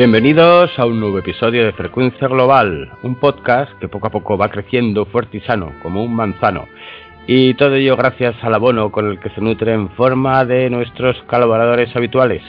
[0.00, 4.48] Bienvenidos a un nuevo episodio de Frecuencia Global, un podcast que poco a poco va
[4.48, 6.64] creciendo fuerte y sano, como un manzano.
[7.26, 11.22] Y todo ello gracias al abono con el que se nutre en forma de nuestros
[11.24, 12.42] colaboradores habituales.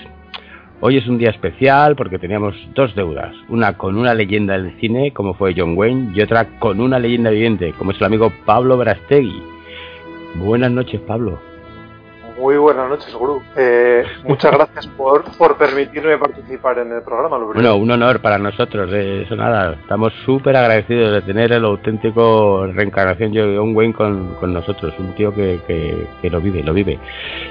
[0.80, 5.12] Hoy es un día especial porque teníamos dos deudas, una con una leyenda del cine
[5.12, 8.78] como fue John Wayne y otra con una leyenda viviente como es el amigo Pablo
[8.78, 9.44] Brastegui.
[10.36, 11.51] Buenas noches Pablo.
[12.42, 13.44] Muy buenas noches, Guru.
[13.56, 17.38] Eh, muchas gracias por, por, permitirme participar en el programa.
[17.38, 18.92] bueno, un honor para nosotros.
[18.92, 24.54] Eso nada, estamos súper agradecidos de tener el auténtico reencarnación de John Wayne con, con
[24.56, 24.92] nosotros.
[24.98, 25.60] Un tío que,
[26.20, 26.98] que, lo vive, lo vive.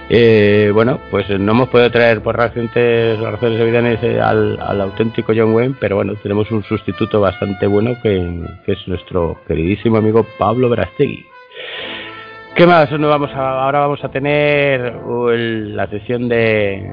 [0.08, 5.32] Eh, bueno, pues no hemos podido traer por razones, razones evidentes eh, al, al, auténtico
[5.36, 10.26] John Wayne, pero bueno, tenemos un sustituto bastante bueno que, que es nuestro queridísimo amigo
[10.36, 11.30] Pablo Brastegui.
[12.60, 12.92] ¿Qué más?
[12.92, 16.92] ahora vamos a tener la sesión de,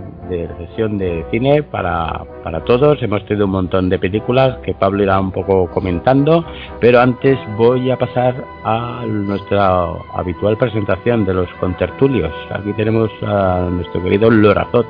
[0.60, 3.04] sesión de cine para, para todos.
[3.04, 6.46] Hemos tenido un montón de películas que Pablo irá un poco comentando,
[6.80, 12.32] pero antes voy a pasar a nuestra habitual presentación de los contertulios.
[12.50, 14.88] Aquí tenemos a nuestro querido Lorazot.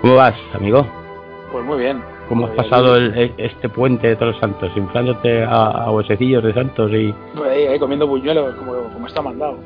[0.00, 0.84] ¿Cómo vas, amigo?
[1.52, 2.15] Pues muy bien.
[2.28, 4.70] ¿Cómo has pasado el, este puente de todos los santos?
[4.76, 7.14] ¿Inflándote a, huesecillos de santos y...?
[7.78, 9.58] Comiendo buñuelos, como, como está mandado.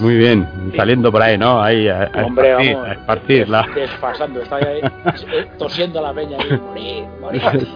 [0.00, 1.62] Muy bien, saliendo por ahí, ¿no?
[1.62, 3.66] Ahí a, Hombre, esparcir, vamos, a esparcirla.
[3.74, 6.36] Desfasando, está ahí, ahí tosiendo a la peña.
[6.38, 7.68] Ahí, morir, morir.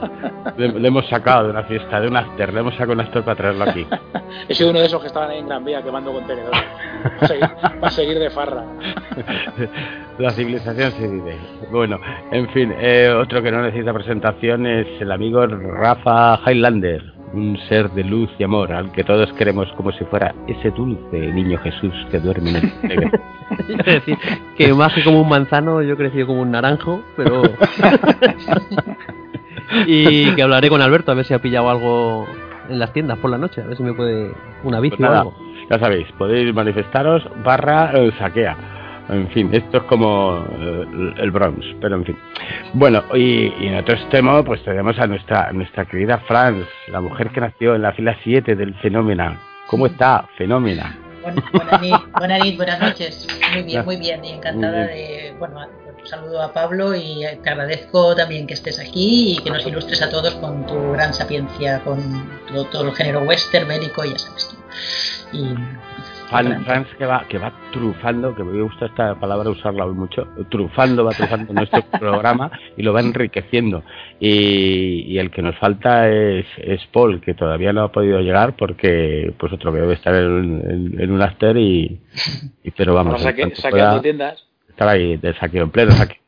[0.57, 3.23] le, le, hemos sacado de una fiesta, de un after, le hemos sacado un after
[3.23, 3.87] para traerlo aquí.
[4.49, 6.61] He sido uno de esos que estaban ahí en Gran Vía quemando contenedores.
[6.61, 7.45] Va a seguir,
[7.83, 8.65] va a seguir de farra.
[10.19, 11.37] La civilización se vive.
[11.71, 12.01] Bueno,
[12.33, 17.91] en fin, eh, otro que no necesita presentación es el amigo Rafa Highlander, un ser
[17.91, 21.95] de luz y amor al que todos queremos como si fuera ese dulce niño Jesús
[22.11, 23.11] que duerme en el negro.
[23.69, 24.19] es decir,
[24.57, 27.43] que más que como un manzano, yo he crecido como un naranjo, pero.
[29.87, 32.27] y que hablaré con Alberto a ver si ha pillado algo
[32.69, 34.33] en las tiendas por la noche, a ver si me puede
[34.65, 35.35] una bici Pues o nada, algo.
[35.71, 38.78] ya sabéis, podéis manifestaros barra eh, saquea.
[39.09, 42.19] En fin, esto es como eh, el Bronx, pero en fin.
[42.75, 47.31] Bueno, y, y en otro extremo, pues tenemos a nuestra, nuestra querida Franz, la mujer
[47.31, 49.41] que nació en la fila 7 del Fenómena.
[49.67, 50.99] ¿Cómo está, Fenómena?
[51.23, 53.27] Bueno, buenas, nit, buenas, nit, buenas noches.
[53.53, 54.25] Muy bien, muy bien.
[54.25, 55.35] Y encantada de.
[55.39, 55.67] Bueno,
[55.99, 60.01] un saludo a Pablo y te agradezco también que estés aquí y que nos ilustres
[60.03, 61.99] a todos con tu gran sapiencia, con
[62.47, 65.37] todo, todo el género western, bélico, ya sabes tú.
[65.37, 65.55] Y.
[66.31, 70.29] Fan- Franz que va, que va trufando, que me gusta esta palabra usarla hoy mucho,
[70.51, 73.83] trufando, va trufando nuestro programa y lo va enriqueciendo.
[74.21, 78.55] Y, y el que nos falta es, es Paul, que todavía no ha podido llegar
[78.57, 80.61] porque, pues otro que debe estar en,
[80.95, 82.01] en- en un after y,
[82.65, 83.43] y- pero vamos, saque,
[84.03, 84.45] tiendas.
[84.69, 86.19] estar ahí de saqueo, en pleno saqueo.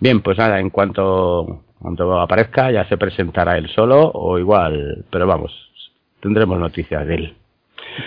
[0.00, 5.26] Bien, pues nada, en cuanto, cuanto aparezca ya se presentará él solo o igual, pero
[5.26, 5.52] vamos,
[6.20, 7.34] tendremos noticias de él.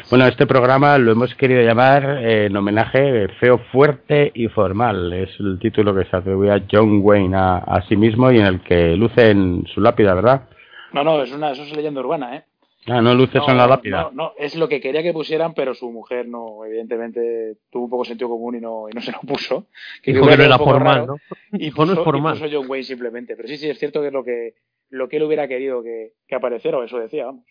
[0.09, 5.13] Bueno, este programa lo hemos querido llamar eh, en homenaje Feo Fuerte y Formal.
[5.13, 8.45] Es el título que se atribuye a John Wayne a, a sí mismo y en
[8.45, 10.49] el que luce en su lápida, ¿verdad?
[10.93, 12.43] No, no, es una eso es leyenda urbana, ¿eh?
[12.87, 14.03] Ah, no luce No, en la lápida.
[14.03, 17.89] No, no, es lo que quería que pusieran, pero su mujer no, evidentemente tuvo un
[17.89, 19.67] poco sentido común y no, y no se lo puso.
[20.03, 21.15] Dijo hubiera que no era formal, raro, ¿no?
[21.51, 22.33] Y Dijo, no es puso, y formal.
[22.39, 23.35] puso John Wayne simplemente.
[23.35, 24.53] Pero sí, sí, es cierto que es lo que,
[24.89, 27.43] lo que él hubiera querido que, que apareciera, o eso decía, vamos.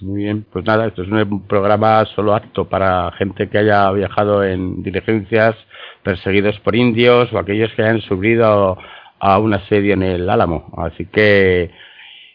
[0.00, 4.42] Muy bien, pues nada, esto es un programa solo apto para gente que haya viajado
[4.44, 5.54] en diligencias,
[6.02, 8.78] perseguidos por indios o aquellos que hayan subido
[9.18, 10.72] a un asedio en el Álamo.
[10.78, 11.70] Así que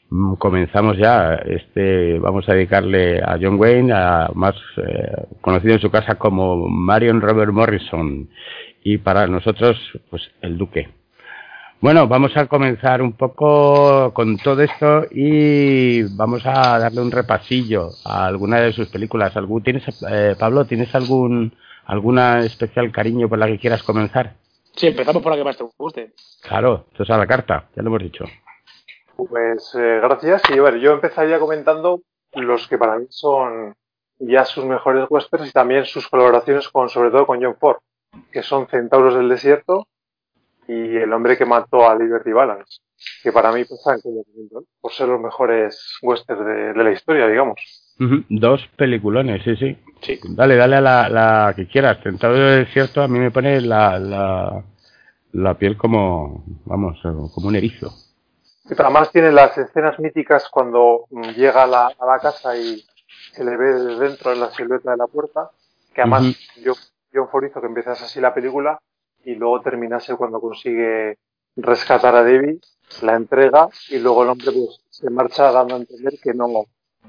[0.10, 1.36] mm, comenzamos ya.
[1.36, 6.68] Este, vamos a dedicarle a John Wayne, a más eh, conocido en su casa como
[6.69, 8.30] Marion Robert Morrison,
[8.84, 9.78] y para nosotros,
[10.12, 10.90] pues el Duque.
[11.86, 17.90] Bueno, vamos a comenzar un poco con todo esto y vamos a darle un repasillo
[18.04, 19.38] a alguna de sus películas.
[19.38, 21.56] ¿Algún, ¿Tienes, eh, Pablo, tienes algún
[21.86, 24.34] alguna especial cariño por la que quieras comenzar?
[24.76, 26.14] Sí, empezamos por la que más te guste.
[26.42, 28.26] Claro, esto es a la carta, ya lo hemos dicho.
[29.16, 30.42] Pues eh, gracias.
[30.50, 32.02] Y a ver, yo empezaría comentando
[32.34, 33.76] los que para mí son
[34.18, 37.78] ya sus mejores westerns y también sus colaboraciones con, sobre todo con John Ford,
[38.31, 39.88] que son Centauros del Desierto
[40.68, 42.80] y El hombre que mató a Liberty Balance,
[43.24, 44.00] que para mí pesan
[44.82, 47.60] por ser los mejores westerns de, de la historia, digamos.
[48.30, 49.78] Dos peliculones, sí, sí.
[50.02, 50.20] Sí.
[50.36, 52.02] Dale, dale a la, la que quieras.
[52.02, 54.64] Tentado del desierto a mí me pone la, la,
[55.32, 57.00] la piel como, vamos,
[57.34, 57.94] como un erizo.
[58.70, 62.84] Y además tiene las escenas míticas cuando mm, llega a la, a la casa y
[63.32, 65.52] se le ve desde dentro en la silueta de la puerta,
[65.94, 66.62] que además Ujú.
[66.64, 66.74] yo,
[67.14, 68.80] John Ford hizo que empezase así la película
[69.25, 71.18] y luego terminase cuando consigue
[71.56, 72.60] rescatar a Debbie
[73.01, 76.48] la entrega y luego el hombre pues, se marcha dando a entender que no,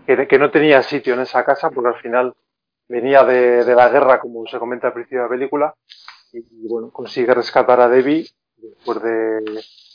[0.06, 2.34] que, que no tenía sitio en esa casa porque al final
[2.88, 5.74] venía de, de la guerra, como se comenta al principio de la película,
[6.32, 9.40] y, bueno, consigue rescatar a Debbie después de,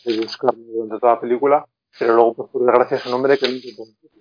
[0.06, 1.66] de buscarlo durante toda la película,
[1.98, 4.21] pero luego pues, por desgracia es un hombre que no se puede.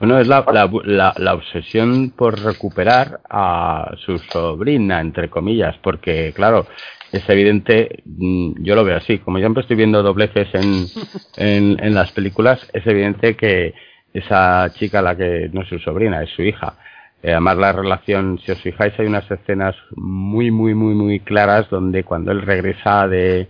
[0.00, 6.32] Bueno, es la, la, la, la, obsesión por recuperar a su sobrina, entre comillas, porque,
[6.34, 6.66] claro,
[7.12, 10.86] es evidente, mm, yo lo veo así, como siempre estoy viendo dobleces en,
[11.36, 13.74] en, en las películas, es evidente que
[14.14, 16.76] esa chica, la que no es su sobrina, es su hija.
[17.22, 21.68] Eh, además, la relación, si os fijáis, hay unas escenas muy, muy, muy, muy claras
[21.68, 23.48] donde cuando él regresa de,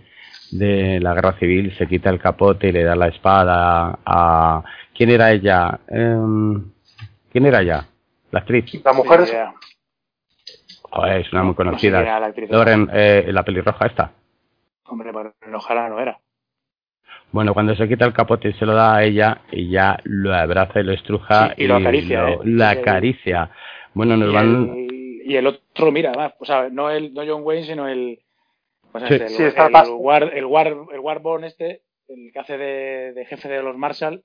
[0.51, 4.63] de la guerra civil se quita el capote y le da la espada a.
[5.01, 5.79] ¿Quién era ella?
[5.87, 6.17] Eh,
[7.31, 7.87] ¿Quién era ella?
[8.29, 8.65] La actriz.
[8.85, 9.35] La mujer es.
[10.83, 11.93] Joder, es una muy conocida.
[11.93, 12.51] No sé quién era la actriz.
[12.51, 14.11] Loren, eh, la pelirroja esta.
[14.85, 16.19] Hombre, pero ojalá no era.
[17.31, 20.81] Bueno, cuando se quita el capote y se lo da a ella, ella lo abraza
[20.81, 22.39] y lo estruja Sí, y lo acaricia, lo, eh.
[22.43, 23.49] la acaricia.
[23.95, 24.69] Bueno, nos y, van.
[24.69, 28.19] el, y el otro, mira, además, o sea, no, el, no John Wayne, sino el.
[28.93, 29.13] sea, Sí.
[29.15, 32.55] este, el, Sí, está el, pas- War, el, War, el Warborn este, el que hace
[32.59, 34.23] de, de jefe de los Marshall,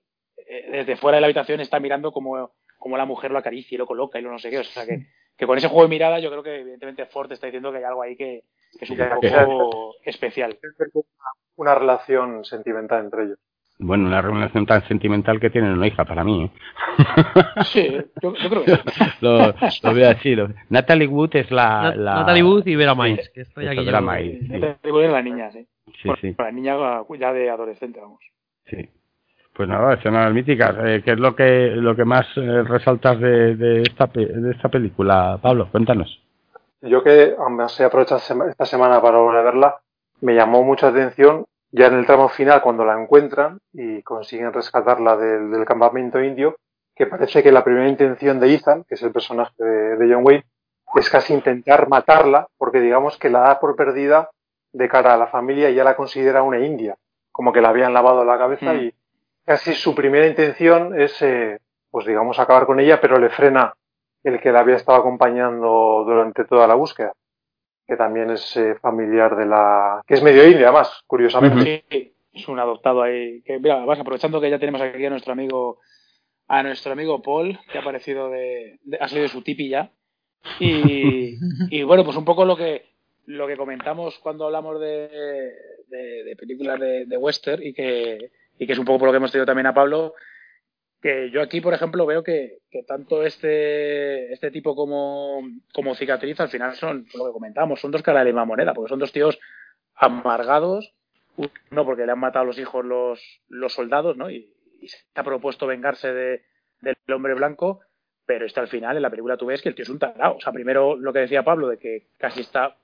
[0.71, 3.87] desde fuera de la habitación está mirando como, como la mujer lo acaricia y lo
[3.87, 4.59] coloca y lo no sé qué.
[4.59, 5.07] O sea, que,
[5.37, 7.85] que con ese juego de mirada yo creo que evidentemente Ford está diciendo que hay
[7.85, 8.43] algo ahí que,
[8.79, 10.57] que es un poco especial.
[11.57, 13.39] una relación sentimental entre ellos.
[13.79, 16.45] Bueno, una relación tan sentimental que tienen una hija para mí.
[16.45, 16.51] ¿eh?
[17.65, 19.05] Sí, yo, yo creo que sí.
[19.21, 19.53] lo,
[19.83, 20.35] lo veo así.
[20.35, 20.49] Lo...
[20.71, 21.83] Natalie Wood es la.
[21.93, 22.15] Nat- la...
[22.15, 24.41] Natalie Wood y Vera Miles, que estoy aquí Vera Miles.
[24.41, 24.61] Sí.
[24.61, 25.67] Te digo, es la niña, sí.
[26.03, 26.77] Sí, sí, La niña
[27.19, 28.21] ya de adolescente, vamos.
[28.65, 28.89] sí.
[29.57, 30.75] Pues nada, escenas míticas.
[30.85, 34.51] Eh, ¿Qué es lo que lo que más eh, resaltas de, de, esta, pe- de
[34.51, 35.69] esta película, Pablo?
[35.71, 36.23] Cuéntanos.
[36.83, 39.77] Yo que además he aprovechado esta semana para volver a verla,
[40.21, 45.17] me llamó mucha atención ya en el tramo final cuando la encuentran y consiguen rescatarla
[45.17, 46.57] del, del campamento indio,
[46.95, 50.25] que parece que la primera intención de Ethan, que es el personaje de, de John
[50.25, 50.45] Wayne,
[50.95, 54.31] es casi intentar matarla porque digamos que la da por perdida
[54.73, 56.95] de cara a la familia y ya la considera una india,
[57.33, 58.77] como que la habían lavado la cabeza Mm.
[58.81, 58.95] y
[59.47, 61.59] casi su primera intención es, eh,
[61.91, 63.73] pues digamos, acabar con ella, pero le frena
[64.25, 67.13] el que la había estado acompañando durante toda la búsqueda,
[67.87, 70.03] que también es eh, familiar de la...
[70.07, 71.85] que es medio india, además, curiosamente.
[71.91, 73.41] Sí, es un adoptado ahí.
[73.43, 75.79] Que, mira, vas aprovechando que ya tenemos aquí a nuestro amigo
[76.49, 79.91] a nuestro amigo Paul, que ha aparecido de, de- ha salido de su tipi ya.
[80.61, 81.39] Y,
[81.71, 82.95] y bueno, pues un poco lo que
[83.27, 85.09] lo que comentamos cuando hablamos de,
[85.89, 89.13] de, de películas de, de western y que, y que es un poco por lo
[89.13, 90.15] que hemos tenido también a Pablo,
[91.01, 95.43] que yo aquí, por ejemplo, veo que, tanto este, este tipo como,
[95.73, 98.75] como cicatriz al final son, lo que comentamos, son dos caras de la misma moneda,
[98.75, 99.39] porque son dos tíos
[99.95, 100.95] amargados,
[101.37, 104.31] uno porque le han matado a los hijos los, los soldados, ¿no?
[104.31, 106.45] Y, y se ha propuesto vengarse de,
[106.81, 107.81] del hombre blanco,
[108.25, 110.37] pero este al final en la película tú ves que el tío es un tarao.
[110.37, 112.77] O sea, primero lo que decía Pablo, de que casi está,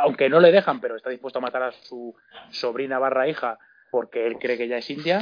[0.00, 2.14] aunque no le dejan, pero está dispuesto a matar a su
[2.50, 3.58] sobrina barra hija
[3.90, 5.20] porque él cree que ella es india,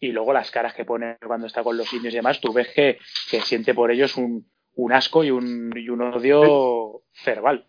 [0.00, 2.68] y luego las caras que pone cuando está con los indios y demás, tú ves
[2.74, 2.98] que,
[3.30, 7.66] que siente por ellos un, un asco y un, y un odio cerval.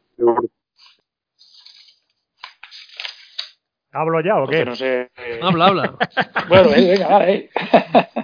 [3.92, 4.66] ¿Hablo ya o qué?
[4.66, 5.10] No sé.
[5.42, 5.96] Habla, habla.
[6.50, 7.34] Bueno, venga, venga, dale.
[7.34, 7.50] eh.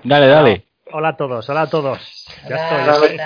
[0.03, 0.67] Dale, dale.
[0.91, 2.25] Hola a todos, hola a todos.
[2.48, 3.17] Ya Hola, estoy.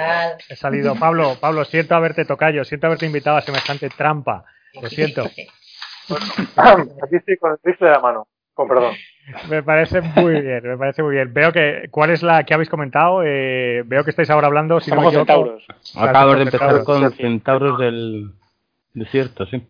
[0.50, 0.96] He salido.
[0.96, 4.46] Pablo, Pablo, siento haberte tocado, siento haberte invitado a semejante trampa.
[4.82, 5.24] Lo siento.
[6.56, 8.28] Aquí estoy con el rifle de la mano,
[8.58, 8.96] con perdón.
[9.50, 11.34] Me parece muy bien, me parece muy bien.
[11.34, 13.24] Veo que, ¿cuál es la que habéis comentado?
[13.26, 15.26] Eh, veo que estáis ahora hablando, si no me equivoco.
[15.26, 15.68] centauros.
[15.96, 16.86] Acabamos de empezar Centauros.
[16.86, 18.32] con Centauros del
[18.94, 19.62] desierto, sí.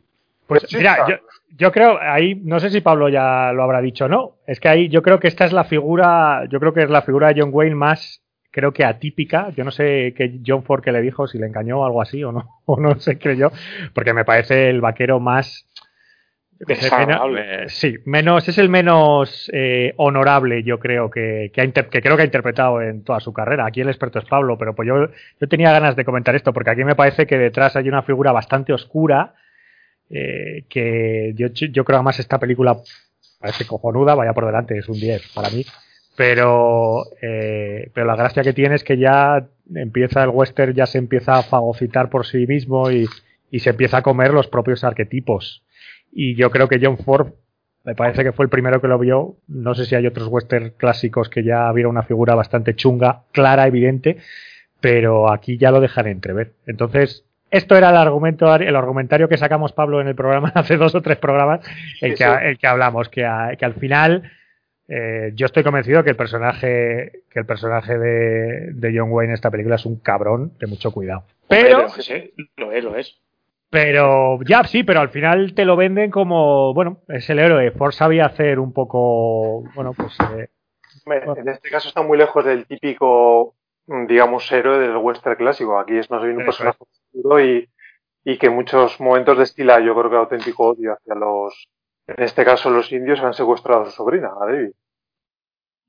[0.46, 1.20] Pues mira,
[1.58, 4.70] yo creo, ahí, no sé si Pablo ya lo habrá dicho o no, es que
[4.70, 7.42] ahí yo creo que esta es la figura, yo creo que es la figura de
[7.42, 11.28] John Wayne más, creo que atípica, yo no sé qué John Ford que le dijo,
[11.28, 13.52] si le engañó o algo así o no, o no sé, creo yo,
[13.94, 15.66] porque me parece el vaquero más...
[17.08, 22.02] menos- eh, sí, menos, es el menos eh, honorable, yo creo que, que, ha que
[22.02, 23.66] creo que ha interpretado en toda su carrera.
[23.68, 25.08] Aquí el experto es Pablo, pero pues yo,
[25.40, 28.32] yo tenía ganas de comentar esto, porque aquí me parece que detrás hay una figura
[28.32, 29.36] bastante oscura,
[30.10, 32.78] eh, que yo, yo creo además esta película
[33.40, 35.64] parece cojonuda, vaya por delante, es un 10 para mí.
[36.16, 39.46] Pero, eh, pero la gracia que tiene es que ya
[39.76, 43.06] empieza el western, ya se empieza a fagocitar por sí mismo y,
[43.52, 45.64] y se empieza a comer los propios arquetipos.
[46.12, 47.34] Y yo creo que John Ford
[47.84, 49.38] me parece que fue el primero que lo vio.
[49.48, 53.66] No sé si hay otros western clásicos que ya hubiera una figura bastante chunga, clara,
[53.68, 54.18] evidente,
[54.80, 56.54] pero aquí ya lo dejan entrever.
[56.66, 60.96] Entonces, esto era el argumento, el argumentario que sacamos Pablo en el programa hace dos
[60.96, 61.62] o tres programas,
[62.02, 62.30] el Sí, que, sí.
[62.44, 64.32] el que hablamos, que, a- que al final
[64.90, 69.36] eh, yo estoy convencido que el personaje que el personaje de, de, John Wayne en
[69.36, 71.24] esta película es un cabrón de mucho cuidado.
[71.48, 71.88] Pero,
[72.58, 73.18] lo es, lo es.
[73.70, 77.72] Pero ya sí, pero al final te lo venden como bueno es el héroe.
[77.72, 80.18] Ford sabía hacer un poco bueno pues.
[80.38, 80.50] Eh,
[81.06, 83.56] en este caso está muy lejos del típico
[84.08, 85.80] digamos héroe del western clásico.
[85.80, 86.78] Aquí es más bien un personaje
[87.44, 87.70] y,
[88.24, 91.68] y que en muchos momentos destila yo creo que auténtico odio hacia los
[92.08, 94.74] en este caso los indios han secuestrado a su sobrina, a Debbie.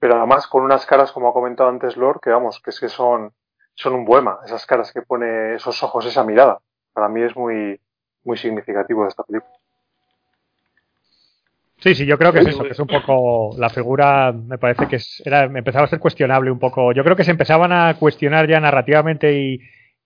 [0.00, 2.88] Pero además con unas caras, como ha comentado antes Lord, que vamos, que es que
[2.88, 3.32] son,
[3.74, 6.60] son un poema, esas caras que pone esos ojos, esa mirada.
[6.92, 7.80] Para mí es muy,
[8.24, 9.52] muy significativo de esta película.
[11.78, 14.88] Sí, sí, yo creo que es eso, que es un poco la figura, me parece
[14.88, 16.92] que es, era, empezaba a ser cuestionable un poco.
[16.92, 19.60] Yo creo que se empezaban a cuestionar ya narrativamente y,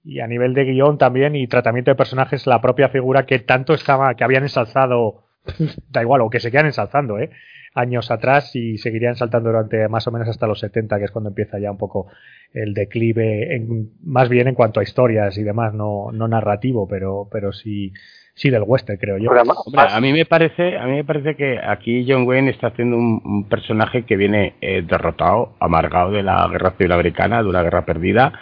[0.04, 3.72] y a nivel de guion también y tratamiento de personajes la propia figura que tanto
[3.72, 5.24] estaba, que habían ensalzado
[5.88, 7.30] da igual, o que se quedan ensalzando, ¿eh?
[7.74, 11.30] Años atrás y seguirían saltando durante más o menos hasta los 70, que es cuando
[11.30, 12.08] empieza ya un poco
[12.52, 17.28] el declive, en, más bien en cuanto a historias y demás, no, no narrativo, pero,
[17.30, 17.92] pero sí,
[18.34, 19.30] sí del western, creo yo.
[19.76, 23.48] a mí me parece, a mí me parece que aquí John Wayne está haciendo un,
[23.48, 28.32] personaje que viene eh, derrotado, amargado de la guerra civil americana, de una guerra perdida,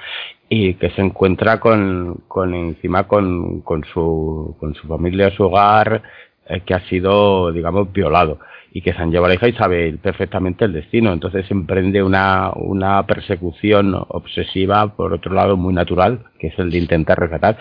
[0.49, 6.03] y que se encuentra con, con encima con, con su, con su familia, su hogar,
[6.49, 8.41] eh, que ha sido, digamos, violado
[8.73, 11.13] y que se han llevado a la hija y sabe perfectamente el destino.
[11.13, 16.79] Entonces emprende una, una persecución obsesiva, por otro lado, muy natural, que es el de
[16.79, 17.59] intentar rescatar.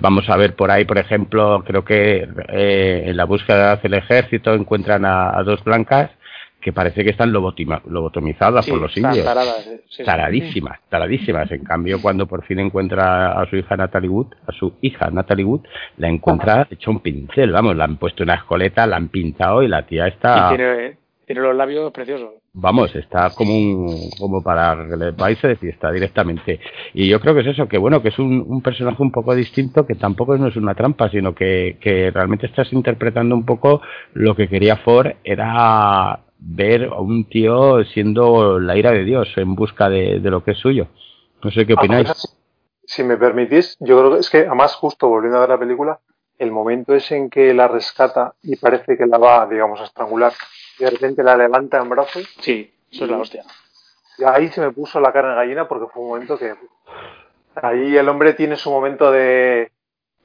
[0.00, 4.54] Vamos a ver por ahí, por ejemplo, creo que eh, en la búsqueda del ejército
[4.54, 6.10] encuentran a dos blancas
[6.68, 9.26] que parece que están lobotomizadas por los indios.
[10.04, 11.50] taradísimas, taradísimas.
[11.50, 15.46] En cambio, cuando por fin encuentra a su hija Natalie Wood, a su hija Natalie
[15.46, 15.62] Wood,
[15.96, 19.68] la encuentra hecha un pincel, vamos, la han puesto una escoleta, la han pintado y
[19.68, 20.50] la tía está...
[20.50, 22.34] tiene, los labios preciosos.
[22.52, 26.60] Vamos, está como un, como para el país de fiesta directamente.
[26.92, 29.34] Y yo creo que es eso, que bueno, que es un, un personaje un poco
[29.34, 33.80] distinto, que tampoco no es una trampa, sino que, que realmente estás interpretando un poco
[34.12, 39.54] lo que quería Ford, era ver a un tío siendo la ira de Dios en
[39.54, 40.88] busca de, lo que es suyo.
[41.42, 42.36] No sé qué ah, opináis.
[42.84, 46.00] si, me permitís, yo creo que es que, además, justo volviendo a ver la película,
[46.38, 50.32] el momento es en que la rescata y parece que la va, digamos, a estrangular
[50.78, 52.28] y de repente la levanta en brazos.
[52.40, 53.44] Sí, eso es la hostia.
[54.18, 56.54] Y ahí se me puso la cara en gallina porque fue un momento que.
[57.56, 59.72] Ahí el hombre tiene su momento de,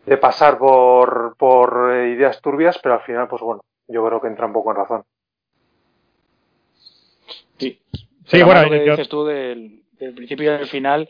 [0.05, 4.45] de pasar por, por ideas turbias, pero al final, pues bueno, yo creo que entra
[4.45, 5.03] un poco en razón.
[8.27, 8.41] Sí.
[8.43, 9.83] Bueno, lo dices tú del,
[10.15, 11.09] principio y del final,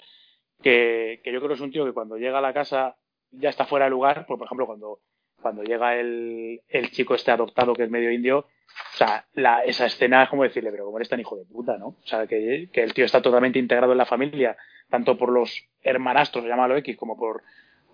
[0.62, 2.96] que, yo creo que es un tío que cuando llega a la casa
[3.32, 5.00] ya está fuera de lugar, pues, por ejemplo, cuando,
[5.42, 9.86] cuando llega el, el chico este adoptado que es medio indio, o sea, la, esa
[9.86, 11.88] escena es como decirle, pero como eres tan hijo de puta, ¿no?
[11.88, 14.56] O sea, que, que el tío está totalmente integrado en la familia,
[14.90, 17.44] tanto por los hermanastros, llámalo X, como por,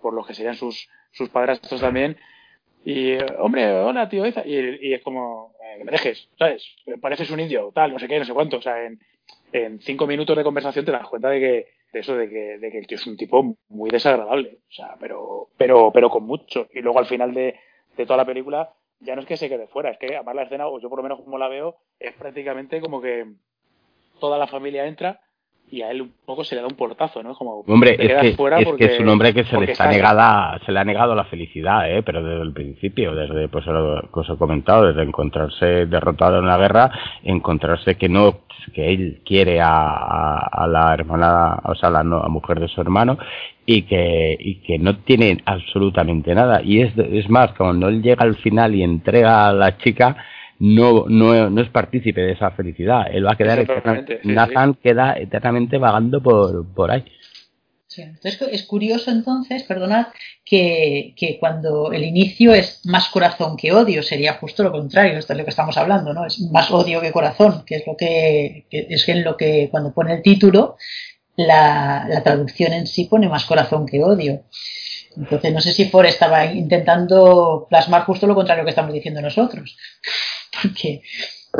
[0.00, 2.16] por los que serían sus, sus padrastros también,
[2.84, 4.32] y, hombre, hola, tío, y,
[4.80, 6.64] y es como, eh, que me dejes, ¿sabes?
[7.00, 8.56] Pareces un indio, tal, no sé qué, no sé cuánto.
[8.58, 8.98] O sea, en,
[9.52, 12.70] en cinco minutos de conversación te das cuenta de que, de eso, de que, de
[12.70, 14.58] que el tío es un tipo muy desagradable.
[14.68, 16.68] O sea, pero, pero, pero con mucho.
[16.72, 17.58] Y luego al final de,
[17.96, 20.42] de toda la película, ya no es que se quede fuera, es que además la
[20.42, 23.26] escena, o yo por lo menos como la veo, es prácticamente como que
[24.20, 25.20] toda la familia entra
[25.70, 27.34] y a él un poco se le da un portazo, ¿no?
[27.34, 30.72] Como hombre, es, que, es que es un hombre que se le está negada, se
[30.72, 32.02] le ha negado la felicidad, ¿eh?
[32.02, 36.46] Pero desde el principio, desde pues lo que os he comentado, desde encontrarse derrotado en
[36.46, 36.90] la guerra,
[37.22, 38.40] encontrarse que no,
[38.74, 43.18] que él quiere a, a, la hermana, o sea, a la mujer de su hermano
[43.64, 46.62] y que, y que no tiene absolutamente nada.
[46.62, 50.16] Y es, es más, cuando él llega al final y entrega a la chica,
[50.60, 53.06] no, no, no es partícipe de esa felicidad.
[53.10, 57.04] Él va a quedar eternamente, Nathan queda eternamente vagando por, por ahí.
[57.86, 60.08] Sí, entonces es curioso entonces, perdonad,
[60.44, 65.32] que, que, cuando el inicio es más corazón que odio, sería justo lo contrario, esto
[65.32, 66.24] es lo que estamos hablando, ¿no?
[66.24, 69.92] Es más odio que corazón, que es lo que, que es en lo que cuando
[69.92, 70.76] pone el título,
[71.36, 74.44] la, la traducción en sí pone más corazón que odio.
[75.16, 79.76] Entonces no sé si Ford estaba intentando plasmar justo lo contrario que estamos diciendo nosotros.
[80.62, 81.02] Porque,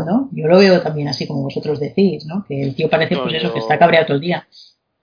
[0.07, 0.29] ¿no?
[0.33, 2.45] Yo lo veo también así como vosotros decís, ¿no?
[2.47, 4.47] Que el tío parece pues eso, que está cabreado todo el día.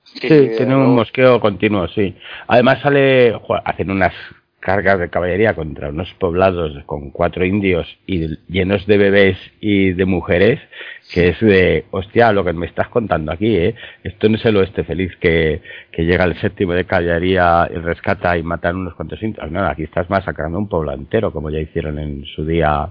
[0.03, 0.27] Sí,
[0.57, 2.15] tiene un mosqueo continuo, sí.
[2.47, 4.13] Además sale, hacen unas
[4.59, 10.05] cargas de caballería contra unos poblados con cuatro indios y llenos de bebés y de
[10.05, 10.59] mujeres,
[11.13, 13.75] que es de, hostia, lo que me estás contando aquí, ¿eh?
[14.03, 18.37] Esto no es el oeste feliz que, que llega el séptimo de caballería y rescata
[18.37, 19.49] y matan unos cuantos indios.
[19.51, 22.89] No, aquí estás masacrando un pueblo entero, como ya hicieron en su día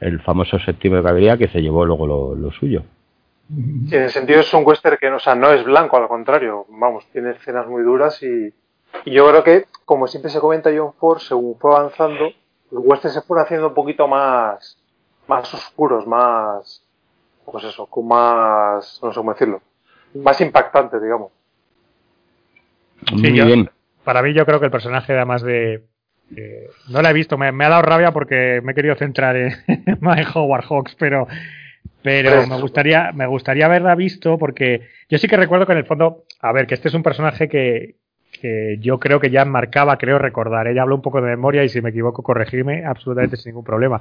[0.00, 2.82] el famoso séptimo de caballería que se llevó luego lo, lo suyo.
[3.88, 6.66] Sí, en el sentido es un western que o sea, no es blanco, al contrario,
[6.68, 8.52] vamos, tiene escenas muy duras y,
[9.06, 12.30] y yo creo que, como siempre se comenta John Ford, según fue avanzando,
[12.70, 14.76] los westerns se fueron haciendo un poquito más,
[15.26, 16.84] más oscuros, más,
[17.46, 19.62] pues eso, con más, no sé cómo decirlo,
[20.14, 21.32] más impactantes, digamos.
[23.12, 23.70] Muy yo- bien.
[24.04, 25.84] Para mí yo creo que el personaje además de...
[26.36, 29.36] eh, no la he visto, me, me ha dado rabia porque me he querido centrar
[29.36, 29.98] en, en
[30.34, 31.26] Howard Hawks, pero
[32.02, 35.78] pero Pues- me gustaría me gustaría haberla visto porque yo sí que recuerdo que en
[35.78, 37.96] el fondo, a ver, que este es un personaje que,
[38.40, 41.68] que yo creo que ya marcaba, creo recordar, ella habló un poco de memoria y
[41.68, 44.00] si me equivoco corregirme absolutamente sin ningún problema,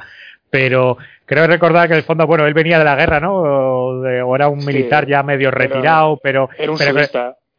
[0.50, 3.34] pero creo recordar que en el fondo, bueno, él venía de la guerra, ¿no?
[3.36, 6.92] O, de- o era un Sí, militar ya medio era- retirado, pero Era un pero-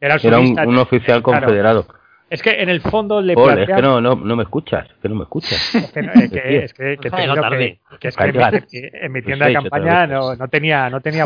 [0.01, 1.98] era un, oficial Claro.
[2.31, 4.97] Es que en el fondo le Paul, es que no, no, no me escuchas, es
[5.01, 5.75] que no me escuchas.
[5.75, 7.81] es que, no- es que, es que- que Ha te llegado digo tarde.
[7.91, 10.91] que- que es que en, mi- en mi tienda Pues de campaña no, no tenía
[10.91, 11.25] no tenía.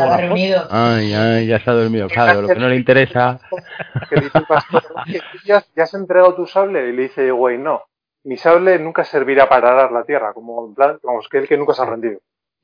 [0.69, 3.39] Ay, ay, ya se ha dormido, claro, lo que no le interesa.
[4.09, 6.87] Que dice el pastor, "Oye, ¿tú ¿ya, ya has entregado tu sable?
[6.89, 7.81] Y le dice, güey, no,
[8.23, 11.57] mi sable nunca servirá para arar la tierra, como en plan, vamos, que él que
[11.57, 12.19] nunca se ha rendido.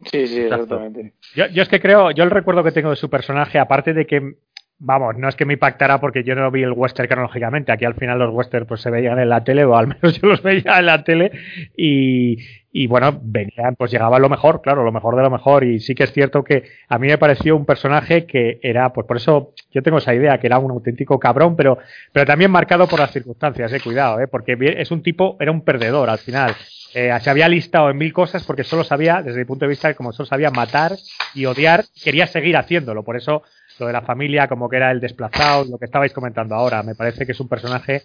[0.05, 1.11] Sí, sí, exactamente.
[1.35, 4.07] Yo, yo es que creo, yo el recuerdo que tengo de su personaje, aparte de
[4.07, 4.35] que,
[4.79, 7.95] vamos, no es que me impactara porque yo no vi el western cronológicamente, aquí al
[7.95, 10.79] final los western pues se veían en la tele, o al menos yo los veía
[10.79, 11.31] en la tele,
[11.75, 15.95] y, bueno, venían, pues llegaba lo mejor, claro, lo mejor de lo mejor, y sí
[15.95, 19.53] que es cierto que a mí me pareció un personaje que era, pues por eso
[19.71, 21.79] yo tengo esa idea, que era un auténtico cabrón, pero,
[22.13, 25.61] pero también marcado por las circunstancias, eh, cuidado, eh, porque es un tipo, era un
[25.61, 26.55] perdedor al final.
[26.93, 29.93] Eh, se había listado en mil cosas porque solo sabía, desde mi punto de vista,
[29.93, 30.93] como solo sabía matar
[31.35, 33.03] y odiar, quería seguir haciéndolo.
[33.03, 33.43] Por eso
[33.79, 36.95] lo de la familia, como que era el desplazado, lo que estabais comentando ahora, me
[36.95, 38.03] parece que es un personaje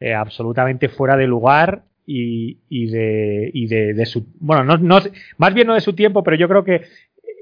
[0.00, 5.00] eh, absolutamente fuera de lugar y, y de, y de, de su, bueno, no, no,
[5.38, 6.82] más bien no de su tiempo, pero yo creo que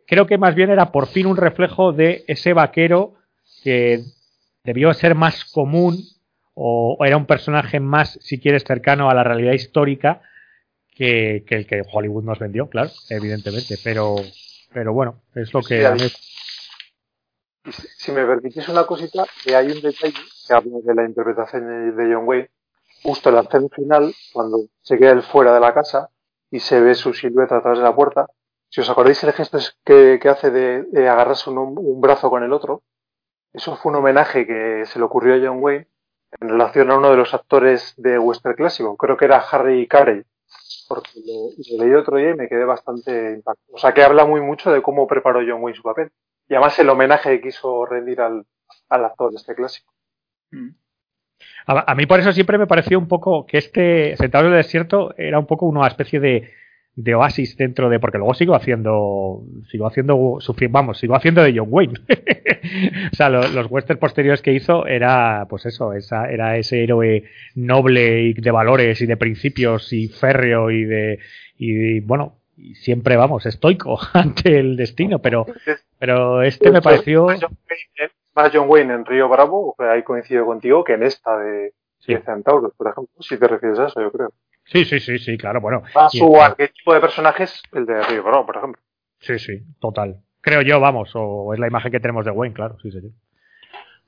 [0.06, 3.14] creo que más bien era por fin un reflejo de ese vaquero
[3.62, 4.00] que
[4.64, 5.98] debió ser más común
[6.54, 10.20] o, o era un personaje más, si quieres, cercano a la realidad histórica
[10.94, 13.76] que, que el que Hollywood nos vendió, claro, evidentemente.
[13.84, 14.16] Pero,
[14.72, 16.27] pero bueno, es lo que Sí, a mí- Y
[17.72, 20.14] si, me permitís una cosita, que hay un detalle
[20.46, 22.50] que habla de la interpretación de John Wayne,
[23.02, 26.10] justo en la escena final, cuando se queda él fuera de la casa
[26.50, 28.26] y se ve su silueta a través de la puerta.
[28.70, 32.82] Si os acordáis el gesto es que, hace de, agarrarse un, brazo con el otro,
[33.52, 35.88] eso fue un homenaje que se le ocurrió a John Wayne
[36.40, 40.22] en relación a uno de los actores de western clásico, creo que era Harry Carey,
[40.86, 43.74] porque lo leí otro día y me quedé bastante impactado.
[43.74, 46.10] O sea, que habla muy mucho de cómo preparó John Wayne su papel.
[46.48, 48.44] Y además el homenaje que quiso rendir al,
[48.88, 49.92] al actor de este clásico.
[50.50, 50.70] Mm.
[51.66, 55.38] A, mí por eso siempre me pareció un poco que este Centauros del Desierto era
[55.38, 56.50] un poco una especie de,
[56.94, 60.38] de oasis dentro de porque luego sigo haciendo sigo haciendo
[60.70, 61.94] vamos sigo haciendo de John Wayne
[63.12, 67.24] o sea lo- los westerns posteriores que hizo era pues eso esa era ese héroe
[67.54, 71.18] noble y de valores y de principios y férreo y de
[71.58, 75.46] y bueno y siempre vamos estoico ante el destino pero
[75.98, 77.26] pero este me pareció
[78.34, 82.14] Más John Wayne, en Río Bravo, ahí coincido contigo, que en esta de, Sí.
[82.14, 84.32] de Centauros, por ejemplo, si te refieres a eso, yo creo.
[84.64, 88.22] sí sí sí sí claro bueno Más y- su arquetipo de personajes, el de Río
[88.22, 88.80] Bravo, por ejemplo.
[89.20, 90.20] Sí, sí, total.
[90.40, 93.00] Creo yo, vamos, o es la imagen que tenemos de Wayne, claro, sí, sí.
[93.00, 93.12] sí.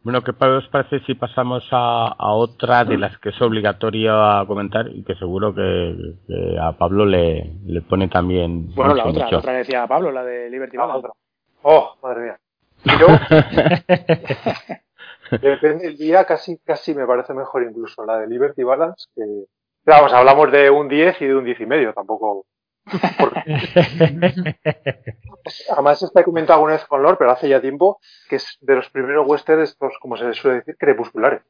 [0.03, 4.47] Bueno, ¿qué os parece si pasamos a, a otra de las que es obligatorio a
[4.47, 9.11] comentar y que seguro que, que a Pablo le, le pone también Bueno, la mucho,
[9.11, 9.37] otra, mucho?
[9.37, 11.01] la otra decía Pablo, la de Liberty Ah.
[11.63, 12.39] Oh, madre mía.
[12.85, 13.07] Y yo,
[15.43, 19.23] depende del día, casi, casi me parece mejor incluso la de Liberty Balance que...
[19.85, 22.45] Vamos, hablamos de un 10 y de un 10 y medio, tampoco...
[25.71, 28.89] Además, está comentado alguna vez con Lord, pero hace ya tiempo, que es de los
[28.91, 31.43] primeros westerns, estos, como se suele decir, crepusculares.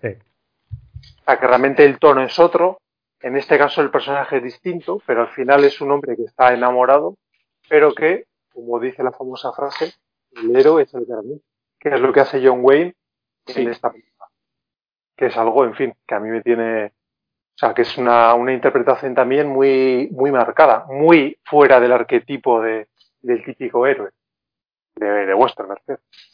[0.00, 0.08] Sí.
[0.08, 2.78] O sea, que realmente el tono es otro.
[3.20, 6.52] En este caso, el personaje es distinto, pero al final es un hombre que está
[6.52, 7.16] enamorado,
[7.68, 9.94] pero que, como dice la famosa frase,
[10.32, 11.12] el héroe es el que
[11.78, 12.94] que es lo que hace John Wayne
[13.46, 13.62] Sí.
[13.62, 14.28] en esta película.
[15.16, 16.92] Que es algo, en fin, que a mí me tiene.
[17.62, 22.60] O sea, que es una, una interpretación también muy, muy marcada, muy fuera del arquetipo
[22.60, 22.88] de,
[23.20, 24.10] del típico héroe
[24.96, 25.68] de, de western.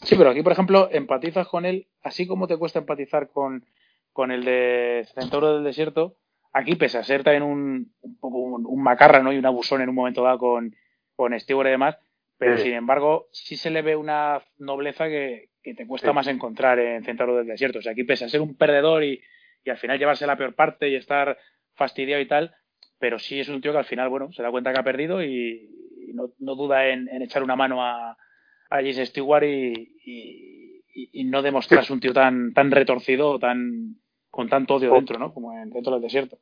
[0.01, 3.67] Sí, pero aquí, por ejemplo, empatizas con él, así como te cuesta empatizar con,
[4.15, 6.17] con el de Centauro del Desierto,
[6.55, 9.31] aquí pese a ser también un, un poco un, un macarra ¿no?
[9.31, 10.75] y un abusón en un momento dado con,
[11.15, 11.99] con Stewart y demás,
[12.39, 12.63] pero Sí.
[12.63, 16.15] sin embargo sí se le ve una nobleza que, que te cuesta Sí.
[16.15, 17.81] más encontrar en Centauro del Desierto.
[17.81, 19.21] O sea, aquí pese a ser un perdedor y,
[19.65, 21.37] y al final llevarse la peor parte y estar
[21.75, 22.55] fastidiado y tal,
[22.99, 25.23] pero sí es un tío que al final, bueno, se da cuenta que ha perdido
[25.23, 25.71] y,
[26.09, 30.83] y no, no, duda en, en, echar una mano a, a James Stewart y, y,
[31.13, 33.97] y, no demostrarse un tío tan, tan retorcido, tan
[34.31, 35.33] con tanto odio dentro, ¿no?
[35.33, 36.39] Como en, dentro del desierto.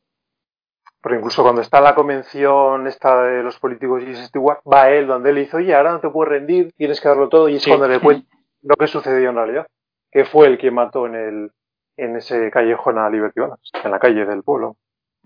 [1.03, 5.31] Pero incluso cuando está la convención esta de los políticos y Stewart, va él donde
[5.31, 7.71] él dice, oye, ahora no te puedes rendir, tienes que darlo todo, y es sí.
[7.71, 8.27] cuando le cuenta
[8.63, 9.67] lo que sucedió en realidad,
[10.11, 11.51] que fue el que mató en el
[11.97, 14.77] en ese callejón a Liberty Balance, en la calle del pueblo.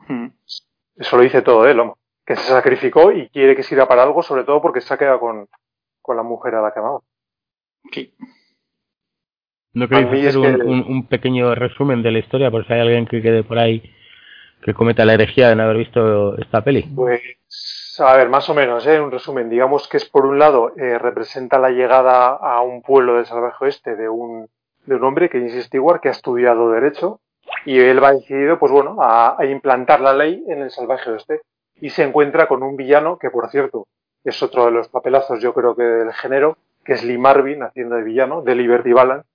[0.09, 0.28] Hmm.
[0.96, 4.22] Eso lo dice todo él, hombre, que se sacrificó y quiere que sirva para algo,
[4.22, 5.48] sobre todo porque se ha quedado con,
[6.02, 7.00] con la mujer a la que amaba.
[7.92, 8.14] Sí.
[9.72, 10.62] ¿No queréis hacer un, que...
[10.62, 13.83] un, un, pequeño resumen de la historia por si hay alguien que quede por ahí
[14.62, 16.83] que cometa la herejía de no haber visto esta peli?
[16.94, 17.22] Pues,
[17.98, 19.00] a ver, más o menos, ¿eh?
[19.00, 19.48] un resumen.
[19.48, 23.64] Digamos que es, por un lado, eh, representa la llegada a un pueblo del salvaje
[23.64, 24.48] oeste de un,
[24.86, 27.20] de un hombre que es Stewart, que ha estudiado Derecho,
[27.64, 31.42] y él va decidido, pues bueno, a, implantar la ley en el salvaje oeste.
[31.80, 33.86] Y se encuentra con un villano que, por cierto,
[34.24, 37.96] es otro de los papelazos, yo creo que del género, que es Lee Marvin, haciendo
[37.96, 39.26] de villano, de Liberty Balance.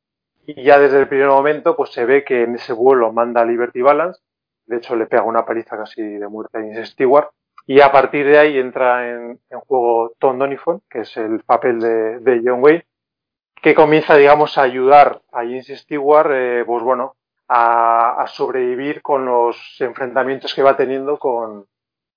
[0.45, 3.45] Y ya desde el primer momento, pues se ve que en ese vuelo manda a
[3.45, 4.21] Liberty Balance,
[4.67, 7.29] de hecho le pega una paliza casi de muerte a James Stewart,
[7.67, 11.79] y a partir de ahí entra en, en juego Tom Donifon, que es el papel
[11.79, 12.85] de, de, John Wayne,
[13.65, 17.15] que comienza, digamos, a ayudar a James Stewart, eh, pues bueno,
[17.47, 21.65] a, a, sobrevivir con los enfrentamientos que va teniendo con,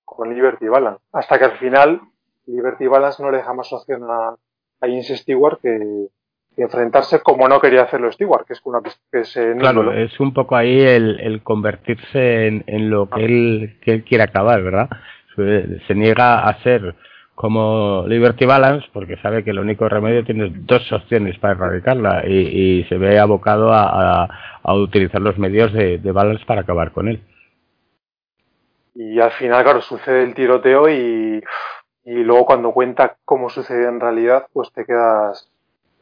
[0.05, 2.01] con Liberty Balance, hasta que al final
[2.45, 4.37] Liberty Balance no le deja más opción a, a
[4.81, 6.09] James Stewart que,
[6.55, 8.81] enfrentarse como no quería hacerlo Stewart, que es una
[9.11, 9.93] que es, eh, claro, ¿no?
[9.93, 14.25] es un poco ahí el, el convertirse en, en lo que él, que él quiere
[14.25, 14.87] acabar, ¿verdad?
[15.35, 16.95] Se, se, niega a ser
[17.39, 22.83] como Liberty Balance porque sabe que el único remedio tiene dos opciones para erradicarla y,
[22.89, 24.27] se ve abocado a,
[24.75, 27.23] utilizar los medios de, de Balance para acabar con él.
[28.93, 31.41] Y al final, claro, sucede el tiroteo y,
[32.03, 35.49] y luego cuando cuenta cómo sucedió en realidad, pues te quedas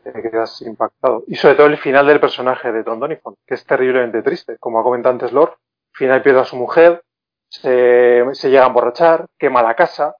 [0.04, 1.23] te quedas impactado.
[1.28, 4.58] Y sobre todo el final del personaje de Tom Donifon, que es terriblemente triste.
[4.60, 7.04] Como ha comentado antes Lord, al final pierde a su mujer,
[7.47, 10.15] se, se llega a emborrachar, quema la casa,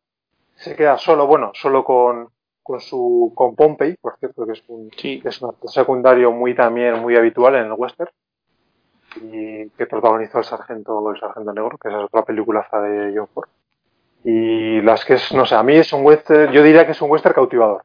[0.58, 2.30] se queda solo, bueno, solo con,
[2.64, 5.22] con su con Pompey, por cierto, que es un, sí.
[5.22, 8.12] que es un secundario muy también muy habitual en el western
[9.22, 13.50] y que protagonizó el sargento el sargento negro, que es otra peliculaza de John Ford.
[14.24, 17.02] Y las que es, no sé, a mí es un western, yo diría que es
[17.02, 17.84] un western cautivador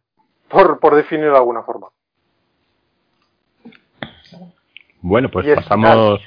[0.49, 1.89] por, por definirlo de alguna forma.
[5.01, 6.21] Bueno, pues pasamos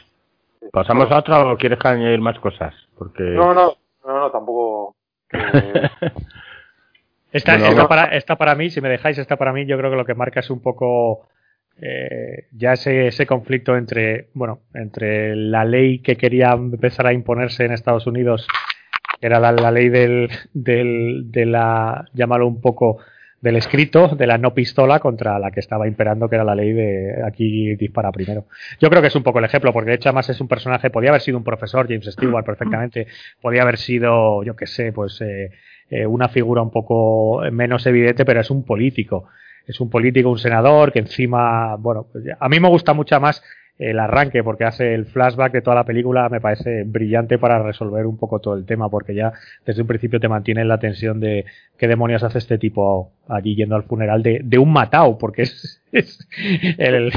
[0.71, 3.73] pasamos a otra o quieres añadir más cosas, porque no, no,
[4.05, 4.95] no, no tampoco.
[7.31, 7.39] Que...
[7.39, 7.87] esta, bueno, esta, no.
[7.89, 10.13] para, esta para mí, si me dejáis, esta para mí, yo creo que lo que
[10.13, 11.27] marca es un poco
[11.81, 17.65] eh, ya ese, ese conflicto entre, bueno, entre la ley que quería empezar a imponerse
[17.65, 18.47] en Estados Unidos,
[19.19, 22.99] que era la, la ley del, del, de la, llámalo un poco,
[23.45, 26.73] del escrito de la no pistola contra la que estaba imperando, que era la ley
[26.73, 28.45] de aquí dispara primero.
[28.81, 30.89] Yo creo que es un poco el ejemplo, porque de hecho además es un personaje,
[30.89, 33.05] podía haber sido un profesor, James Stewart, perfectamente,
[33.39, 35.51] podía haber sido, yo qué sé, pues eh,
[35.91, 39.27] eh, una figura un poco menos evidente, pero es un político.
[39.67, 43.43] Es un político, un senador, que encima, bueno, pues a mí me gusta mucho más
[43.77, 48.05] el arranque, porque hace el flashback de toda la película, me parece brillante para resolver
[48.05, 49.33] un poco todo el tema, porque ya
[49.65, 51.45] desde un principio te mantiene la tensión de
[51.77, 56.27] qué demonios hace este tipo allí yendo al funeral de, un matao, porque es, es
[56.77, 57.11] el,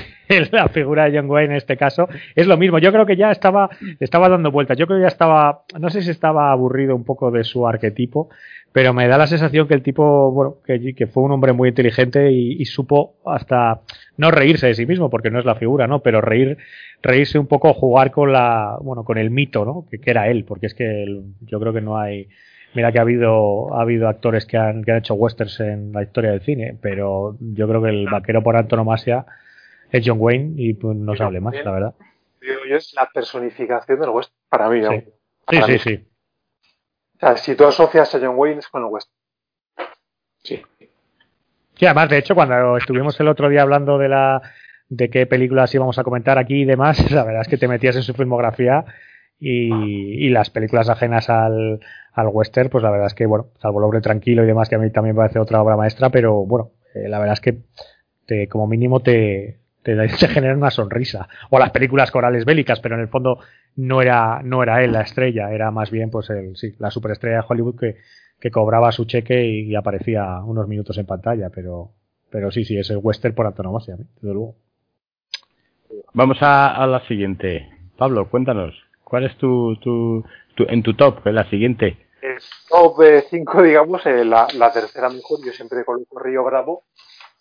[0.53, 2.79] la figura de John Wayne en este caso, es lo mismo.
[2.79, 6.03] Yo creo que ya estaba, estaba dando vueltas, yo creo que ya estaba, no sé
[6.03, 8.29] si estaba aburrido un poco de su arquetipo,
[8.73, 11.71] pero me da la sensación que el tipo, bueno, que, que fue un hombre muy
[11.71, 13.81] inteligente y, y, supo hasta
[14.17, 16.01] no reírse de sí mismo, porque no es la figura, ¿no?
[16.01, 16.59] Pero reír,
[17.03, 19.87] reírse un poco, jugar con la, bueno, con el mito, ¿no?
[19.91, 22.29] Que, que era él, porque es que el, yo creo que no hay,
[22.75, 26.03] mira que ha habido, ha habido actores que han, que han hecho westerns en la
[26.03, 29.27] historia del cine, pero yo creo que el vaquero por antonomasia
[29.91, 31.95] es John Wayne y pues no se hable más, la verdad.
[32.41, 34.81] Yo es la personificación del western, para mí.
[34.83, 35.05] Sí,
[35.47, 35.79] para sí, mí.
[35.79, 36.09] sí, sí.
[37.17, 39.11] O sea, si tú asocias a John Wayne es con el West.
[40.45, 40.63] Sí.
[41.75, 44.43] Sí, además, de hecho, cuando estuvimos el otro día hablando de la
[44.89, 47.97] de qué películas íbamos a comentar aquí y demás, la verdad es que te metías
[47.97, 48.85] en su filmografía
[49.39, 51.81] y, y las películas ajenas al,
[52.19, 54.75] al western, pues la verdad es que, bueno, salvo El hombre tranquilo y demás, que
[54.75, 57.59] a mí también me parece otra obra maestra, pero bueno, eh, la verdad es que
[58.27, 61.29] te, como mínimo te, te, te genera una sonrisa.
[61.51, 63.39] O las películas corales bélicas, pero en el fondo
[63.77, 67.37] no era, no era él la estrella, era más bien pues el, sí, la superestrella
[67.37, 67.97] de Hollywood que,
[68.41, 71.93] que cobraba su cheque y, aparecía unos minutos en pantalla, pero,
[72.31, 74.57] pero sí, sí, es el western por antonomasia, desde luego.
[76.15, 77.69] Vamos a, a, la siguiente.
[77.97, 80.25] Pablo, cuéntanos, ¿cuál es tu, tu,
[80.57, 82.08] tu, en tu top, en la siguiente?
[82.23, 86.85] El top 5, digamos, eh, la, tercera mejor, yo siempre coloco Río Bravo,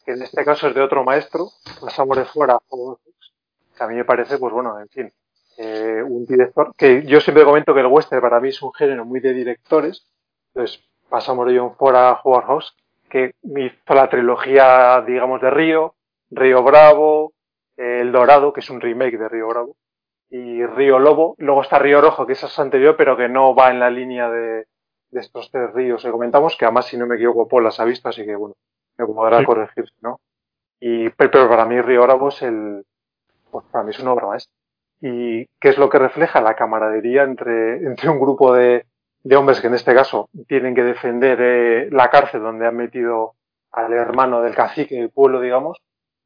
[0.06, 1.50] que en este caso es de otro maestro,
[1.82, 2.58] Pasamos de fuera,
[3.78, 5.14] que a mí me parece, pues bueno, en fin,
[5.58, 9.06] eh, un director, que yo siempre comento que el western para mí es un género
[9.06, 10.06] muy de directores,
[10.54, 12.76] entonces pasamos de John Ford a Howard House,
[13.10, 15.96] que hizo la trilogía, digamos, de Río,
[16.30, 17.34] Río Bravo,
[17.78, 19.76] El Dorado, que es un remake de Río Bravo,
[20.30, 21.36] y Río Lobo.
[21.38, 24.66] Luego está Río Rojo, que es anterior, pero que no va en la línea de,
[25.12, 27.86] de estos tres ríos que comentamos, que además, si no me equivoco, Paul las ha
[27.86, 28.56] visto, así que bueno,
[28.98, 30.20] me podrá corregir, ¿no?
[30.80, 32.86] Y, pero para mí Río Bravo es el,
[33.50, 34.54] pues para mí es una obra maestra.
[35.02, 36.42] ¿Y qué es lo que refleja?
[36.42, 38.86] La camaradería entre, entre un grupo de,
[39.24, 43.34] de hombres que en este caso tienen que defender eh, la cárcel donde han metido
[43.72, 45.78] al hermano del cacique del pueblo, digamos,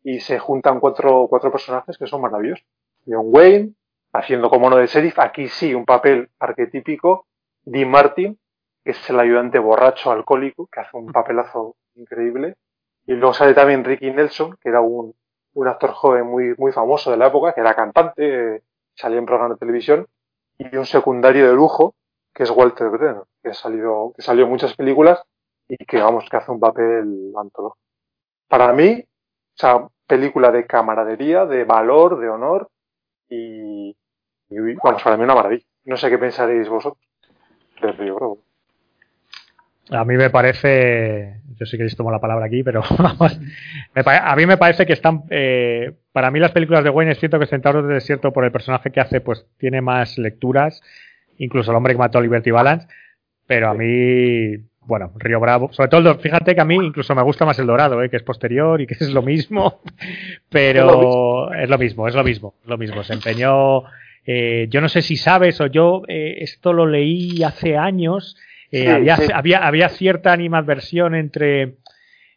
[0.03, 2.65] y se juntan cuatro, cuatro personajes que son maravillosos.
[3.05, 3.73] John Wayne,
[4.13, 7.27] haciendo como no de sheriff, aquí sí un papel arquetípico,
[7.63, 8.39] Dean Martin,
[8.83, 12.55] que es el ayudante borracho alcohólico, que hace un papelazo increíble,
[13.05, 15.13] y luego sale también Ricky Nelson, que era un,
[15.53, 18.63] un actor joven muy, muy famoso de la época, que era cantante,
[18.95, 20.07] salía en programas de televisión,
[20.57, 21.95] y un secundario de lujo,
[22.33, 25.21] que es Walter Brennan, que ha salido, que salió en muchas películas
[25.67, 27.79] y que vamos, que hace un papel antológico.
[28.47, 32.69] Para mí, o sea, película de camaradería, de valor, de honor
[33.29, 33.95] y,
[34.51, 35.65] y vamos, para mí una maravilla.
[35.85, 37.03] No sé qué pensaréis vosotros
[37.81, 38.37] de Río Bravo.
[39.89, 43.39] A mí me parece, yo sé que tomo la palabra aquí, pero vamos,
[43.95, 47.39] a mí me parece que están, eh, para mí las películas de Wayne es cierto
[47.39, 50.81] que Centauros del Desierto por el personaje que hace, pues tiene más lecturas,
[51.37, 52.87] incluso el hombre que mató a Liberty Balance,
[53.47, 57.45] pero a mí, bueno, Río Bravo, sobre todo, fíjate que a mí incluso me gusta
[57.45, 59.81] más el Dorado, eh, que es posterior y que es lo mismo,
[60.49, 63.83] pero es lo mismo, es lo mismo, es lo mismo, se empeñó,
[64.25, 68.37] eh, yo no sé si sabes o yo, eh, esto lo leí hace años,
[68.71, 71.75] eh, había, había, había, cierta animadversión entre,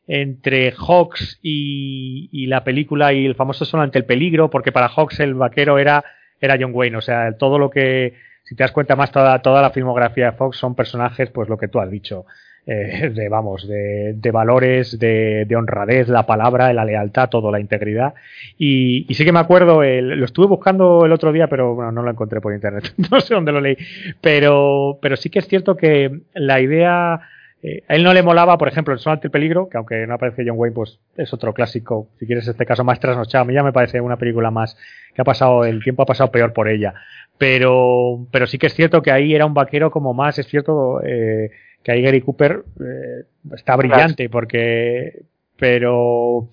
[0.06, 4.88] entre Hawks y, y, la película y el famoso Sol ante el peligro, porque para
[4.88, 6.04] Hawks el vaquero era,
[6.40, 6.96] era John Wayne.
[6.96, 10.36] O sea, todo lo que, si te das cuenta más, toda, toda la filmografía de
[10.36, 12.26] Fox son personajes, pues lo que tú has dicho.
[12.66, 17.60] Eh, de vamos, de, de valores, de, de, honradez, la palabra, la lealtad, todo, la
[17.60, 18.14] integridad.
[18.56, 21.92] Y, y sí que me acuerdo, el, lo estuve buscando el otro día, pero bueno,
[21.92, 23.76] no lo encontré por internet, no sé dónde lo leí.
[24.22, 27.20] Pero, pero sí que es cierto que la idea,
[27.62, 30.06] eh, a él no le molaba, por ejemplo, el Sol ante el peligro, que aunque
[30.06, 33.46] no aparece John Wayne, pues es otro clásico, si quieres este caso más trasnochado, a
[33.46, 34.74] mí ya me parece una película más
[35.14, 36.94] que ha pasado, el tiempo ha pasado peor por ella.
[37.36, 41.02] Pero, pero sí que es cierto que ahí era un vaquero como más, es cierto,
[41.04, 41.50] eh,
[41.84, 45.22] que ahí Gary Cooper eh, está brillante porque
[45.56, 46.48] pero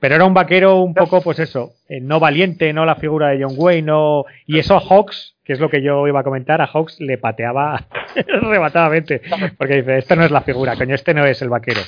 [0.00, 3.44] pero era un vaquero un poco pues eso eh, no valiente no la figura de
[3.44, 6.62] John Wayne no y eso a Hawks que es lo que yo iba a comentar
[6.62, 9.20] a Hawks le pateaba arrebatadamente
[9.58, 11.82] porque dice esta no es la figura coño este no es el vaquero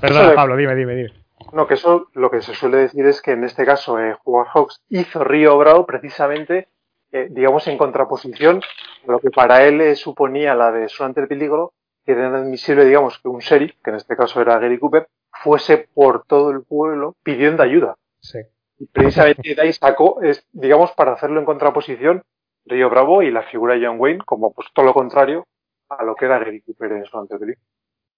[0.00, 1.24] perdón Pablo dime dime dime.
[1.52, 4.46] No que eso lo que se suele decir es que en este caso eh, Juan
[4.52, 6.68] Hawks hizo Río Bravo precisamente
[7.12, 8.60] eh, digamos en contraposición
[9.06, 11.72] a lo que para él eh, suponía la de su ante el peligro
[12.04, 15.88] que era inadmisible, digamos, que un sheriff, que en este caso era Gary Cooper, fuese
[15.92, 17.96] por todo el pueblo pidiendo ayuda.
[18.20, 18.38] Sí.
[18.78, 22.22] Y precisamente de ahí sacó, es, digamos, para hacerlo en contraposición,
[22.66, 25.46] Río Bravo y la figura de John Wayne, como pues todo lo contrario
[25.88, 27.66] a lo que era Gary Cooper en su antepelícula.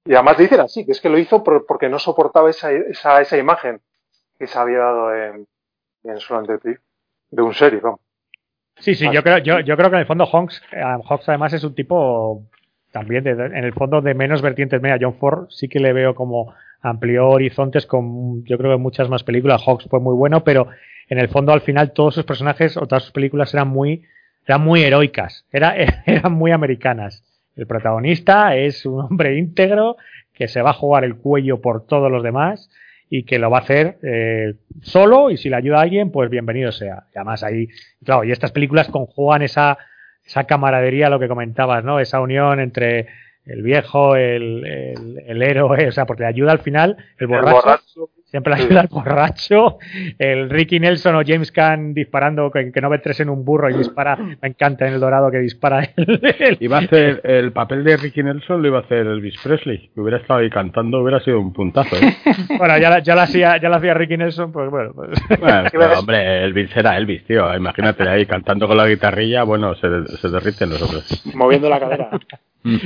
[0.05, 3.21] Y además dicen así, que es que lo hizo por, porque no soportaba esa, esa,
[3.21, 3.81] esa imagen
[4.39, 5.47] que se había dado en,
[6.05, 6.87] en su antepelícula,
[7.31, 8.01] de un sheriff, vamos.
[8.79, 10.63] Sí, sí, yo creo, yo, yo creo que en el fondo Hawks,
[11.09, 12.43] Hawks además es un tipo
[12.97, 14.81] también de, en el fondo de menos vertientes.
[14.81, 19.11] Mira, John Ford sí que le veo como amplió horizontes con yo creo que muchas
[19.11, 19.63] más películas.
[19.67, 20.69] Hawks fue muy bueno, pero
[21.11, 24.05] en el fondo al final todos sus personajes o todas sus películas eran muy
[24.47, 25.75] eran muy heroicas, era,
[26.07, 27.23] eran muy americanas.
[27.55, 29.99] El protagonista es un hombre íntegro
[30.33, 32.71] que se va a jugar el cuello por todos los demás
[33.11, 36.73] y que lo va a hacer eh, solo y si le ayuda alguien, pues bienvenido
[36.73, 37.05] sea.
[37.15, 37.69] Y además ahí,
[38.03, 39.77] claro, y estas películas conjugan esa
[40.27, 42.01] esa camaradería, lo que comentabas, ¿no?
[42.01, 43.07] Esa unión entre
[43.45, 47.49] el viejo, el, el, el héroe, o sea, porque le ayuda al final el borracho,
[47.49, 49.79] el borracho siempre le ayuda el borracho,
[50.19, 53.71] el Ricky Nelson o James Caan disparando, que, que, no ve tres en un burro
[53.71, 57.83] y dispara, me encanta en el dorado que dispara el, Iba a hacer el papel
[57.83, 61.19] de Ricky Nelson, lo iba a hacer Elvis Presley, que hubiera estado ahí cantando, hubiera
[61.21, 61.97] sido un puntazo.
[61.97, 62.15] ¿eh?
[62.59, 64.93] bueno, ya, ya, la hacía, ya la hacía Ricky Nelson, pues bueno.
[64.93, 65.19] Pues...
[65.41, 69.89] bueno pero, hombre, Elvis era Elvis, tío, imagínate ahí cantando con la guitarrilla, bueno, se,
[70.19, 71.23] se derriten los otros.
[71.35, 72.11] Moviendo la cadera.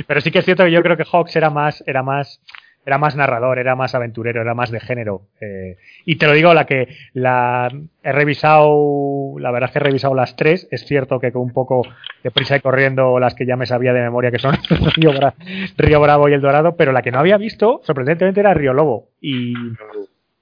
[0.07, 2.39] Pero sí que es cierto que yo creo que Hawks era más, era más
[2.85, 5.21] era más narrador, era más aventurero, era más de género.
[5.39, 7.71] Eh, y te lo digo, la que la
[8.03, 10.67] he revisado, la verdad es que he revisado las tres.
[10.71, 11.83] Es cierto que con un poco
[12.23, 14.55] de prisa y corriendo las que ya me sabía de memoria que son
[14.95, 15.33] Río, Bra-
[15.77, 19.09] Río Bravo y El Dorado, pero la que no había visto, sorprendentemente, era Río Lobo.
[19.21, 19.53] Y,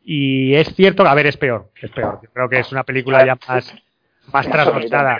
[0.03, 2.19] y es cierto, a ver, es peor, es peor.
[2.23, 3.73] Yo creo que es una película ya más,
[4.31, 5.19] más trasnochada.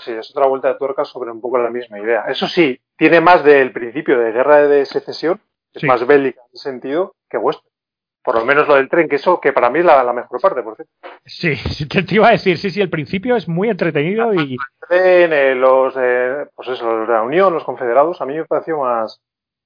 [0.00, 2.24] Sí, es otra vuelta de tuerca sobre un poco la misma idea.
[2.28, 5.40] Eso sí, tiene más del principio de Guerra de Secesión,
[5.74, 5.86] es Sí.
[5.86, 7.68] más bélica en ese sentido que vuestro.
[8.22, 10.40] Por lo menos lo del tren, que eso que para mí es la, la mejor
[10.42, 10.92] parte, por cierto.
[11.24, 14.56] Sí, sí, te, te iba a decir, sí, sí, el principio es muy entretenido y,
[14.82, 18.34] El tren, eh, los, eh, pues eso, los de la Unión, los confederados, a mí
[18.36, 19.20] me pareció más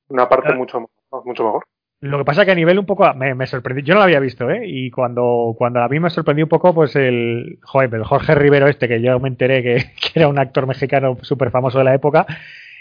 [0.09, 0.55] una parte Ah.
[0.55, 0.89] mucho,
[1.25, 1.65] mucho mejor.
[2.01, 4.21] Lo que pasa que a nivel un poco me, me sorprendió, yo no lo había
[4.21, 4.61] visto, ¿eh?
[4.65, 8.69] Y cuando, cuando a mí me sorprendió un poco, pues el, joder, el Jorge Rivero
[8.69, 9.77] este, que yo me enteré que,
[10.13, 12.27] que era un actor mexicano súper famoso de la época,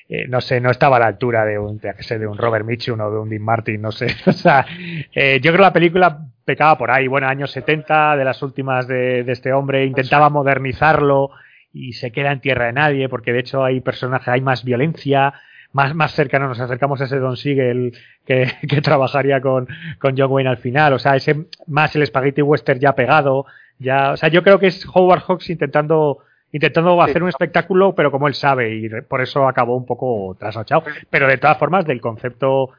[0.09, 2.37] eh, no sé, no estaba a la altura de un, de, que sé, de un
[2.37, 4.07] Robert Mitchum o de un Dean Martin, no sé.
[4.27, 4.65] O sea,
[5.13, 8.87] eh, yo creo que la película pecaba por ahí, bueno, años 70, de las últimas
[8.87, 11.31] de, de este hombre, intentaba modernizarlo
[11.71, 15.33] y se queda en tierra de nadie, porque de hecho hay personajes, hay más violencia,
[15.73, 19.67] más, más cercano nos acercamos a ese Don Siegel que, que trabajaría con,
[19.99, 20.93] con John Wayne al final.
[20.93, 23.45] O sea, ese más el spaghetti western ya pegado.
[23.79, 26.19] Ya, o sea, yo creo que es Howard Hawks intentando
[26.53, 30.83] intentando hacer un espectáculo, pero como él sabe, y por eso acabó un poco trasnochado.
[31.09, 32.69] Pero de todas formas, del concepto,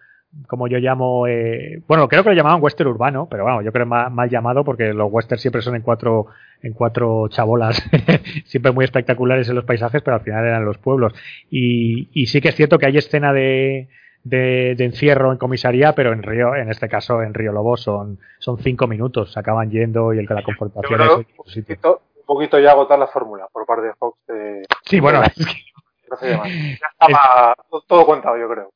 [0.47, 3.85] como yo llamo, eh, bueno, creo que lo llamaban western urbano, pero bueno, yo creo
[3.85, 6.27] mal, mal llamado porque los westerns siempre son en cuatro,
[6.63, 7.83] en cuatro chabolas,
[8.45, 11.13] siempre muy espectaculares en los paisajes, pero al final eran los pueblos.
[11.51, 13.89] Y, y sí que es cierto que hay escena de,
[14.23, 18.21] de, de encierro en comisaría, pero en Río, en este caso en Río Lobo son,
[18.39, 22.01] son cinco minutos, se acaban yendo y el que la confrontación es su sitio.
[22.27, 24.19] Un poquito ya agotar la fórmula por parte de Fox.
[24.27, 25.63] De, Sí, bueno, es que-
[26.11, 26.49] no sé más.
[26.81, 28.71] Ya estaba todo, todo contado, yo creo.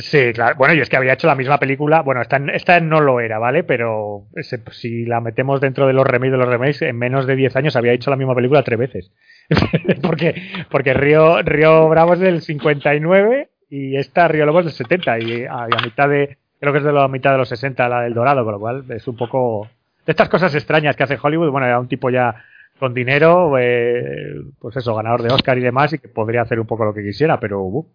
[0.00, 0.54] Sí, claro.
[0.56, 2.02] Bueno, y es que había hecho la misma película.
[2.02, 3.64] Bueno, esta, esta no lo era, ¿vale?
[3.64, 7.36] Pero ese- si la metemos dentro de los remakes de los remakes, en menos de
[7.36, 9.12] 10 años había hecho la misma película tres veces.
[10.02, 10.34] porque
[10.70, 15.32] porque Río, Río Bravo es del 59 y esta Río Lobo es del 70 y
[15.44, 18.02] a, y a mitad de, creo que es de la mitad de los 60 la
[18.02, 19.68] del Dorado, con lo cual es un poco
[20.04, 21.50] de estas cosas extrañas que hace Hollywood.
[21.50, 22.44] Bueno, era un tipo ya
[22.78, 26.66] con dinero, eh, pues eso, ganador de Oscar y demás y que podría hacer un
[26.66, 27.86] poco lo que quisiera, pero uh,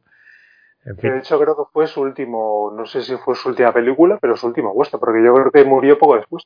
[0.85, 1.11] en Que fin.
[1.13, 4.35] de hecho creo que fue su último, no sé si fue su última película, pero
[4.37, 6.43] su último western, porque yo creo que murió poco después.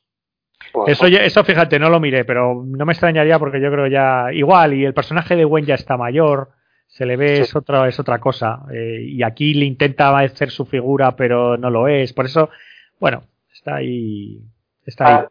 [0.72, 4.32] Pues, Eso, eso fíjate, no lo miré, pero no me extrañaría porque yo creo ya
[4.32, 6.50] igual y el personaje de Gwen ya está mayor,
[6.88, 7.42] se le ve Sí.
[7.42, 11.70] es otra es otra cosa eh, y aquí le intenta hacer su figura pero no
[11.70, 12.50] lo es, por eso
[12.98, 13.22] bueno
[13.52, 14.42] está ahí
[14.84, 15.14] está ahí.
[15.24, 15.28] Ah,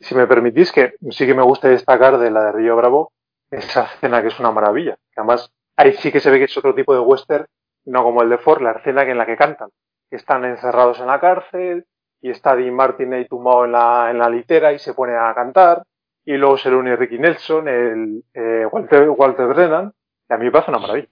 [0.00, 3.12] si me permitís, que sí que me gusta destacar de la de Río Bravo,
[3.50, 4.96] esa escena que es una maravilla.
[5.16, 7.46] Además, ahí sí que se ve que es otro tipo de western,
[7.86, 9.70] no como el de Ford, la escena en la que cantan.
[10.10, 11.86] Están encerrados en la cárcel
[12.20, 15.32] y está Dean Martin ahí tumbado en la, en la litera y se pone a
[15.34, 15.82] cantar.
[16.24, 19.92] Y luego se le une Ricky Nelson, el eh, Walter, Walter Brennan,
[20.28, 21.08] y a mí me parece una maravilla.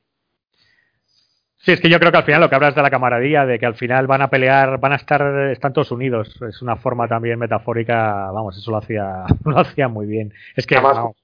[1.67, 3.59] Sí, es que yo creo que al final lo que hablas de la camaradería, de
[3.59, 7.09] que al final van a pelear, van a estar, están todos unidos, es una forma
[7.09, 10.33] también metafórica, vamos, eso lo hacía, lo hacía muy bien.
[10.55, 11.17] Es que Además, vamos,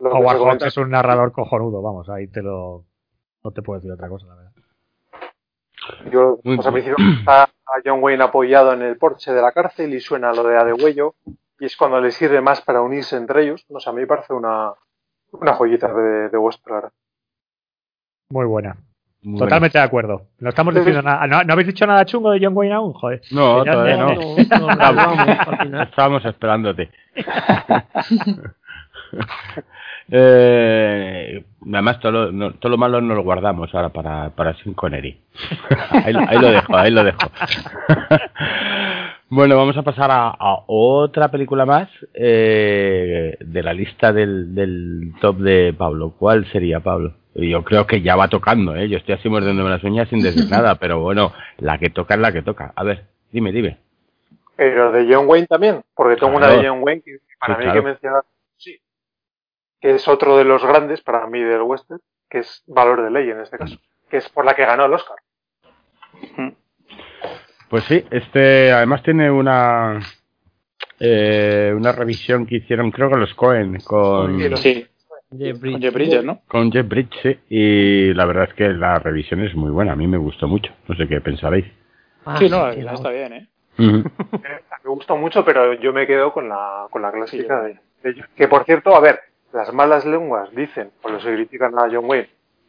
[0.00, 2.84] Lo que comenta- es un narrador cojonudo, vamos, ahí te lo,
[3.44, 4.52] no te puedo decir otra cosa, la verdad.
[6.10, 7.50] Yo, pues al principio está a
[7.84, 11.14] John Wayne apoyado en el porche de la cárcel y suena lo de Adegüello
[11.60, 13.64] y es cuando le sirve más para unirse entre ellos.
[13.68, 14.72] No sé, a mí me parece una,
[15.30, 16.92] una joyita de, de vuestra hora.
[18.30, 18.76] Muy buena.
[19.22, 20.22] Muy Totalmente de acuerdo.
[20.38, 21.26] No estamos diciendo nada.
[21.26, 22.92] ¿No, no habéis dicho nada chungo de John Wayne aún?
[22.94, 23.20] Joder.
[23.30, 25.82] No, Ya- todavía ya- no.
[25.82, 26.90] Estábamos esperándote.
[30.10, 34.74] eh, además, todo lo, no- todo lo malo no lo guardamos ahora para, para Sean
[34.74, 35.18] Connery.
[35.90, 37.18] ahí, lo- ahí lo dejo, ahí lo dejo.
[39.28, 45.12] bueno, vamos a pasar a, a otra película más eh, de la lista del, del
[45.20, 46.14] top de Pablo.
[46.18, 47.14] ¿Cuál sería, Pablo?
[47.34, 48.88] Yo creo que ya va tocando, ¿eh?
[48.88, 52.20] Yo estoy así mordiéndome las uñas sin decir nada, pero bueno, la que toca es
[52.20, 52.72] la que toca.
[52.74, 53.78] A ver, dime, dime.
[54.56, 56.52] Pero de John Wayne también, porque tengo Claro.
[56.54, 57.70] una de John Wayne que para Sí, mí claro.
[57.78, 58.22] hay que mencionar,
[58.56, 58.80] sí,
[59.80, 63.30] que es otro de los grandes para mí del western, que es Valor de Ley
[63.30, 63.78] en este caso,
[64.10, 65.16] que es por la que ganó el Oscar.
[67.68, 70.00] Pues sí, este además tiene una
[70.98, 74.86] eh, una revisión que hicieron creo que los Cohen con, Sí,
[75.38, 75.80] Jeff con Bridges.
[75.82, 76.40] Jeff Bridges, ¿no?
[76.48, 79.96] con Jeff Bridges sí, y la verdad es que la revisión es muy buena, a
[79.96, 81.66] mí me gustó mucho, no sé qué pensaréis.
[82.24, 83.48] Ah, Sí, no, la- está bien, ¿eh?
[83.78, 88.10] Me gustó mucho, pero yo me quedo con la, con la clásica Sí, de, de
[88.10, 88.26] ellos.
[88.34, 89.20] Que por cierto, a ver,
[89.52, 92.28] las malas lenguas dicen, cuando se critican a John Wayne,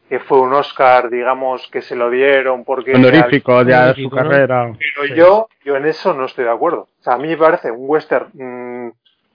[0.09, 2.93] que fue un Oscar, digamos, que se lo dieron porque...
[2.95, 4.73] Honorífico de su carrera.
[4.77, 6.81] Pero yo, yo en eso no estoy de acuerdo.
[6.99, 8.91] O sea, a mí me parece un western, mm,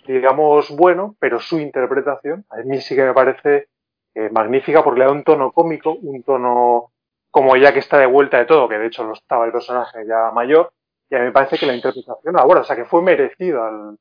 [0.06, 3.68] digamos, bueno, pero su interpretación a mí sí que me parece
[4.14, 6.92] eh, magnífica porque le da un tono cómico, un tono
[7.30, 10.06] como ya que está de vuelta de todo, que de hecho lo estaba el personaje
[10.06, 10.72] ya mayor,
[11.10, 13.96] y a mí me parece que la interpretación ahora, o sea, que fue merecido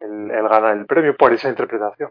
[0.00, 2.10] el, el ganar el premio por esa interpretación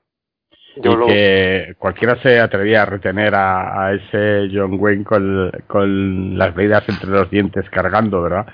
[0.76, 6.88] y que cualquiera se atrevía a retener a, ese John Wayne con, con, las medidas
[6.88, 8.46] entre los dientes cargando, ¿verdad?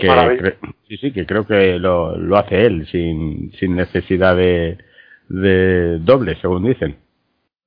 [0.00, 0.56] Que
[0.88, 4.78] sí, sí, que creo que lo, lo hace él sin, sin necesidad de,
[5.28, 6.96] de doble, según dicen.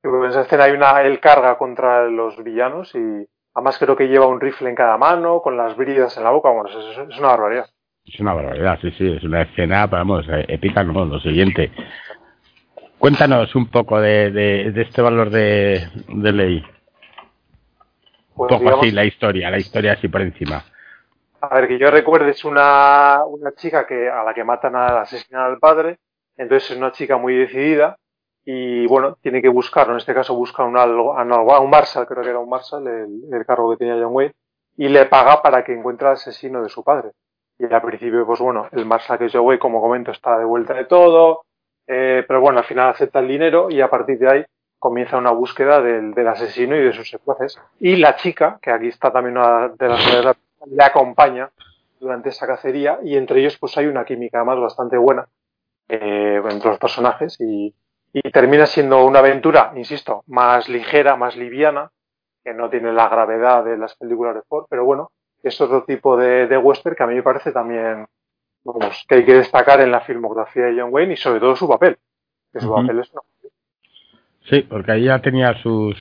[0.04, 4.28] En esa escena hay una, él carga contra los villanos y además creo que lleva
[4.28, 7.68] un rifle en cada mano, con las bridas en la boca, bueno, es, una barbaridad.
[8.06, 11.72] Es una barbaridad, sí, sí, es una escena, vamos, épica, no, lo siguiente.
[13.00, 16.64] Cuéntanos un poco de, de, este valor de, de ley.
[18.36, 20.66] un pues poco así la historia, la historia así por encima.
[21.46, 25.00] A ver, que yo recuerde, es una, una chica que a la que matan al
[25.00, 26.00] asesinar al padre,
[26.38, 27.98] entonces es una chica muy decidida
[28.46, 32.40] y bueno, tiene que buscarlo, en este caso busca un, un Marshall, creo que era
[32.40, 34.34] un Marshall, el, el, cargo que tenía John Wayne,
[34.78, 37.12] y le paga para que encuentre al asesino de su padre.
[37.60, 40.46] Y al principio, pues bueno, el Marshall que es John Wayne, como comento, está de
[40.46, 41.44] vuelta de todo,
[41.88, 44.46] eh, pero bueno, al final acepta el dinero y a partir de ahí
[44.80, 47.60] comienza una búsqueda del, del asesino y de sus secuaces.
[47.82, 51.52] Y la chica, que aquí está también una de las le acompaña
[52.00, 55.28] durante esa cacería y entre ellos pues hay una química además bastante buena
[55.88, 57.74] eh, entre los personajes y,
[58.14, 61.92] y, termina siendo una aventura, insisto, más ligera, más liviana,
[62.44, 65.12] que no tiene la gravedad de las películas de Ford, pero bueno,
[65.42, 68.06] es otro tipo de, de western que a mí me parece también
[68.64, 71.68] vamos, que hay que destacar en la filmografía de John Wayne y sobre todo su
[71.68, 71.98] papel.
[72.52, 73.12] Que su papel es
[74.50, 75.98] Sí, porque ahí ya tenía sus,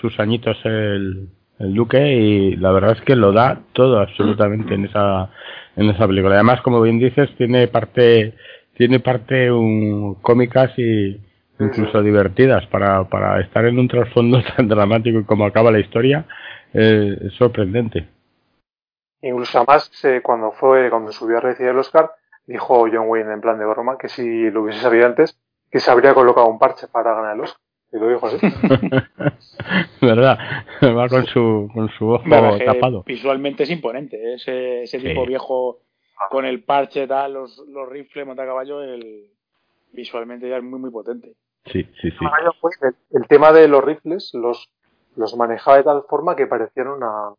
[0.00, 1.28] sus añitos el,
[1.58, 5.30] el Duque y la verdad es que lo da todo absolutamente en esa
[5.76, 6.34] en esa película.
[6.34, 8.34] Además, como bien dices, tiene parte
[8.76, 11.20] tiene parte un, cómicas y
[11.58, 16.26] incluso divertidas para, para estar en un trasfondo tan dramático como acaba la historia
[16.72, 18.08] eh, es sorprendente.
[19.20, 19.90] Incluso además,
[20.22, 22.12] cuando fue, cuando subió a recibir el Oscar,
[22.46, 25.36] dijo John Wayne en plan de broma que si lo hubiese sabido antes,
[25.70, 27.60] que se habría colocado un parche para ganar el Oscar.
[27.92, 28.38] Y lo dijo así.
[30.02, 30.38] ¿Verdad?
[30.82, 32.24] Va con su, con su ojo
[32.64, 33.02] tapado.
[33.06, 34.34] Visualmente es imponente.
[34.34, 35.80] Ese, ese tipo viejo
[36.30, 39.30] con el parche, tal, los, los rifles, montacaballo, el,
[39.92, 41.34] visualmente ya es muy, muy potente.
[41.66, 42.18] Sí, sí, sí.
[42.80, 44.70] El, el, tema de los rifles los,
[45.16, 47.34] los manejaba de tal forma que parecían una,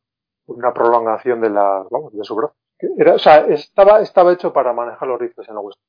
[0.47, 2.55] una prolongación de la, vamos, de su brazo.
[2.97, 5.79] Era, o sea, estaba, estaba hecho para manejar los rifles en la West.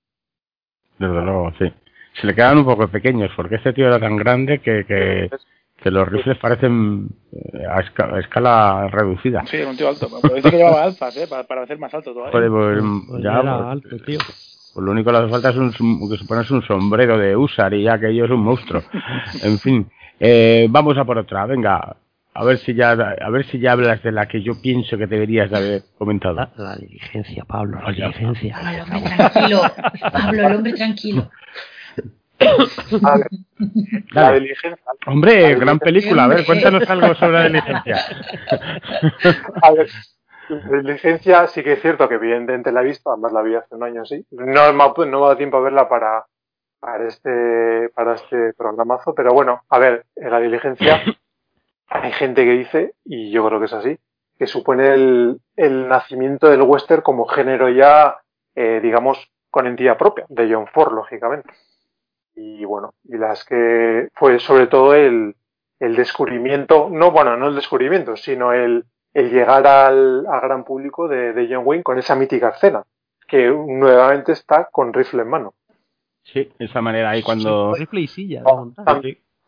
[0.98, 1.72] Desde luego, sí.
[2.14, 5.30] Se le quedan un poco pequeños, porque este tío era tan grande que, que,
[5.82, 7.80] que los rifles parecen eh, a,
[8.18, 9.44] escala, reducida.
[9.46, 10.08] Sí, era un tío alto.
[10.20, 11.26] Pero dice que llevaba alzas, ¿eh?
[11.28, 12.32] Para, para hacer más alto todavía.
[12.32, 14.18] Pues, pues, pues ya, era pues, alto, tío.
[14.18, 17.74] Pues lo único que le hace falta es un, que supones un sombrero de Usar
[17.74, 18.82] y ya que ellos es un monstruo.
[19.42, 21.46] en fin, eh, vamos a por otra.
[21.46, 21.96] Venga,
[22.32, 25.06] a ver si ya, a ver si ya hablas de la que yo pienso que
[25.06, 26.48] deberías de haber comentado.
[26.56, 28.56] La, diligencia, Pablo, la diligencia.
[28.72, 29.62] el hombre tranquilo,
[30.12, 31.30] Pablo, el hombre tranquilo.
[34.12, 34.84] la diligencia.
[35.06, 36.24] Hombre, gran película.
[36.24, 37.96] A ver, cuéntanos algo sobre la diligencia.
[39.62, 39.88] A ver,
[40.48, 43.74] la diligencia sí que es cierto que evidentemente la he visto, además la vi hace
[43.74, 44.26] un año sí.
[44.30, 46.26] No, no me ha dado tiempo a verla para,
[46.80, 51.02] para este, para este programazo, pero bueno, a ver, en la diligencia
[51.88, 53.98] hay gente que dice, y yo creo que es así,
[54.38, 58.16] que supone el, el nacimiento del western como género ya,
[58.54, 61.50] eh, digamos, con entidad propia, de John Ford, lógicamente.
[62.34, 65.34] Y bueno, y las que fue sobre todo el,
[65.78, 71.08] el descubrimiento, no, bueno, no el descubrimiento, sino el, el llegar al, al gran público
[71.08, 72.84] de, de, John Wayne con esa mítica escena,
[73.26, 75.54] que nuevamente está con rifle en mano.
[76.22, 77.74] Sí, de esa manera ahí cuando...
[77.74, 78.42] rifle y silla.
[78.44, 78.72] Oh,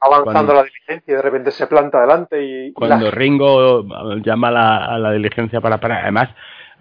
[0.02, 2.72] avanzando la diligencia y de repente se planta adelante y...
[2.72, 3.84] Cuando Ringo
[4.18, 6.30] llama a la, diligencia para parar, además,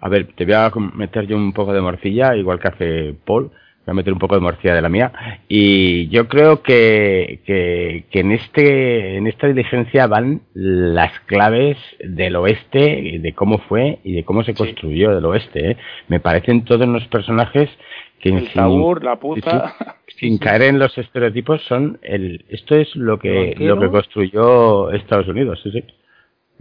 [0.00, 3.52] a ver, te voy a meter yo un poco de morcilla, igual que hace Paul,
[3.84, 5.12] voy a meter un poco de morcilla de la mía,
[5.48, 12.36] y yo creo que, que, que en, este, en esta diligencia van las claves del
[12.36, 15.72] oeste, de cómo fue y de cómo se construyó el oeste.
[15.72, 15.76] ¿eh?
[16.08, 17.68] Me parecen todos los personajes
[18.20, 19.74] que el sin, la puta.
[20.16, 22.44] Sin, caer en los estereotipos, son el.
[22.48, 25.84] Esto es lo que lo que construyó Estados Unidos, sí, sí.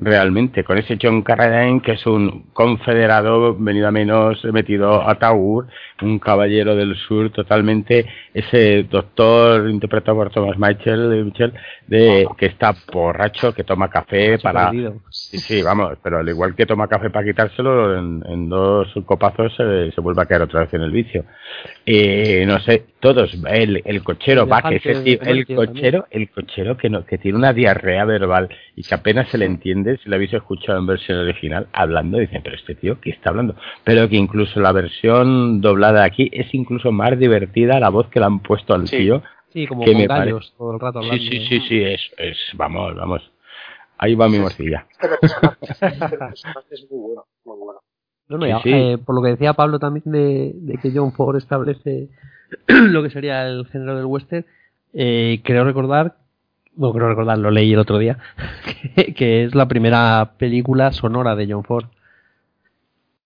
[0.02, 5.68] Realmente, con ese John Carradine que es un confederado venido a menos, metido a Taur,
[6.02, 11.54] un caballero del sur totalmente, ese doctor interpretado por Thomas Michael, Michel,
[11.86, 14.72] de, que está borracho, que toma café para...
[15.10, 19.91] Sí, sí, vamos, pero al igual que toma café para quitárselo, en, dos copazos se,
[19.91, 21.26] se, vuelve a caer otra vez en el vicio.
[21.86, 26.89] Eh, no sé, todos, el, el cochero, va, que ese el cochero, el cochero que,
[26.89, 30.34] no, que tiene una diarrea verbal y que apenas se le entiende, si lo habéis
[30.34, 33.56] escuchado en versión original, hablando, dicen, pero este tío, ¿qué está hablando?
[33.84, 38.28] Pero que incluso la versión doblada aquí es incluso más divertida la voz que le
[38.28, 39.24] han puesto al tío.
[39.49, 41.22] Sí, como que con gallos todo el rato hablando.
[41.22, 43.32] Sí, sí, sí, sí, es, es, vamos, vamos.
[43.97, 44.88] Ahí va mi morcilla.
[46.70, 47.80] es muy bueno, muy bueno.
[48.30, 51.36] No, no, ya, eh, por lo que decía Pablo también de, de que John Ford
[51.36, 52.08] establece
[52.68, 54.45] lo que sería el género del western,
[54.93, 56.16] eh, creo recordar,
[56.76, 58.18] bueno, creo recordar, lo leí el otro día,
[58.95, 61.86] que, que, es la primera película sonora de John Ford.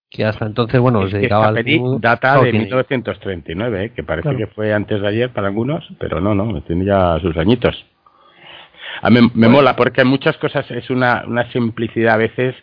[0.10, 1.66] Que hasta entonces, bueno, se dedicaba al.
[2.00, 3.90] Data de 1939, ¿eh?
[3.94, 4.38] que parece claro.
[4.38, 7.86] que fue antes de ayer para algunos, pero no, no, tiene ya sus añitos.
[9.02, 9.50] A mí me bueno.
[9.50, 12.56] mola porque en muchas cosas es una, una simplicidad a veces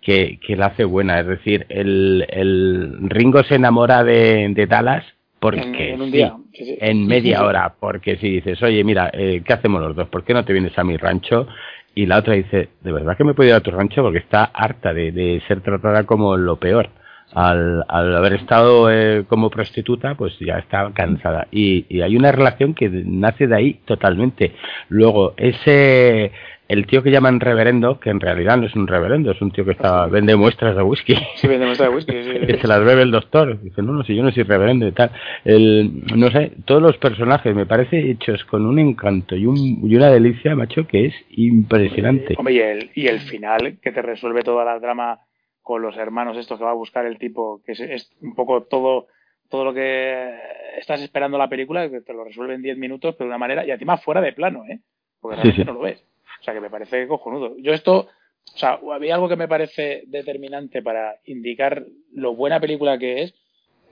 [0.00, 1.18] que, que la hace buena.
[1.18, 5.04] Es decir, el, el Ringo se enamora de, de Dallas
[5.40, 6.36] porque en, en un día.
[6.52, 6.78] Sí, sí.
[6.80, 10.08] en media hora, porque si dices, oye, mira, eh, ¿qué hacemos los dos?
[10.08, 11.48] ¿Por qué no te vienes a mi rancho?
[11.94, 14.02] Y la otra dice, ¿de verdad que me puedo ir a tu rancho?
[14.02, 16.90] Porque está harta de, de ser tratada como lo peor.
[17.32, 21.46] Al, al haber estado eh, como prostituta, pues ya está cansada.
[21.50, 24.52] Y, y hay una relación que nace de ahí totalmente.
[24.88, 26.32] Luego, ese
[26.70, 29.64] el tío que llaman reverendo, que en realidad no es un reverendo, es un tío
[29.64, 31.16] que está, vende muestras de whisky.
[31.34, 32.12] Sí, vende muestras de whisky.
[32.22, 33.60] Sí, que se las bebe el doctor.
[33.60, 35.10] Dice, no, no, si yo no soy reverendo y tal.
[35.44, 39.96] El, no sé, todos los personajes me parece hechos con un encanto y, un, y
[39.96, 42.36] una delicia, macho, que es impresionante.
[42.38, 45.18] Hombre, y el, y el final, que te resuelve toda la drama
[45.62, 48.62] con los hermanos estos que va a buscar el tipo, que es, es un poco
[48.62, 49.08] todo
[49.48, 50.38] todo lo que
[50.78, 53.66] estás esperando la película, que te lo resuelve en 10 minutos, pero de una manera,
[53.66, 54.78] y encima fuera de plano, ¿eh?
[55.20, 55.66] Porque realmente sí, sí.
[55.66, 56.04] no lo ves.
[56.40, 57.56] O sea, que me parece cojonudo.
[57.58, 58.08] Yo esto,
[58.54, 63.34] o sea, había algo que me parece determinante para indicar lo buena película que es,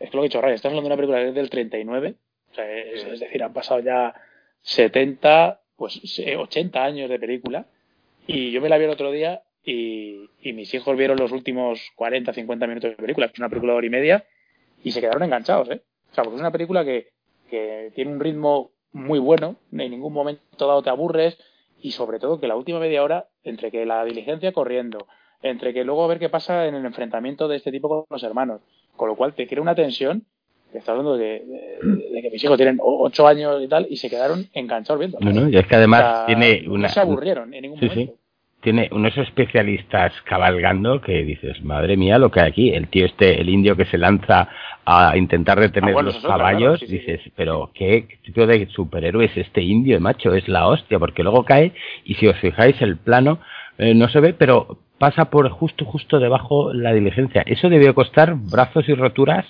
[0.00, 1.50] es que lo que he dicho, Ray, estamos hablando de una película que es del
[1.50, 2.14] 39,
[2.50, 4.14] o sea, es, es decir, han pasado ya
[4.62, 7.66] 70, pues 80 años de película,
[8.26, 11.80] y yo me la vi el otro día y, y mis hijos vieron los últimos
[11.96, 14.24] 40, 50 minutos de película, es una película de hora y media,
[14.82, 15.82] y se quedaron enganchados, ¿eh?
[16.10, 17.08] O sea, porque es una película que,
[17.50, 21.36] que tiene un ritmo muy bueno, en ningún momento dado te aburres,
[21.80, 25.06] y sobre todo que la última media hora, entre que la diligencia corriendo,
[25.42, 28.22] entre que luego a ver qué pasa en el enfrentamiento de este tipo con los
[28.22, 28.60] hermanos,
[28.96, 30.24] con lo cual te crea una tensión,
[30.72, 31.78] que está hablando de, de,
[32.12, 35.18] de, que mis hijos tienen ocho años y tal, y se quedaron enganchados viendo.
[35.20, 36.88] No, no, y es que además o sea, tiene una...
[36.88, 38.12] No se aburrieron en ningún sí, momento.
[38.12, 38.18] Sí.
[38.60, 42.70] Tiene unos especialistas cabalgando que dices, madre mía, lo que hay aquí.
[42.70, 44.48] El tío este, el indio que se lanza
[44.84, 47.32] a intentar detener ah, bueno, los caballos, claro, sí, dices, sí.
[47.36, 50.34] pero ¿qué tipo de superhéroe es este indio, macho?
[50.34, 51.72] Es la hostia, porque luego cae
[52.04, 53.38] y si os fijáis el plano
[53.76, 57.42] eh, no se ve, pero pasa por justo, justo debajo la diligencia.
[57.46, 59.46] Eso debió costar brazos y roturas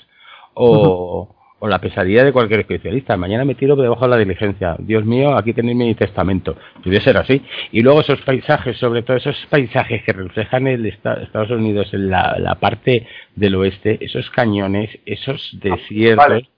[0.54, 1.34] o...
[1.60, 3.16] o la pesadilla de cualquier especialista.
[3.16, 4.76] Mañana me tiro debajo de la diligencia.
[4.78, 6.56] Dios mío, aquí tenéis mi testamento.
[6.84, 7.42] Debe ser así.
[7.72, 12.36] Y luego esos paisajes, sobre todo esos paisajes que reflejan el Estados Unidos en la,
[12.38, 16.28] la parte del oeste, esos cañones, esos desiertos.
[16.28, 16.48] Vale.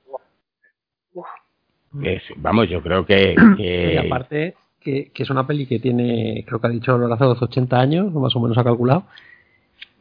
[2.05, 3.35] Es, vamos, yo creo que.
[3.57, 3.95] que...
[3.95, 7.81] Y aparte, que, que, es una peli que tiene, creo que ha dicho Lorazo, 80
[7.81, 9.05] años, más o menos ha calculado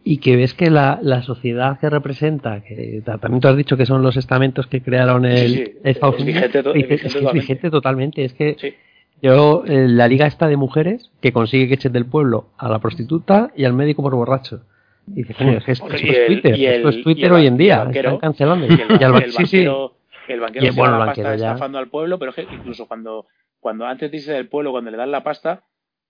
[0.04, 3.86] y que ves que la, la sociedad que representa, que también tú has dicho que
[3.86, 5.74] son los estamentos que crearon el, sí, sí.
[5.84, 7.40] Estados es Unidos, vigente, es, vigente, es, totalmente.
[7.40, 8.26] vigente totalmente.
[8.26, 8.74] Es que sí.
[9.22, 12.80] yo, eh, la liga está de mujeres que consigue que echen del pueblo a la
[12.80, 14.62] prostituta y al médico por borracho.
[15.08, 17.48] Y dice, coño, es que esto, Oye, es Twitter, el, esto es Twitter el, hoy
[17.48, 18.68] en día, banquero, están cancelando.
[18.68, 19.66] Y el, y el sí, sí.
[19.66, 19.94] banquero,
[20.28, 21.48] el banquero y, se bueno, la banquero pasta ya.
[21.50, 23.26] estafando al pueblo, pero incluso cuando,
[23.60, 25.64] cuando antes de irse del pueblo, cuando le dan la pasta,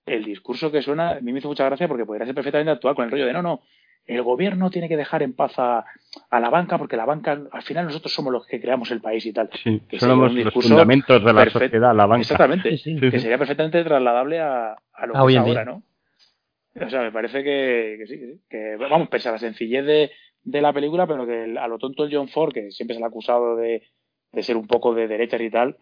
[0.05, 2.95] el discurso que suena, a mí me hizo mucha gracia porque podría ser perfectamente actual
[2.95, 3.61] con el rollo de no, no,
[4.05, 5.85] el gobierno tiene que dejar en paz a,
[6.29, 9.23] a, la banca porque la banca, al final nosotros somos los que creamos el país
[9.25, 9.49] y tal.
[9.63, 12.21] Sí, que somos los fundamentos de la perfecto, sociedad, la banca.
[12.21, 13.11] Exactamente, sí, sí.
[13.11, 15.83] que sería perfectamente trasladable a, a lo que es ahora, ¿no?
[16.81, 19.85] O sea, me parece que, que sí, que, sí, que vamos, pese a la sencillez
[19.85, 20.11] de,
[20.43, 22.99] de la película, pero que el, a lo tonto el John Ford, que siempre se
[22.99, 23.83] le ha acusado de,
[24.31, 25.77] de ser un poco de derechas y tal,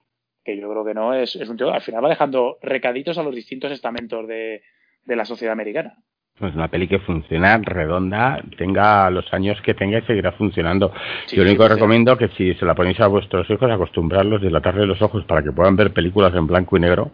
[0.48, 3.24] que yo creo que no, es, es un tío, al final va dejando recaditos a
[3.24, 4.64] los distintos estamentos de,
[5.04, 5.96] de la sociedad americana.
[6.40, 10.94] Es una peli que funciona redonda, tenga los años que tenga y seguirá funcionando.
[11.26, 13.70] Sí, Yo lo único sí, que recomiendo que si se la ponéis a vuestros hijos,
[13.70, 17.12] acostumbrarlos, dilatarles los ojos para que puedan ver películas en blanco y negro,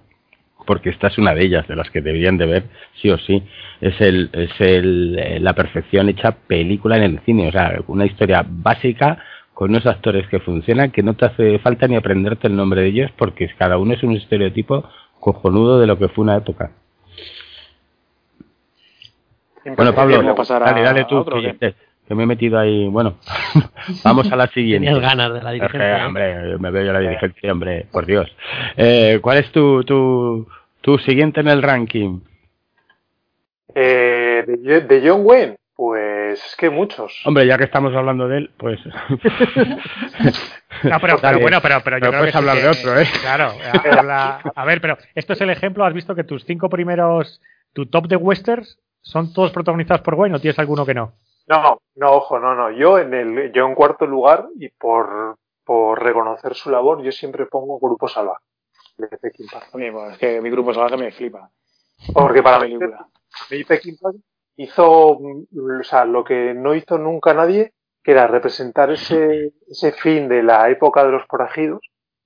[0.68, 2.64] porque esta es una de ellas, de las que deberían de ver,
[3.02, 3.42] sí o sí.
[3.82, 8.06] Es, el, es el, eh, la perfección hecha película en el cine, o sea, una
[8.06, 9.18] historia básica
[9.54, 12.88] con unos actores que funcionan, que no te hace falta ni aprenderte el nombre de
[12.88, 14.84] ellos, porque cada uno es un estereotipo
[15.20, 16.72] cojonudo de lo que fue una época.
[19.78, 22.88] Bueno, Pablo, dale, dale tú, que, me he metido ahí.
[22.90, 23.16] Bueno,
[24.04, 24.88] vamos a la siguiente.
[24.88, 26.06] Tenías ganas de la dirigencia.
[26.06, 28.30] hombre, me veo yo la dirigencia, hombre, por Dios.
[28.76, 30.48] Eh, ¿Cuál es tu, tu,
[30.82, 32.20] tu siguiente en el ranking?
[33.74, 35.56] Eh, de, de John Wayne.
[35.76, 37.22] Pues es que muchos.
[37.26, 38.80] Hombre, ya que estamos hablando de él, pues.
[40.84, 43.08] no, pero, pero bueno, pero, pero yo creo puedes hablar de otro, ¿eh?
[43.22, 43.54] Claro,
[44.56, 45.86] a ver, pero esto es el ejemplo.
[45.86, 47.42] Has visto que tus cinco primeros,
[47.74, 51.14] tu top de westerns, son todos protagonizados por Wayne o tienes alguno que no?
[51.48, 52.72] No, no, ojo, no, no.
[52.72, 57.48] Yo en el, yo en cuarto lugar y por, por reconocer su labor, yo siempre
[57.48, 58.44] pongo Grupo Salvaje
[58.98, 59.08] de
[60.12, 61.50] es que mi Grupo Salvaje me flipa.
[62.14, 62.78] Porque para mí,
[64.56, 67.74] hizo, o sea, lo que no hizo nunca nadie,
[68.04, 71.82] que era representar ese, ese fin de la época de los forajidos,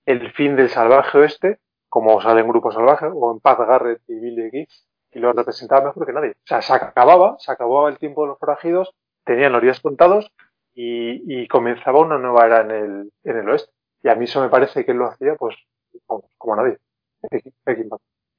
[0.06, 1.60] el fin del salvaje oeste,
[1.90, 5.86] como sale en Grupo Salvaje, o en Paz Garrett y Billy Gibbs, y lo representaba
[5.86, 6.32] mejor que nadie.
[6.32, 10.32] O sea, se acababa, se acababa el tiempo de los forajidos, tenían los días contados
[10.74, 13.72] y, y comenzaba una nueva era en el, en el oeste.
[14.04, 15.56] Y a mí eso me parece que él lo hacía, pues,
[16.06, 16.78] como, nadie.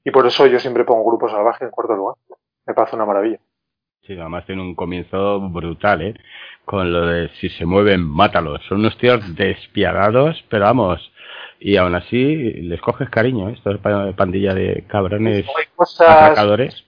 [0.05, 2.17] Y por eso yo siempre pongo Grupo Salvaje en cuarto lugar.
[2.67, 3.41] Me parece una maravilla.
[4.09, 6.15] Sí, además tiene un comienzo brutal, ¿eh?
[6.65, 8.63] Con lo de si se mueven, mátalos.
[8.67, 11.13] Son unos tíos despiadados, pero vamos.
[11.61, 13.53] Y aún así les coges cariño, ¿eh?
[13.53, 15.45] Esto es pandilla de cabrones
[16.01, 16.87] atacadores.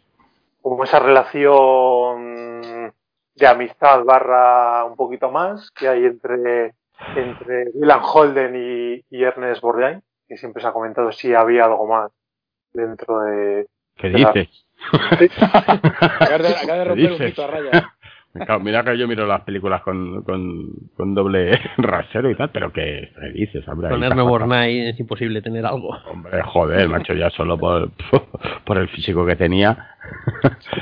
[0.62, 2.90] Como esa relación
[3.34, 6.72] de amistad barra un poquito más que hay entre,
[7.16, 11.86] entre William Holden y, y Ernest Bourdain, que siempre se ha comentado si había algo
[11.86, 12.10] más
[12.72, 13.66] dentro de...
[13.96, 14.64] ¿Qué dices?
[15.40, 17.94] Acaba de, romper un mito a raya.
[18.60, 23.10] Mira que yo miro las películas con, con, con doble rasero y tal, pero que
[23.34, 23.88] dices, hombre.
[23.88, 25.96] Con Ernest Bornay es imposible tener algo.
[26.08, 27.90] Hombre, joder, macho, ya solo por,
[28.64, 29.96] por el físico que tenía.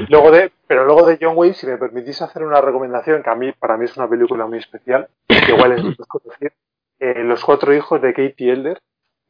[0.08, 3.34] Luego de, pero luego de John Wayne, si me permitís hacer una recomendación, que a
[3.34, 6.52] mí, para mí es una película muy especial, que igual es decir,
[7.00, 8.78] eh, Los cuatro hijos de Katie Elder,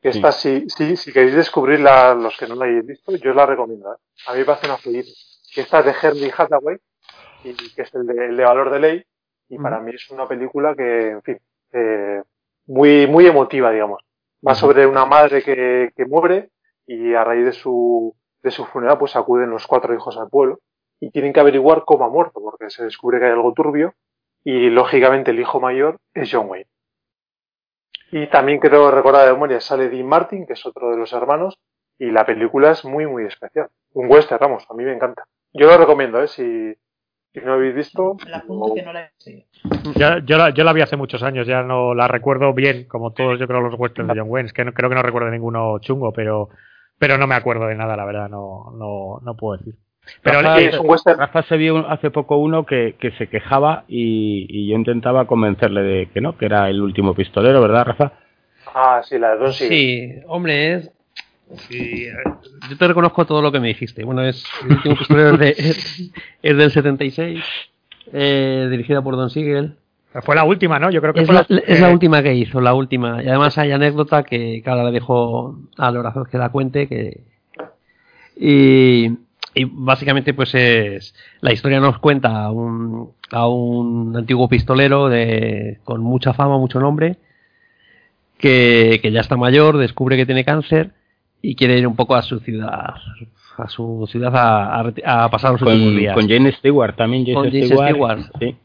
[0.01, 3.37] que esta, si, si, si queréis descubrirla, los que no la hayáis visto, yo os
[3.37, 3.93] la recomiendo.
[3.93, 3.97] ¿eh?
[4.27, 4.79] A mí me parece una.
[4.79, 6.77] Que esta es de Henry Hathaway,
[7.45, 9.05] y, que es el de, el de Valor de Ley,
[9.49, 11.39] y para mí es una película que, en fin,
[11.73, 12.23] eh,
[12.67, 14.03] muy, muy emotiva, digamos.
[14.47, 16.51] Va sobre una madre que, que muere
[16.87, 20.61] y a raíz de su, de su funeral pues acuden los cuatro hijos al pueblo
[21.01, 23.95] y tienen que averiguar cómo ha muerto porque se descubre que hay algo turbio
[24.45, 26.69] y lógicamente el hijo mayor es John Wayne.
[28.11, 31.59] Y también creo recordar de memoria sale Dean Martin, que es otro de los hermanos,
[31.99, 33.69] y la película es muy, muy especial.
[33.93, 35.25] Un western, vamos, a mí me encanta.
[35.53, 36.29] Yo lo recomiendo, ¿eh?
[36.29, 36.75] Si,
[37.33, 38.17] si no habéis visto.
[38.27, 38.75] La o...
[38.75, 39.47] que no la he
[39.97, 43.13] yo, yo, la, yo la vi hace muchos años, ya no la recuerdo bien, como
[43.13, 44.47] todos yo creo los westerns de John Wayne.
[44.47, 46.49] Es que no, creo que no recuerdo ninguno chungo, pero,
[46.99, 49.75] pero no me acuerdo de nada, la verdad, no, no, no puedo decir.
[50.23, 55.83] Pero Rafa, se vio hace poco uno que, que se quejaba y, yo intentaba convencerle
[55.83, 58.13] de que no, que era el último pistolero, ¿verdad, Rafa?
[58.75, 60.91] Ah, sí, la de Don Sí, hombre, es.
[61.69, 62.07] Sí,
[62.69, 64.05] yo te reconozco todo lo que me dijiste.
[64.05, 65.51] Bueno, es el último pistolero es, de,
[66.43, 67.43] es, del 76,
[68.13, 69.77] eh, dirigida por Don Siegel.
[70.23, 70.91] Fue la última, ¿no?
[70.91, 73.23] Yo creo que es fue la, es la última que hizo, la última.
[73.23, 77.21] Y además hay anécdota que, claro, le dijo a Lorazón que la cuente que.
[78.37, 79.11] Y,
[79.59, 85.79] y básicamente pues es la historia nos cuenta a un, a un antiguo pistolero de,
[85.85, 87.17] con mucha fama, mucho nombre,
[88.39, 90.93] que, que, ya está mayor, descubre que tiene cáncer
[91.43, 92.95] y quiere ir un poco a su ciudad
[93.57, 96.15] a su ciudad a, a, pasar los con, últimos días.
[96.15, 98.21] Con Jane Stewart también, Jane con Stewart, Stewart.
[98.39, 98.57] Sí.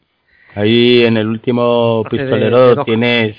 [0.54, 3.36] Ahí en el último pistolero de, de tienes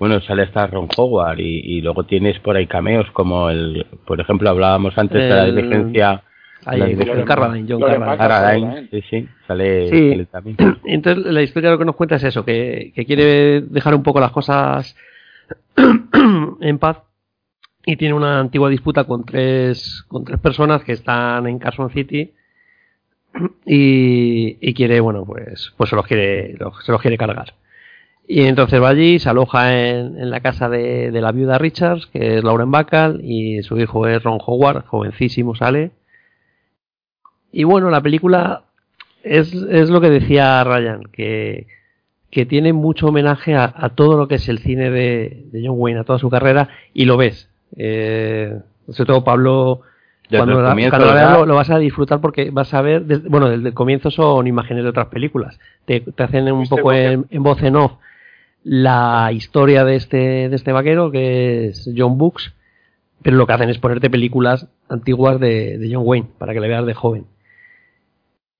[0.00, 4.18] bueno, sale hasta Ron Howard y, y, luego tienes por ahí cameos como el, por
[4.18, 6.22] ejemplo, hablábamos antes el, de la diligencia
[6.66, 8.16] Ahí, John Carradine, John Carradine.
[8.16, 8.88] Carradine.
[8.90, 10.10] Sí, sí, sale, sí.
[10.10, 10.56] sale también.
[10.84, 14.20] Entonces, la historia lo que nos cuenta es eso, que, que quiere dejar un poco
[14.20, 14.94] las cosas
[16.60, 16.98] en paz
[17.86, 22.32] y tiene una antigua disputa con tres, con tres personas que están en Carson City
[23.64, 27.54] y, y quiere, bueno, pues, pues se los quiere, los, se los quiere cargar.
[28.28, 32.06] Y entonces va allí, se aloja en, en la casa de, de, la viuda Richards,
[32.06, 35.90] que es Lauren Bacall, y su hijo es Ron Howard, jovencísimo sale
[37.52, 38.62] y bueno, la película
[39.22, 41.66] es, es lo que decía Ryan, que,
[42.30, 45.76] que tiene mucho homenaje a, a, todo lo que es el cine de, de, John
[45.78, 47.48] Wayne, a toda su carrera, y lo ves.
[47.76, 48.56] Eh,
[48.90, 49.82] sobre todo Pablo
[50.24, 52.72] Desde Cuando, el la, comienzo, cuando la veas lo, lo vas a disfrutar porque vas
[52.74, 55.58] a ver, desde- bueno, desde el comienzo son imágenes de otras películas.
[55.84, 57.92] Te, te hacen un poco en, en voz en off
[58.62, 62.52] la historia de este, de este vaquero, que es John Books,
[63.22, 66.68] pero lo que hacen es ponerte películas antiguas de, de John Wayne, para que le
[66.68, 67.24] veas de joven.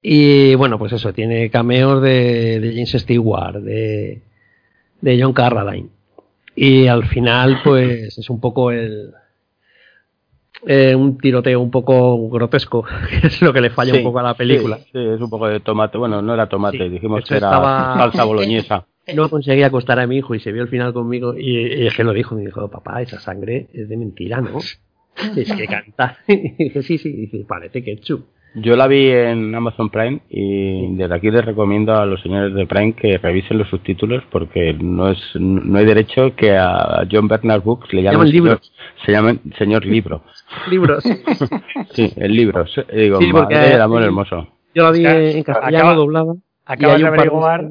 [0.02, 4.22] Y bueno, pues eso, tiene cameos de, de James Stewart, de,
[5.00, 5.88] de John Carradine.
[6.56, 9.12] Y al final, pues es un poco el,
[10.66, 12.84] eh, un tiroteo un poco grotesco,
[13.20, 14.78] que es lo que le falla Sí, un poco a la película.
[14.78, 15.98] Sí, sí, es un poco de tomate.
[15.98, 18.86] Bueno, no era tomate, Sí, dijimos que era salsa boloñesa.
[19.14, 21.96] No conseguía acostar a mi hijo y se vio el final conmigo y, y es
[21.96, 24.58] que lo dijo, me dijo, papá, esa sangre es de mentira, ¿no?
[25.36, 26.18] Es que canta.
[26.28, 28.24] Y dije, sí, sí, y dice, parece ketchup.
[28.54, 32.66] Yo la vi en Amazon Prime y desde aquí les recomiendo a los señores de
[32.66, 37.62] Prime que revisen los subtítulos porque no es no hay derecho que a John Bernard
[37.62, 38.72] Books le llamen libros.
[39.06, 40.22] se llamen señor libro.
[40.68, 41.04] Libros.
[41.92, 42.66] Sí, el libro.
[42.66, 44.48] Sí, Digo, Sí, madre del amor hermoso.
[44.74, 46.34] Yo la vi en castellano doblada.
[46.72, 47.68] Acabas hay de averiguar,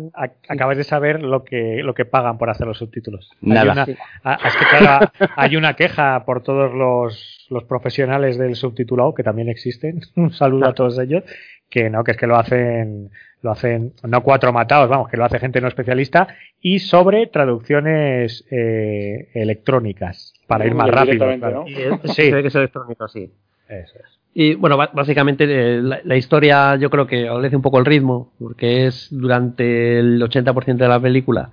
[0.49, 3.31] acabas de saber lo que, lo que pagan por hacer los subtítulos.
[3.43, 3.71] Hay Nada.
[3.73, 3.95] una- Sí.
[4.23, 9.23] ah, es que claro, hay una queja por todos los, los profesionales del subtitulado, que
[9.23, 10.01] también existen.
[10.15, 11.23] Un saludo a todos ellos.
[11.69, 13.11] Que no, que es que lo hacen,
[13.43, 16.27] lo hacen, no cuatro matados, vamos, que lo hace gente no especialista.
[16.59, 21.27] Y sobre traducciones eh, electrónicas, para ir más rápido.
[21.37, 21.65] claro.
[21.65, 21.67] ¿no?
[21.67, 22.23] Y es- Sí.
[22.31, 23.31] Que electrónico, sí.
[23.69, 24.19] Eso es.
[24.33, 28.31] Y bueno, básicamente eh, la, la historia yo creo que obedece un poco el ritmo,
[28.39, 31.51] porque es durante el 80% de la película.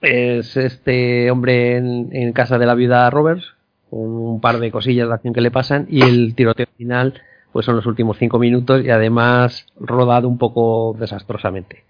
[0.00, 3.54] Es este hombre en, en casa de la viuda Roberts,
[3.90, 7.20] con un par de cosillas de acción que le pasan, y el tiroteo final,
[7.52, 11.84] pues son los últimos cinco minutos, y además rodado un poco desastrosamente.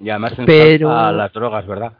[0.00, 1.92] Y además Pero- a las drogas, ¿verdad?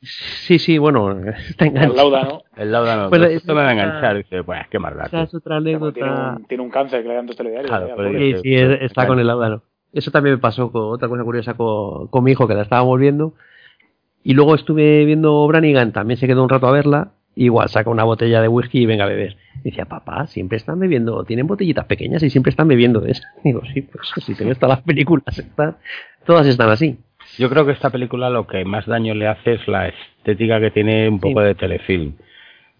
[0.00, 1.10] Sí, sí, bueno,
[1.48, 1.96] está El enganchado.
[2.10, 2.42] Lauda, ¿no?
[2.56, 3.08] El Laudano.
[3.10, 4.16] Pues, esto me va a enganchar.
[4.18, 5.06] Dice, pues qué maldad.
[5.06, 6.36] Esa es otra Tiene anécdota.
[6.38, 7.68] un, tiene un cáncer que le dan dos telediarios.
[7.68, 8.16] Claro, eh, pues.
[8.16, 9.62] Sí, sí, es- está con el láudano.
[9.92, 12.98] Eso también me pasó con otra cosa curiosa con, con mi hijo que la estábamos
[13.00, 13.34] viendo.
[14.22, 17.12] Y luego estuve viendo Branigan, también se quedó un rato a verla.
[17.34, 19.36] Igual saca una botella de whisky y venga a beber.
[19.62, 23.22] Y decía, papá, siempre están bebiendo, tienen botellitas pequeñas y siempre están bebiendo eso.
[23.44, 25.76] Digo, sí, pues si te ves todas las películas, están-
[26.26, 26.98] todas están así.
[27.38, 30.70] Yo creo que esta película lo que más daño le hace es la estética que
[30.70, 31.46] tiene un poco Sí.
[31.46, 32.12] de telefilm.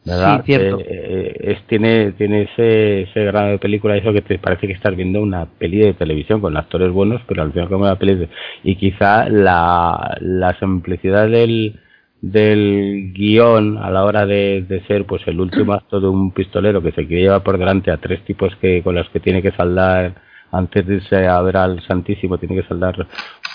[0.04, 0.38] ¿Verdad?
[0.38, 0.80] Sí, cierto.
[0.80, 4.72] Eh, eh, es, tiene tiene ese, ese grado de película, eso que te parece que
[4.72, 8.14] estás viendo una peli de televisión con actores buenos, pero al final como una peli
[8.14, 8.28] de-
[8.64, 11.78] Y quizá la, la simplicidad del,
[12.22, 16.80] del guion a la hora de, de ser pues el último acto de un pistolero
[16.82, 19.52] que se quiere llevar por delante a tres tipos que con los que tiene que
[19.52, 20.14] saldar
[20.52, 23.06] antes de irse a ver al Santísimo tiene que saldar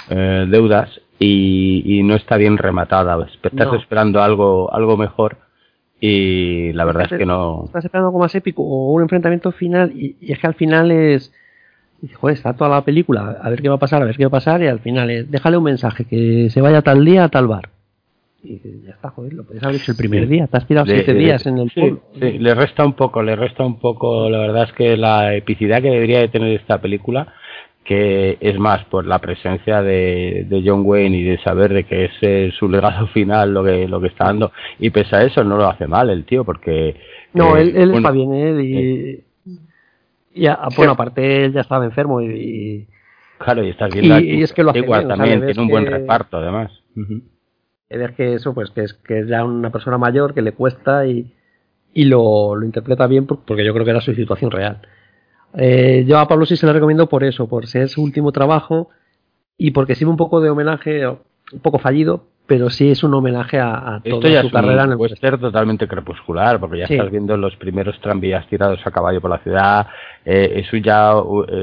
[0.09, 3.75] eh, deudas y, y no está bien rematada estás No.
[3.75, 5.37] esperando algo algo mejor
[5.99, 9.91] y la verdad es que no Estás esperando algo más épico o un enfrentamiento final
[9.95, 11.33] y, y es que al final es...
[12.15, 14.27] Joder, está toda la película, a ver qué va a pasar, a ver qué va
[14.27, 17.29] a pasar y al final es, déjale un mensaje, que se vaya tal día a
[17.29, 17.69] tal bar.
[18.43, 20.85] Y dices, ya está, joder, lo puedes haber hecho el primer día, te has tirado
[20.85, 22.01] Le- siete le- días en el sí, pueblo.
[22.19, 25.81] sí, le resta un poco, le resta un poco, la verdad es que la epicidad
[25.81, 27.33] que debería de tener esta película,
[27.85, 32.05] que es más por la presencia de, de John Wayne y de saber de que
[32.05, 35.43] es eh, su legado final lo que lo que está dando y pese a eso
[35.43, 36.95] no lo hace mal el tío porque
[37.33, 39.23] No, eh, él, él bueno, está bien, él y...
[40.33, 42.87] y a- bueno, aparte él ya estaba enfermo y, y
[43.37, 45.45] claro y estás viendo y- aquí es que lo hace Stewart bien, o sea, también
[45.45, 46.71] tiene un buen que- reparto además.
[46.95, 47.01] Y
[47.97, 51.05] ves que eso, pues que es, que es ya una persona mayor que le cuesta
[51.07, 51.31] y,
[51.93, 54.79] y lo, lo interpreta bien por- porque yo creo que era su situación real.
[55.55, 58.89] Eh, yo a Pablo sí se le recomiendo por eso, por ser su último trabajo
[59.57, 63.57] y porque sirve un poco de homenaje, un poco fallido, pero sí es un homenaje
[63.59, 66.95] a, a toda ya su es carrera un el western totalmente crepuscular, porque ya Sí.
[66.95, 69.87] estás viendo los primeros tranvías tirados a caballo por la ciudad.
[70.25, 71.13] Eh, eso ya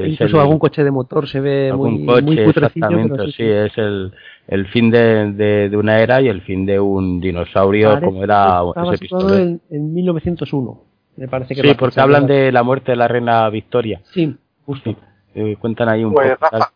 [0.05, 3.31] es Incluso el- algún coche de motor se ve algún muy, coche, muy exactamente.
[3.33, 3.43] sí.
[3.43, 4.11] es el,
[4.51, 8.23] el fin de, de, de una era y el fin de un dinosaurio Parece como
[8.23, 9.35] era ese pistolero.
[9.43, 10.83] en, en 1901.
[11.17, 14.01] Me parece que Sí, la porque hablan era- de la muerte de la reina Victoria.
[14.13, 14.35] Sí,
[14.65, 14.95] justo.
[15.33, 16.47] Eh, cuentan ahí un Pues, poco.
[16.51, 16.71] Rafa,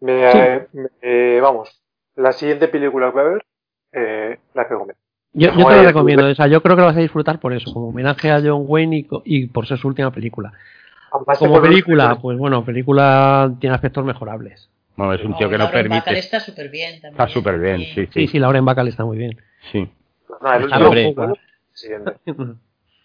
[0.00, 0.32] me,
[0.72, 0.78] Sí.
[1.02, 1.80] eh, vamos,
[2.16, 3.42] la siguiente película que voy a ver,
[3.92, 4.94] eh, la recomiendo.
[5.32, 7.52] Yo, yo te lo recomiendo, o sea, yo creo que lo vas a disfrutar por
[7.52, 10.52] eso, como homenaje a John Wayne y, co- y por ser su última película.
[11.12, 14.68] Además, Como película, pues bueno, película tiene aspectos mejorables.
[14.96, 16.18] Bueno, es un tío Oh, que no permite.
[16.18, 17.12] está súper bien también.
[17.12, 18.26] Está súper bien, sí, Sí, sí.
[18.28, 19.40] sí, Lauren Bacall está muy bien.
[19.72, 19.88] sí.
[20.42, 20.90] No, el último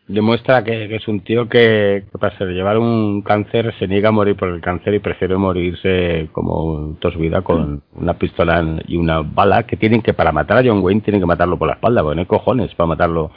[0.08, 4.10] demuestra que, que es un tío que, que para ser- llevar un cáncer se niega
[4.10, 8.60] a morir por el cáncer y prefiere morirse como toda su vida con una pistola
[8.60, 11.58] en- y una bala que tienen que para matar a John Wayne tienen que matarlo
[11.58, 13.32] por la espalda, porque no hay cojones para matarlo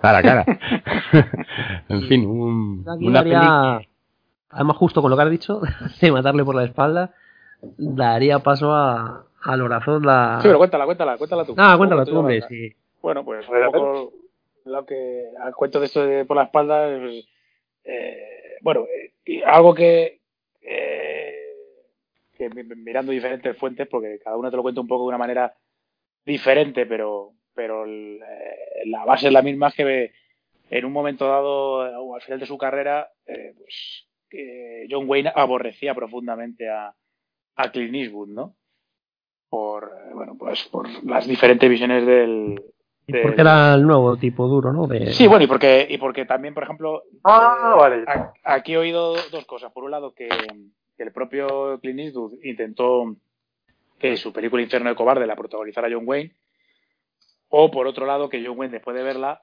[0.00, 0.44] cara a cara.
[1.88, 3.80] en fin, un- una película
[4.50, 5.60] Además, justo con lo que has dicho,
[6.00, 7.12] de matarle por la espalda,
[7.60, 10.38] daría paso a, al Horazón la...
[10.42, 11.54] Sí, pero cuéntala, cuéntala, cuéntala tú.
[11.56, 12.72] Ah, cuéntala tú, hombre, a- sí.
[13.00, 14.12] Bueno, pues A a un poco
[14.64, 17.26] lo que al cuento de esto de por la espalda, pues,
[17.84, 18.86] eh, bueno,
[19.24, 20.20] eh, algo que,
[20.62, 21.34] eh,
[22.36, 25.54] que mirando diferentes fuentes, porque cada uno te lo cuenta un poco de una manera
[26.26, 30.12] diferente, pero, pero el, eh, la base es la misma, es que
[30.70, 34.06] en un momento dado, o al final de su carrera, eh, pues
[34.90, 36.92] John Wayne aborrecía profundamente a,
[37.58, 38.54] a Clint Eastwood, ¿no?
[39.50, 42.60] Por, eh, bueno, pues por las diferentes visiones del,
[43.06, 44.86] Y del- porque era el nuevo tipo duro, ¿no?
[44.86, 45.12] De...
[45.12, 48.04] Sí, bueno, y porque, y porque también, por ejemplo, Ah, eh, vale.
[48.06, 49.72] a- aquí he oído dos cosas.
[49.72, 50.28] Por un lado, que,
[50.96, 53.16] que el propio Clint Eastwood intentó
[53.98, 56.32] que su película Infierno de Cobarde la protagonizara John Wayne.
[57.48, 59.40] O por otro lado, que John Wayne, después de verla,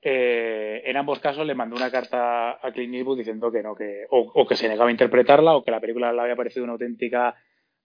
[0.00, 4.06] eh, en ambos casos le mandó una carta a Clint Eastwood diciendo que no, que
[4.10, 6.72] o, o que se negaba a interpretarla o que la película le había parecido una
[6.74, 7.34] auténtica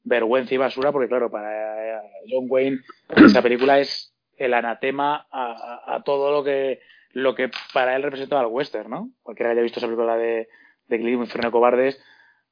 [0.03, 2.79] vergüenza y basura, porque claro, para eh, John Wayne
[3.15, 6.79] esa película es el anatema a, todo lo que
[7.11, 9.09] lo que para él representaba el western, ¿no?
[9.23, 10.47] Cualquiera que haya visto esa película de,
[10.87, 12.01] de Clint de Cobardes,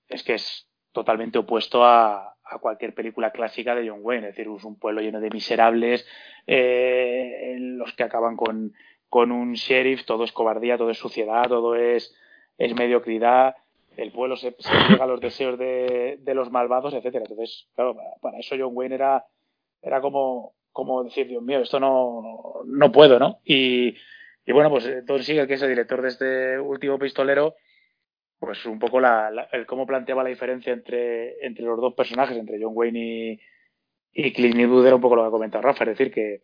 [0.10, 4.64] es que es totalmente opuesto a, cualquier película clásica de John Wayne, es decir, es
[4.64, 6.08] un pueblo lleno de miserables,
[6.48, 8.74] eh, los que acaban con,
[9.10, 12.16] con un sheriff, todo es cobardía, todo es suciedad, todo es,
[12.58, 13.56] es mediocridad,
[13.98, 17.26] el pueblo se, se llega a los deseos de, de los malvados, etcétera.
[17.28, 19.26] Entonces, claro, para, eso John Wayne era,
[19.82, 23.40] era como, como decir, Dios mío, esto no, no puedo, ¿no?
[23.44, 23.96] Y,
[24.46, 27.56] y bueno, pues eh, Don Siegel, que es el director de este último pistolero,
[28.40, 32.38] pues un poco la, la- el cómo planteaba la diferencia entre, entre los dos personajes,
[32.38, 33.40] entre John Wayne y,
[34.28, 36.44] y Clint Eastwood, era un poco lo que ha comentado Rafa, es decir, que,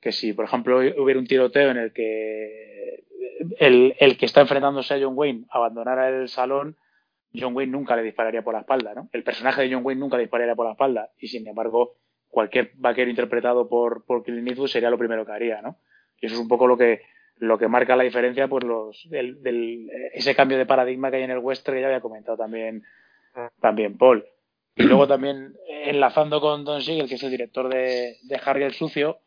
[0.00, 3.04] que si, por ejemplo, hubiera un tiroteo en el que
[3.58, 6.76] el, el que está enfrentándose a John Wayne abandonara el salón,
[7.34, 9.08] John Wayne nunca le dispararía por la espalda, ¿no?
[9.12, 11.94] El personaje de John Wayne nunca le dispararía por la espalda y, sin embargo,
[12.28, 15.76] cualquier vaquero interpretado por, por Clint Eastwood sería lo primero que haría, ¿no?
[16.20, 17.02] Y eso es un poco lo que
[17.38, 21.22] lo que marca la diferencia, pues los del, del- ese cambio de paradigma que hay
[21.22, 22.82] en el western que ya había comentado también
[23.60, 24.26] también Paul.
[24.76, 28.72] Y luego también enlazando con Don Siegel, que es el director de, de Harry el
[28.74, 29.20] Sucio,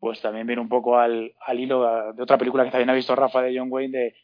[0.00, 3.14] pues también viene un poco al, al hilo de otra película que también ha visto
[3.14, 4.14] Rafa de John Wayne, de,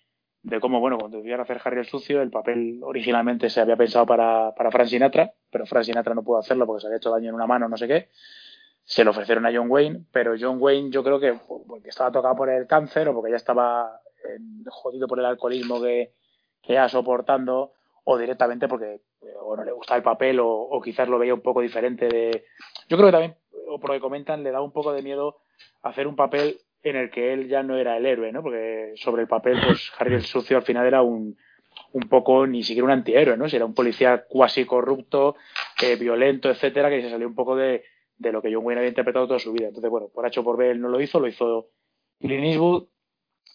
[0.42, 4.06] de cómo, bueno, cuando debían hacer Harry el Sucio, el papel originalmente se había pensado
[4.06, 7.30] para, para Frank Sinatra, pero Frank Sinatra no pudo hacerlo porque se había hecho daño
[7.30, 8.08] en una mano, no sé qué.
[8.84, 12.10] Se lo ofrecieron a John Wayne, pero John Wayne yo creo que pues, porque estaba
[12.10, 16.12] tocado por el cáncer o porque ya estaba eh, jodido por el alcoholismo que,
[16.62, 17.72] que ya soportando,
[18.04, 21.34] o directamente porque eh, o no le gustaba el papel o, o quizás lo veía
[21.34, 22.44] un poco diferente de...
[22.88, 23.36] Yo creo que también,
[23.68, 25.36] o por lo que comentan, le da un poco de miedo
[25.82, 28.42] hacer un papel en el que él ya no era el héroe, ¿no?
[28.42, 31.36] Porque sobre el papel, pues Harry el Sucio al final era un,
[31.92, 33.48] un poco ni siquiera un antihéroe, ¿no?
[33.48, 35.36] Si era un policía cuasi corrupto,
[35.82, 37.84] eh, violento, etcétera, que se salió un poco de,
[38.16, 39.68] de lo que John Wayne había interpretado toda su vida.
[39.68, 41.68] Entonces, bueno, por H o por B él no lo hizo, lo hizo
[42.20, 42.84] Clint Eastwood.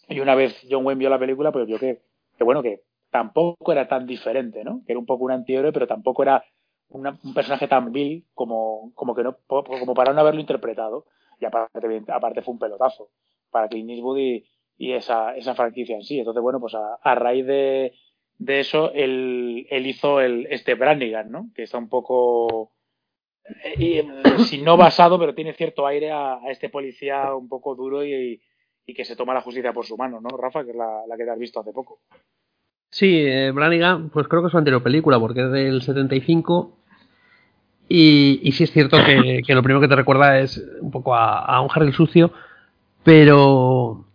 [0.09, 2.01] Y una vez John Wayne vio la película, pues vio que,
[2.37, 4.81] que bueno, que tampoco era tan diferente, ¿no?
[4.85, 6.43] Que era un poco un antihéroe, pero tampoco era
[6.89, 11.05] una- un personaje tan vil como, como que no, como para no haberlo interpretado.
[11.39, 13.09] Y aparte, aparte fue un pelotazo
[13.49, 14.45] para Clint Eastwood y,
[14.77, 16.19] y esa, esa franquicia en sí.
[16.19, 17.93] Entonces, bueno, pues a, raíz de,
[18.37, 21.49] de eso, él, hizo el, este Brannigan, ¿no?
[21.55, 22.71] Que está un poco,
[23.63, 24.05] eh, y, eh,
[24.49, 28.41] si no basado, pero tiene cierto aire a, este policía un poco duro y,
[28.85, 30.63] y que se toma la justicia por su mano, ¿no, Rafa?
[30.63, 31.99] Que es la, la que te has visto hace poco.
[32.89, 36.82] Sí, eh, Brannigan, pues creo que es su anterior película, porque es del 75.
[37.89, 41.39] Y, y sí es cierto que, lo primero que te recuerda es un poco a,
[41.39, 42.31] a un Harry el sucio,
[43.03, 44.05] pero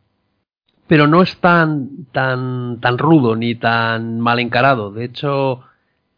[0.86, 4.90] pero no es tan tan tan rudo ni tan mal encarado.
[4.90, 5.62] De hecho,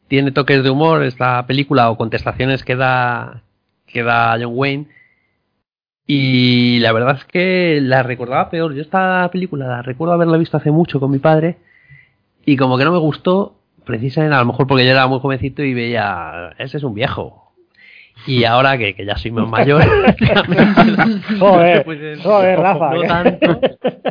[0.08, 3.42] tiene toques de humor esta película o contestaciones que da
[3.86, 4.86] que da John Wayne.
[6.06, 8.74] Y la verdad es que la recordaba peor.
[8.74, 11.58] Yo esta película la recuerdo haberla visto hace mucho con mi padre
[12.44, 15.62] y como que no me gustó, precisamente a lo mejor porque yo era muy jovencito
[15.62, 17.52] y veía, ese es un viejo.
[18.26, 19.82] Y ahora que, que ya soy más mayor.
[21.38, 22.94] Joder, pues, eh, joder, Rafa.
[22.94, 23.60] No tanto.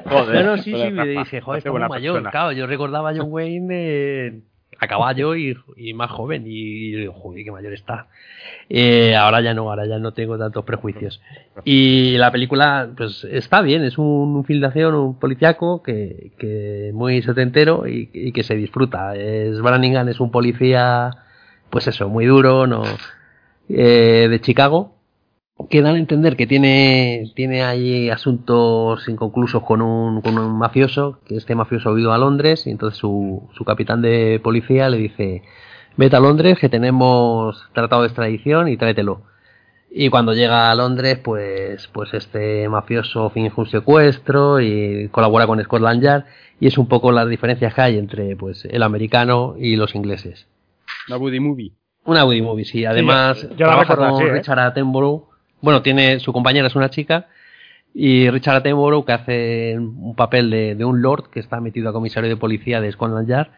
[0.05, 2.13] Joder, No, no, sí, joder, sí, me dije, joder, está muy mayor.
[2.15, 2.31] persona.
[2.31, 4.39] Claro, yo recordaba a John Wayne eh,
[4.79, 6.43] a caballo y, y más joven.
[6.47, 8.07] Y, joder, qué mayor está.
[8.69, 11.21] Eh, ahora ya no, ahora ya no tengo tantos prejuicios.
[11.65, 16.91] Y la película, pues está bien, es un film de acción, un policiaco que, que
[16.93, 19.15] muy setentero y, y que se disfruta.
[19.15, 21.11] Es Brannigan es un policía,
[21.69, 22.83] pues eso, muy duro, no
[23.69, 24.98] eh, de Chicago
[25.69, 31.19] que dan a entender que tiene, tiene ahí asuntos inconclusos con un, con un mafioso,
[31.25, 34.97] que este mafioso ha ido a Londres y entonces su, su capitán de policía le
[34.97, 35.43] dice,
[35.97, 39.21] vete a Londres que tenemos tratado de extradición y tráetelo.
[39.91, 45.61] Y cuando llega a Londres, pues, pues este mafioso finge un secuestro y colabora con
[45.63, 46.23] Scotland Yard
[46.59, 50.47] y es un poco las diferencias que hay entre pues el americano y los ingleses.
[51.07, 51.71] Una buddy movie.
[52.05, 52.85] Una buddy movie, sí.
[52.85, 54.31] Además, yo- yo la trabaja recuerdo con ¿eh?
[54.33, 55.28] Richard Attenborough.
[55.61, 57.27] Bueno, tiene su compañera es una chica
[57.93, 62.29] y Richard Attenborough que hace un papel de, un lord que está metido a comisario
[62.29, 63.49] de policía de Scotland Yard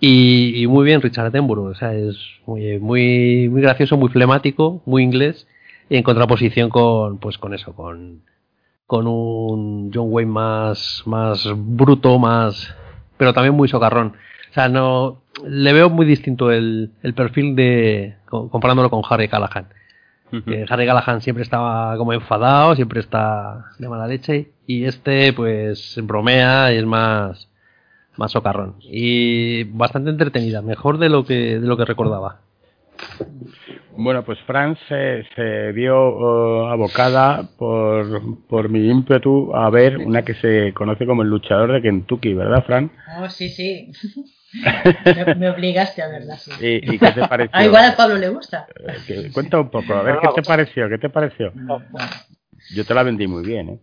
[0.00, 2.16] y, muy bien Richard Attenborough, o sea, es
[2.46, 5.46] muy, muy, muy gracioso, muy flemático, muy inglés
[5.90, 8.22] y en contraposición con, pues con eso, con,
[8.86, 12.74] con un John Wayne más, más bruto, más,
[13.18, 14.14] pero también muy socarrón.
[14.50, 19.28] O sea, no, le veo muy distinto el, el perfil de, co- comparándolo con Harry
[19.28, 19.66] Callahan.
[20.30, 25.98] Que Harry Callahan siempre estaba como enfadado, siempre está de mala leche y este pues
[26.02, 27.48] bromea y es más
[28.16, 32.40] más socarrón y bastante entretenida, mejor de lo que de lo que recordaba.
[33.96, 40.22] Bueno, pues Fran se, se vio eh, abocada por, por mi ímpetu a ver una
[40.22, 42.90] que se conoce como el luchador de Kentucky, ¿verdad, Fran?
[43.18, 43.90] Oh, sí, sí.
[44.52, 46.50] me, me obligaste a verla, sí.
[46.60, 47.50] ¿Y, y qué te pareció?
[47.52, 48.66] Ah, igual a Pablo le gusta.
[49.08, 51.52] Eh, Cuenta un poco, a ver qué te pareció, qué te pareció.
[51.54, 52.08] Bueno,
[52.74, 53.78] Yo te la vendí muy bien, ¿eh?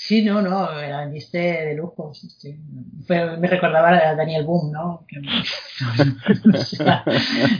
[0.00, 2.14] Sí, no, no, me la vendiste de lujo.
[2.14, 2.56] sí, sí.
[3.04, 5.04] Fue- me recordaba a Daniel Boom, ¿no?
[5.08, 5.18] Que-
[6.54, 7.02] o sea,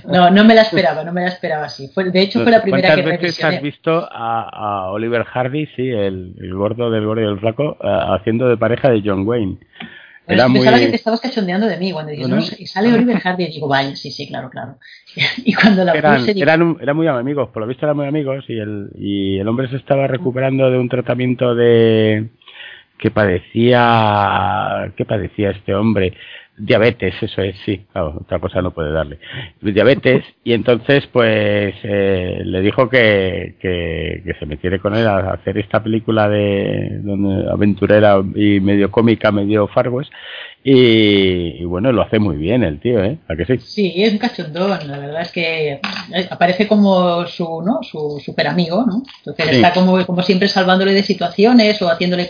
[0.06, 1.88] no, no me la esperaba, no me la esperaba así.
[1.88, 3.60] Fue, de hecho, fue la primera que ¿Cuántas veces has revisioné.
[3.60, 4.48] visto a,
[4.86, 8.56] a Oliver Hardy, sí, el, el gordo del gordo y el flaco, eh, haciendo de
[8.56, 9.58] pareja de John Wayne?
[10.28, 10.60] Era muy...
[10.60, 13.52] pensaba que te estabas cachondeando de mí cuando dices, No, no, sale Oliver Hardy y
[13.52, 14.78] digo, vaya, sí, sí, claro, claro.
[15.44, 18.06] Y cuando la eran, puse, digo, eran, eran muy amigos, por lo visto eran muy
[18.06, 22.28] amigos y el, y el hombre se estaba recuperando de un tratamiento de
[22.98, 26.14] que padecía, ¿qué padecía este hombre?
[26.58, 29.18] Diabetes, eso es, sí, claro, otra cosa no puede darle.
[29.60, 35.32] Diabetes, y entonces pues eh, le dijo que, que, que se metiera con él a
[35.34, 40.10] hacer esta película de donde, aventurera y medio cómica, medio fargos,
[40.64, 43.18] y, y bueno, lo hace muy bien el tío, ¿eh?
[43.28, 43.58] ¿A que sí?
[43.58, 45.80] Sí, es un cachondón, la verdad es que eh,
[46.30, 47.78] aparece como su, ¿no?
[47.82, 49.02] Su super amigo, ¿no?
[49.18, 49.56] Entonces Sí.
[49.56, 52.28] está como, como siempre salvándole de situaciones o haciéndole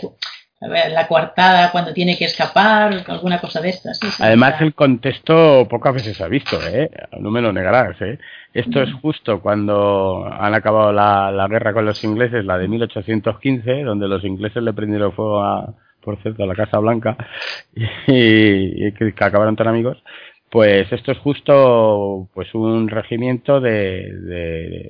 [0.61, 3.97] la coartada cuando tiene que escapar, alguna cosa de estas.
[3.97, 6.89] sí, sí, Además, está- el contexto pocas veces se ha visto, ¿eh?
[7.19, 8.19] No me lo negarás, ¿eh?
[8.53, 13.83] Esto es justo cuando han acabado la, la guerra con los ingleses, la de 1815,
[13.83, 17.15] donde los ingleses le prendieron fuego a, por cierto, a la Casa Blanca
[18.07, 19.97] y, y que, que acabaron tan amigos.
[20.51, 24.11] Pues esto es justo pues un regimiento de,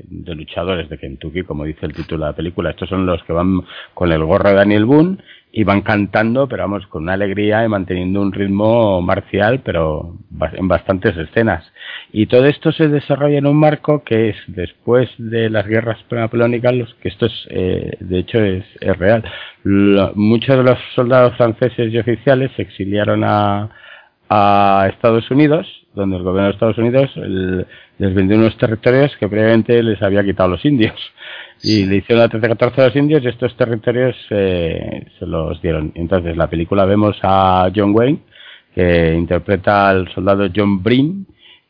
[0.10, 2.70] de, luchadores de Kentucky, como dice el título de la película.
[2.70, 3.62] Estos son los que van
[3.94, 5.18] con el gorro de Daniel Boone
[5.52, 10.16] y van cantando, pero vamos, con una alegría y manteniendo un ritmo marcial, pero
[10.54, 11.70] en bastantes escenas.
[12.14, 16.74] Y todo esto se desarrolla en un marco que es después de las guerras napoleónicas,
[16.74, 19.24] los que esto es, eh, de hecho, es, es real.
[19.64, 23.70] Lo- muchos de los soldados franceses y oficiales se exiliaron a,
[24.30, 29.82] a Estados Unidos, donde el gobierno de Estados Unidos les vendió unos territorios que previamente
[29.84, 30.96] les había quitado los indios.
[31.62, 35.92] Y le hicieron la 13-14 a los indios y estos territorios eh, se los dieron.
[35.96, 38.20] Entonces, la película vemos a John Wayne,
[38.74, 41.26] que interpreta al soldado John Breen,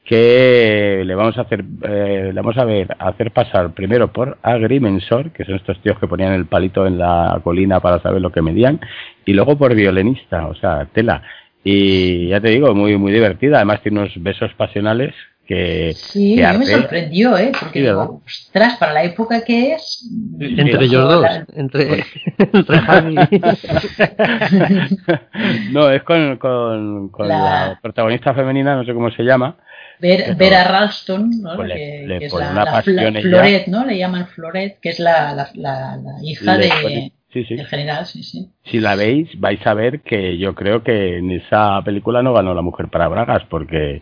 [0.09, 5.31] que le vamos a hacer, eh, le vamos a ver hacer pasar primero por agrimensor,
[5.31, 8.41] que son estos tíos que ponían el palito en la colina para saber lo que
[8.41, 8.79] medían,
[9.25, 11.21] y luego por violinista, o sea, tela.
[11.63, 13.57] Y ya te digo, muy muy divertida.
[13.57, 15.13] Además tiene unos besos pasionales
[15.45, 17.51] que, Sí, que a mí me sorprendió, ¿eh?
[17.59, 20.07] Porque Sí, digo, ostras, para la época que es.
[20.39, 22.05] Entre ellos dos, la- entre,
[22.37, 23.41] entre Harry y-
[25.73, 27.37] no, es con, con, con La-
[27.69, 27.79] la...
[27.81, 29.57] protagonista femenina, no sé cómo se llama.
[29.99, 31.55] Ver, Vera Ralston, ¿no?
[31.57, 33.21] Pues le- que, le que es la, una la pasión Fla- ella.
[33.21, 33.85] Floret, ¿no?
[33.85, 37.55] Le llaman Floret, que es la, la, la, la hija Le de, pone- sí, sí.
[37.55, 38.49] del general, sí, sí.
[38.65, 42.53] Si la veis, vais a ver que yo creo que en esa película no ganó
[42.53, 43.99] la mujer para Bragas, porque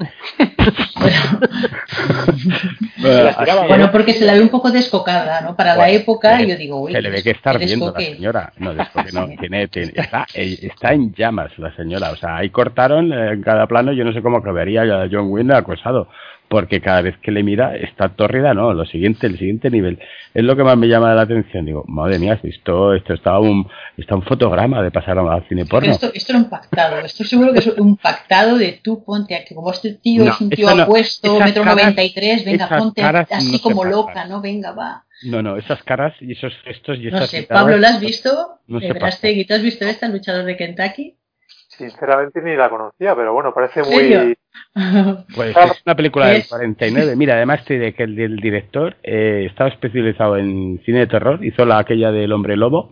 [3.68, 5.56] bueno, porque se la ve un poco descocada, ¿no?
[5.56, 8.54] Para la época, yo digo, uy, se le ve que está ardiendo la señora.
[8.58, 12.12] No, después no, tiene, está, está, en llamas la señora.
[12.12, 15.56] O sea, ahí cortaron en cada plano, yo no sé cómo acabaría a John Wayne
[15.56, 16.10] acosado
[16.50, 20.00] porque cada vez que le mira está tórrida, no, lo siguiente, el siguiente nivel.
[20.34, 21.66] Es lo que más me llama la atención.
[21.66, 23.68] Digo, madre mía, esto, esto está un,
[23.98, 25.92] está un fotograma de pasar al cine porno.
[25.92, 29.54] Esto, esto era un pactado, esto seguro que es un pactado de tú ponte aquí,
[29.56, 33.84] como este tío es un tío apuesto, metro noventa y tres, venga, ponte así como
[33.84, 34.42] loca, ¿no?
[34.42, 35.04] Venga, va.
[35.24, 38.60] No, no, esas caras y esos gestos y No sé, Pablo, ¿la has visto?
[38.68, 41.16] No ¿Te has visto esta, luchador de Kentucky?
[41.78, 44.36] Sinceramente ni la conocía, pero bueno, parece muy...
[45.36, 47.16] Pues es una película del 49.
[47.16, 51.78] Mira, además de que el, director eh, estaba especializado en cine de terror, hizo la
[51.80, 52.90] aquella del hombre lobo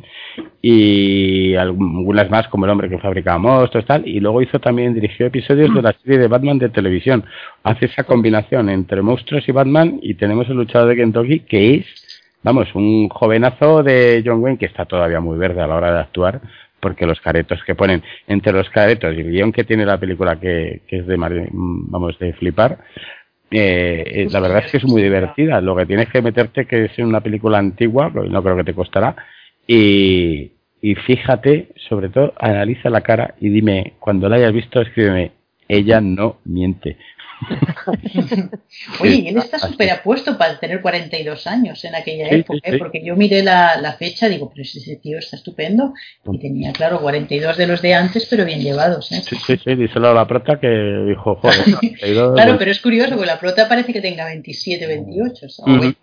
[0.62, 5.26] y algunas más como el hombre que fabricaba monstruos tal, y luego hizo también, dirigió
[5.26, 7.26] episodios de la serie de Batman de televisión.
[7.64, 11.86] Hace esa combinación entre monstruos y Batman y tenemos el luchador de Kentucky que es,
[12.44, 16.00] vamos, un jovenazo de John Wayne que está todavía muy verde a la hora de
[16.00, 16.42] actuar
[16.86, 20.40] porque los caretos que ponen entre los caretos y el guion que tiene la película
[20.40, 22.78] que, es de vamos de flipar
[23.50, 25.62] eh, eh, la verdad es que es muy divertida.
[25.62, 28.76] Lo que tienes que meterte que es en una película antigua no creo que te
[28.76, 29.16] costará
[29.66, 35.32] y, y fíjate sobre todo analiza la cara y dime cuando la hayas visto escríbeme
[35.68, 36.98] ella no miente
[39.00, 42.78] Oye, él está súper apuesto para tener 42 años en aquella época, ¿eh?
[42.78, 45.94] porque yo miré la, la, fecha, digo, pero ese tío está estupendo,
[46.32, 49.12] y tenía, claro, 42 de los de antes, pero bien llevados.
[49.12, 49.22] ¿eh?
[49.22, 51.60] Sí, sí, sí, díselo a la prota que dijo, joder,
[52.34, 55.48] claro, pero es curioso, porque la prota parece que tenga 27, 28,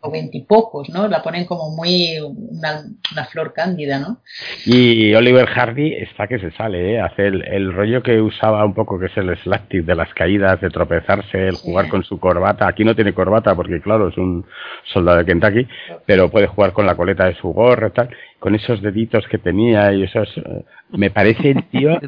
[0.01, 1.09] o, 20, y pocos, ¿no?
[1.09, 2.85] La ponen como muy una,
[3.31, 4.21] flor cándida, ¿no?
[4.67, 7.01] Y Oliver Hardy está que se sale, ¿eh?
[7.01, 10.61] Hace el, el rollo que usaba un poco, que es el slapstick de las caídas,
[10.61, 12.67] de tropezar el jugar con su corbata.
[12.67, 14.45] Aquí no tiene corbata porque, claro, es un
[14.85, 15.67] soldado de Kentucky,
[16.07, 19.39] pero puede jugar con la coleta de su gorro y tal, con esos deditos que
[19.39, 20.29] tenía y esos.
[20.37, 21.99] Eh, me parece el tío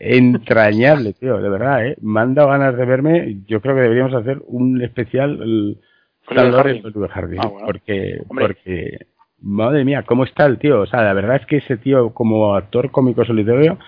[0.00, 1.96] entrañable, tío, de verdad, ¿eh?
[2.00, 3.38] Me han dado ganas de verme.
[3.46, 5.40] Yo creo que deberíamos hacer un especial.
[5.42, 5.78] El,
[6.26, 9.06] Hardy, ah, porque, porque
[9.44, 10.80] madre mía, ¿cómo está el tío?
[10.80, 13.78] O sea, la verdad es que ese tío como actor cómico solitario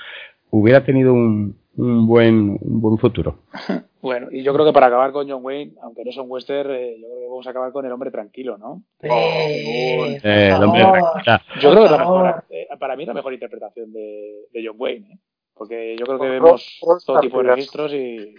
[0.60, 3.40] hubiera tenido un, un buen, un buen futuro.
[4.06, 6.96] Bueno, y yo creo que para acabar con John Wayne, aunque no son western, eh,
[7.00, 8.84] yo creo que vamos a acabar con El Hombre Tranquilo, ¿no?
[9.02, 10.84] Eh, el Hombre
[11.24, 11.60] Tranquilo.
[11.60, 14.76] Yo creo que la mejor, eh, para mí es la mejor interpretación de, de John
[14.78, 15.18] Wayne, ¿eh?
[15.54, 18.32] porque yo creo que vemos todo tipo de registros y...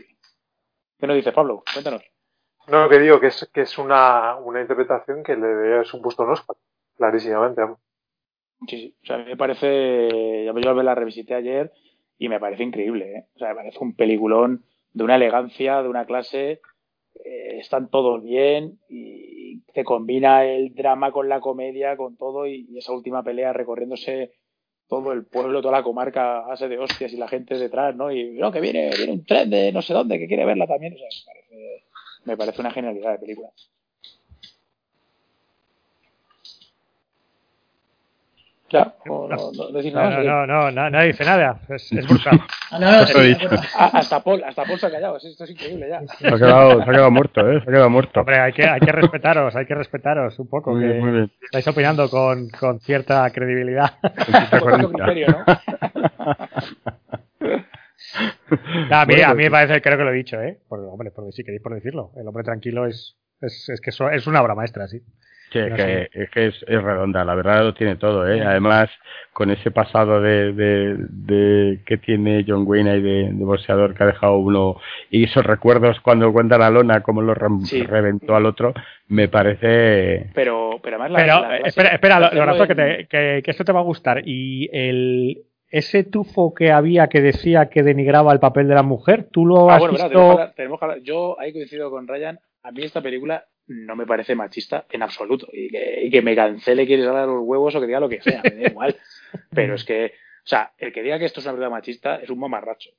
[0.97, 1.65] ¿Qué nos dice Pablo?
[1.73, 2.01] Cuéntanos.
[2.69, 6.29] No, que digo que es, que es una, una interpretación que le debe supuesto un
[6.29, 6.55] Oscar,
[6.95, 7.61] clarísimamente.
[8.69, 8.95] Sí, sí.
[9.03, 10.45] O sea, a mí me parece...
[10.45, 11.73] Yo me la revisité ayer
[12.17, 13.13] y me parece increíble.
[13.13, 13.25] ¿eh?
[13.35, 14.63] O sea, me parece un peliculón
[14.93, 16.61] de una elegancia, de una clase.
[17.23, 22.67] Eh, están todos bien y te combina el drama con la comedia, con todo y,
[22.77, 24.33] esa última pelea recorriéndose
[24.87, 28.11] todo el pueblo, toda la comarca hace de hostias y la gente detrás, ¿no?
[28.11, 30.93] Y no, que viene, viene un tren de no sé dónde que quiere verla también.
[30.93, 31.83] O sea, me parece,
[32.23, 33.49] me parece una genialidad de película.
[38.69, 42.41] Ya, no, no, no, decir nada, no, no, no, nadie dice nada, es, es brutal.
[42.69, 43.33] Ah, no, no, sí,
[43.77, 46.01] hasta Paul, hasta Paul se ha callado, esto es increíble ya.
[46.19, 47.61] Se ha quedado, se ha quedado muerto, ¿eh?
[47.63, 48.19] Se ha quedado muerto.
[48.19, 51.11] Hombre, hay que, hay que respetaros, hay que respetaros un poco, muy que bien, muy
[51.13, 51.31] bien.
[51.43, 53.93] estáis opinando con, con cierta credibilidad.
[54.59, 55.45] Con criterio, ¿no?
[58.91, 60.59] a, mí, a mí me parece, creo que lo he dicho, ¿eh?
[60.67, 62.11] Por, hombre, porque si queréis por decirlo.
[62.17, 65.01] El hombre tranquilo es, es, es que es una obra maestra, sí.
[65.51, 68.41] Sí, es, que, es que es, redonda, la verdad lo tiene todo, ¿eh?
[68.41, 68.89] Además,
[69.31, 74.07] con ese pasado de, de, que tiene John Wayne ahí de, de, boxeador que ha
[74.07, 74.75] dejado uno,
[75.09, 78.73] y esos recuerdos cuando cuenta la lona, como lo reventó al otro,
[79.07, 80.31] me parece...
[80.33, 84.23] Pero, pero además la, espera, espera, lo, que, te, que, esto te va a gustar.
[84.25, 89.27] Y el, ese tufo que había que decía que denigraba el papel de la mujer,
[89.31, 90.51] ¿tú lo ah, has visto?
[90.57, 95.03] tenemos yo ahí coincido con Ryan, a mí esta película no me parece machista en
[95.03, 95.47] absoluto.
[95.51, 98.51] Y que, me cancele quiere dar los huevos o que diga lo que sea, me
[98.51, 98.95] da igual.
[99.53, 102.29] Pero es que, o sea, el que diga que esto es una película machista es
[102.29, 102.91] un mamarracho.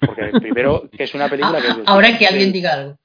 [0.00, 1.68] Porque primero, que es una película que...
[1.86, 2.98] Ahora que alguien diga algo.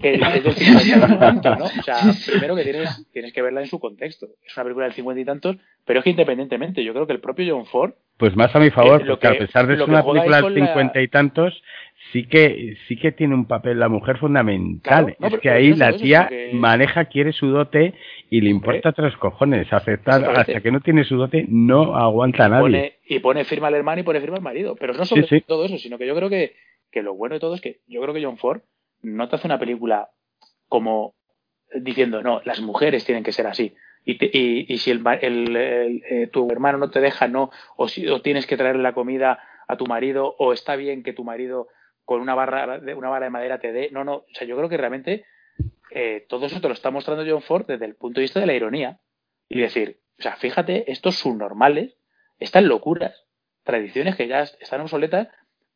[0.00, 1.64] Que es del 50 ¿no?
[1.64, 4.28] O sea, primero que tienes, tienes que verla en su contexto.
[4.46, 7.20] Es una película del 50 y tantos, pero es que independientemente, yo creo que el
[7.20, 7.94] propio John Ford...
[8.16, 11.02] Pues más a mi favor, eh, porque a pesar de ser una película del 50
[11.02, 11.62] y tantos,
[12.14, 15.16] sí que sí que tiene un papel la mujer fundamental.
[15.18, 17.92] es que ahí la tía maneja, quiere su dote
[18.30, 19.70] y le importa tres cojones.
[19.72, 22.98] Aceptar hasta que no tiene su dote no aguanta a nadie.
[23.04, 24.76] y pone firma al hermano y pone firma al marido.
[24.76, 26.54] Pero no solo todo eso, sino que yo creo que,
[26.92, 28.60] que lo bueno de todo es que yo creo que John Ford
[29.02, 30.10] no te hace una película
[30.68, 31.16] como
[31.74, 33.74] diciendo, no, las mujeres tienen que ser así.
[34.04, 38.06] Y, y, y si el, el, eh, tu hermano no te deja, no, o, si,
[38.06, 41.66] o tienes que traerle la comida a tu marido, o está bien que tu marido
[42.04, 43.90] con una barra de una vara de madera te dé.
[43.90, 45.24] No, no, o sea, yo creo que realmente
[45.90, 48.46] eh, todo eso te lo está mostrando John Ford desde el punto de vista de
[48.46, 49.00] la ironía.
[49.48, 51.96] Y decir, o sea, fíjate, estos subnormales,
[52.38, 53.26] estas locuras,
[53.62, 55.28] tradiciones que ya están obsoletas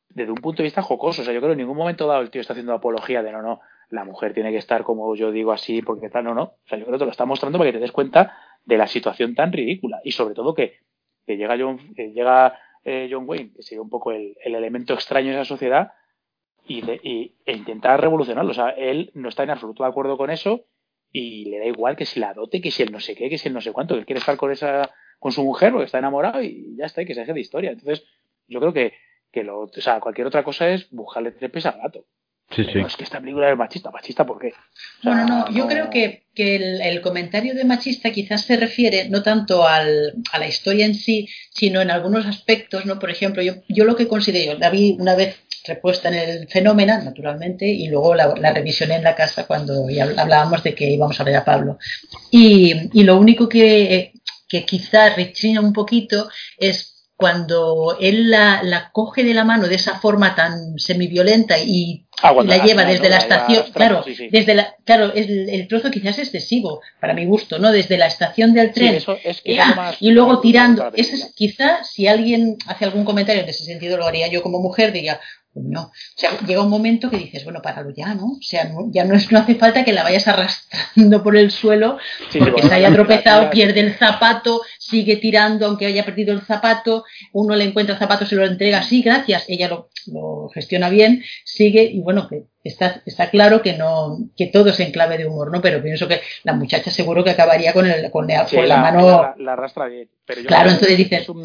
[0.09, 1.23] desde un punto de vista jocoso.
[1.23, 3.33] O sea, yo creo que en ningún momento dado el tío está haciendo apología de
[3.33, 3.61] no, no,
[3.91, 6.43] la mujer tiene que estar como yo digo así porque tal, no, no.
[6.43, 8.77] O sea, yo creo que te lo está mostrando para que te des cuenta de
[8.77, 10.79] la situación tan ridícula y sobre todo que,
[11.27, 15.29] que llega John, que llega eh, John Wayne, que sería un poco el, elemento extraño
[15.29, 15.93] de esa sociedad
[16.69, 18.51] y, y e intentar revolucionarlo.
[18.51, 20.65] O sea, él no está en absoluto de acuerdo con eso
[21.11, 23.39] y le da igual que si la dote, que si él no sé qué, que
[23.39, 25.87] si él no sé cuánto, que él quiere estar con esa con su mujer porque
[25.87, 27.71] está enamorado y ya está, y que se deje de historia.
[27.73, 28.07] Entonces,
[28.47, 28.93] yo creo que,
[29.33, 32.05] que lo, o sea, cualquier otra cosa es buscarle tres pies al gato.
[32.51, 32.79] Sí, sí.
[32.79, 33.91] es que esta película es machista.
[33.91, 34.49] ¿Machista por qué?
[34.49, 35.69] O sea, bueno, no, yo no...
[35.69, 40.39] creo que, que el, el, comentario de machista quizás se refiere no tanto al, a
[40.39, 42.99] la historia en sí, sino en algunos aspectos, ¿no?
[42.99, 46.99] Por ejemplo, yo, yo lo que considero, la vi una vez repuesta en el fenómeno,
[47.03, 51.21] naturalmente, y luego la, la revisioné en la casa cuando ya hablábamos de que íbamos
[51.21, 51.79] a ver a Pablo.
[52.31, 54.13] Y, y lo único que,
[54.49, 59.75] que quizás rechina un poquito es cuando él la, la, coge de la mano de
[59.75, 64.15] esa forma tan semiviolenta y, ah, la lleva desde no, la estación, la claro, sí,
[64.15, 64.29] sí.
[64.31, 67.73] desde la, claro, el, el, trozo quizás es excesivo para mi gusto, ¿no?
[67.73, 71.85] Desde la estación del tren sí, eso es y, ah, y, luego tirando, es, quizá
[71.85, 75.21] si alguien hace algún comentario en ese sentido lo haría yo como mujer, diría,
[75.55, 75.83] no.
[75.83, 78.33] O sea, llega un momento que dices, bueno, páralo ya, ¿no?
[78.33, 81.51] O sea, no, ya no, es, no hace falta que la vayas arrastrando por el
[81.51, 81.99] suelo
[82.31, 87.05] sí, porque se haya tropezado, pierde el zapato, sigue tirando aunque haya perdido el zapato,
[87.33, 91.23] uno le encuentra el zapato, se lo entrega, sí, gracias, ella lo, lo gestiona bien,
[91.45, 95.27] sigue y bueno, que está, está claro que no que todo es en clave de
[95.27, 95.61] humor, ¿no?
[95.61, 98.83] Pero pienso que la muchacha seguro que acabaría con, el, con, sí, con la, la,
[98.83, 99.23] mano...
[99.23, 100.09] La, la arrastra bien.
[100.27, 101.23] Pero yo claro, entonces dices...
[101.23, 101.43] Es un,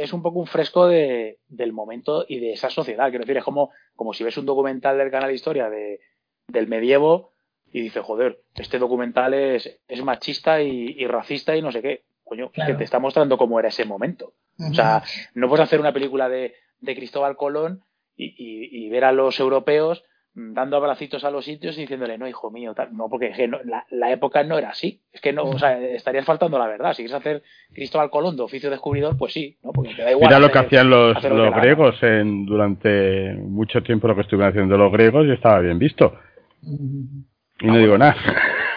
[0.00, 3.10] es un poco un fresco de, del momento y de esa sociedad.
[3.10, 6.00] Quiero decir, es como, como si ves un documental del canal Historia de,
[6.48, 7.32] del medievo
[7.70, 12.04] y dices, joder, este documental es, es machista y, y, racista y no sé qué.
[12.24, 12.72] Coño, claro.
[12.72, 14.32] que te está mostrando cómo era ese momento.
[14.58, 14.70] Uh -huh.
[14.70, 15.02] O sea,
[15.34, 17.82] no puedes hacer una película de, de Cristóbal Colón
[18.16, 20.04] y, y, y, ver a los europeos
[20.52, 22.96] dando abracitos a los sitios y diciéndole, no, hijo mío, tal.
[22.96, 25.00] no, porque no, la, la, época no era así.
[25.12, 26.92] Es que no, o sea, estarías faltando la verdad.
[26.92, 27.42] Si quieres hacer
[27.72, 29.72] Cristóbal Colón de oficio descubridor, pues sí, ¿no?
[29.72, 30.28] Porque te da igual.
[30.28, 34.50] Mira lo que hacían los, lo los griegos en, durante mucho tiempo, lo que estuvieron
[34.50, 36.14] haciendo los griegos y estaba bien visto.
[36.62, 38.16] Y no digo nada.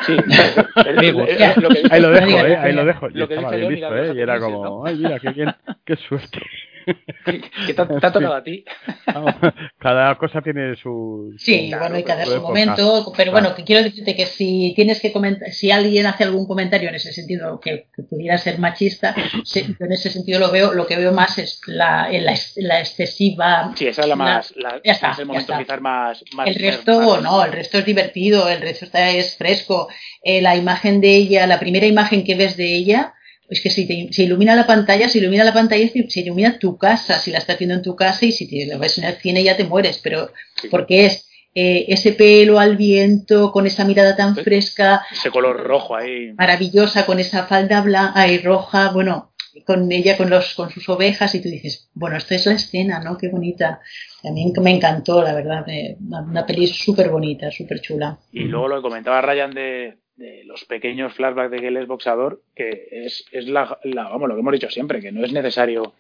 [0.06, 0.14] Sí,
[0.76, 2.58] ahí lo dejo, ¿eh?
[2.58, 3.10] Ahí lo dejo.
[3.10, 4.14] Lo que estaba bien visto, ¿eh?
[4.16, 5.54] Y era como, ay, mira, qué bien,
[5.86, 6.40] qué suerte.
[7.26, 8.64] que te ha tocado a ti.
[9.80, 11.34] cada cosa tiene su.
[11.38, 13.12] Sí, claro, bueno, y cada su momento.
[13.16, 16.90] Pero bueno, que quiero decirte que si tienes que comentar, si alguien hace algún comentario
[16.90, 20.88] en ese sentido que, que pudiera ser machista, sí, en ese sentido lo veo, lo
[20.88, 23.72] que veo más es la, la, la excesiva.
[23.76, 24.54] Sí, esa es la más.
[24.56, 26.48] La, ya está, es el momento quizás más, más.
[26.48, 29.88] El resto, más, no, el resto es divertido, el resto está, es fresco.
[30.22, 33.14] Eh, la imagen de ella, la primera imagen que ves de ella
[33.54, 36.78] es que si te, se ilumina la pantalla, se ilumina la pantalla, se ilumina tu
[36.78, 39.16] casa, si la estás haciendo en tu casa y si te lo ves en el
[39.16, 40.32] cine ya te mueres, pero
[40.62, 40.68] sí.
[40.70, 45.06] porque es eh, ese pelo al viento, con esa mirada tan fresca.
[45.12, 46.34] Ese color rojo ahí.
[46.34, 49.34] Maravillosa, con esa falda blanca y roja, bueno,
[49.66, 53.00] con ella, con, los, con sus ovejas, y tú dices, bueno, esta es la escena,
[53.00, 53.20] ¿no?
[53.20, 53.82] Qué bonita.
[54.24, 55.64] Mí me encantó, la verdad,
[56.00, 58.18] una, una peli súper bonita, súper chula.
[58.32, 61.88] Y luego lo que comentaba Ryan de, de los pequeños flashbacks de que él es
[61.88, 65.34] boxeador, que es, es la, la, vamos, lo que hemos dicho siempre, que no es
[65.34, 65.94] necesario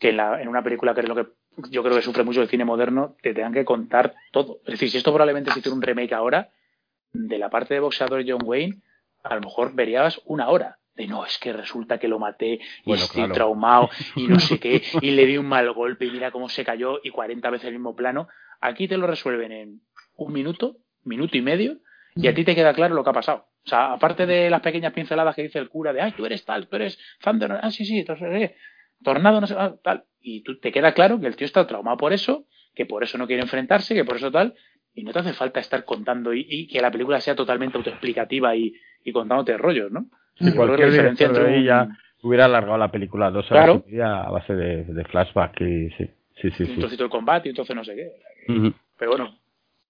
[0.00, 1.26] que en, la, en una película, que es lo que
[1.70, 4.60] yo creo que sufre mucho el cine moderno, te tengan que contar todo.
[4.66, 6.50] Es decir, si esto probablemente se hiciera un remake ahora,
[7.12, 8.82] de la parte de boxeador John Wayne,
[9.22, 10.78] a lo mejor verías una hora.
[10.94, 13.34] De no, es que resulta que lo maté y bueno, estoy claro.
[13.34, 16.64] traumado y no sé qué, y le di un mal golpe y mira cómo se
[16.64, 18.28] cayó y 40 veces el mismo plano.
[18.60, 19.80] Aquí te lo resuelven en
[20.16, 21.78] un minuto, minuto y medio,
[22.16, 23.46] y a ti te queda claro lo que ha pasado.
[23.64, 26.44] O sea, aparte de las pequeñas pinceladas que dice el cura de, ay, tú eres
[26.44, 28.04] tal, tú eres Thunder, ah, sí, sí,
[29.02, 30.04] tornado, no sé, ah, tal.
[30.20, 33.18] Y tú te queda claro que el tío está traumado por eso, que por eso
[33.18, 34.54] no quiere enfrentarse, que por eso tal,
[34.94, 38.54] y no te hace falta estar contando y, y que la película sea totalmente autoexplicativa
[38.54, 38.74] y,
[39.04, 40.06] y contándote rollos, ¿no?
[40.36, 41.64] Sí, Yo cualquier director de un...
[41.64, 41.88] ya
[42.22, 43.84] hubiera alargado la película dos horas claro.
[43.86, 46.10] y media a base de, de flashback y sí,
[46.40, 46.62] sí, sí.
[46.64, 48.12] Un trocito de combate y entonces no sé qué.
[48.52, 48.74] Uh -huh.
[48.98, 49.38] Pero bueno.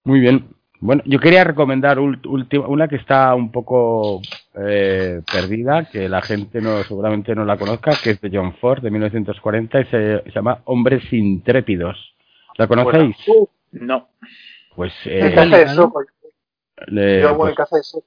[0.03, 0.49] Muy bien.
[0.85, 4.21] Bueno, yo quería recomendar última, una que está un poco
[4.53, 8.83] eh, perdida, que la gente no seguramente no la conozca, que es de John Ford,
[8.83, 12.13] de 1940, y se, se llama Hombres Intrépidos.
[12.57, 13.17] ¿La conocéis?
[13.25, 14.07] Bueno, no.
[14.75, 15.91] Pues ¿Qué eh, hace eso?
[16.85, 18.03] le- Yo, bueno, pues, ¿qué hace eso?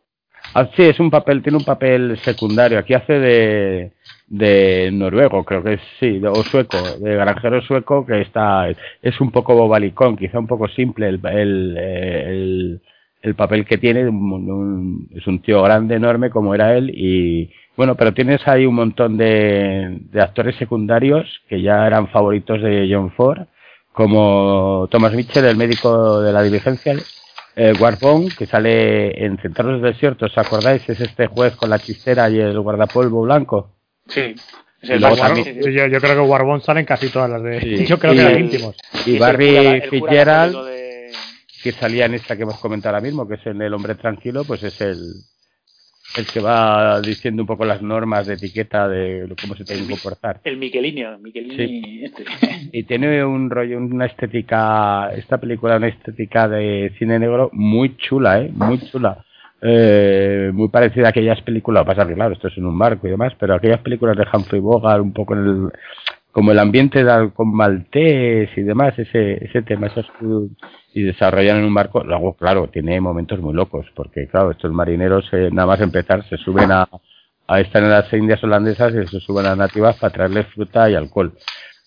[0.54, 2.78] Ah, sí, es un papel, tiene un papel secundario.
[2.78, 3.92] Aquí hace de,
[4.26, 8.68] de noruego, creo que es, sí, o sueco, de granjero sueco que está,
[9.02, 12.82] es un poco bobalicón, quizá un poco simple el, el, el,
[13.22, 17.50] el papel que tiene, un- un- es un tío grande, enorme como era él y
[17.76, 22.88] bueno, pero tienes ahí un montón de, de actores secundarios que ya eran favoritos de
[22.92, 23.42] John Ford,
[23.92, 26.94] como Thomas Mitchell, el médico de la diligencia,
[27.58, 30.88] eh, Warbone, que sale en Centauros Desiertos, ¿os acordáis?
[30.88, 33.74] Es este juez con la chistera y el guardapolvo blanco.
[34.06, 34.34] Sí.
[34.80, 35.72] Es Y el también- sí, sí.
[35.72, 37.60] Yo, yo creo que Warbone salen casi todas las de.
[37.60, 37.86] Sí.
[37.88, 38.76] Yo creo que Y- eran íntimos.
[39.06, 41.10] Y Es Barry el cura- el cura Fitzgerald, de-
[41.62, 44.44] que salía en esta que hemos comentado ahora mismo, que es en El Hombre Tranquilo,
[44.44, 44.98] pues es el,
[46.16, 49.90] el que va diciendo un poco las normas de etiqueta de cómo se tiene que
[49.90, 50.40] comportar.
[50.44, 52.24] El Miquelinio, Miquelini este.
[52.72, 58.40] Y tiene un rollo, una estética, esta película, una estética de cine negro muy chula,
[58.40, 58.50] ¿eh?
[58.54, 59.24] Muy chula.
[59.60, 63.10] Eh, muy parecida a aquellas películas, pasa que claro, esto es en un barco y
[63.10, 65.72] demás, pero aquellas películas de Humphrey Bogart, un poco en el,
[66.32, 70.06] como el ambiente de, con maltés y demás, ese, ese tema, esas,
[70.94, 75.28] y desarrollan en un barco, luego claro, tiene momentos muy locos, porque claro, estos marineros
[75.32, 76.88] eh, nada más empezar se suben a,
[77.46, 80.94] a estar en las indias holandesas y se suben a nativas para traerles fruta y
[80.94, 81.32] alcohol.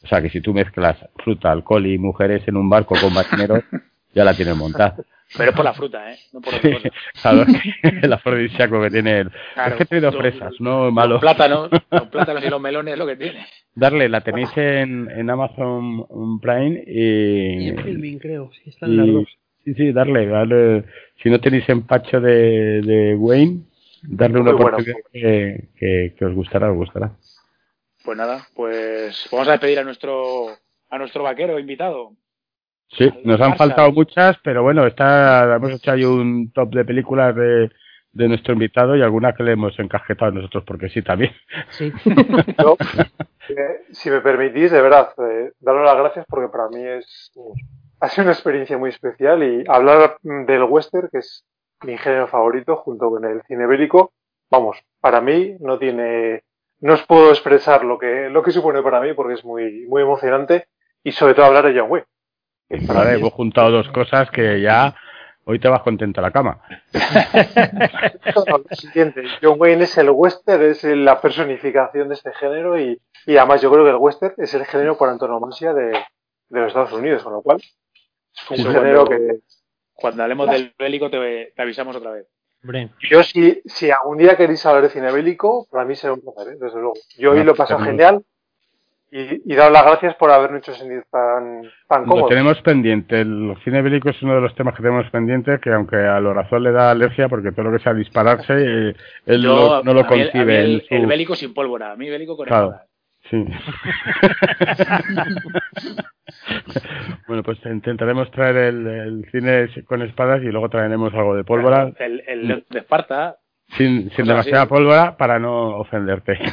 [0.04, 3.64] O sea que si tú mezclas fruta, alcohol y mujeres en un barco con marineros,
[4.14, 4.96] ya la tienes montada.
[5.38, 6.18] Pero es por la fruta, ¿eh?
[6.34, 6.90] No por otra cosa.
[7.22, 7.46] Claro,
[8.02, 9.32] el afrodisíaco que tiene el...
[9.54, 9.72] Claro.
[9.72, 11.14] es que traído Los- fresas, no malo.
[11.14, 13.46] Los plátanos, los plátanos y los melones es lo que tiene.
[13.74, 17.66] Darle, la tenéis en, en Amazon Prime y...
[17.66, 18.52] Y en filming, creo.
[18.54, 19.38] Sí, están y- las dos.
[19.64, 20.84] sí, sí, darle, darle.
[21.24, 23.62] Si no tenéis empacho de, de Wayne,
[24.04, 24.68] darle una bueno.
[24.68, 27.12] oportunidad que, que, que os gustará, os gustará.
[28.04, 30.48] Pues nada, pues vamos a despedir a nuestro
[30.90, 32.12] a nuestro vaquero invitado.
[32.90, 33.58] Sí, nos han Marshall.
[33.58, 37.70] faltado muchas, pero bueno, está, hemos hecho ahí un top de películas de,
[38.14, 41.34] de nuestro invitado y algunas que le hemos encajetado nosotros porque sí también.
[41.70, 41.92] Sí.
[42.58, 42.76] Yo,
[43.50, 47.32] eh, si me permitís, de verdad, eh, daros las gracias porque para mí es
[48.02, 51.46] ha sido una experiencia muy especial y hablar del western, que es
[51.84, 54.12] mi género favorito, junto con el cine bélico,
[54.50, 56.44] vamos, para mí no tiene,
[56.80, 60.02] no os puedo expresar lo que, lo que supone para mí porque es muy, muy
[60.02, 60.66] emocionante
[61.04, 62.04] y sobre todo hablar de John
[62.88, 64.96] para Vale, hemos juntado dos cosas que ya
[65.46, 66.62] hoy te vas contento a la cama.
[68.36, 69.24] lo siguiente.
[69.42, 73.72] John Wayne es el western, es la personificación de este género y, y además yo
[73.72, 77.34] creo que el western es el género por antonomasia de, de los Estados Unidos, con
[77.34, 79.40] lo cual es un Eso género cuando- que
[79.94, 82.28] Cuando hablemos del bélico te, te avisamos otra vez.
[83.10, 86.54] Yo si, si algún día queréis hablar de cine bélico, para mí será un placer,
[86.54, 86.58] ¿eh?
[86.60, 86.94] desde luego.
[87.18, 88.24] Yo hoy Ah, lo he pasado tenemos- genial
[89.12, 92.30] y, y daros las gracias por habernos hecho sentir tan, tan Lo cómodos.
[92.30, 93.22] tenemos pendiente.
[93.22, 96.64] El cine bélico es uno de los temas que tenemos pendiente, que aunque a Lorazón
[96.64, 100.00] le da alergia, porque todo lo que sea dispararse, eh, él Yo, no, no lo
[100.02, 100.60] el- concibe.
[100.62, 102.68] el, su- el bélico sin pólvora, a mí bélico con Claro.
[102.68, 102.88] espadas.
[103.30, 103.46] Sí.
[107.28, 111.92] bueno, pues intentaremos traer el, el cine con espadas y luego traeremos algo de pólvora,
[112.00, 113.38] El, el de Esparta,
[113.78, 114.70] sin, sin demasiada así.
[114.70, 116.38] pólvora para no ofenderte.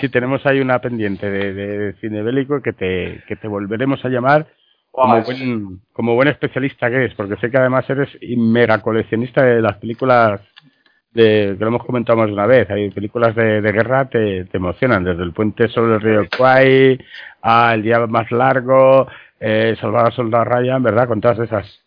[0.00, 4.08] sí, tenemos ahí una pendiente de, de cine bélico que te, que te volveremos a
[4.08, 4.46] llamar
[4.90, 9.60] como buen, como buen especialista que eres, porque sé que además eres mega coleccionista de
[9.60, 10.40] las películas
[11.12, 14.44] de, que lo hemos comentado más de una vez, hay películas de, de guerra te,
[14.46, 16.98] te emocionan, desde el puente sobre el río Kwai,
[17.42, 19.06] a El día más largo,
[19.40, 21.06] eh, Salvar al soldado Ryan, ¿verdad?
[21.06, 21.84] Con todas esas.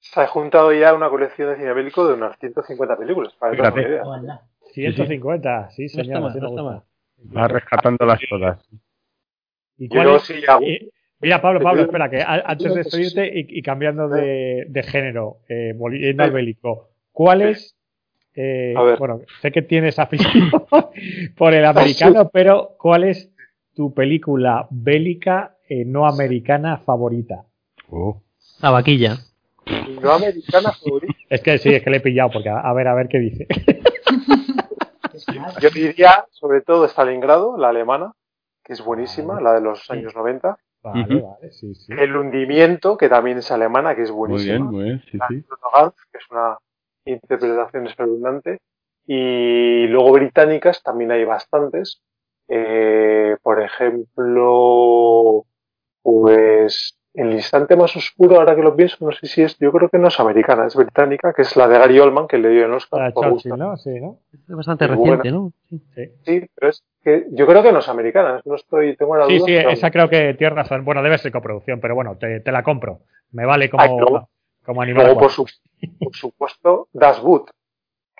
[0.00, 3.58] Se ha juntado ya una colección de cine bélico de unas 150 películas, para que
[3.58, 3.94] te hagas una Fíjate.
[3.94, 4.04] idea.
[4.04, 4.40] Hola.
[4.72, 6.06] 150, sí, no señor.
[6.06, 6.86] está mal, así no está.
[7.24, 7.42] Mal.
[7.42, 8.68] Vas rescatándolas todas.
[9.78, 10.64] ¿Y Yo cuál es- sí hago.
[11.20, 15.72] Mira, Pablo, Pablo, espera, que antes de despedirte y, y cambiando de, de género, eh,
[15.74, 17.74] volviendo al bélico, ¿cuál es?
[18.34, 20.50] eh, bueno, sé que tienes afición
[21.38, 23.32] por el americano, pero ¿cuál es
[23.74, 27.44] tu película bélica eh, no americana favorita?
[27.88, 28.20] Oh.
[28.60, 29.16] La vaquilla.
[30.02, 31.14] No americana favorita.
[31.30, 33.18] Es que sí, es que le he pillado, porque a, a ver, a ver qué
[33.18, 33.46] dice.
[35.34, 35.58] Nada.
[35.60, 38.12] Yo diría, sobre todo, Stalingrado, la alemana,
[38.62, 40.56] que es buenísima, la de los años 90.
[40.82, 41.26] Vale, Ujú.
[41.26, 41.92] vale, sí, sí.
[41.92, 44.54] El hundimiento, que también es alemana, que es Muy buenísima.
[44.54, 46.58] bien, muy bien, sí, Bruno Ganz, que es una
[47.04, 48.60] interpretación espeluznante.
[49.06, 52.02] Y luego británicas también hay bastantes.
[52.48, 55.44] Eh, por ejemplo,
[56.02, 59.88] pues el instante más oscuro, ahora que lo pienso, no sé si es, yo creo
[59.88, 62.66] que no es americana, es británica, que es la de Gary Oldman, que le dio
[62.66, 63.12] el Oscar.
[63.12, 63.56] Por Churchill.
[63.56, 63.76] ¿no?
[63.78, 64.18] Sí, ¿no?
[64.48, 65.30] Es bastante reciente, buena.
[65.36, 65.52] ¿no?
[65.68, 65.82] Sí.
[65.94, 69.26] Sí, Sí, pero es que yo creo que no es americana, no estoy, tengo la
[69.26, 69.46] sí, duda.
[69.46, 70.84] sí, pero- esa creo que tienes razón.
[70.84, 73.00] Bueno, debe ser coproducción, pero bueno, te, te la compro.
[73.32, 74.28] Me vale como, Ay, luego-
[74.64, 75.04] como animal.
[75.06, 75.46] Luego, por, su-
[75.98, 77.50] por supuesto, Das Boot.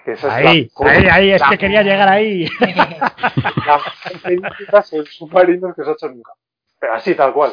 [0.05, 2.47] Que esa es Ahí, la, ahí, ahí, es la- que quería llegar ahí.
[2.60, 6.32] la mejor película sobre submarinos que se ha hecho nunca.
[6.78, 7.52] Pero así, tal cual.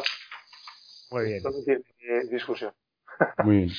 [1.14, 1.38] Muy bien.
[1.38, 2.72] Esto no tiene eh, discusión.
[3.44, 3.70] Muy bien.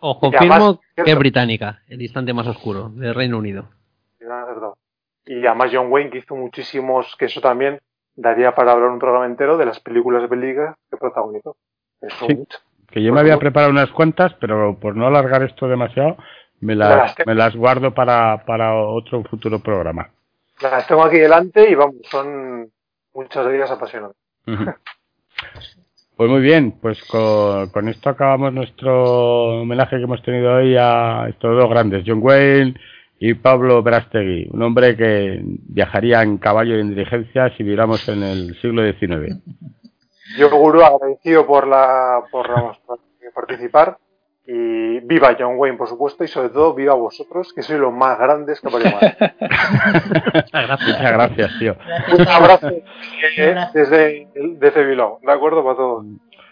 [0.00, 3.68] Os confirmo además, que es británica, el instante más oscuro, del Reino Unido.
[5.26, 7.80] Y además John Wayne que hizo muchísimos, que eso también
[8.16, 11.56] daría para hablar un programa entero de las películas bélicas que protagonizó.
[12.00, 12.34] Eso Sí.
[12.34, 12.58] mucho.
[12.90, 13.40] Que yo me había favor.
[13.44, 16.16] preparado unas cuantas, pero por no alargar esto demasiado,
[16.60, 20.10] me las las, te- me las guardo para, para otro futuro programa.
[20.60, 22.70] Las tengo aquí delante y vamos, son
[23.14, 24.18] muchas de ellas apasionantes.
[26.16, 31.56] Pues muy bien, pues con, esto acabamos nuestro homenaje que hemos tenido hoy a estos
[31.56, 32.74] dos grandes, John Wayne
[33.18, 38.22] y Pablo Brastegui, un hombre que viajaría en caballo y en diligencia si viviéramos en
[38.22, 39.36] el siglo XIX.
[40.38, 42.48] Yo, Guru, agradecido por la por
[43.34, 43.98] participar
[44.54, 48.18] y viva John Wayne, por supuesto, y sobre todo viva vosotros, que sois los más
[48.18, 48.92] grandes que aparecen.
[50.42, 51.74] Muchas gracias, tío.
[52.12, 52.84] Un abrazo eh,
[53.38, 53.72] Un abrazo.
[53.72, 55.64] desde desde Bilbao, ¿de acuerdo?
[55.64, 56.04] Para todos.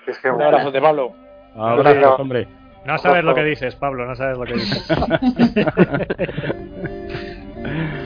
[0.06, 1.12] Es que, Un abrazo de Pablo.
[1.54, 2.48] Abrazos, hombre.
[2.86, 4.88] No sabes lo que dices, Pablo, no sabes lo que dices.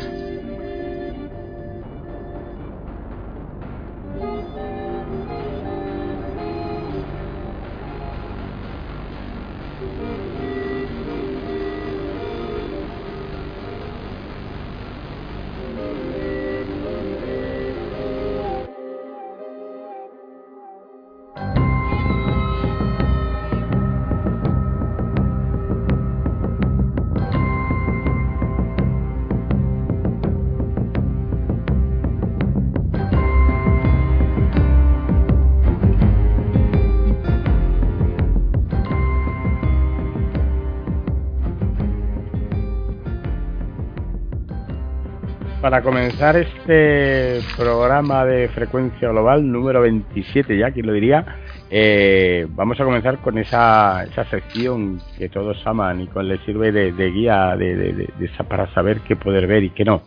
[45.65, 51.25] Para comenzar este programa de frecuencia global número 27 ya, ¿quién lo diría?
[51.71, 56.71] Eh, vamos a comenzar con esa, esa sección que todos aman y con le sirve
[56.71, 60.03] de, de guía de, de- para saber qué poder ver y qué no.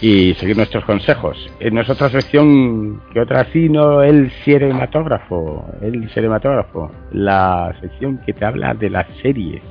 [0.00, 1.38] Y seguir nuestros consejos.
[1.60, 8.32] En nuestra otra sección, que otra sí, no, el cinematógrafo, el cinematógrafo, la sección que
[8.32, 9.62] te habla de las series.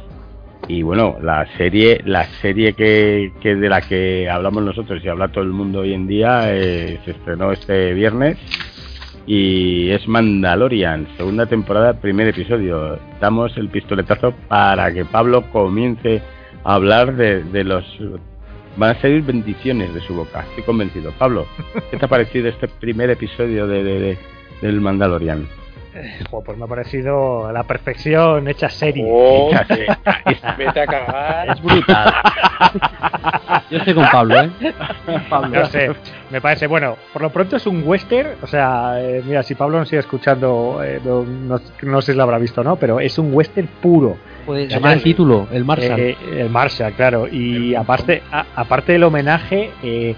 [0.67, 5.27] Y bueno, la serie, la serie que, que de la que hablamos nosotros y habla
[5.27, 8.37] todo el mundo hoy en día eh, se estrenó este viernes
[9.27, 12.97] y es Mandalorian, segunda temporada, primer episodio.
[13.19, 16.21] Damos el pistoletazo para que Pablo comience
[16.63, 17.85] a hablar de, de los
[18.77, 21.11] van a salir bendiciones de su boca, estoy convencido.
[21.19, 21.45] Pablo,
[21.91, 24.17] ¿qué te ha parecido este primer episodio de, de- de-
[24.61, 25.45] del Mandalorian?
[26.43, 29.05] Pues me ha parecido la perfección hecha serie.
[29.07, 29.51] Oh,
[30.57, 31.49] vete a cagar.
[31.49, 32.13] Es brutal.
[33.69, 34.49] Yo estoy con Pablo, ¿eh?
[35.29, 35.59] Pablo.
[35.59, 35.91] No sé,
[36.31, 39.79] me parece, bueno, por lo pronto es un western, o sea, eh, mira, si Pablo
[39.79, 42.75] nos sigue escuchando, eh, no, no- no sé si lo habrá visto, ¿no?
[42.77, 44.17] Pero es un western puro.
[44.45, 45.99] Pues el título, el Marshall.
[45.99, 47.27] Eh, eh, el Marshall, claro.
[47.31, 50.15] Y aparte, a- aparte del homenaje, eh,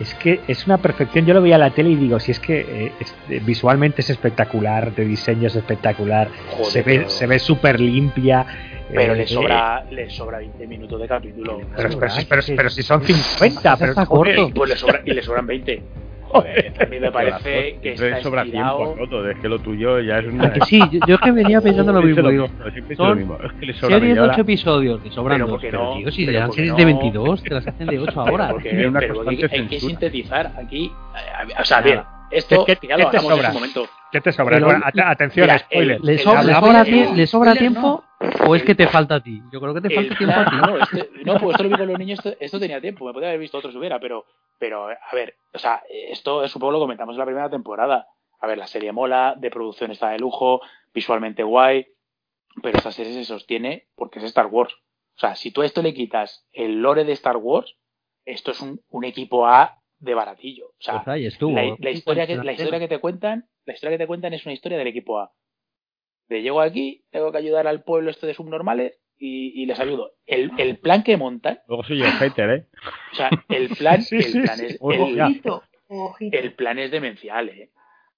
[0.00, 1.26] es que es una perfección.
[1.26, 4.00] Yo lo veía en la tele y digo, si es que eh, es- eh, visualmente
[4.02, 8.46] es espectacular, de diseño es espectacular, Joder, se ve, pero- se ve súper limpia.
[8.90, 11.58] Pero eh, le sobra, le sobra 20 minutos de capítulo.
[11.76, 14.50] Pero, pero, pero- pero si son 50, pero está corto.
[14.54, 15.82] Pues le sobra, y le sobran 20.
[16.30, 20.18] Joder, a mí me parece que está sobra tiempo todo, es que lo tuyo ya
[20.18, 20.44] es una...
[20.46, 22.28] ¿A que sí, yo, yo es que venía pensando lo mismo.
[22.28, 22.48] Digo,
[22.94, 24.32] son series de media hora.
[24.34, 25.52] 8 episodios, que sobran Pero dos.
[25.54, 25.96] ¿por qué Pero, no?
[25.98, 26.78] tío, si le dan ¿por qué series no?
[26.78, 28.48] de 22, te las hacen de 8 Pero ahora.
[28.50, 30.86] porque, una pero constante hay que sintetizar aquí.
[31.46, 32.00] eh, O sea, bien,
[32.30, 33.48] esto ¿Qué- qué- ya qué lo te sobra?
[33.48, 33.88] su momento.
[34.12, 34.56] ¿Qué te sobra?
[34.56, 35.96] Pero- Bueno, at- atención, Mira, spoiler.
[35.96, 38.04] el- ¿Le, el- sobra- el- le el- sobra, el- tie- ¿Le sobra spoiler tiempo
[38.46, 39.42] o es que te falta a ti?
[39.52, 40.56] Yo creo que te El falta tiempo a ti.
[40.56, 43.12] no, este- no, pues esto lo vi con los niños, esto, esto tenía tiempo, me
[43.12, 44.24] podía haber visto otro si hubiera, pero,
[44.58, 48.06] pero, a ver, o sea, esto supongo lo comentamos en la primera temporada.
[48.40, 50.60] A ver, la serie mola, de producción está de lujo,
[50.94, 51.86] visualmente guay,
[52.62, 54.72] pero esta serie se sostiene porque es Star Wars.
[55.16, 57.74] O sea, si tú a esto le quitas el lore de Star Wars,
[58.24, 60.66] esto es un, un equipo A de baratillo.
[60.68, 61.54] O sea, Pues ahí estuvo.
[61.54, 64.44] la, la historia que, la historia que te cuentan, la historia que te cuentan es
[64.46, 65.32] una historia del equipo A.
[66.28, 70.12] De llego aquí, tengo que ayudar al pueblo este de subnormales y, y les ayudo.
[70.26, 72.66] El, el plan que montan, Luego soy yo hater, ¿eh?
[73.12, 74.66] o sea, el plan, Sí, el plan sí.
[74.66, 75.62] es, el- ojito.
[76.20, 77.70] el plan es demencial, ¿eh?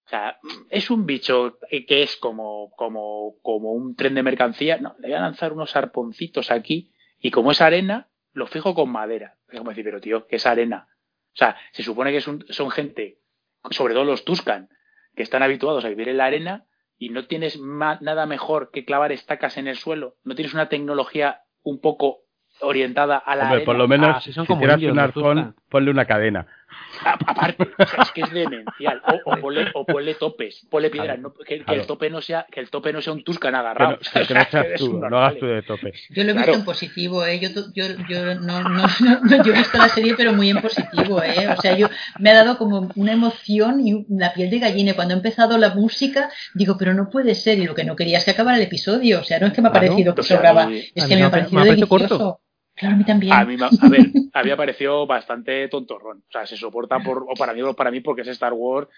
[0.06, 0.38] O sea,
[0.70, 4.78] es un bicho que es como, como, como un tren de mercancía.
[4.78, 6.90] No, le voy a lanzar unos arponcitos aquí
[7.20, 9.36] y como es arena, lo fijo con madera.
[9.48, 10.88] Es como decir, pero tío, que es arena.
[11.34, 13.18] O sea, se supone que son, son gente,
[13.70, 14.68] sobre todo los Tuscan,
[15.14, 16.66] que están habituados a vivir en la arena
[16.98, 20.16] y no tienes nada mejor que clavar estacas en el suelo.
[20.24, 22.24] No tienes una tecnología un poco
[22.60, 26.46] orientada a la Hombre, por lo menos si, son como un arcón, ponle una cadena.
[27.04, 29.00] aparte, o sea, es que es demencial.
[29.06, 32.46] O, o, ponle, o ponle, topes, ponle piedras, no, que, que el tope no sea,
[32.50, 33.98] que el tope no sea un Tuscan agarrado.
[33.98, 35.92] Que no, que no seas tú, no hagas tú de tope.
[36.10, 37.38] Yo lo he visto en positivo, eh.
[37.40, 41.22] Yo, yo, yo no, no, no, yo he visto la serie, pero muy en positivo,
[41.22, 41.48] eh.
[41.48, 41.88] O sea, yo
[42.18, 44.94] me ha dado como una emoción y la piel de gallina.
[44.94, 47.58] Cuando ha empezado la música, digo, pero no puede ser.
[47.58, 49.20] Y lo que no quería es que acabara el episodio.
[49.20, 51.64] O sea, no es que me ha parecido que sobraba, es que me ha parecido
[51.64, 51.88] delicioso.
[51.88, 52.40] Corto.
[52.80, 53.32] Claro, a mí también.
[53.34, 54.00] A mí, a ver,
[54.32, 56.24] había parecido bastante tontorrón.
[56.26, 58.88] O sea, se soporta por, o para mí o para mí porque es Star Wars.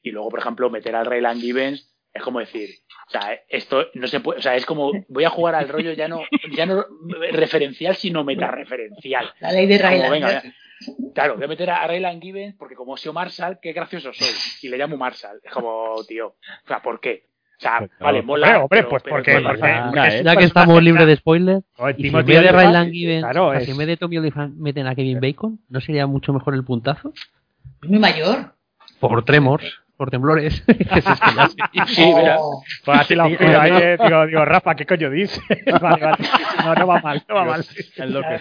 [0.00, 2.70] Y luego, por ejemplo, meter al Raylan Givens es como decir,
[3.08, 5.92] o sea, esto no se puede, o sea, es como voy a jugar al rollo
[5.92, 6.22] ya no,
[6.54, 6.84] ya no
[7.32, 9.32] referencial, sino metareferencial.
[9.40, 10.54] La ley de Raylan.
[11.14, 14.28] claro, voy a meter a Raylan Givens porque como soy Marshall, qué gracioso soy.
[14.60, 15.40] Y le llamo Marshall.
[15.42, 17.31] Es como, tío, o sea, ¿por qué?
[17.62, 18.64] O sea, vale, mola.
[18.64, 19.40] Hombre, pues porque,
[20.24, 21.64] ya que estamos libres de spoilers,
[21.96, 24.88] y si en vez de Raylan Givens, claro, si en vez de Tommy Oliphant meten
[24.88, 27.12] a Kevin Bacon, ¿no sería mucho mejor el puntazo?
[27.82, 28.54] Muy mayor.
[28.98, 30.64] Por Tremors por temblores.
[31.86, 32.36] sí, mira.
[32.84, 35.40] Pues así la oscura, eh, digo, digo, Rafa, ¿qué coño dices?
[35.80, 36.24] vale, vale.
[36.64, 37.60] No, no va mal, no va mal.
[37.60, 38.38] Es lo que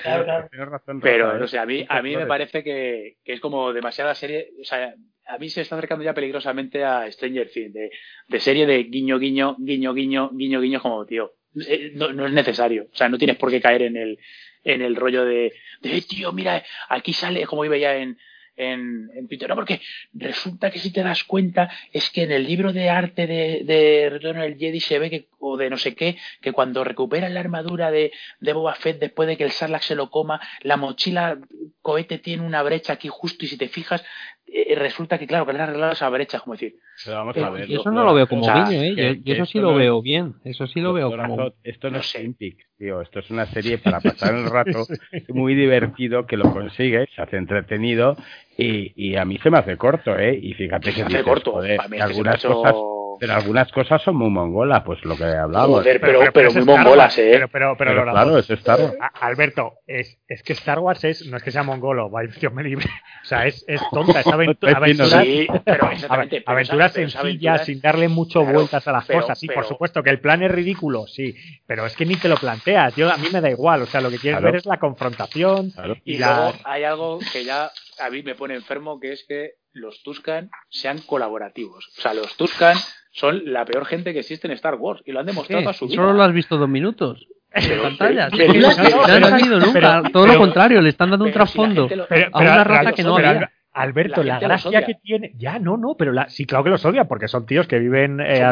[0.66, 4.16] razón, Pero, no sé, a mí, a mí me parece que, que, es como demasiada
[4.16, 4.96] serie, o sea,
[5.26, 7.92] a mí se está acercando ya peligrosamente a Stranger Things, de,
[8.28, 11.34] de serie de guiño, guiño, guiño, guiño, guiño, guiño, como, tío,
[11.68, 14.20] eh, no, es necesario, o sea, no tienes por qué caer en el,
[14.64, 18.18] en el rollo de, de tío, mira, aquí sale, como iba ya en,
[18.56, 19.82] en, en, Twitter, no, porque
[20.14, 24.10] resulta que si te das cuenta es que en el libro de arte de, de
[24.10, 27.40] Retorno del Jedi se ve que, o de no sé qué, que cuando recuperan la
[27.40, 31.40] armadura de, de Boba Fett después de que el Sarlacc se lo coma, la mochila
[31.82, 34.04] cohete tiene una brecha aquí justo y si te fijas,
[34.48, 36.76] eh, resulta que claro, que le han arreglado esa brecha, como decir.
[37.08, 39.22] vamos a ver, eso no lo veo como guiño, ¿eh?
[39.24, 41.54] Yo, eso sí lo veo bien, eso sí lo veo como...
[41.64, 44.86] Esto no, es Olympic, tío, esto es una serie para pasar el rato,
[45.30, 48.18] muy divertido, que lo consigue, se hace entretenido
[48.58, 50.38] y, y a mí se me hace corto, ¿eh?
[50.42, 52.76] Y fíjate que, hace corto, joder, algunas cosas
[53.22, 55.84] pero algunas cosas son muy mongolas, pues lo que hablamos.
[55.84, 57.34] pero, pero, pero, muy mongolas, ¿eh?
[57.34, 58.96] Pero, pero, pero, claro, es Star Wars.
[59.20, 62.64] Alberto, es, es que Star Wars es, no es que sea mongolo, vaya, Dios me
[62.64, 62.88] libre.
[63.22, 68.08] O sea, es, es tonta, es aventura, aventuras, sí, pero exactamente, aventuras sencillas, sin darle
[68.08, 69.38] mucho vueltas a las cosas.
[69.38, 71.36] Sí, por supuesto que el plan es ridículo, sí,
[71.68, 72.96] pero es que ni te lo planteas.
[72.96, 75.72] Yo, a mí me da igual, o sea, lo que quieres ver es la confrontación.
[76.06, 77.70] Y, luego hay algo que ya
[78.00, 81.88] a mí me pone enfermo, que es que los Tuscan sean colaborativos.
[82.00, 82.76] O sea, los Tuscan
[83.12, 85.88] son la peor gente que existe en Star Wars y lo han demostrado a su
[85.88, 85.96] vida.
[85.96, 87.28] Solo lo has visto dos minutos.
[87.54, 88.30] En pantalla.
[88.30, 90.04] no, han visto nunca.
[90.12, 91.90] Todo lo contrario, le están dando un trasfondo
[92.32, 93.52] a una raza que no había.
[93.74, 95.32] Alberto, la, gracia que tiene.
[95.38, 98.20] Ya, no, no, pero la, sí, claro que los odia, porque son tíos que viven
[98.20, 98.52] eh,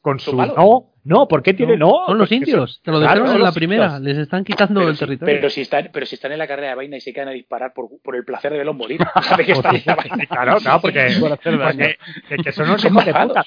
[0.00, 0.36] con, su.
[0.36, 1.76] No, no, ¿por qué tiene.?
[1.76, 5.34] No, son los indios, te lo dejaron en la primera, les están quitando el territorio.
[5.34, 7.32] Pero si, están, pero si están en la carrera de vaina y se quedan a
[7.32, 9.00] disparar por, por el placer de verlos morir,
[9.44, 10.26] que están en la vaina.
[10.26, 11.96] Claro, claro, porque, porque
[12.44, 13.44] que son unos hijos de puta.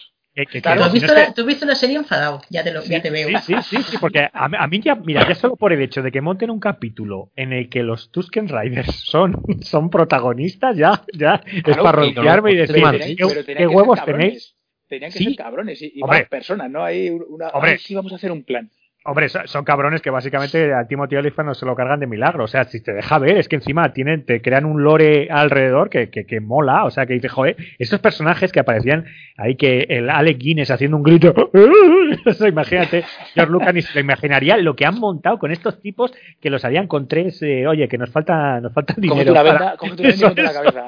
[0.61, 2.41] Claro, ¿tú, has visto la, ¿tú, has visto la, serie enfadado?
[2.49, 3.29] Ya te, lo, ya te veo.
[3.39, 6.11] Sí, sí, sí, porque a, a, mí ya, mira, ya solo por el hecho de
[6.11, 11.41] que monten un capítulo en el que los Tusken Riders son, son protagonistas, ya, ya
[11.45, 12.83] es para rodearme y decir,
[13.17, 14.55] ¿qué, ¿qué huevos tenéis?
[14.87, 16.83] Tenían que ser cabrones y, y más personas, ¿no?
[16.83, 18.69] Hay una, Hombre, sí vamos a hacer un plan.
[19.05, 22.45] Hombre, son cabrones que básicamente a Timothy Olyphant no se lo cargan de milagro.
[22.45, 25.89] O sea, si te deja ver, es que encima tienen, te crean un lore alrededor
[25.89, 26.85] que, que, que mola.
[26.85, 29.05] O sea, que dice, joder, estos personajes que aparecían
[29.35, 31.33] ahí, que el Alec Guinness haciendo un grito.
[32.25, 33.03] Eso, imagínate,
[33.33, 36.63] George Lucas ni se lo imaginaría lo que han montado con estos tipos que los
[36.63, 39.33] harían con tres, eh, oye, que nos falta, nos falta dinero.
[39.33, 39.75] Para...
[39.75, 40.85] la cabeza.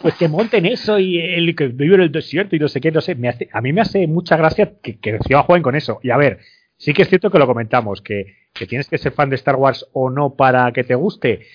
[0.00, 2.90] pues que monten eso y el que vive en el desierto y no sé qué,
[2.90, 3.14] no sé.
[3.14, 6.00] Me hace, a mí me hace mucha gracia que, que encima jueguen con eso.
[6.02, 6.38] Y a ver,
[6.76, 9.56] Sí que es cierto que lo comentamos, que, que, tienes que ser fan de Star
[9.56, 11.46] Wars o no para que te guste.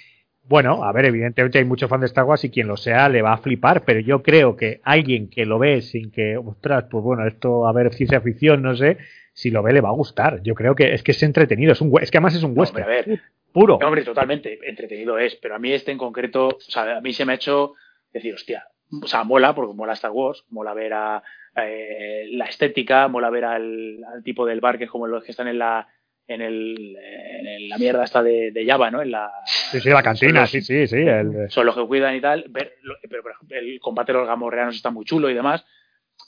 [0.44, 3.22] Bueno, a ver, evidentemente hay mucho fan de Star Wars y quien lo sea le
[3.22, 7.04] va a flipar, pero yo creo que alguien que lo ve sin que, ostras, pues
[7.04, 8.98] bueno, esto, a ver, ciencia ficción, no sé,
[9.34, 10.42] si lo ve le va a gustar.
[10.44, 12.84] Yo creo que es que es entretenido, es un es que además es un western.
[12.84, 13.22] a ver,
[13.54, 13.76] puro.
[13.76, 17.26] hombre, totalmente entretenido es, pero a mí este en concreto, o sea, a mí se
[17.26, 17.76] me ha hecho
[18.12, 18.66] decir, hostia,
[19.02, 21.24] o sea, mola, porque mola Star Wars, mola ver a,
[21.56, 25.32] eh, la estética, mola ver al, al, tipo del bar que es como los que
[25.32, 25.88] están en la
[26.28, 29.02] en, el, en la mierda esta de, de, Java, ¿no?
[29.02, 30.98] En la, sí, sí, la cantina, sí, sí, sí.
[30.98, 31.50] El...
[31.50, 32.46] Son los que cuidan y tal.
[32.50, 32.76] Ver,
[33.10, 35.66] pero, por ejemplo, el combate de los gamorreanos está muy chulo y demás,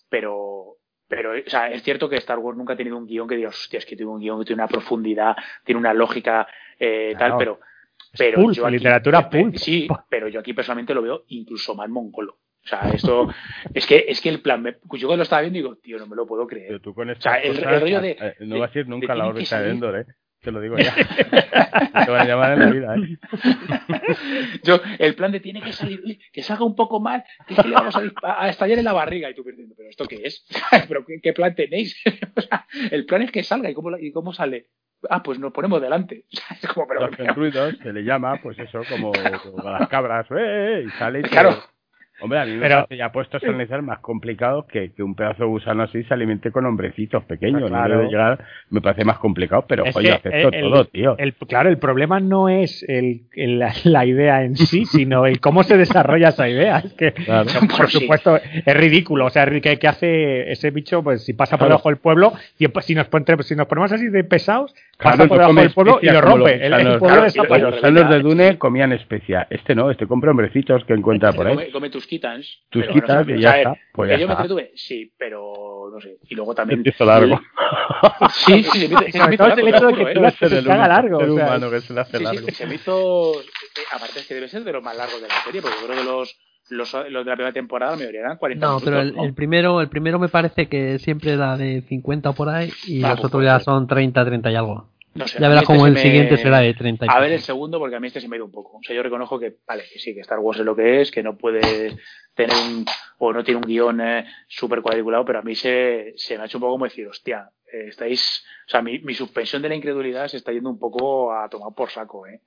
[0.10, 0.78] pero,
[1.08, 3.50] pero o sea, es cierto que Star Wars nunca ha tenido un guion que diga,
[3.50, 6.48] hostia, es que tiene un guion que tiene una profundidad, tiene una lógica,
[6.78, 7.38] eh, claro.
[7.38, 7.60] tal, pero
[8.18, 9.56] Pero pulp, yo aquí- literatura pulp.
[9.56, 12.40] Sí, pero yo aquí personalmente lo veo incluso más mongolo.
[12.64, 13.28] O sea, esto
[13.74, 16.08] es que es que el plan, me- yo cuando lo estaba viendo digo, tío, no
[16.08, 16.68] me lo puedo creer.
[16.68, 18.88] Pero tú con O sea, el- el rollo de- eh, no de- vas a ir
[18.88, 20.06] nunca a la órbita de Endor, ¿eh?
[20.42, 20.94] Te lo digo ya.
[22.06, 23.18] te van a llamar en la vida, ¿eh?
[24.64, 27.68] Yo, el plan de tiene que salir, que salga un poco mal, que es que
[27.70, 29.30] le vamos a, estallar en la barriga.
[29.30, 30.46] Y tú diciendo, ¿pero esto qué es?
[30.88, 31.96] ¿Pero qué, qué plan tenéis?
[32.36, 34.68] O sea, el plan es que salga, ¿y cómo, y cómo sale?
[35.10, 36.26] Ah, pues nos ponemos delante.
[36.62, 39.12] Es como, pero, Hacen ruidos, se le llama, pues eso, como,
[39.44, 40.84] como a las cabras, ¡eh!
[40.88, 41.62] Y sale y Claro.
[42.24, 45.44] Hombre, a mí me Pero- ya puestos a analizar más complicado que, que un pedazo
[45.44, 47.70] de gusano así se alimente con hombrecitos pequeños.
[47.70, 48.02] Claro.
[48.04, 48.40] No llegar,
[48.70, 51.16] me parece más complicado, pero Es que acepto el- todo, tío.
[51.18, 55.42] el- claro, el problema no es el, el- la, la idea en sí, sino el
[55.42, 56.78] cómo se desarrolla esa idea.
[56.80, 57.50] Es que, Claro.
[57.70, 59.26] por Pues supuesto, es ridículo.
[59.26, 61.04] O sea, ¿qué, qué hace ese bicho?
[61.04, 61.72] Pues si pasa por Claro.
[61.72, 63.08] debajo del pueblo, y pues, si nos,
[63.42, 66.70] si nos ponemos así de pesados, Claro, pasa por debajo del pueblo y lo rompe.
[66.70, 67.62] los El, pueblo Claro, desaparece.
[67.66, 68.20] Los lo gusanos de.
[68.22, 69.46] Dune comían especia.
[69.50, 71.56] Este no, este compra hombrecitos que encuentra por ahí.
[71.56, 72.64] come, come tus quitans.
[72.70, 73.76] Tus pero quitas bueno, y ya está.
[73.94, 74.44] Pues ya yo me está.
[74.44, 76.18] entretuve, sí, pero no sé.
[76.30, 76.80] Y luego también.
[76.80, 77.40] Empiezo largo.
[78.46, 80.34] Sí, sí, se me hizo- se me el largo, hecho de que ¿eh?
[80.40, 82.48] que se te haga largo, sea, humano que se le hace Sí, largo.
[82.52, 83.42] se me hizo.
[83.42, 83.46] eh,
[83.94, 85.98] Aparte es que debe ser de los más largos de la serie, porque yo creo
[86.00, 86.36] que los,
[86.70, 88.90] los, los de la primera temporada, mayoría eran 40 No, minutos.
[88.90, 89.24] pero el, ¿no?
[89.24, 93.10] el primero el primero me parece que siempre era de 50 por ahí y Ah,
[93.10, 94.90] los pues otros puede ya son 30, 30 y algo.
[95.16, 97.32] No sé, Ya verás este como el me- siguiente será de 30 y A ver
[97.34, 98.78] el segundo, porque a mí este se me ha ido un poco.
[98.78, 101.12] O sea, yo reconozco que, vale, que sí, que Star Wars es lo que es,
[101.12, 101.96] que no puede
[102.34, 102.86] tener un.
[103.20, 106.46] o no tiene un guion eh, súper cuadriculado, pero a mí se, se me ha
[106.48, 108.44] hecho un poco como decir, hostia, eh, estáis.
[108.68, 111.74] O sea, mi, mi suspensión de la incredulidad se está yendo un poco a tomar
[111.76, 112.42] por saco, ¿eh?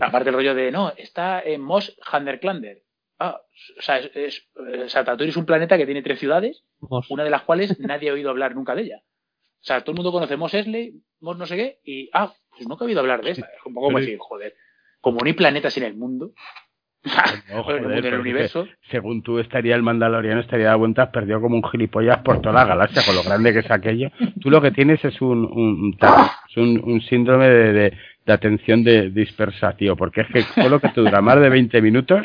[0.00, 2.82] Aparte el rollo de, no, está en Mos Handerklander.
[3.18, 3.40] Ah,
[3.78, 6.62] o sea, es, es, eh, o sea, Tatooine es un planeta que tiene tres ciudades,
[7.08, 9.02] una de las cuales nadie ha oído hablar nunca de ella.
[9.02, 12.68] O sea, todo el mundo conoce Mos Eisley, Mos no sé qué, y, ah, pues
[12.68, 13.46] nunca he oído hablar de esta.
[13.46, 14.54] Es un poco como decir, joder,
[15.00, 16.32] como no hay planetas en el mundo,
[17.04, 20.76] No, o en el, joder, el universo, dice, según tú estaría el Mandaloriano, estaría de
[20.76, 24.10] vueltas perdido como un gilipollas por toda la galaxia, con lo grande que es aquello.
[24.40, 25.98] Tú lo que tienes es un, un, un
[26.56, 30.80] un, un síndrome de, de, de atención de dispersa, tío, porque es que todo lo
[30.80, 32.22] que te dura más de 20 minutos,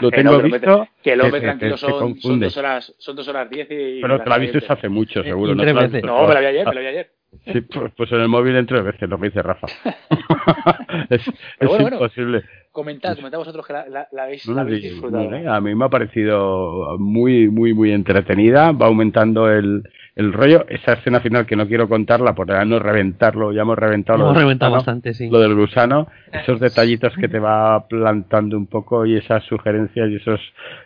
[0.00, 2.46] lo Que tengo no, visto, que el hombre te- te- tranquilo te son, son, confunde.
[2.46, 4.00] dos horas, son dos horas diez y...
[4.00, 5.54] Pero te lo has visto hace mucho, seguro.
[5.54, 5.62] ¿no?
[5.64, 5.72] te
[6.02, 7.10] lo me la vi ayer, me la vi ayer.
[7.52, 9.66] Sí, pues, pues en el móvil en tres veces, lo que dice Rafa.
[11.10, 11.26] es
[11.60, 11.96] es bueno.
[11.96, 12.42] imposible.
[12.72, 15.30] Comentad, comentad vosotros que la, la, la habéis, No, la no, habéis sí, disfrutado.
[15.30, 18.72] no a mí me ha parecido muy, muy, muy entretenida.
[18.72, 19.82] Va aumentando el,
[20.14, 20.64] el rollo.
[20.68, 24.36] Esa escena final que no quiero contarla por no reventarlo, ya hemos reventado lo Hemos
[24.36, 25.28] reventado gusano, bastante, sí.
[25.30, 30.16] Lo del gusano, esos detallitos que te va plantando un poco y esas sugerencias y
[30.16, 30.40] esas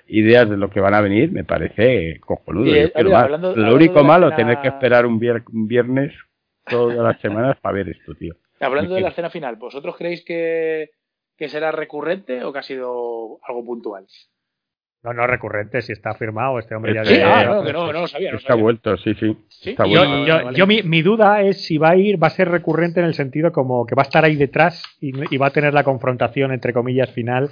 [0.06, 2.66] ideas de lo que van a venir, me parece cojonudo.
[2.66, 5.66] Y, Yo eh, hablando- lo hablando único malo, escena- tener que esperar un, vier- un
[5.68, 6.12] viernes
[6.68, 8.34] todas las semanas para ver esto, tío.
[8.60, 10.90] Hablando de la escena final, ¿vosotros creéis que,
[11.36, 14.06] que será recurrente o que ha sido algo puntual?
[15.02, 17.86] No, no recurrente, si está firmado, este hombre ya Sí, Eh, ah, no, que no,
[17.92, 18.30] no lo sabía.
[18.30, 18.62] No Está sabía.
[18.62, 19.36] vuelto, sí, sí.
[19.48, 19.70] ¿Sí?
[19.70, 22.48] Está Y Yo, yo- mi, mi duda es si va a ir, va a ser
[22.48, 25.52] recurrente en el sentido como que va a estar ahí detrás y, y va a
[25.52, 27.50] tener la confrontación, entre comillas, final,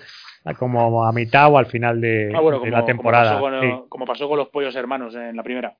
[0.61, 3.33] como a mitad o al final de, Ah, bueno, de como, la temporada.
[3.41, 5.77] Como pasó, Sí, con, como pasó con los pollos hermanos en la primera.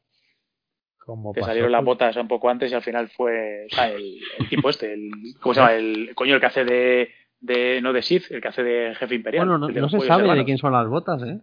[1.11, 3.89] Como Que pasó salieron las botas un poco antes y al final fue o sea,
[3.91, 5.11] el, el tipo este, el,
[5.41, 5.75] ¿cómo se llama?
[5.75, 7.11] El coño, el que hace de,
[7.41, 9.47] de no de Sith, el que hace de jefe imperial.
[9.47, 11.39] Bueno, no, no se sabe de quién son las botas, ¿eh?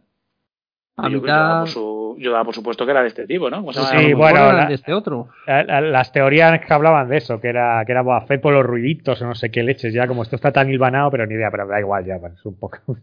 [0.98, 1.60] A Yo, yo daba mitad...
[1.62, 3.58] por su- yo daba por supuesto que era de este tipo, ¿no?
[3.58, 4.00] ¿Cómo se llama?
[4.00, 5.28] Sí, bueno, la- de este otro.
[5.46, 8.66] La- la- las teorías que hablaban de eso, que era que era Fett por los
[8.66, 11.52] ruiditos o no sé qué leches, ya como esto está tan hilvanado, pero ni idea,
[11.52, 12.78] pero da igual ya, bueno, es un poco.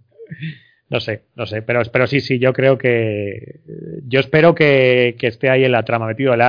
[0.94, 3.58] No sé, no sé, pero, pero sí, sí, yo creo que.
[4.06, 6.36] Yo espero que, que esté ahí en la trama metido.
[6.36, 6.44] Le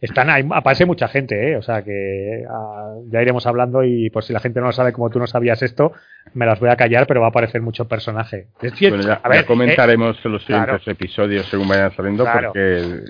[0.00, 1.56] están ahí, aparece mucha gente, ¿eh?
[1.56, 4.92] O sea que ah, ya iremos hablando y por si la gente no lo sabe
[4.92, 5.92] como tú no sabías esto,
[6.34, 8.46] me las voy a callar, pero va a aparecer mucho personaje.
[8.62, 10.92] Es cierto, Bueno, ya, a ver, ya comentaremos en los siguientes claro.
[10.92, 12.48] episodios según vayan saliendo, Claro.
[12.52, 13.00] porque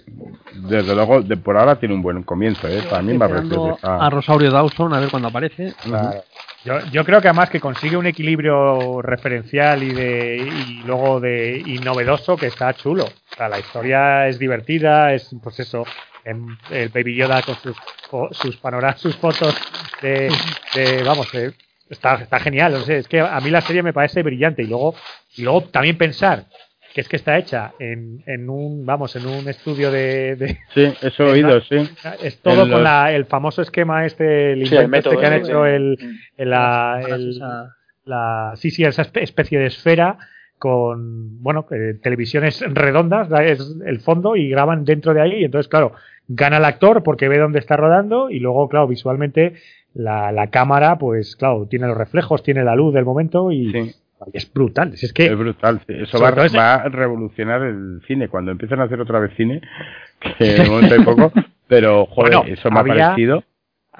[0.55, 2.69] desde luego de por ahora tiene un buen comienzo.
[2.69, 2.83] ¿eh?
[2.89, 5.73] Para mí Esperando que está- a Rosario Dawson a ver cuándo aparece.
[5.83, 6.23] Claro.
[6.65, 11.63] Yo, yo creo que además que consigue un equilibrio referencial y de y luego de
[11.65, 13.05] y novedoso que está chulo.
[13.39, 15.85] O sea, la historia es divertida, es pues eso,
[16.25, 17.77] en- el Baby Yoda con sus
[18.33, 19.55] sus panoramas, sus fotos
[20.03, 20.29] de,
[20.75, 21.53] de vamos, de-
[21.89, 22.73] está, está genial.
[22.73, 24.97] No sé, es que a mí la serie me parece brillante y luego
[25.37, 26.47] y luego también pensar
[26.93, 30.93] que es que está hecha en, en un vamos en un estudio de- de, Sí,
[31.03, 31.77] eso he oído, sí.
[32.21, 35.13] es todo En con los- la- el famoso esquema este, el Sí, el invento método
[35.13, 35.97] este que han hecho el,
[36.39, 37.39] el- la, el-
[38.05, 40.19] la- sí, sí, esa espe- especie de esfera
[40.59, 45.45] con, bueno, eh, televisiones redondas, da- es el fondo y graban dentro de ahí y
[45.45, 45.93] entonces, claro,
[46.29, 49.55] gana el actor porque ve dónde está rodando y luego, claro, visualmente
[49.95, 53.95] la, la cámara, pues claro, tiene los reflejos, tiene la luz del momento y, Sí.
[54.33, 54.93] es brutal.
[54.95, 55.95] Es que Es brutal, sí.
[56.03, 58.29] Eso va, todo ese- va a revolucionar el cine.
[58.29, 59.63] Cuando empiezan a hacer otra vez cine,
[60.39, 61.33] que de momento hay poco,
[61.69, 63.45] pero joder, Bueno, eso me había- ha parecido.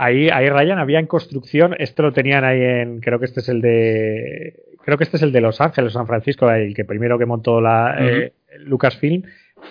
[0.01, 3.49] Ahí, ahí Ryan había en construcción, esto lo tenían ahí en, creo que este es
[3.49, 4.55] el de,
[4.89, 7.61] creo que este es el de Los Ángeles, San Francisco, el que primero que montó
[7.61, 9.23] la eh, Lucasfilm,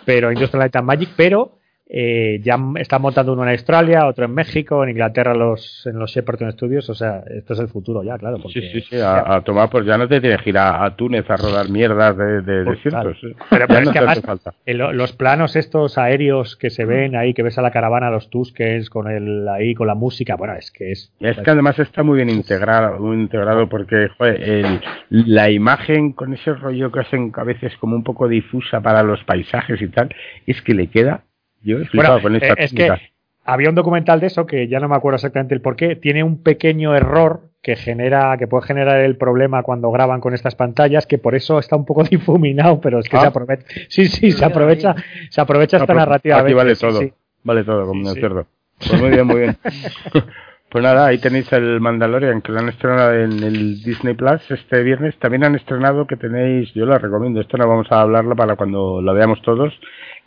[0.05, 1.56] pero Industrial Light and Magic, pero
[1.89, 6.11] eh, ya están montando uno en Australia, otro en México, en Inglaterra los, en los
[6.11, 8.37] Shepperton Studios, o sea, esto es el futuro ya, claro.
[8.41, 10.83] Porque, Sí, sí, sí, a, a tomar, pues ya no te tienes que ir a,
[10.83, 13.17] a Túnez a rodar mierdas de, de Pues, desiertos.
[13.49, 14.53] Pero, pero es no que además, falta.
[14.65, 18.09] eh, lo- los planos estos aéreos que se ven ahí, que ves a la caravana,
[18.09, 21.13] los Tuskens, con el ahí, con la música, bueno, es que es...
[21.21, 26.33] Es que además está muy bien integrado, muy integrado porque joder, el- la imagen con
[26.33, 30.13] ese rollo que hacen a veces como un poco difusa para los paisajes y tal,
[30.45, 31.21] es que le queda.
[31.67, 33.01] Yo he flipado Bueno, con eh, esta es que técnica.
[33.45, 35.95] había un documental de eso que ya no me acuerdo exactamente el por qué.
[35.95, 40.55] Tiene un pequeño error que genera, que puede generar el problema cuando graban con estas
[40.55, 43.21] pantallas, que por eso está un poco difuminado, pero es que Ah.
[43.21, 43.65] se aprovecha.
[43.89, 44.95] Sí, sí, se aprovecha,
[45.29, 46.39] se aprovecha Ah, esta narrativa.
[46.39, 47.11] Aquí vale todo, sí.
[47.43, 48.21] vale todo, como Sí.
[48.21, 49.57] Pues muy bien, muy bien.
[50.69, 54.83] Pues nada, ahí tenéis el Mandalorian que lo han estrenado en el Disney Plus este
[54.83, 55.17] viernes.
[55.17, 59.01] También han estrenado que tenéis, yo la recomiendo, esto no vamos a hablarlo para cuando
[59.01, 59.73] la veamos todos,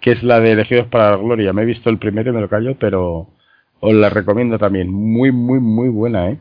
[0.00, 1.52] que es la de Elegidos para la Gloria.
[1.52, 3.28] Me he visto el primero y me lo callo, pero
[3.80, 4.90] os la recomiendo también.
[4.90, 6.38] Muy, muy, muy buena, ¿eh?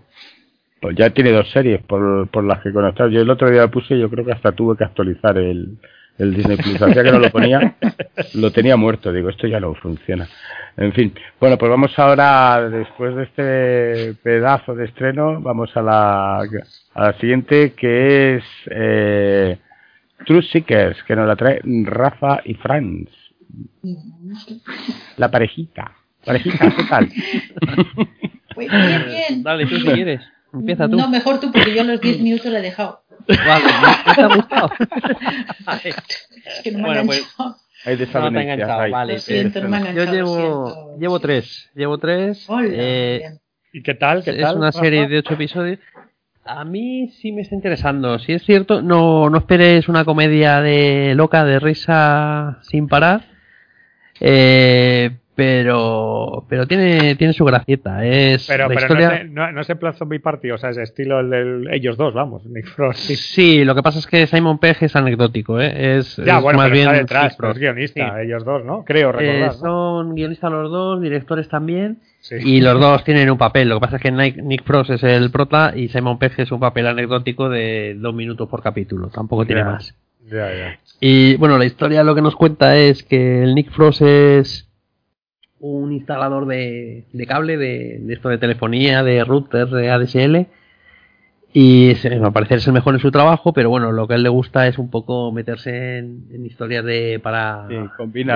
[0.81, 3.09] Pues ya tiene dos series por, por las que conectar.
[3.09, 5.77] Yo el otro día la puse yo creo que hasta tuve que actualizar el,
[6.17, 6.81] el Disney Plus.
[6.81, 7.75] Hacía que no lo ponía,
[8.35, 9.11] lo tenía muerto.
[9.11, 10.27] Digo, esto ya no funciona.
[10.77, 16.39] En fin, bueno, pues vamos ahora, después de este pedazo de estreno, vamos a la,
[16.39, 19.57] a la siguiente que es eh,
[20.25, 23.09] True Seekers, que nos la trae Rafa y Franz.
[25.17, 25.91] La parejita.
[26.25, 27.09] Parejita, ¿qué tal?
[28.55, 29.43] Pues bien, bien.
[29.43, 30.21] Dale, tú si quieres.
[30.51, 30.97] Empieza tú.
[30.97, 33.03] No, mejor tú, porque yo los 10 minutos le he dejado.
[33.27, 33.65] Vale,
[34.05, 34.69] ¿no te ha gustado?
[35.85, 37.35] Es que no me Bueno, han pues.
[37.85, 38.91] Hay No te enganchado, ahí.
[38.91, 39.13] vale.
[39.13, 40.97] Lo siento, no me han Yo llevo, siento.
[40.99, 41.69] llevo tres.
[41.75, 42.45] Llevo tres.
[42.49, 43.21] Hola, Eh.
[43.71, 44.23] ¿Y qué tal?
[44.23, 44.57] ¿Qué es tal?
[44.57, 44.79] una Rafa?
[44.79, 45.79] serie de ocho episodios.
[46.43, 48.17] A mí sí me está interesando.
[48.19, 53.25] Si es cierto, no, no esperes una comedia de loca, de risa sin parar.
[54.21, 58.03] Eh, pero pero tiene tiene su gracieta.
[58.05, 59.09] Es Pero, la pero historia...
[59.09, 61.95] no, es, no, no es en plan zombie party, o sea, es estilo el ellos
[61.95, 63.09] dos, vamos, Nick Frost.
[63.09, 65.97] y- Sí, lo que pasa es que Simon Pegg es anecdótico, ¿eh?
[65.97, 67.55] Es, Ya, es bueno, más pero bien está detrás, no Frost.
[67.55, 68.21] es guionista, Sí.
[68.27, 68.83] ellos dos, ¿no?
[68.83, 69.53] Creo Eh, recordar, ¿no?
[69.53, 72.35] son guionistas los dos, directores también, Sí.
[72.43, 73.69] y los dos tienen un papel.
[73.69, 76.51] Lo que pasa es que Nick, Nick Frost es el prota y Simon Pegg es
[76.51, 79.07] un papel anecdótico de dos minutos por capítulo.
[79.07, 79.67] Tampoco tiene Ya.
[79.67, 79.95] más.
[80.99, 84.69] Y bueno, la historia lo que nos cuenta es que el Nick Frost es
[85.59, 90.47] un instalador de, de cable, de, de esto de telefonía, de routers, de ADSL.
[91.51, 94.17] Y se, al parecer es el mejor en su trabajo, pero bueno, lo que a
[94.17, 97.75] él le gusta es un poco meterse en, en historias de para Sí,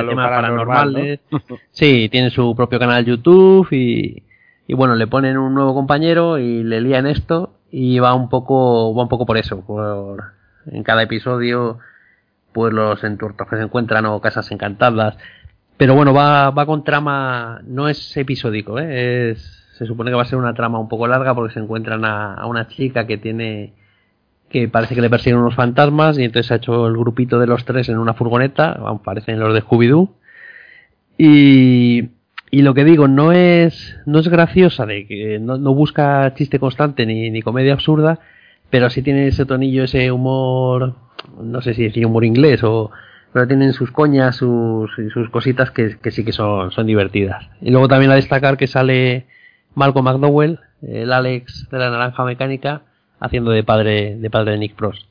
[0.02, 1.20] de temas paranormal, paranormales.
[1.72, 4.24] Sí, tiene su propio canal YouTube y,
[4.68, 8.95] y bueno, le ponen un nuevo compañero y le lían esto y va un poco
[8.95, 10.24] va un poco por eso, por
[10.72, 11.80] en cada episodio
[12.53, 15.18] pues los entuertos que se encuentran o casas encantadas.
[15.77, 19.31] Pero bueno, va, va con trama, no es episódico, ¿eh?
[19.31, 19.40] es,
[19.77, 22.35] se supone que va a ser una trama un poco larga porque se encuentran a,
[22.35, 23.73] a una chica que tiene
[24.53, 27.65] que parece que le persiguen unos fantasmas y entonces ha hecho el grupito de los
[27.65, 30.11] tres en una furgoneta, parecen los de Scooby-Doo.
[31.18, 32.10] Y,
[32.52, 36.60] y lo que digo, no es, no es graciosa, de que no, no busca chiste
[36.60, 38.19] constante ni, ni comedia absurda,
[38.74, 40.95] pero sí tiene ese tonillo, ese humor,
[41.40, 42.90] no sé si decir humor inglés o,
[43.32, 47.48] pero tienen sus coñas, sus, sus cositas que, que sí que son, son divertidas.
[47.62, 49.28] Y luego también a destacar que sale
[49.76, 52.82] Malcolm McDowell, el Alex de la Naranja Mecánica,
[53.20, 55.04] haciendo de padre de padre de Nick Frost.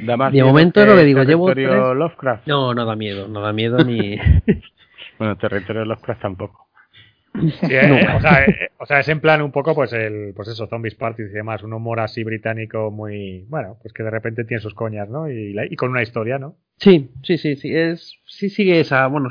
[0.00, 2.46] Da más De momento lo que digo, llevo Territorio tres- Lovecraft.
[2.46, 4.18] No, no da miedo, no da miedo ni.
[5.18, 6.67] Bueno, Territorio Lovecraft tampoco.
[7.40, 10.48] Sí, eh, o, sea, eh, o sea, es en plan un poco, pues, el, pues
[10.48, 14.44] eso, Zombies Party y demás, un humor así británico muy, bueno, pues que de repente
[14.44, 15.30] tiene sus coñas, ¿no?
[15.30, 16.56] Y, y con una historia, ¿no?
[16.78, 19.30] sí, sí, sí, sí, es, sí sigue esa, bueno,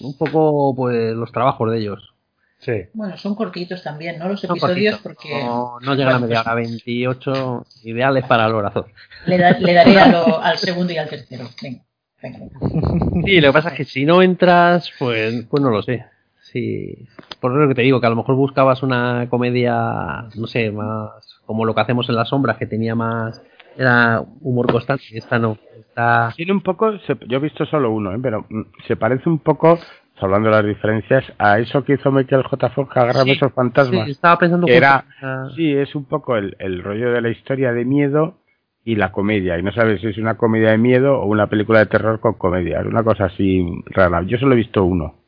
[0.00, 2.14] un poco pues los trabajos de ellos.
[2.58, 2.72] Sí.
[2.94, 4.28] Bueno, son cortitos también, ¿no?
[4.28, 8.52] Los Son episodios, cortitos, porque no, no llegan a media hora, 28 ideales para el
[8.52, 8.86] corazón.
[9.26, 11.44] le, da- le daré a lo- al segundo y al tercero.
[11.62, 11.80] Venga,
[12.22, 13.24] venga, venga.
[13.24, 16.04] Sí, lo que pasa es que si no entras, pues, pues no lo sé.
[16.52, 17.06] Sí,
[17.40, 21.40] por lo que te digo, que a lo mejor buscabas una comedia, no sé, más
[21.46, 23.42] como lo que hacemos en las sombras, que tenía más,
[23.76, 26.32] era humor constante, y esta no, está...
[26.36, 28.18] Tiene un poco, yo he visto solo uno, ¿eh?
[28.20, 29.78] pero mm, se parece un poco,
[30.18, 32.70] hablando de las diferencias, a eso que hizo Michael J.
[32.70, 34.06] Fox, agarrarme Sí, esos fantasmas.
[34.06, 35.04] Sí, estaba pensando que era,
[35.54, 38.40] sí, es un poco el, el rollo de la historia de miedo
[38.84, 39.58] y la comedia.
[39.58, 42.34] Y no sabes si es una comedia de miedo o una película de terror con
[42.34, 42.80] comedia.
[42.80, 44.22] Es una cosa así rara.
[44.22, 45.19] Yo solo he visto uno.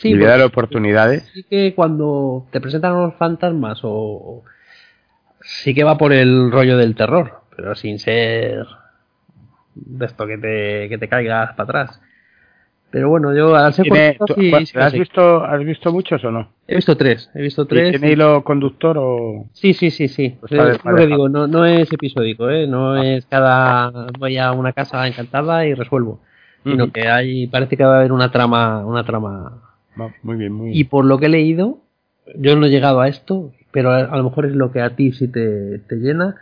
[0.00, 1.30] Sí, porque dar oportunidades.
[1.32, 4.44] sí que cuando te presentan los fantasmas o, o-
[5.40, 8.66] sí que va por el rollo del terror, pero sin ser
[9.74, 12.00] de esto que te, que te caigas para atrás.
[12.90, 13.88] Pero bueno, yo al ser sí-
[14.50, 16.48] ¿cuál- sí ¿has, visto, ¿Has visto muchos o no?
[16.66, 17.90] He visto tres, he visto ¿Y tres.
[17.92, 19.46] ¿Tiene hilo conductor o...?
[19.52, 20.36] Sí, sí, sí, sí.
[20.40, 20.98] Pues vale, es lo vale.
[21.02, 22.66] que digo, no, no es episódico, ¿eh?
[22.66, 26.20] No es cada voy a una casa encantada y resuelvo,
[26.64, 29.52] sino que hay parece que va a haber una trama, una trama.
[30.22, 30.88] Muy bien, muy Y bien.
[30.88, 31.78] por lo que he leído,
[32.36, 34.90] yo no he llegado a esto, pero a, a lo mejor es lo que a
[34.96, 36.36] ti sí te, te llena,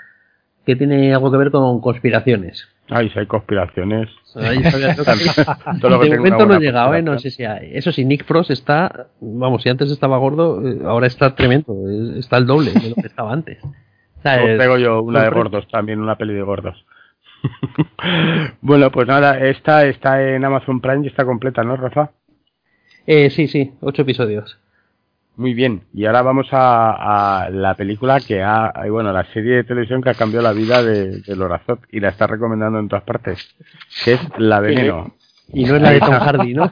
[0.67, 2.69] que tiene algo que ver con conspiraciones.
[2.91, 4.09] Ay, si hay conspiraciones.
[4.35, 7.03] Ahí sabía yo que- Todo lo que de momento no he llegado, ¿eh?
[7.03, 7.71] No sé si hay.
[7.75, 11.75] Eso sí, Nick Frost está, vamos, si antes estaba gordo, eh, ahora está tremendo,
[12.17, 13.63] está el doble de lo que estaba antes.
[13.65, 16.85] O sea, Os es- pego yo una de gordos también, una peli de gordos.
[18.63, 22.11] bueno, pues nada, esta está en Amazon Prime y está completa, ¿no, Rafa?
[23.11, 24.59] Eh, sí, sí, ocho episodios.
[25.37, 25.83] Muy bien.
[25.95, 30.03] Y ahora vamos a, a la película que ha, ay, bueno, la serie de televisión
[30.03, 33.55] que ha cambiado la vida de, de Lorazot y la está recomendando en todas partes,
[34.05, 35.15] que es La Veneno.
[35.53, 36.71] Y no es la de Tom Hardy, ¿no?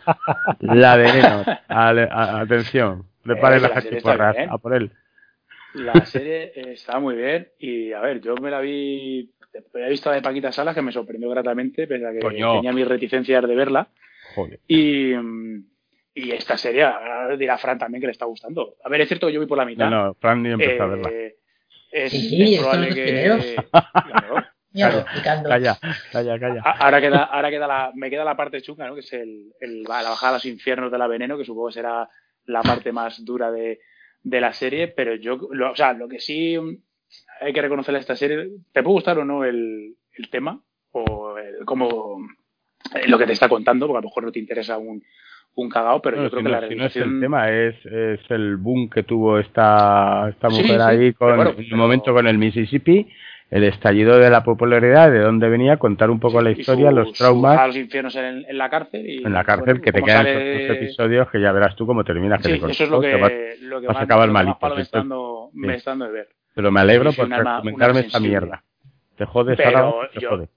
[0.60, 1.44] La Veneno.
[1.68, 4.46] A- atención, preparen Eh, las achiporras ¿eh?
[4.50, 4.90] a por él.
[5.74, 9.30] La serie eh, está muy bien y a ver, yo me la vi,
[9.74, 12.56] había visto la de Paquita Salas que me sorprendió gratamente, pese a que Coño.
[12.56, 13.88] tenía mis reticencias de verla.
[14.34, 14.58] Joder.
[14.68, 15.12] Y,
[16.16, 18.76] y esta serie, ahora dirá Fran también que le está gustando.
[18.82, 19.90] A ver, es cierto que yo voy por la No, mitad.
[19.90, 21.10] no, Fran ni empezó a verla.
[21.10, 21.36] Eh,
[21.92, 23.66] es, Sí, es estos probable los que.
[24.72, 25.48] Calla, lo explicando.
[25.48, 25.78] Calla,
[26.12, 26.60] calla, calla.
[26.62, 28.94] Ahora queda, ahora queda la, me queda la parte chunga, ¿no?
[28.94, 31.74] Que es el, el- la bajada a los infiernos de la veneno, que supongo que
[31.74, 32.08] será
[32.46, 33.80] la parte más dura de,
[34.22, 36.56] de la serie, pero yo, lo, o sea, lo que sí
[37.40, 40.62] hay que reconocerle a esta serie, ¿te puede gustar o no el, el tema?
[40.92, 42.18] O el- como
[42.94, 45.02] eh, lo que te está contando, porque a lo mejor no te interesa un,
[45.56, 47.14] un cagao, pero Bueno, yo creo si que no, la si no es realización...
[47.16, 51.16] el tema, es, es el boom que tuvo esta, esta Sí, mujer sí, ahí pero
[51.18, 53.08] con bueno, en el pero- momento con el Mississippi,
[53.50, 56.96] el estallido de la popularidad, de dónde venía, contar un poco la y historia, su-
[56.96, 59.08] los traumas a los infiernos en, en la cárcel.
[59.08, 61.86] Y, en la cárcel, bueno, que te quedan sale- esos episodios que ya verás tú
[61.86, 62.36] cómo termina.
[62.38, 64.28] que Sí, te eso es lo te que, vas- lo que vas a más, acabar
[64.28, 65.58] que más malito, palo me sí, está dando, sí.
[65.58, 66.28] me está dando de ver.
[66.54, 68.62] Pero me alegro Sí, por un comentarme un esta mierda.
[69.16, 70.48] Te jodes Pero ahora, te yo- jode.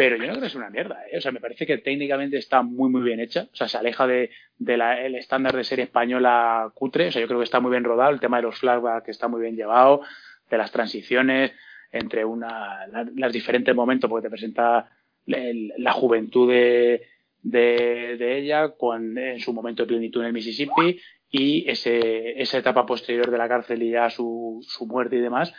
[0.00, 1.18] Pero yo no creo que es una mierda, ¿eh?
[1.18, 3.48] O sea, me parece que técnicamente está muy, muy bien hecha.
[3.52, 7.08] O sea, se aleja de, de la- el estándar de serie española cutre.
[7.08, 8.10] O sea, yo creo que está muy bien rodado.
[8.10, 10.00] El tema de los flashbacks está muy bien llevado.
[10.48, 11.52] De las transiciones
[11.92, 14.88] entre una, la- los diferentes momentos, porque te presenta
[15.26, 17.02] la juventud de,
[17.42, 20.98] de, de ella con, en su momento de plenitud en el Mississippi
[21.30, 25.52] y ese, esa etapa posterior de la cárcel y ya su, su muerte y demás.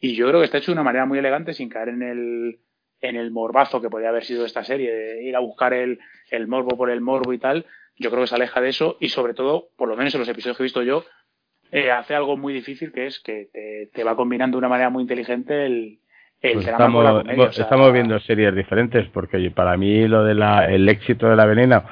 [0.00, 2.58] Y yo creo que está hecho de una manera muy elegante sin caer en el,
[3.00, 5.98] en el morbazo que podría haber sido esta serie, de ir a buscar el,
[6.30, 7.66] el morbo por el morbo y tal.
[7.96, 10.28] Yo creo que se aleja de eso y sobre todo, por lo menos en los
[10.28, 11.04] episodios que he visto yo,
[11.70, 14.90] eh, hace algo muy difícil que es que te, te va combinando de una manera
[14.90, 15.98] muy inteligente el,
[16.40, 17.44] el Pues drama con la estamos, comedia.
[17.48, 21.36] o sea, estamos viendo series diferentes porque para mí lo de la, el éxito de
[21.36, 21.84] la venena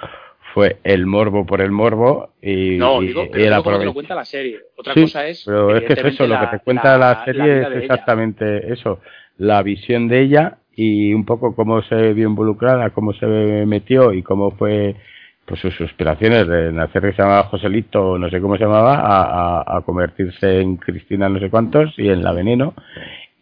[0.55, 3.79] fue el morbo por el morbo y, No, y- digo, y pero el digo cómo
[3.79, 4.61] te lo cuenta la serie.
[4.77, 5.43] Otra Sí, cosa es.
[5.47, 7.79] pero es que es eso, lo que te cuenta la, serie es ella.
[7.79, 9.01] exactamente eso,
[9.39, 13.27] la visión de ella y un poco cómo se vio involucrada, cómo se
[13.67, 14.97] metió y cómo fue
[15.45, 19.81] pues sus aspiraciones de nacer que se llamaba Joselito, no sé cómo se llamaba, a,
[19.83, 22.75] convertirse en Cristina no sé cuántos y en la veneno.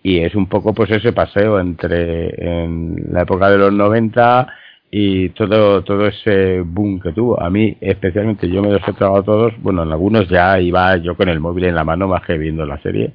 [0.02, 2.28] Y es un poco pues ese paseo entre
[2.62, 4.48] en la época de los 90
[4.90, 7.40] y todo todo ese boom que tuvo.
[7.40, 11.14] A mí especialmente yo me los he tragado todos, bueno, en algunos ya iba yo
[11.16, 13.12] con el móvil en la mano más que viendo la serie,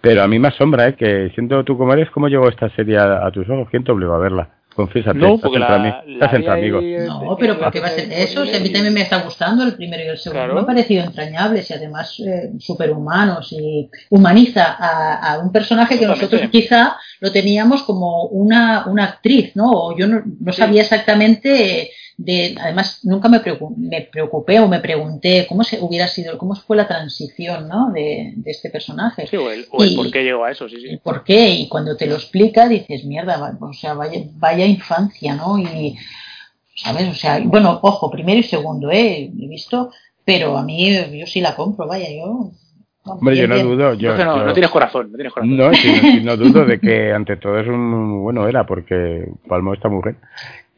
[0.00, 0.94] pero a mí me asombra, ¿eh?
[0.94, 3.68] que siendo tú como eres, ¿cómo llegó esta serie a, a tus ojos?
[3.70, 4.50] ¿Quién te obligó a verla?
[4.74, 6.84] Confiésate, No, estás porque entre, la, la estás entre amigos.
[6.84, 8.46] eh, No, eh, pero la ¿por qué va a ser eso?
[8.46, 10.38] Si a mí también me está gustando el primero y el segundo.
[10.40, 10.54] Claro.
[10.54, 16.06] Me han parecido entrañables y además eh, superhumanos y humaniza a, a un personaje que
[16.06, 19.68] nosotros quizá lo teníamos como una, una actriz, ¿no?
[19.68, 20.60] O yo no, no Sí.
[20.60, 26.08] sabía exactamente de, además nunca me, preocu- me preocupé o me pregunté cómo se hubiera
[26.08, 27.92] sido, cómo fue la transición, ¿no?
[27.92, 29.26] De, de este personaje.
[29.28, 30.96] Sí, o el, o el Y- por qué llegó a eso, sí, el sí.
[31.02, 35.58] por qué y cuando te lo explica dices mierda o sea vaya, vaya infancia no
[35.58, 35.96] y
[36.74, 39.90] sabes o sea bueno ojo primero y segundo eh he visto
[40.24, 42.50] pero a mí yo sí la compro vaya yo
[43.04, 45.56] Hombre, yo no dudo, yo, no, no, yo- no tienes corazón, no tienes corazón.
[45.56, 49.72] No, sí, sí, no dudo de que ante todo es un bueno era porque palmó
[49.72, 50.16] esta mujer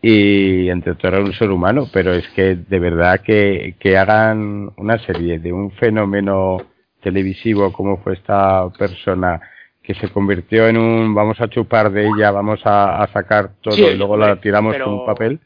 [0.02, 4.70] y entre todo era un ser humano, pero es que de verdad que, que hagan
[4.76, 6.58] una serie de un fenómeno
[7.02, 9.40] televisivo como fue esta persona
[9.82, 13.96] que se convirtió en un vamos a chupar de ella, vamos a, sacar todo y
[13.96, 15.40] luego la tiramos con un papel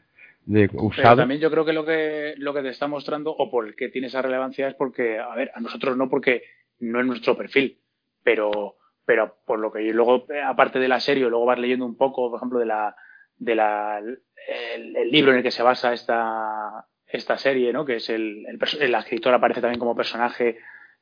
[0.45, 1.17] de usado.
[1.17, 3.89] también yo creo que lo que lo que te está mostrando o por el que
[3.89, 6.43] tiene esa relevancia es porque a ver, a nosotros no porque
[6.79, 7.79] no es nuestro perfil,
[8.23, 8.75] pero
[9.05, 12.29] pero por lo que yo luego aparte de la serie, luego vas leyendo un poco,
[12.29, 12.95] por ejemplo, de la
[13.37, 14.01] de la
[14.47, 17.85] el, libro en el que se basa esta esta serie, ¿no?
[17.85, 20.57] Que es el, el, el escritor aparece también como personaje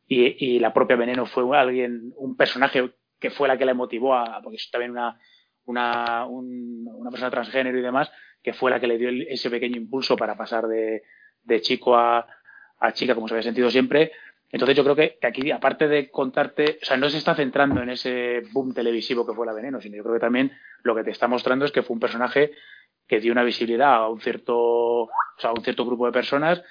[0.07, 4.15] y, y, la propia Veneno fue alguien, un personaje que fue la que la motivó
[4.15, 5.17] a, porque es también una,
[5.65, 8.11] una, una persona transgénero y demás,
[8.41, 11.03] que fue la que le dio ese pequeño impulso para pasar de,
[11.43, 12.27] de chico a,
[12.79, 14.11] a, chica como se había sentido siempre.
[14.51, 17.81] Entonces yo creo que, que, aquí, aparte de contarte, o sea, no se está centrando
[17.81, 20.51] en ese boom televisivo que fue la veneno, sino yo creo que también
[20.83, 22.51] lo que te está mostrando es que fue un personaje
[23.07, 26.63] que dio una visibilidad a un cierto, o sea, a un cierto grupo de personas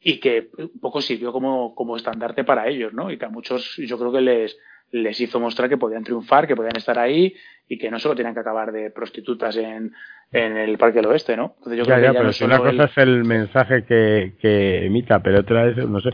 [0.00, 3.10] y que un poco sirvió como, como estandarte para ellos, ¿no?
[3.10, 4.56] Y que a muchos yo creo que les,
[4.92, 7.34] les hizo mostrar que podían triunfar, que podían estar ahí
[7.68, 9.92] y que no solo tenían que acabar de prostitutas en,
[10.30, 11.54] en el Parque del Oeste, ¿no?
[11.58, 15.40] Entonces yo creo que pero si una cosa es el mensaje que, que emita, pero
[15.40, 16.10] otra es, no sé,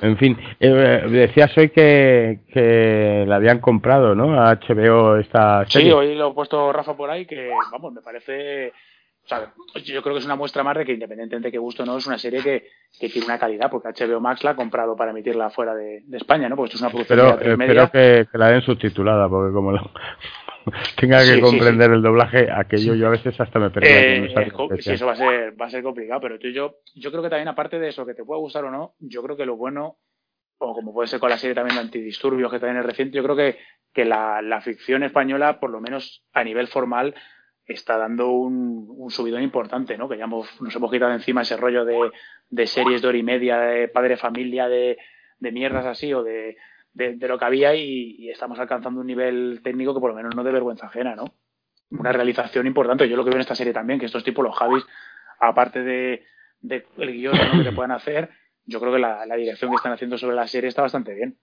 [0.00, 4.40] en fin, eh, decías hoy que, que la habían comprado, ¿no?
[4.40, 5.88] A HBO esta serie.
[5.88, 8.72] Sí, hoy lo he puesto Rafa por ahí, que, vamos, me parece
[9.24, 11.82] o sea, yo creo que es una muestra más de que independientemente de que gusto
[11.82, 12.68] o no, es una serie que,
[12.98, 16.16] que, tiene una calidad, porque HBO Max la ha comprado para emitirla fuera de, de
[16.18, 16.56] España, ¿no?
[16.56, 19.90] Porque esto es una producción Pero espero que, que, la den subtitulada, porque como lo,
[21.00, 23.88] tenga que comprender el doblaje, aquello yo a veces hasta me perdí.
[23.88, 24.34] Eh,
[24.80, 27.30] sí, eso va a ser, va a ser complicado, pero tú, yo, yo creo que
[27.30, 29.96] también aparte de eso, que te pueda gustar o no, yo creo que lo bueno,
[30.58, 33.24] o como puede ser con la serie también de antidisturbios que también es reciente, yo
[33.24, 33.58] creo que,
[33.94, 37.14] que la, la ficción española, por lo menos a nivel formal,
[37.66, 40.08] está dando un, un, subidón importante, ¿no?
[40.08, 42.10] Que ya hemos, nos hemos quitado encima ese rollo de,
[42.50, 44.98] de series de hora y media, de padre familia, de,
[45.38, 46.56] de mierdas así, o de,
[46.92, 50.44] de, lo que había y, estamos alcanzando un nivel técnico que por lo menos no
[50.44, 51.24] de vergüenza ajena, ¿no?
[51.90, 53.08] Una realización importante.
[53.08, 54.84] Yo lo que veo en esta serie también, que estos tipos, los Javis,
[55.40, 56.24] aparte de,
[56.62, 58.30] el guion que te puedan hacer,
[58.66, 61.38] yo creo que la, la dirección que están haciendo sobre la serie está bastante bien.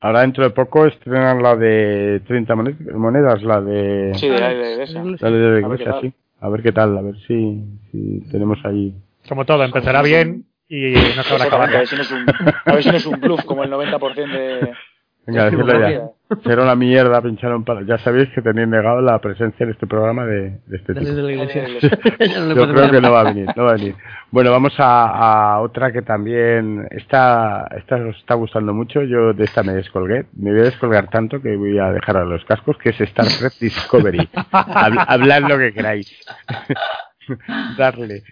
[0.00, 2.54] Ahora dentro de poco estrenan la de 30
[2.94, 4.12] monedas, la de...
[4.14, 5.02] Sí, de la de esa.
[5.02, 6.12] La de Iglesia, sí.
[6.40, 8.94] A ver qué tal, a ver si, si tenemos ahí...
[9.28, 11.74] Como todo, empezará bien y no se va a acabar.
[11.74, 12.26] A ver si no es un,
[12.64, 14.72] a ver si no es un bluff como el 90% de,
[15.26, 16.10] Venga, decirlo ya.
[16.44, 17.82] Era una mierda, pincharon para.
[17.82, 21.12] Ya sabéis que tenéis negado la presencia en este programa de, de este tipo.
[22.54, 23.94] Yo creo que no va a venir, no va a venir.
[24.32, 29.02] Bueno, vamos a, a otra que también está, esta os está gustando mucho.
[29.02, 30.26] Yo de esta me descolgué.
[30.36, 33.26] Me voy a descolgar tanto que voy a dejar a los cascos, que es Star
[33.26, 34.28] Trek Discovery.
[34.50, 36.12] Hablad lo que queráis.
[37.78, 38.24] Darle.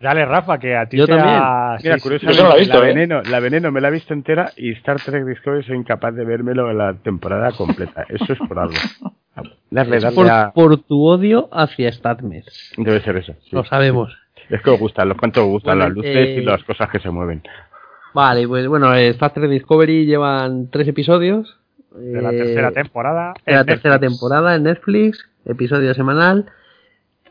[0.00, 1.40] Dale, Rafa, que a ti Yo también.
[1.82, 2.94] Mira, curiosamente, la, visto, la, ¿eh?
[2.94, 6.24] veneno, la Veneno me la he visto entera y Star Trek Discovery soy incapaz de
[6.24, 8.04] vérmelo en la temporada completa.
[8.08, 8.74] Eso es por algo.
[9.70, 10.52] Darle, darle por, a...
[10.52, 12.72] por, tu odio hacia Statmes.
[12.76, 13.34] Debe ser eso.
[13.42, 13.50] Sí.
[13.52, 14.16] Lo sabemos.
[14.48, 16.36] Es que os gustan, los cuantos os gustan bueno, las luces eh...
[16.40, 17.42] y las cosas que se mueven.
[18.14, 21.58] Vale, pues bueno, Star Trek Discovery llevan tres episodios.
[21.90, 23.34] De la tercera temporada.
[23.44, 23.82] De la Netflix.
[23.82, 26.46] tercera temporada en Netflix, episodio semanal.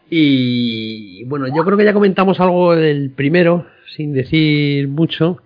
[0.10, 3.66] Y bueno, yo creo que ya comentamos algo del primero,
[3.96, 5.40] sin decir mucho,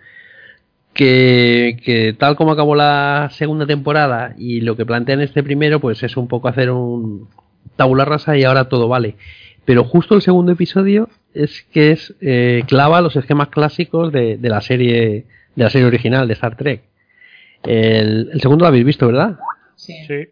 [0.93, 6.03] que, que, tal como acabó la segunda temporada y lo que plantean este primero, pues
[6.03, 7.29] es un poco hacer un
[7.75, 9.15] tabula rasa y ahora todo vale.
[9.65, 14.49] Pero justo el segundo episodio es que es eh, clava los esquemas clásicos de, de,
[14.49, 15.25] la serie
[15.55, 16.83] de la serie original de Star Trek.
[17.63, 19.37] El, el segundo lo habéis visto, ¿verdad?
[19.75, 19.93] Sí.
[20.07, 20.29] sí.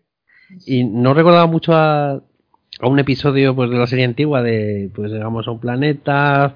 [0.65, 2.21] Y no recordaba mucho a,
[2.79, 6.55] a un episodio pues de la serie antigua de pues llegamos a un planeta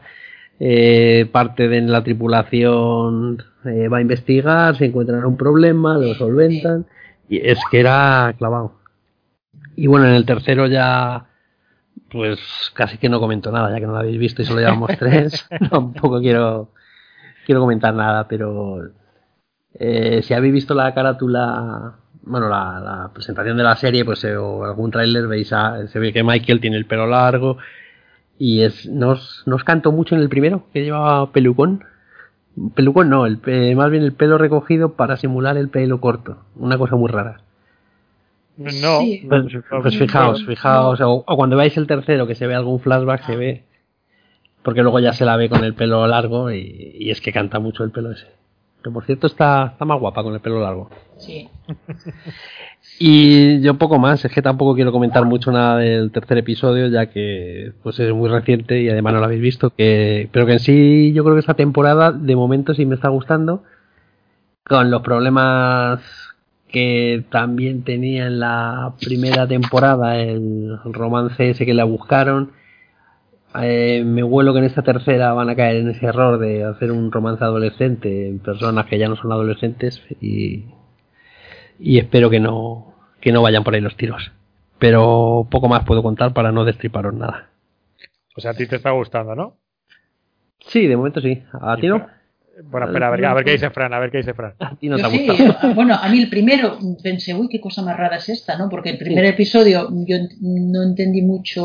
[0.59, 6.85] eh, parte de la tripulación eh, va a investigar se encuentran un problema lo solventan
[7.29, 8.73] y es que era clavado.
[9.75, 11.27] Y bueno en el tercero ya
[12.09, 12.39] pues
[12.73, 15.47] casi que no comento nada ya que no lo habéis visto y solo llevamos tres
[15.69, 16.71] tampoco quiero
[17.45, 18.91] quiero comentar nada pero
[19.73, 24.35] eh, si habéis visto la carátula bueno, la, la, presentación de la serie, pues eh,
[24.35, 27.57] o algún tráiler veis a, se ve que Michael tiene el pelo largo
[28.37, 31.83] y es nos nos cantó mucho en el primero que llevaba pelucón.
[32.75, 36.77] Pelucón no, el, eh, más bien el pelo recogido para simular el pelo corto, una
[36.77, 37.41] cosa muy rara.
[38.57, 39.25] No, sí.
[39.27, 39.45] pues,
[39.81, 41.13] pues, fijaos, fijaos, no.
[41.13, 43.63] o, o, cuando veáis el tercero que se ve algún flashback se ve,
[44.61, 47.59] porque luego ya se la ve con el pelo largo y, y es que canta
[47.59, 48.40] mucho el pelo ese.
[48.83, 50.89] Que por cierto está, está más guapa con el pelo largo.
[51.17, 51.49] Sí.
[53.03, 57.07] Y yo poco más, es que tampoco quiero comentar mucho nada del tercer episodio, ya
[57.07, 60.59] que pues es muy reciente y además no lo habéis visto, que, pero que en
[60.59, 63.63] sí yo creo que esta temporada de momento sí me está gustando,
[64.63, 65.99] con los problemas
[66.67, 72.51] que también tenía en la primera temporada, el romance ese que la buscaron.
[73.55, 76.91] Eh, me huelo que en esta tercera van a caer en ese error de hacer
[76.91, 80.65] un romance adolescente en personas que ya no son adolescentes y,
[81.77, 84.31] y espero que no, que no vayan por ahí los tiros.
[84.79, 87.49] Pero poco más puedo contar para no destriparos nada.
[88.35, 89.57] O sea, a ti te está gustando, ¿no?
[90.59, 91.43] Sí, de momento sí.
[91.51, 92.07] ¿A ti no?
[92.63, 94.53] Bueno, espera, a ver, a ver qué dice Fran, a ver qué dice Fran.
[94.59, 95.27] A ti no Yo te sí,
[95.61, 98.69] ah, bueno, a mí el primero pensé, uy, qué cosa más rara es esta, ¿no?
[98.69, 101.61] Porque el primer episodio yo no entendí mucho,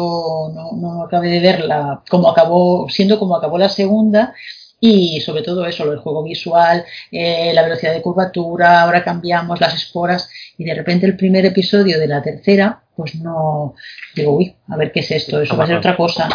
[0.54, 4.34] no, no acabé de verla, como acabó, siendo como acabó la segunda,
[4.80, 9.60] y sobre todo eso, lo del juego visual, eh, la velocidad de curvatura, ahora cambiamos
[9.60, 10.28] las esporas,
[10.58, 13.74] y de repente el primer episodio de la tercera, pues no,
[14.14, 16.28] digo, uy, a ver qué es esto, eso va a ser otra cosa.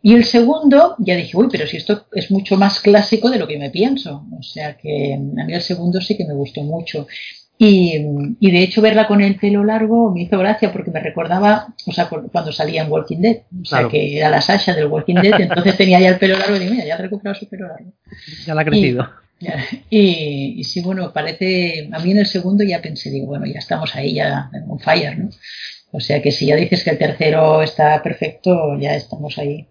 [0.00, 3.48] Y el segundo, ya dije, uy, pero si esto es mucho más clásico de lo
[3.48, 4.24] que me pienso.
[4.38, 7.08] O sea que a mí el segundo sí que me gustó mucho.
[7.60, 7.96] Y,
[8.38, 11.92] y de hecho verla con el pelo largo me hizo gracia porque me recordaba, o
[11.92, 13.88] sea, cu- cuando salía en Walking Dead, o sea, Claro.
[13.90, 16.72] que era la Sasha del Walking Dead, entonces tenía ya el pelo largo y digo,
[16.72, 17.92] mira, ya ha recuperado su pelo largo.
[18.46, 19.10] Ya la ha crecido.
[19.90, 23.58] Y, y sí, bueno, parece, a mí en el segundo ya pensé, digo, bueno, ya
[23.58, 25.30] estamos ahí, ya on fire, ¿no?
[25.90, 29.66] O sea que si ya dices que el tercero está perfecto, ya estamos ahí.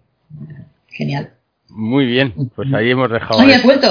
[0.88, 1.30] Genial.
[1.70, 3.40] Muy bien, pues ahí hemos dejado.
[3.40, 3.88] ¡Ay, has vuelto!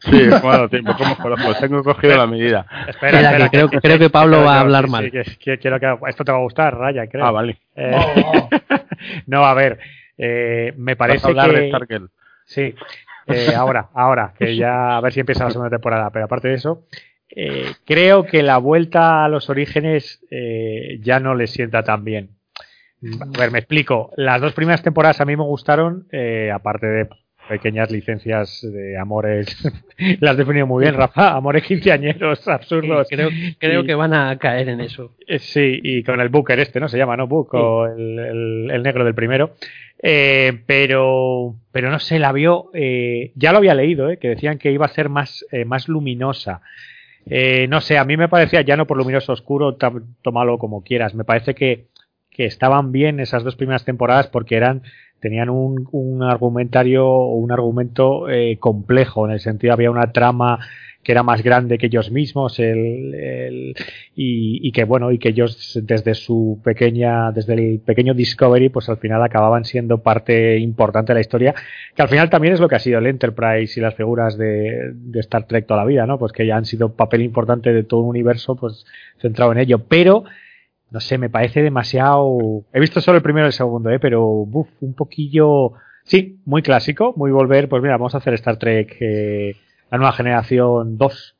[0.00, 1.54] Sí, bueno, tiempo, ¿cómo conozco?
[1.54, 2.66] Tengo cogido la medida.
[2.86, 5.04] Espera, Espera, que creo- creo que Pablo va a que- hablar mal.
[5.04, 7.24] sí, que- que quiero que esto te va a gustar, Raya, creo.
[7.24, 7.58] Ah, vale.
[7.74, 8.48] Eh, Oh,
[9.26, 9.78] no, a ver,
[10.18, 12.10] eh, me Vas a parece hablar de que Stargirl.
[12.44, 12.74] sí,
[13.26, 16.54] eh, ahora, ahora, que ya a ver si empieza la segunda temporada, pero aparte de
[16.54, 16.84] eso,
[17.30, 22.30] eh, creo que la vuelta a los orígenes eh, ya no le sienta tan bien.
[23.34, 24.10] A ver, me explico.
[24.16, 27.08] Las dos primeras temporadas a mí me gustaron, eh, aparte de
[27.48, 29.46] pequeñas licencias de amores.
[30.20, 31.30] Las has definido muy bien, Rafa.
[31.34, 33.06] Amores quinceañeros absurdos.
[33.08, 35.12] creo creo Y- que van a caer en eso.
[35.26, 36.88] Eh, Sí, y con el Booker este, ¿no?
[36.88, 37.26] Se llama, ¿no?
[37.26, 39.52] Book, o el, el- el negro del primero.
[40.02, 44.18] Eh, pero, pero no sé, la vio, eh, ya lo había leído, ¿eh?
[44.18, 46.60] Que decían que iba a ser más, más luminosa.
[47.68, 49.76] No sé, a mí me parecía, ya no por luminoso oscuro,
[50.22, 51.84] tómalo como quieras, me parece que,
[52.38, 54.82] que estaban bien esas dos primeras temporadas porque eran
[55.20, 60.60] tenían un, un argumentario o un argumento eh, complejo en el sentido había una trama
[61.02, 63.74] que era más grande que ellos mismos el, el-
[64.14, 68.88] y, y que bueno y que ellos desde su pequeña desde el pequeño Discovery pues
[68.88, 71.54] al final acababan siendo parte importante de la historia
[71.96, 74.92] que al final también es lo que ha sido el Enterprise y las figuras de,
[74.94, 77.82] de Star Trek toda la vida no pues que ya han sido papel importante de
[77.84, 78.86] todo un universo pues
[79.20, 79.80] centrado en ello.
[79.88, 80.24] Pero
[80.90, 82.64] no sé, me parece demasiado.
[82.72, 83.98] He visto solo el primero y el segundo, ¿eh?
[83.98, 85.72] pero buf, un poquillo.
[86.04, 87.68] Sí, muy clásico, muy volver.
[87.68, 89.56] Pues mira, vamos a hacer Star Trek, eh,
[89.90, 91.34] la nueva generación 2.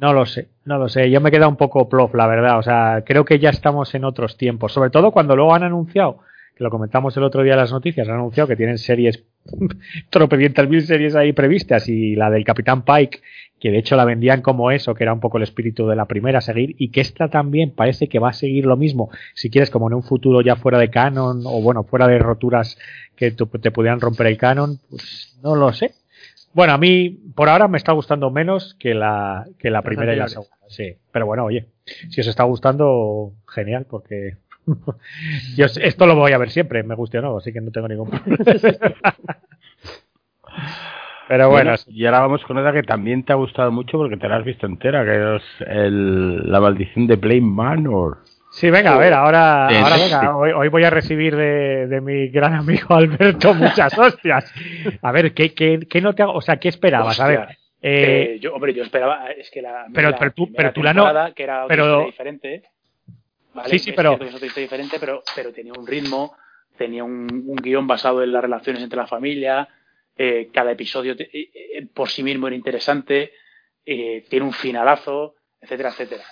[0.00, 1.10] No lo sé, no lo sé.
[1.10, 2.58] Yo me he quedado un poco plof, la verdad.
[2.58, 4.72] O sea, creo que ya estamos en otros tiempos.
[4.72, 6.18] Sobre todo cuando luego han anunciado,
[6.56, 9.22] que lo comentamos el otro día en las noticias, han anunciado que tienen series,
[10.10, 13.20] tropecientas mil series ahí previstas y la del Capitán Pike
[13.62, 16.06] que de hecho la vendían como eso, que era un poco el espíritu de la
[16.06, 19.50] primera a seguir, y que esta también parece que va a seguir lo mismo, si
[19.50, 22.76] quieres, como en un futuro ya fuera de canon, o bueno, fuera de roturas
[23.14, 25.92] que te pudieran romper el canon, pues no lo sé.
[26.52, 30.16] Bueno, a mí por ahora me está gustando menos que la, que la primera y
[30.16, 30.96] la segunda, sí.
[31.12, 31.68] Pero bueno, oye,
[32.10, 34.38] si os está gustando, genial, porque
[35.56, 37.86] yo esto lo voy a ver siempre, me guste o no, así que no tengo
[37.86, 38.44] ningún problema.
[41.28, 44.28] Pero bueno, y ahora vamos con otra que también te ha gustado mucho porque te
[44.28, 48.18] la has visto entera, que es el- la maldición de Blame Manor.
[48.50, 52.28] Sí, venga, a ver, ahora, ahora venga, hoy, hoy voy a recibir de, de mi
[52.28, 54.52] gran amigo Alberto muchas hostias.
[55.00, 56.34] A ver, ¿qué, qué, qué no te hago?
[56.34, 57.18] O sea, ¿qué esperabas?
[57.18, 57.40] A ver,
[57.80, 60.82] eh, eh, yo, hombre, yo esperaba, es que la, Pero- la pero tú- pero tú
[60.82, 62.62] la no- que era otra pero- diferente,
[63.54, 63.70] ¿vale?
[63.70, 66.34] Sí, sí, Es pero- es diferente, pero, pero tenía un ritmo,
[66.76, 69.66] tenía un, un guion basado en las relaciones entre la familia,
[70.16, 73.32] eh, cada episodio eh, eh, por sí mismo era interesante,
[73.84, 76.24] tiene un finalazo, etcétera, etcétera.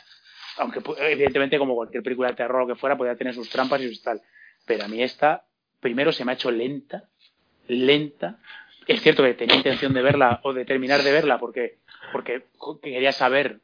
[0.58, 3.80] Aunque pu- evidentemente como cualquier película de terror o que fuera podía tener sus trampas
[3.80, 4.20] y sus tal.
[4.66, 5.44] Pero a mí esta,
[5.80, 7.08] primero se me ha hecho lenta,
[7.66, 8.38] lenta.
[8.86, 11.78] Es cierto que tenía intención de verla o de terminar de verla porque,
[12.12, 12.44] porque
[12.82, 13.60] quería saber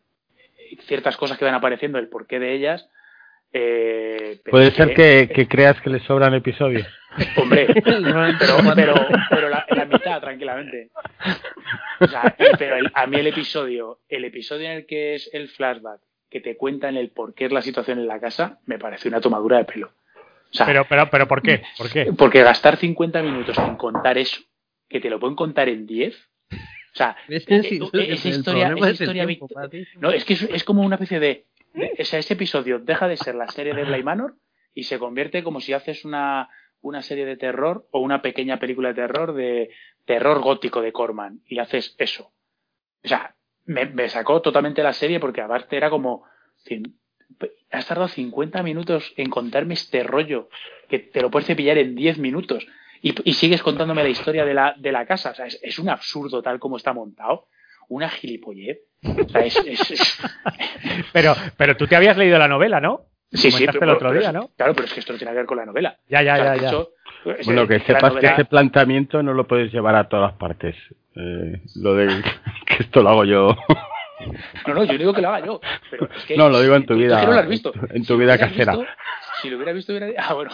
[0.86, 2.88] ciertas cosas que van apareciendo, el porqué de ellas,
[3.52, 6.86] Eh, Puede ser que, que creas que le sobran episodios.
[7.36, 8.94] Hombre, pero, pero,
[9.30, 10.90] pero la, la mitad, tranquilamente.
[12.00, 15.48] O sea, pero el- a mí el episodio, el episodio en el que es el
[15.48, 19.08] flashback, que te cuentan el por qué es la situación en la casa, me parece
[19.08, 19.86] una tomadura de pelo.
[20.50, 21.62] O sea, Pero, pero, pero, ¿por qué?
[21.78, 22.12] ¿Por qué?
[22.16, 24.40] porque gastar 50 minutos en contar eso,
[24.88, 26.56] que te lo pueden contar en 10, o
[26.92, 29.48] sea, eh, es eh, problema historia, esa es historia tiempo,
[30.00, 31.44] no, es que es, es como una especie de,
[32.04, 34.36] sea, ese episodio deja de ser la serie de Bly Manor
[34.74, 36.48] y se convierte como si haces una,
[36.80, 39.70] una serie de terror o una pequeña película de terror de
[40.04, 42.32] terror gótico de Corman y haces eso.
[43.04, 43.34] O sea,
[43.64, 46.24] me, sacó totalmente la serie porque aparte era como,
[47.70, 50.48] has tardado 50 minutos en contarme este rollo
[50.88, 52.66] que te lo puedes cepillar en 10 minutos
[53.02, 55.30] y, sigues contándome la historia de la, de la casa.
[55.30, 57.48] O sea, es un absurdo tal como está montado.
[57.88, 58.78] Una gilipollez.
[59.06, 60.18] O sea, es- es- es,
[61.12, 63.02] Pero, pero tú te habías leído la novela, ¿no?
[63.32, 64.50] Sí, sí, Comentaste pero, el otro pero día, es- ¿no?
[64.56, 65.96] Claro, pero es que esto no tiene que ver con la novela.
[66.08, 66.68] Ya, ya, O sea, ya, ya.
[66.68, 66.90] hecho,
[67.38, 70.74] es- Bueno, que es sepas que ese planteamiento no lo puedes llevar a todas partes.
[71.16, 72.06] Eh, lo de
[72.66, 73.56] que esto lo hago yo.
[74.66, 75.60] No, no, yo digo que lo haga yo.
[75.90, 77.72] Pero es que, No, lo digo en tu vida- que no lo has visto.
[77.74, 78.72] en tu- en tu Si lo vida casera.
[78.76, 78.92] visto-
[79.42, 80.50] si lo hubiera visto, hubiera Ah, bueno.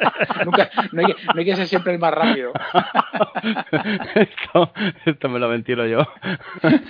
[0.44, 2.52] Nunca, no, hay que, no hay que ser siempre el más rápido.
[4.14, 4.72] esto,
[5.06, 6.00] esto me lo ventilo yo.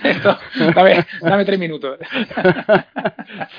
[0.03, 0.37] Esto,
[0.75, 1.99] dame, dame tres minutos.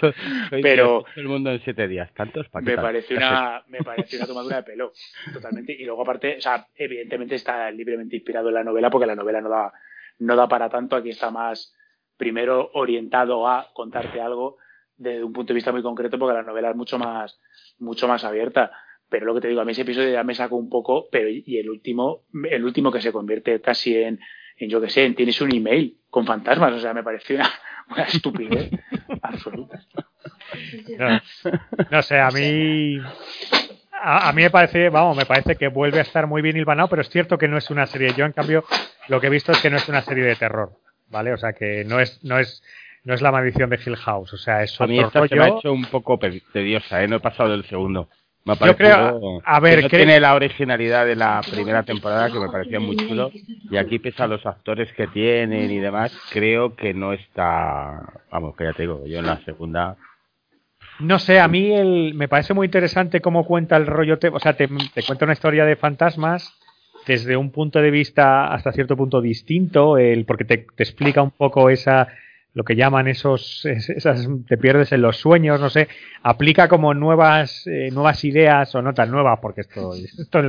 [0.01, 0.15] Soy-
[0.51, 2.13] soy Pero- el mundo en siete días.
[2.15, 2.49] ¿Tantos?
[2.49, 3.11] ¿Para qué me haces?
[3.17, 4.93] una me parece una tomadura de pelo
[5.33, 9.15] totalmente y luego aparte o sea evidentemente está libremente inspirado en la novela porque la
[9.15, 9.73] novela no da
[10.19, 11.75] no da para tanto aquí está más
[12.17, 14.59] primero orientado a contarte algo
[14.97, 17.41] desde un punto de vista muy concreto porque la novela es mucho más
[17.79, 18.71] mucho más abierta
[19.13, 21.29] pero lo que te digo a mí ese episodio ya me sacó un poco pero
[21.29, 24.19] y el último el último que se convierte casi en
[24.57, 27.51] en yo que sé en tienes un email con fantasmas o sea me pareció una,
[27.91, 28.71] una estupidez
[29.23, 29.81] absoluta
[30.99, 31.21] No,
[31.91, 32.99] no sé, a mí.
[33.93, 36.89] A, a mí me parece, vamos, me parece que vuelve a estar muy bien hilvanado,
[36.89, 38.13] pero es cierto que no es una serie.
[38.17, 38.65] Yo, en cambio,
[39.09, 40.73] lo que he visto es que no es una serie de terror,
[41.09, 41.33] ¿vale?
[41.33, 42.63] O sea, que no es, no es,
[43.05, 45.37] no es la maldición de Hill House, o sea, es A mí otro esta se
[45.37, 45.59] me ha rollo.
[45.59, 46.19] hecho un poco
[46.53, 47.09] tediosa, ¿eh?
[47.09, 48.09] No he pasado del segundo.
[48.45, 52.39] Me Yo creo- a ver, que no tiene la originalidad de la primera temporada, que
[52.41, 53.33] me parecía muy chulo.
[53.71, 58.03] Y aquí, pese a los actores que tienen y demás, creo que no está...
[58.31, 59.97] Vamos, que ya te digo, yo en la segunda...
[60.99, 64.39] No sé, a mí el, me parece muy interesante cómo cuenta el rollo, te- o
[64.39, 66.53] sea, te, te cuenta una historia de fantasmas
[67.07, 71.31] desde un punto de vista hasta cierto punto distinto, el, porque te, te explica un
[71.33, 72.09] poco esa
[72.55, 75.89] lo que llaman esos, es- esas, te pierdes en los sueños, no sé,
[76.23, 80.41] aplica como nuevas, eh, nuevas ideas, o no tan nuevas, porque esto, esto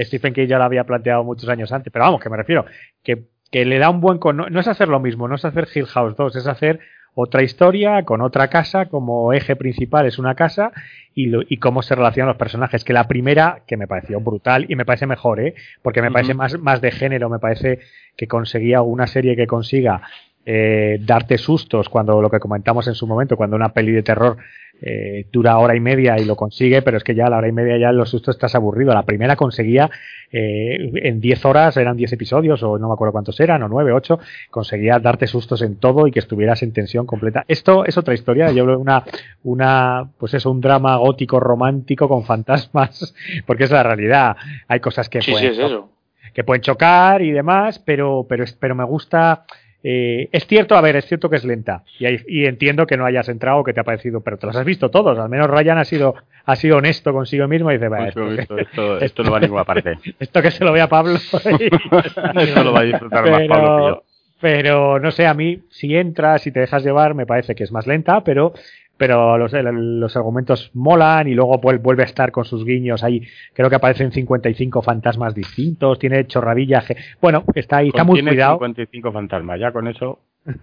[0.00, 2.66] Stephen King ya lo había planteado muchos años antes, pero vamos, que me refiero,
[3.02, 5.44] que, que le da un buen, con- no, no es hacer lo mismo, no es
[5.44, 6.80] hacer Hill House 2, es hacer
[7.18, 10.72] otra historia con otra casa, como eje principal es una casa,
[11.14, 14.66] y, lo- y cómo se relacionan los personajes, que la primera, que me pareció brutal,
[14.68, 15.54] y me parece mejor, ¿eh?
[15.80, 17.78] porque me parece más, más de género, me parece
[18.18, 20.02] que conseguía una serie que consiga
[20.48, 24.36] eh, darte sustos cuando lo que comentamos en su momento, cuando una peli de terror
[24.80, 27.48] eh, dura hora y media y lo consigue, pero es que ya a la hora
[27.48, 28.94] y media ya los sustos estás aburrido.
[28.94, 29.90] La primera conseguía
[30.30, 33.92] eh, en 10 horas, eran 10 episodios o no me acuerdo cuántos eran, o 9,
[33.92, 37.44] 8, conseguía darte sustos en todo y que estuvieras en tensión completa.
[37.48, 39.02] Esto es otra historia, yo veo una,
[39.42, 43.14] una, pues eso, un drama gótico romántico con fantasmas,
[43.46, 44.36] porque es la realidad.
[44.68, 45.90] Hay cosas que sí sí pueden es eso
[46.34, 49.46] que pueden chocar y demás, pero, pero, pero me gusta.
[49.82, 52.96] Eh, es cierto, a ver, es cierto que es lenta y, hay- y entiendo que
[52.96, 55.18] no hayas entrado o que te ha parecido, pero te los has visto todos.
[55.18, 58.30] Al menos Ryan ha sido, ha sido honesto consigo mismo y dice, "Va, Pues, esto,
[58.32, 59.98] esto, esto, esto no va a ninguna parte.
[60.18, 61.14] esto que se lo vea Pablo.
[62.34, 64.02] esto lo va a disfrutar más Pablo que yo.
[64.40, 67.72] pero no sé, a mí, si entras y te dejas llevar, me parece que es
[67.72, 68.52] más lenta, pero,
[68.96, 73.22] pero los, los argumentos molan y luego vuel- vuelve a estar con sus guiños ahí.
[73.52, 76.80] Creo que aparecen 55 fantasmas distintos, tiene chorradilla.
[76.80, 78.54] ge- Bueno, está ahí, está muy cuidado.
[78.56, 80.20] 55 fantasmas, ya con eso...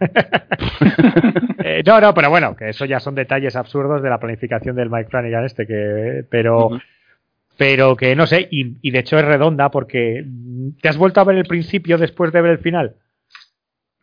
[1.65, 4.89] Eh, no, no, pero bueno, que eso ya son detalles absurdos de la planificación del
[4.89, 6.69] Mike Flanagan este, que, pero,
[7.57, 10.25] pero que no sé, y, y de hecho es redonda porque
[10.81, 12.95] ¿te has vuelto a ver el principio después de ver el final?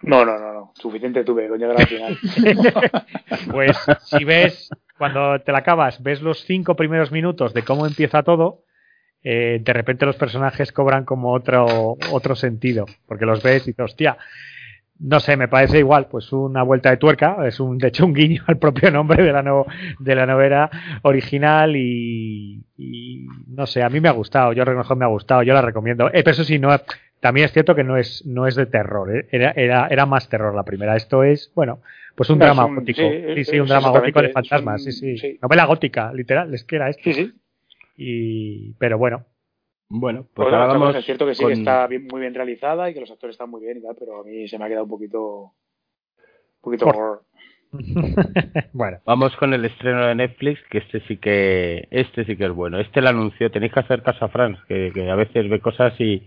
[0.03, 0.73] No no no no.
[0.75, 2.19] Suficiente tuve coño llegar al final.
[3.51, 4.69] Pues si ves,
[4.99, 8.65] cuando te la acabas, ves los cinco primeros minutos de cómo empieza todo,
[9.23, 13.85] eh, de repente los personajes cobran como otro, otro sentido, porque los ves y dices,
[13.85, 14.17] hostia,
[14.99, 18.13] no sé, me parece igual, pues una vuelta de tuerca, es un, de hecho un
[18.13, 19.65] guiño al propio nombre de la,
[19.99, 20.71] de la novela
[21.03, 22.63] original y,
[23.49, 26.09] no sé, a mí me ha gustado, yo reconozco me ha gustado, yo la recomiendo,
[26.09, 26.71] Eh, pero eso sí, no,
[27.21, 29.29] también es cierto que no es, no es de terror, ¿eh?
[29.31, 30.97] era, era, era más terror la primera.
[30.97, 31.81] Esto es, bueno,
[32.15, 33.01] pues un No, drama un- gótico.
[33.35, 35.39] sí, Sí, un drama gótico de fantasmas, un- sí, sí.
[35.43, 37.03] Novela gótica, literal, es que era esto.
[37.05, 37.33] Sí, sí.
[37.97, 39.27] Y, pero bueno,
[39.93, 42.33] Bueno, pues Bueno, ahora vamos es cierto que sí con- que está bien- muy bien
[42.33, 44.65] realizada y que los actores están muy bien y tal, pero a mí se me
[44.65, 45.41] ha quedado un poquito.
[45.43, 45.53] Un
[46.63, 47.23] poquito Por- horror.
[48.73, 48.99] bueno.
[49.05, 52.79] Vamos con el estreno de Netflix, que este sí que este sí que es bueno.
[52.79, 55.93] Este lo anunció, tenéis que hacer caso a Franz, que, que a veces ve cosas
[56.01, 56.23] y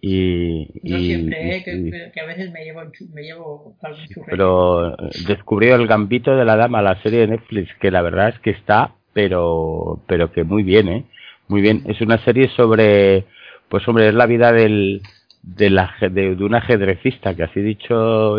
[0.00, 1.62] y, No y- siempre, ¿eh?
[1.64, 2.80] que, y- que- que a veces me llevo,
[3.12, 7.74] me llevo algún pero eh, descubrió el Gambito de la Dama, la serie de Netflix,
[7.80, 11.04] que la verdad es que está, pero pero que muy bien, ¿eh?
[11.48, 11.82] Muy bien.
[11.86, 13.24] Es una serie sobre,
[13.68, 15.02] pues hombre, es la vida del
[15.42, 18.36] del aje- de, de un ajedrecista, que así dicho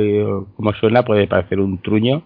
[0.56, 2.24] como suena puede parecer un truño,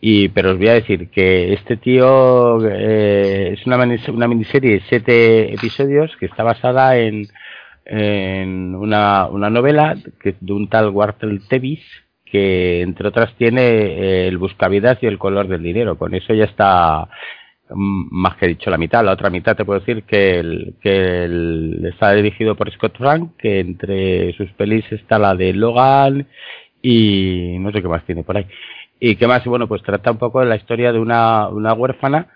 [0.00, 3.76] y pero os voy a decir que este tío eh, es una,
[4.12, 7.26] una miniserie de siete episodios que está basada en,
[7.86, 11.80] en una, una novela que, de un tal Wartel Tevis
[12.24, 15.96] que entre otras tiene eh, el buscavidas y el color del dinero.
[15.98, 17.08] Con eso ya está
[17.70, 19.04] mm, más que dicho la mitad.
[19.04, 23.36] La otra mitad te puedo decir que, el, que el- está dirigido por Scott Frank,
[23.38, 26.26] que entre sus pelis está la de Logan
[26.82, 28.46] y no sé qué más tiene por ahí.
[29.00, 32.28] Y qué más, bueno, pues trata un poco de la historia de una, una huérfana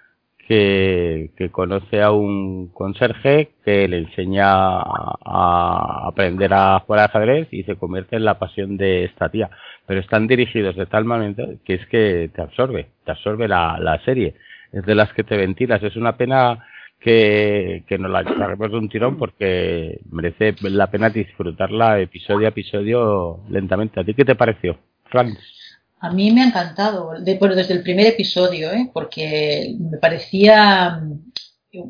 [0.49, 7.49] que, que conoce a un conserje que le enseña a, aprender a jugar al ajedrez
[7.51, 9.51] y se convierte en la pasión de esta tía.
[9.87, 14.03] Pero están dirigidos de tal manera que es que te absorbe, te absorbe la, la
[14.07, 14.37] serie.
[14.73, 15.83] Es de las que te ventilas.
[15.83, 16.65] Es una pena
[16.99, 22.51] que, que no la agarremos de un tirón porque merece la pena disfrutarla episodio a
[22.51, 24.01] episodio lentamente.
[24.01, 24.79] ¿A ti qué te pareció,
[25.11, 25.58] Franz?
[26.01, 28.89] A mí me ha encantado, de- bueno, desde el primer episodio, ¿eh?
[28.93, 31.23] porque me parecía mm,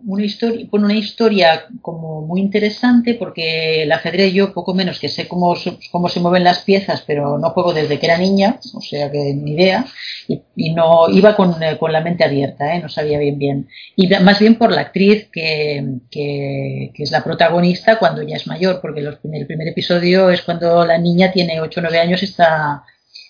[0.07, 5.09] una historia, bueno, una historia como muy interesante, porque el ajedrez yo poco menos que
[5.11, 5.55] sé cómo,
[5.93, 9.35] cómo se mueven las piezas, pero no juego desde que era niña, o sea que
[9.35, 9.85] ni idea,
[10.27, 12.81] y, no iba con, eh, con la mente abierta, ¿eh?
[12.81, 13.69] no sabía bien bien.
[13.95, 18.47] Y más bien por la actriz que, que, que es la protagonista cuando ya es
[18.47, 22.23] mayor, porque los- el primer episodio es cuando la niña tiene 8 o 9 años
[22.23, 22.83] y está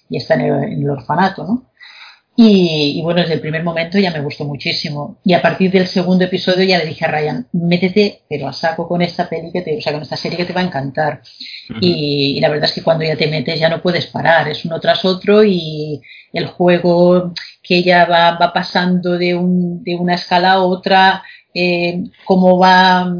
[0.08, 1.64] y está en el, en el orfanato, ¿no?
[2.40, 5.18] Y, y bueno, desde el primer momento ya me gustó muchísimo.
[5.24, 8.86] Y a partir del segundo episodio ya le dije a Ryan, métete, pero a saco
[8.86, 11.20] con esta peli que te, o sea, con esta serie que te va a encantar.
[11.80, 14.64] y, y la verdad es que cuando ya te metes ya no puedes parar, es
[14.64, 16.00] uno tras otro y
[16.32, 22.04] el juego que ella va, va pasando de, un, de una escala a otra, eh,
[22.24, 23.12] cómo va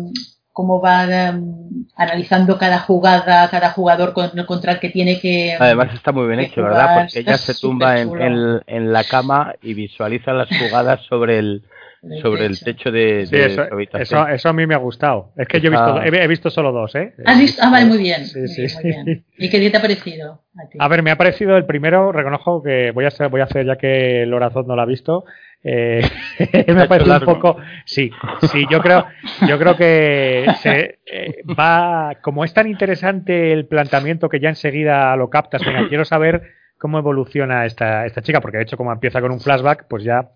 [0.59, 5.57] cómo va em, analizando cada jugada, cada jugador con, contra el que tiene que...
[5.57, 6.97] Además está muy bien hecho, ¿verdad?
[6.97, 11.63] Porque ella se tumba en, en la cama y visualiza las jugadas sobre el
[12.03, 12.91] El sobre el techo.
[12.93, 14.03] de, Sí, de eso, su habitación.
[14.23, 15.33] eso, eso a mí me ha gustado.
[15.37, 17.13] Es que yo he visto, he, he visto solo dos, ¿eh?
[17.25, 17.61] ¿Has visto?
[17.65, 18.25] Ah, vale, muy bien.
[18.27, 18.77] Sí, muy sí, bien, sí.
[18.77, 19.25] muy bien.
[19.37, 20.79] ¿Y qué te ha parecido a ti?
[20.81, 23.67] A ver, me ha parecido el primero, reconozco que voy a hacer, voy a hacer
[23.67, 25.25] ya que Lorazón no lo ha visto.
[25.65, 26.03] eh,
[26.69, 27.57] me ha parecido un poco.
[27.85, 28.11] Sí,
[28.53, 29.05] sí, yo creo,
[29.49, 32.17] yo creo que se, eh, va.
[32.23, 36.43] Como es tan interesante el planteamiento que ya enseguida lo captas, venga, quiero saber
[36.79, 40.31] cómo evoluciona esta, esta chica, porque de hecho, como empieza con un flashback, pues ya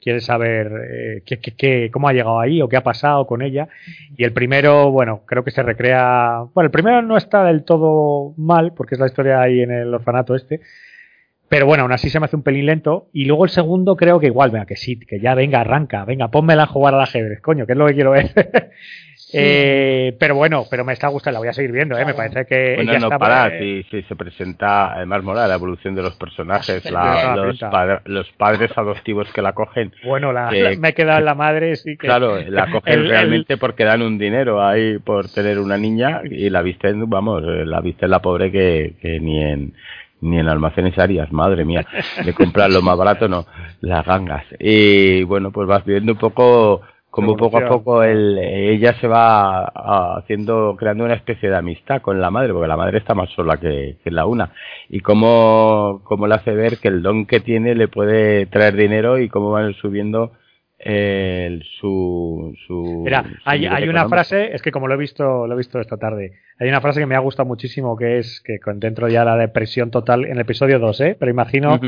[0.00, 3.42] quieres saber eh, qué, qué- qué- cómo ha llegado ahí o qué ha pasado con
[3.42, 3.68] ella.
[4.16, 6.44] Y el primero, bueno, creo que se recrea.
[6.54, 9.92] Bueno, el primero no está del todo mal, porque es la historia ahí en el
[9.94, 10.60] orfanato este.
[11.48, 13.08] Pero bueno, aún así se me hace un pelín lento.
[13.12, 16.28] Y luego el segundo creo que igual, venga, que sí, que ya venga, arranca, venga,
[16.30, 18.30] pónmela a jugar al ajedrez, coño, que es lo que quiero ver.
[19.32, 22.04] Eh, pero bueno, pero me está gustando, la voy a seguir viendo, ¿eh?
[22.04, 25.46] me parece que Bueno, ella no está- para, eh, si, si se presenta, además mola
[25.46, 27.70] la evolución de los personajes, la- los, Pinta.
[27.70, 29.92] padre- los padres adoptivos que la cogen.
[30.04, 32.06] Bueno, la, que- me he quedado en la madre, sí que.
[32.06, 36.22] Claro, la cogen El- el- realmente porque dan un dinero ahí por tener una niña
[36.24, 39.72] y la visten, vamos, eh, la visten la pobre que, que ni en
[40.20, 41.86] ni en almacenes Arias, madre mía,
[42.24, 43.46] de comprar lo más barato, no,
[43.82, 44.44] las gangas.
[44.58, 46.80] Y bueno, pues vas viendo un poco
[47.10, 52.02] como poco a poco el, ella se va a- haciendo, creando una especie de amistad
[52.02, 54.50] con la madre, porque la madre está más sola que, que la una.
[54.88, 59.18] Y cómo, cómo le hace ver que el don que tiene le puede traer dinero
[59.18, 60.32] y cómo van subiendo
[60.78, 65.46] el, su, su, Mira, su hay, hay una frase, es que como lo he visto,
[65.46, 68.40] lo he visto esta tarde, hay una frase que me ha gustado muchísimo que es
[68.44, 71.16] que dentro ya la depresión total en el episodio 2, ¿eh?
[71.18, 71.80] pero imagino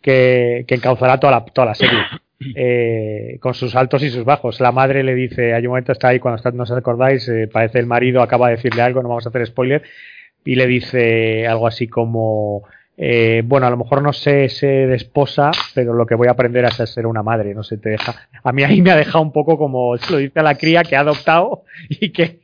[0.00, 1.98] que, que encauzará toda la, toda la serie.
[2.54, 4.60] eh, con sus altos y sus bajos.
[4.60, 7.48] La madre le dice, hay un momento, está ahí cuando está, no os acordáis, eh,
[7.52, 9.82] parece el marido acaba de decirle algo, no vamos a hacer spoiler,
[10.44, 12.64] y le dice algo así como,
[13.04, 16.30] eh, bueno, a lo mejor no sé ser de esposa, pero lo que voy a
[16.30, 18.28] aprender es a ser una madre, no sé, te deja.
[18.44, 20.84] A mí ahí me ha dejado un poco como se lo dice a la cría
[20.84, 22.38] que ha adoptado y que,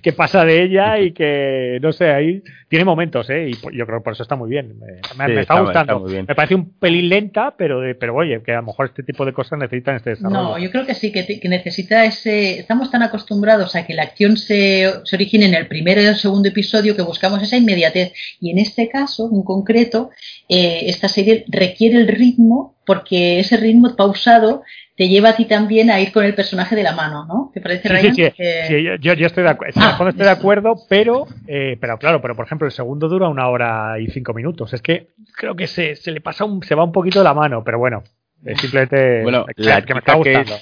[0.00, 3.48] que, pasa de ella y que, no sé, ahí tiene momentos, ¿eh?
[3.50, 4.78] Y yo creo que por eso está muy bien.
[5.16, 6.00] Me, está, gustando.
[6.00, 9.32] me parece un pelín lenta, pero, pero oye, que a lo mejor este tipo de
[9.32, 10.40] cosas necesitan este desarrollo.
[10.40, 12.60] No, yo creo que sí, que, necesita ese.
[12.60, 16.14] Estamos tan acostumbrados a que la acción se, se origine en el primero y el
[16.14, 18.12] segundo episodio que buscamos esa inmediatez.
[18.40, 20.10] Y en este caso, en concreto,
[20.48, 24.62] eh, esta serie requiere el ritmo porque ese ritmo pausado
[24.96, 27.50] te lleva a ti también a ir con el personaje de la mano, ¿no?
[27.52, 28.30] ¿Te parece, sí, Sí,
[28.68, 28.84] sí.
[29.00, 32.66] yo, estoy de, acuerdo, ah, estoy de acuerdo, pero, eh, pero claro, pero por ejemplo
[32.66, 34.74] el segundo dura una hora y cinco minutos.
[34.74, 37.64] Es que creo que se, se le pasa un, se va un poquito la mano,
[37.64, 38.04] pero bueno.
[38.44, 40.52] Es simplemente bueno, la que me está gustando.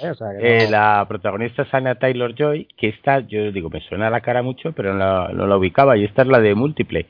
[0.40, 0.68] ¿eh?
[0.70, 4.72] la protagonista es Anna Taylor Joy, que está, yo digo, me suena la cara mucho,
[4.72, 7.08] pero no la, ubicaba, y esta es la de Múltiple.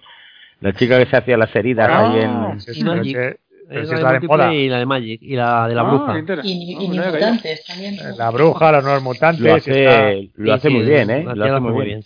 [0.63, 2.31] La chica que se hacía las heridas ahí en.
[2.31, 3.39] Ah, sí, Magic.
[3.69, 6.41] Es, la, de y la de Magic y la de la ah, bruja.
[6.45, 7.97] Y, y, mutantes también.
[8.19, 9.43] La bruja, los nuevos mutantes.
[9.43, 11.25] Lo hace, lo hace muy bien, ¿eh?
[11.35, 12.03] Lo hace muy bien.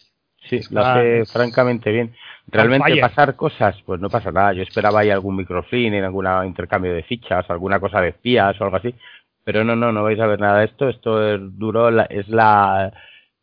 [0.49, 2.15] Sí, lo hace francamente bien.
[2.47, 4.53] Realmente pasar cosas, pues no pasa nada.
[4.53, 8.65] Yo esperaba ahí algún microfilm, en algún intercambio de fichas, alguna cosa de espías o
[8.65, 8.95] algo así.
[9.43, 10.89] Pero no, no, no vais a ver nada de esto.
[10.89, 12.93] Esto es duro, es la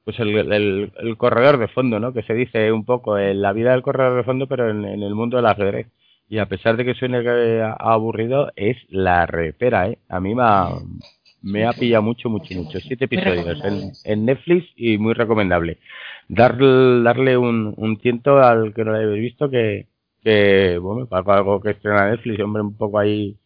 [0.04, 2.14] pues el, el, corredor de fondo, ¿no?
[2.14, 5.16] Que se dice un poco en la vida del corredor de fondo, pero en, el
[5.16, 5.88] mundo del ajedrez.
[6.30, 7.22] Y a pesar de que suene
[7.80, 10.00] aburrido, es la repera, ¿eh?
[10.10, 10.70] A mí me ha,
[11.42, 12.80] me ha pillado mucho, mucho, mucho.
[12.80, 15.78] Siete episodios en, en Netflix y muy recomendable.
[16.28, 19.88] Darle, darle un, un tiento al que no lo habéis visto, que,
[20.22, 23.38] que bueno, para algo que estrena Netflix, hombre, un poco ahí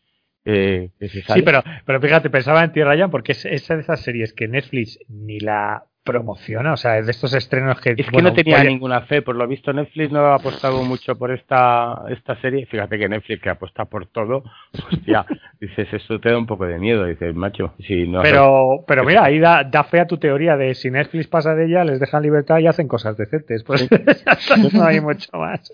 [0.48, 1.42] que se sale.
[1.42, 4.48] Sí, pero, pero fíjate, pensaba en Tierra Ryan porque es esa de esas series que
[4.48, 7.92] Netflix ni la promociona, o sea, es de estos estrenos que...
[7.98, 11.32] Es que no tenía ninguna fe, por lo visto Netflix no ha apostado mucho por
[11.32, 14.44] esta, esta serie, fíjate que Netflix que apuesta por todo,
[14.92, 15.26] hostia,
[15.60, 18.22] dices, eso te da un poco de miedo, dices, macho, si no...
[18.22, 21.66] Pero, pero mira, ahí da, da fe a tu teoría de si Netflix pasa de
[21.66, 23.88] ella, les dejan libertad y hacen cosas decentes, pues
[24.74, 25.72] no hay mucho más.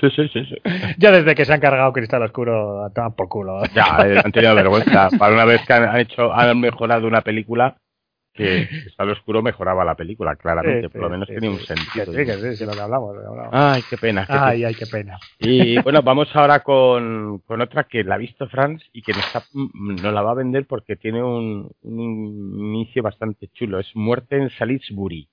[0.00, 0.56] Sí, sí, sí, sí,
[0.98, 3.62] Ya desde que se han cargado Cristal Oscuro, toman por culo.
[3.74, 5.08] Ya, han tenido vergüenza.
[5.18, 7.76] Para una vez que han hecho, han mejorado una película,
[8.36, 12.12] que Estado Oscuro mejoraba la película, claramente, por lo menos tenía un sentido.
[12.12, 13.16] Sí, que sí, sí, lo que hablamos.
[13.50, 14.26] Ay, qué pena.
[14.28, 15.18] ay, ay, qué pena.
[15.40, 19.24] Y bueno, vamos ahora con, con otra que la ha visto Franz y que nos,
[20.02, 23.80] no la va a vender porque tiene un, un inicio bastante chulo.
[23.80, 25.28] Es Muerte en Salisbury.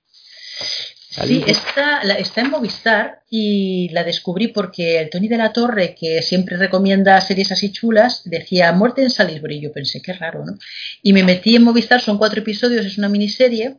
[1.22, 6.22] Sí, está, está en Movistar y la descubrí porque el Tony de la Torre, que
[6.22, 9.60] siempre recomienda series así chulas, decía Muerte en Salisbury.
[9.60, 10.58] Yo pensé, qué raro, ¿no?
[11.02, 13.76] Y me metí en Movistar, son cuatro episodios, es una miniserie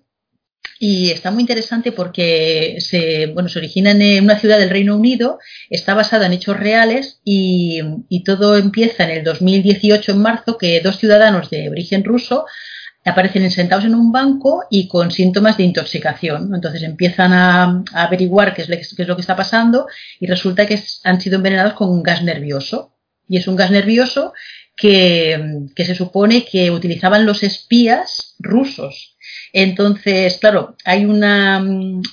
[0.80, 5.40] y está muy interesante porque se, bueno, se origina en una ciudad del Reino Unido,
[5.70, 10.80] está basada en hechos reales y, y todo empieza en el 2018, en marzo, que
[10.80, 12.46] dos ciudadanos de origen ruso
[13.10, 16.54] aparecen sentados en un banco y con síntomas de intoxicación.
[16.56, 18.70] Entonces empiezan a, averiguar qué es,
[19.08, 19.88] lo que está pasando
[20.20, 22.94] y resulta que han sido envenenados con un gas nervioso.
[23.28, 24.34] Y es un gas nervioso
[24.76, 29.16] que, se supone que utilizaban los espías rusos.
[29.54, 31.64] Entonces, claro, hay una,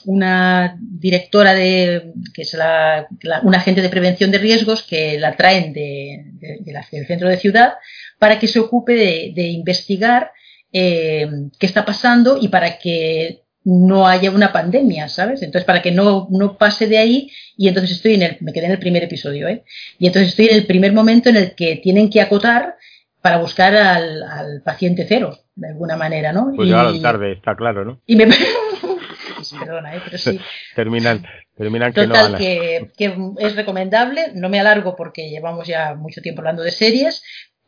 [0.04, 3.08] una directora de, que es la,
[3.42, 6.24] un agente de prevención de riesgos que la traen de,
[6.60, 7.74] del centro de ciudad
[8.18, 8.92] para que se ocupe
[9.34, 10.32] de investigar
[10.72, 11.28] eh,
[11.58, 15.42] qué está pasando y para que no haya una pandemia, ¿sabes?
[15.42, 18.66] Entonces, para que no, no pase de ahí, y entonces estoy en el, me quedé
[18.66, 19.62] en el primer episodio, ¿eh?
[19.98, 22.76] Y entonces estoy en el primer momento en el que tienen que acotar
[23.20, 26.52] para buscar al, al paciente cero, de alguna manera, ¿no?
[26.56, 28.00] Pues ya tarde, está claro, ¿no?
[28.04, 28.26] Y me...
[29.58, 30.00] perdona, ¿eh?
[30.04, 30.40] pero sí.
[30.74, 31.24] terminan,
[31.56, 36.20] terminan que no van que, que es recomendable, no me alargo porque llevamos ya mucho
[36.20, 37.22] tiempo hablando de series,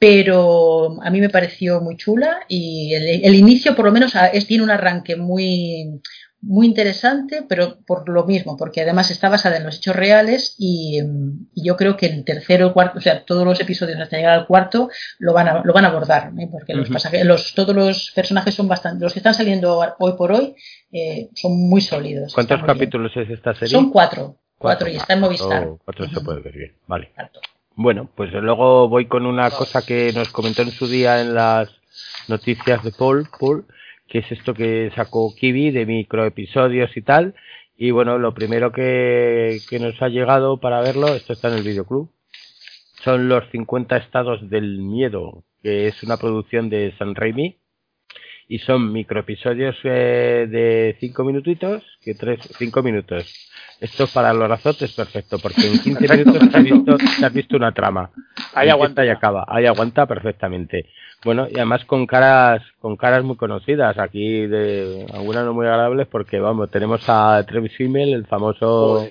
[0.04, 4.62] pero a mí me pareció muy chula y el, inicio por lo menos es, tiene
[4.62, 5.98] un arranque muy,
[6.42, 11.00] muy interesante, pero por lo mismo, porque además está basada en los hechos reales y,
[11.54, 14.90] yo creo que el tercero, cuarto, o sea, todos los episodios hasta llegar al cuarto
[15.20, 16.48] lo van a, lo van a abordar, ¿eh?
[16.52, 16.90] porque los,
[17.24, 20.54] los todos los personajes son bastante, los que están saliendo hoy por hoy
[20.92, 22.34] eh, son muy sólidos.
[22.34, 23.72] ¿Cuántos capítulos es esta serie?
[23.72, 25.66] Son cuatro, cuatro, y está en Movistar.
[25.82, 27.10] cuatro se puede ver bien, vale.
[27.76, 31.68] Bueno, pues luego voy con una cosa que nos comentó en su día en las
[32.28, 33.66] noticias de Paul, Paul,
[34.06, 37.34] que es esto que sacó Kiwi de microepisodios y tal.
[37.76, 41.64] Y bueno, lo primero que, que nos ha llegado para verlo, esto está en el
[41.64, 42.10] videoclub,
[43.02, 47.58] son los 50 estados del miedo, que es una producción de San Raimi.
[48.48, 53.50] Y son microepisodios eh, de cinco minutitos, que tres, cinco minutos.
[53.80, 57.32] Esto para los azotes es perfecto, porque en 15 minutos te has, visto, te has
[57.32, 58.10] visto una trama.
[58.54, 60.88] Ahí aguanta y acaba, ahí aguanta perfectamente.
[61.24, 66.06] Bueno, y además con caras, con caras muy conocidas, aquí de algunas no muy agradables,
[66.06, 69.10] porque vamos, tenemos a Travis Fimmel, el famoso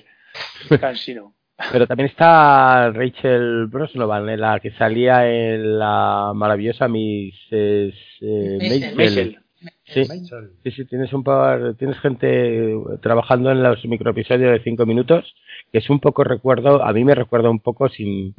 [0.68, 1.34] Joder, cansino.
[1.72, 7.92] Pero también está Rachel Brosnahan, en la que salía en la maravillosa Miss eh,
[8.60, 8.96] Maisel.
[8.96, 9.38] Maisel.
[9.84, 15.34] Sí, sí, sí, tienes un par, tienes gente trabajando en los microepisodios de cinco minutos,
[15.72, 18.34] que es un poco recuerdo, a mí me recuerda un poco sin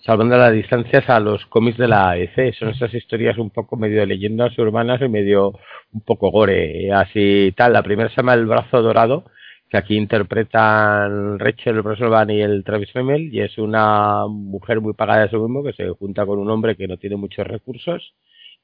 [0.00, 4.00] salvando las distancias a los cómics de la EC, son esas historias un poco medio
[4.00, 5.52] de leyendas urbanas y medio
[5.92, 7.72] un poco gore, así tal.
[7.74, 9.24] La primera se llama El brazo dorado,
[9.70, 15.22] que aquí interpretan Rachel Brosnahan y el Travis Fimmel, y es una mujer muy pagada
[15.22, 18.14] de su mismo que se junta con un hombre que no tiene muchos recursos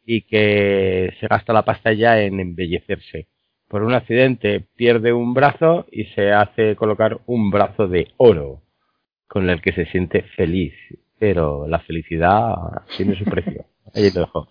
[0.04, 3.28] y que se gasta la pasta ya en embellecerse.
[3.68, 8.62] Por un accidente pierde un brazo y se hace colocar un brazo de oro
[9.28, 10.74] con el que se siente feliz.
[11.18, 12.54] Pero la felicidad
[12.96, 13.64] tiene su precio.
[13.94, 14.48] Ahí te dejo.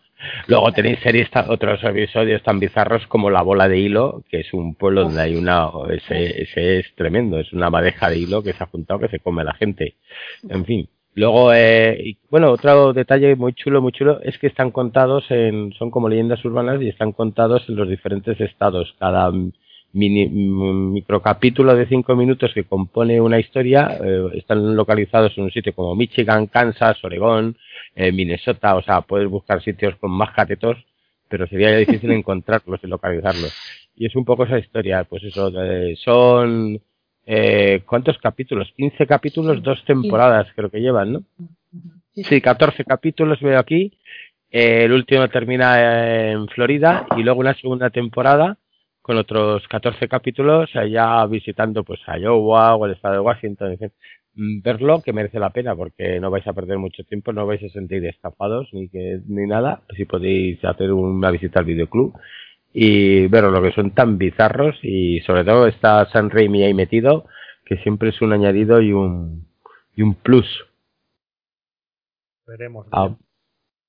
[0.48, 4.76] Luego tenéis series, otros episodios tan bizarros como La Bola de Hilo, que es un
[4.76, 8.64] pueblo donde hay una, ese, ese es tremendo, es una madeja de hilo que se
[8.64, 9.96] ha juntado que se come a la gente.
[10.50, 10.90] En fin.
[11.16, 15.72] Luego, eh, y, bueno, otro detalle muy chulo, muy chulo, es que están contados en,
[15.74, 18.94] son como leyendas urbanas y están contados en los diferentes estados.
[19.00, 19.32] Cada
[19.95, 25.51] mini, m- microcapítulo de cinco minutos que compone una historia eh, están localizados en un
[25.51, 27.57] sitio como Michigan, Kansas, Oregón,
[27.95, 30.77] eh, Minnesota, o sea, puedes buscar sitios con más catetos,
[31.30, 33.53] pero sería difícil encontrarlos y localizarlos.
[33.95, 36.80] Y es un poco esa historia, pues eso, eh, son,
[37.26, 38.72] eh, ¿cuántos capítulos?
[38.76, 41.23] 15 capítulos, dos temporadas creo que llevan, ¿no?
[42.13, 43.93] Sí, 14 capítulos veo aquí.
[44.51, 48.57] Eh, el último termina en Florida y luego una segunda temporada
[49.06, 53.73] con otros 14 capítulos allá visitando pues a Iowa o el estado de Washington.
[53.73, 53.91] En fin,
[54.34, 57.61] mm, verlo que merece la pena porque no vais a perder mucho tiempo, no vais
[57.64, 59.84] a sentir estafados ni que ni nada.
[59.95, 62.18] Si podéis hacer una visita al videoclub
[62.73, 67.26] y ver lo que son tan bizarros y sobre todo está San Raimi ahí metido
[67.64, 69.45] que siempre es un añadido y un
[69.95, 70.48] y un plus
[72.48, 72.88] Veremos.
[72.91, 73.15] a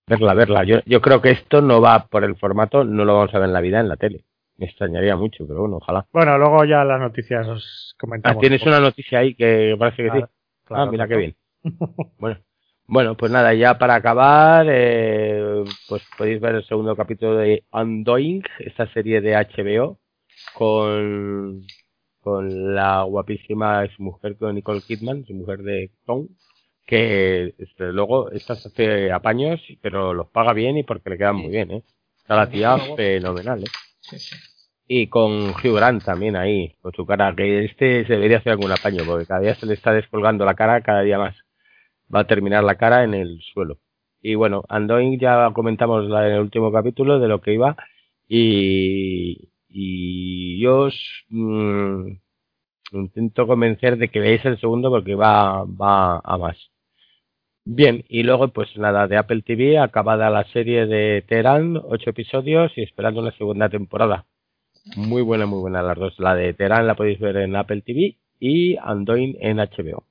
[0.07, 0.65] verla, verla.
[0.65, 3.49] Yo, yo creo que esto no va por el formato, no lo vamos a ver
[3.49, 4.26] en la vida en la tele.
[4.59, 6.07] Me extrañaría mucho, pero bueno, ojalá.
[6.13, 8.41] Bueno, luego ya las noticias os Ah, comentamos.
[8.41, 10.25] tienes una noticia ahí que parece que sí.
[10.65, 11.37] Claro, ah, mira qué bien.
[12.19, 12.39] Bueno,
[12.87, 18.43] bueno, pues nada, ya para acabar, eh, pues podéis ver el segundo capítulo de Undoing,
[18.61, 19.99] esta serie de HBO,
[20.55, 21.63] con,
[22.21, 26.29] con la guapísima ex mujer con Nicole Kidman, su mujer de Tom,
[26.87, 31.37] que este, luego esta se hace apaños, pero los paga bien y porque le quedan
[31.37, 31.83] muy bien, ¿eh?
[32.19, 33.67] Está la tía fenomenal, ¿eh?
[34.89, 39.03] Y con Hugh también ahí, con su cara, que este se debería hacer algún apaño,
[39.05, 41.37] porque cada día se le está descolgando la cara, cada día más.
[42.15, 43.79] Va a terminar la cara en el suelo.
[44.23, 47.77] Y bueno, Andoing ya comentamos en el último capítulo de lo que iba.
[48.29, 49.51] Y,
[50.61, 52.11] yo os mm,
[52.93, 56.57] intento convencer de que veáis el segundo porque va, va a más.
[57.69, 62.71] Bien, y luego pues nada, de Apple TV, acabada la serie de Teherán, ocho episodios
[62.77, 64.25] y esperando una segunda temporada.
[64.95, 66.15] Muy buena, muy buena las dos.
[66.21, 70.05] La de Teherán la podéis ver en Apple TV y Andoin en HBO.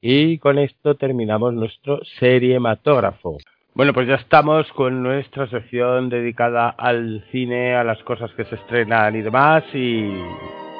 [0.00, 3.36] Y con esto terminamos nuestro seriematógrafo.
[3.74, 8.54] Bueno, pues ya estamos con nuestra sección dedicada al cine, a las cosas que se
[8.54, 10.08] estrenan y demás, y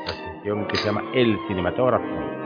[0.06, 2.43] la sección que se llama El Cinematógrafo.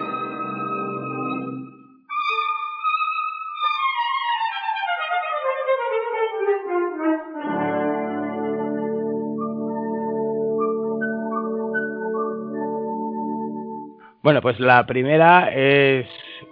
[14.22, 16.06] Bueno, pues la primera es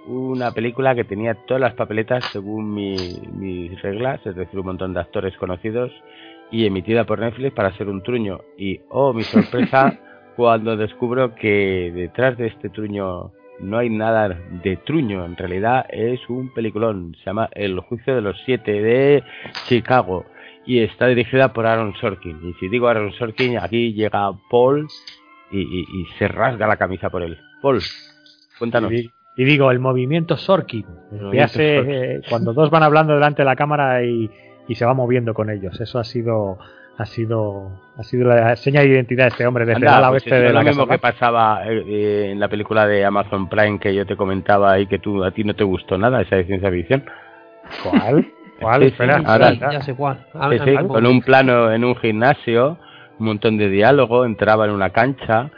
[0.07, 4.95] una película que tenía todas las papeletas según mi- mis reglas, es decir, un montón
[4.95, 5.91] de actores conocidos
[6.53, 8.41] y emitida por Netflix para ser un truño.
[8.57, 9.99] Y oh, mi sorpresa
[10.37, 14.29] cuando descubro que detrás de este truño no hay nada
[14.63, 19.25] de truño, en realidad es un peliculón, se llama El juicio de los siete de
[19.67, 20.25] Chicago
[20.67, 22.39] y está dirigida por Aaron Sorkin.
[22.49, 24.87] Y si digo Aaron Sorkin, aquí llega Paul
[25.51, 27.39] y, y- y se rasga la camisa por él.
[27.63, 27.81] Paul,
[28.59, 28.93] cuéntanos.
[28.93, 30.87] Y, y digo, el movimiento Sorkin.
[31.31, 31.79] Que hace
[32.17, 34.31] eh, cuando dos van hablando delante de la cámara y,
[34.69, 35.81] y se va moviendo con ellos.
[35.81, 36.59] Eso ha sido
[36.99, 40.09] ha sido ha sido la seña de identidad de este hombre desde Anda, el ala
[40.09, 43.05] pues oeste de es la lo mismo Casa que pasaba eh, en la película de
[43.05, 46.23] Amazon Prime que yo te comentaba y que tú a ti no te gustó nada
[46.23, 47.05] esa de ciencia ficción.
[47.83, 48.27] ¿Cuál?
[48.61, 48.81] ¿Cuál?
[48.83, 49.73] Sí, sí, Espera, ahora- espera.
[49.73, 50.27] Ya sé cuál.
[50.33, 52.79] A- Sí, sí, con un plano en un gimnasio,
[53.19, 55.51] un montón de diálogo, entraba en una cancha.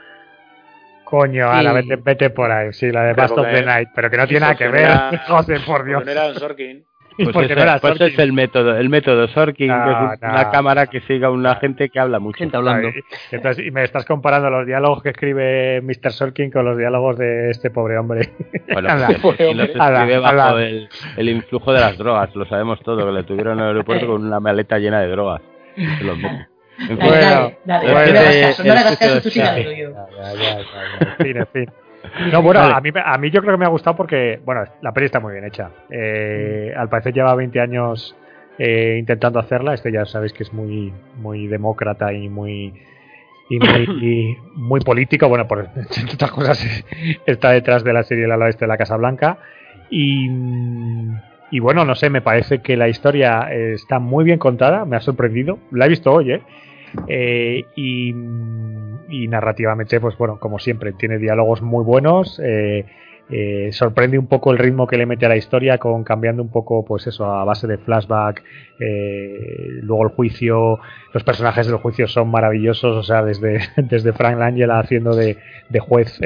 [1.05, 1.67] Coño, Sí.
[1.75, 2.73] Vete, vete por ahí.
[2.73, 4.83] Sí, la de Bast of the Night, pero que no tiene nada que ver.
[4.83, 6.05] era- Joder, por Dios.
[6.05, 6.85] No era un Sorkin.
[7.17, 10.21] Pues, porque ese, no era pues es el método, el método Sorkin, No, que es
[10.23, 10.29] no.
[10.31, 12.39] una cámara que siga a una gente que habla mucho.
[12.39, 12.89] Gente hablando.
[12.95, 13.01] Ay,
[13.33, 16.13] Entonces, y me estás comparando los diálogos que escribe Mr.
[16.13, 18.29] Sorkin con los diálogos de este pobre hombre.
[18.73, 19.09] Bueno, Ala.
[19.21, 23.11] pues, los Ala, escribe bajo el, el influjo de las drogas, lo sabemos todo, que
[23.13, 25.41] le tuvieron en el aeropuerto con una maleta llena de drogas.
[26.03, 26.19] Los
[26.79, 29.23] Dale, Bueno, dale, dale, bueno, no le hagas caso, no le hagas el caso, sitio
[29.23, 29.91] tú sigue de- lo tuyo.
[29.91, 31.11] Ya, ya, ya, ya, ya.
[31.19, 31.71] En fin, en fin.
[32.33, 34.93] No, bueno, a mí, a mí yo creo que me ha gustado porque, bueno, la
[34.93, 35.71] peli está muy bien hecha.
[35.91, 38.15] Eh, al parecer lleva 20 años
[38.59, 39.75] eh, intentando hacerla.
[39.75, 42.73] Este ya sabéis que es muy, muy demócrata y muy
[43.51, 45.29] y muy, y muy político.
[45.29, 46.85] Bueno, por entre otras cosas
[47.27, 49.39] está detrás de la serie El ala oeste de la Casa Blanca.
[49.91, 50.29] Y,
[51.51, 55.01] y bueno, no sé, me parece que la historia está muy bien contada, me ha
[55.01, 55.59] sorprendido.
[55.73, 56.43] La he visto hoy, ¿eh?
[57.07, 58.13] Eh, y,
[59.29, 62.41] narrativamente, pues bueno, como siempre, tiene diálogos muy buenos.
[62.43, 62.85] eh,
[63.31, 66.51] eh, sorprende un poco el ritmo que le mete a la historia, con cambiando un
[66.51, 68.43] poco, pues eso, a base de flashback.
[68.81, 70.79] eh, luego el juicio,
[71.13, 75.37] los personajes del juicio son maravillosos, o sea, desde, desde Frank Langella haciendo de,
[75.69, 76.19] de juez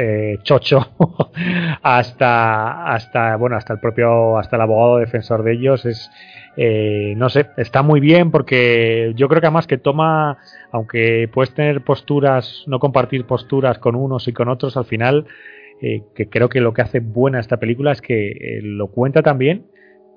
[0.44, 0.92] chocho
[1.82, 6.08] hasta, hasta, bueno, hasta el propio, hasta el abogado defensor de ellos es,
[6.56, 10.38] eh, no sé, está muy bien porque yo creo que además que toma,
[10.70, 15.26] aunque puedes tener posturas, no compartir posturas con unos y con otros, al final,
[15.80, 19.22] eh, que creo que lo que hace buena esta película es que eh, lo cuenta
[19.22, 19.66] también,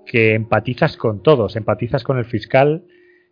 [0.05, 2.83] que empatizas con todos, empatizas con el fiscal,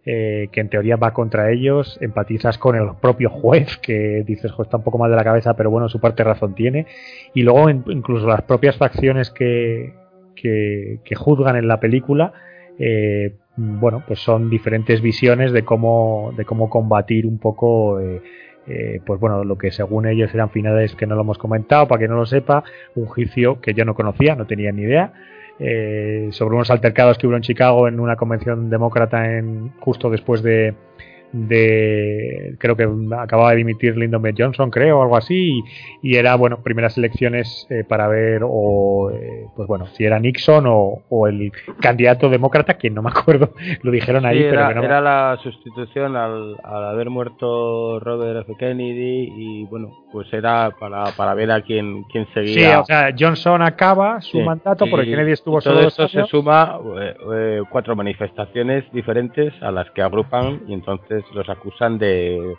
[0.05, 4.63] eh, que en teoría va contra ellos, empatizas con el propio juez, que dices, "Jo,
[4.63, 6.87] está un poco mal de la cabeza, pero bueno, su parte razón tiene,
[7.33, 9.93] y luego in- incluso las propias facciones que,
[10.35, 12.33] que, que juzgan en la película,
[12.79, 18.21] eh, bueno, pues son diferentes visiones de cómo, de cómo combatir un poco, eh,
[18.67, 21.99] eh, pues bueno, lo que según ellos eran finales que no lo hemos comentado, para
[21.99, 22.63] que no lo sepa,
[22.95, 25.13] un juicio que yo no conocía, no tenía ni idea,
[25.59, 30.41] eh, sobre unos altercados que hubo en Chicago en una convención demócrata en justo después
[30.41, 30.73] de,
[31.33, 32.87] de creo que
[33.17, 34.33] acababa de dimitir Lyndon B.
[34.37, 35.59] Johnson creo o algo así
[36.01, 40.19] y, y era bueno primeras elecciones eh, para ver o eh, pues bueno si era
[40.19, 41.51] Nixon o, o el
[41.81, 44.87] candidato demócrata que no me acuerdo lo dijeron ahí Sí, pero era, que no me-
[44.87, 48.55] era la sustitución al, al haber muerto Robert F.
[48.57, 52.79] Kennedy y bueno, pues era para, para ver a quién, quién sí seguía.
[52.81, 56.17] o sea Johnson acaba su Sí, mandato porque Kennedy estuvo todo solo dos esto se
[56.19, 56.29] años.
[56.29, 62.55] suma eh, eh, cuatro manifestaciones diferentes a las que agrupan y entonces los acusan de,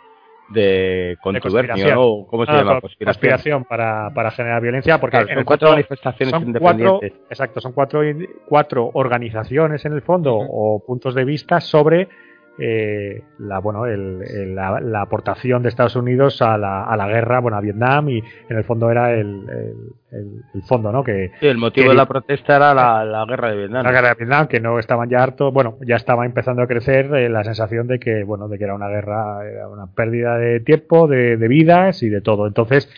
[0.49, 2.01] de contubernio.
[2.01, 2.81] ¿O ¿Cómo se Ah, llama?
[2.81, 6.99] con- conspiración para, para generar violencia porque Claro, en el cuatro fondo manifestaciones son cuatro,
[6.99, 7.13] independientes.
[7.29, 8.01] exacto, son cuatro,
[8.47, 12.09] cuatro organizaciones en el fondo o puntos de vista sobre
[12.57, 17.07] eh, la bueno el- el- la, la aportación de Estados Unidos a la, a la
[17.07, 18.19] guerra, bueno a Vietnam y
[18.49, 21.03] en el fondo era el, el- fondo, ¿no?
[21.03, 23.83] Que Sí, el motivo que- de la protesta era la, la guerra de Vietnam.
[23.83, 27.13] la guerra de Vietnam, que no estaban ya hartos, bueno, ya estaba empezando a crecer
[27.13, 30.61] eh, la sensación de que, bueno, de que era una guerra, era una pérdida de
[30.61, 32.47] tiempo, de, de vidas y de todo.
[32.47, 32.89] Entonces,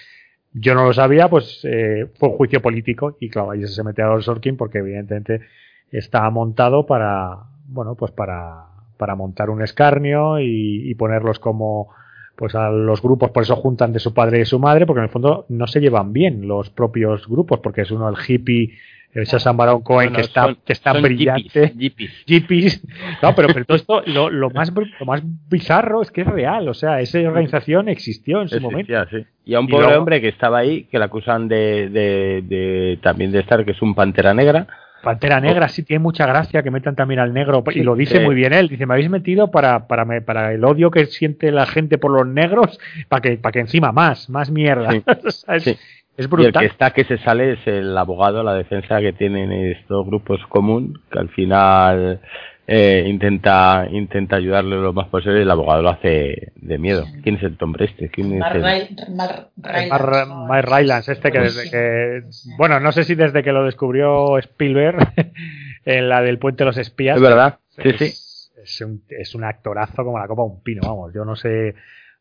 [0.53, 4.03] yo no lo sabía, pues eh, fue un juicio político y claro, ahí se mete
[4.03, 5.41] a Sorkin porque evidentemente
[5.91, 8.66] está montado para, bueno, pues para,
[8.97, 11.89] para montar un escarnio y, y ponerlos como
[12.35, 15.05] pues a los grupos, por eso juntan de su padre y su madre, porque en
[15.05, 18.77] el fondo no se llevan bien los propios grupos, porque es uno el hippie,
[19.13, 21.41] el Shashan Baron Cohen, Bueno, que está, son- que está son brillante.
[21.43, 22.11] yippies, yippies.
[22.27, 22.83] Hippies.
[23.23, 26.69] No, pero, pero todo esto, lo, lo más, lo más bizarro es que es real.
[26.69, 28.93] O sea, esa organización existió en su momento.
[29.09, 29.25] Sí.
[29.45, 32.43] Y a un Y pobre luego- hombre que estaba ahí, que le acusan de, de,
[32.47, 34.67] de- también de estar, que es un pantera negra.
[35.03, 37.63] Pantera Negra sí tiene mucha gracia que metan también al negro.
[37.73, 38.23] y lo dice sí.
[38.25, 38.67] muy bien él.
[38.67, 42.11] Dice, me habéis metido para, para, me- para el odio que siente la gente por
[42.11, 44.91] los negros, para que, para que encima más, más mierda.
[44.91, 45.03] Sí.
[45.47, 45.69] Es, Sí.
[45.71, 45.77] es
[46.17, 46.61] Y el brutal.
[46.61, 50.99] que está que se sale es el abogado, la defensa que tienen estos grupos común,
[51.11, 52.19] que al final
[52.69, 57.05] eh, intenta intenta ayudarle lo más posible y el abogado lo hace de miedo.
[57.23, 58.09] ¿Quién es el hombre este?
[58.09, 58.61] ¿Quién es Mar el-
[59.15, 62.23] Mar Rylance, Mar- este que desde que.
[62.57, 64.97] Bueno, no sé si desde que lo descubrió Spielberg
[65.85, 67.15] en la del Puente de los Espías.
[67.15, 68.03] Es verdad, sí, sí.
[68.05, 71.13] es, es un, es un actorazo como la copa de un pino, vamos.
[71.13, 71.73] Yo no sé,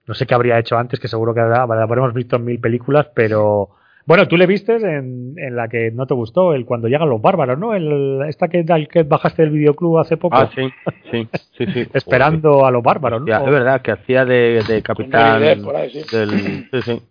[0.06, 3.08] no sé qué habría hecho antes, que seguro que habrá- habremos visto en mil películas,
[3.14, 3.70] pero,
[4.06, 7.20] Bueno, tú le vistes en, en, la que no te gustó, el cuando llegan los
[7.20, 7.74] bárbaros, ¿no?
[7.74, 10.36] El, esta que, que bajaste del videoclub hace poco.
[10.36, 10.70] Ah, sí,
[11.10, 11.28] sí,
[11.58, 11.66] sí.
[11.72, 11.88] sí.
[11.92, 13.36] Esperando a los bárbaros, ¿no?
[13.36, 15.42] es verdad, que hacía de, de capitán.
[15.42, 16.16] Ahí, sí.
[16.16, 17.02] Del, sí, sí.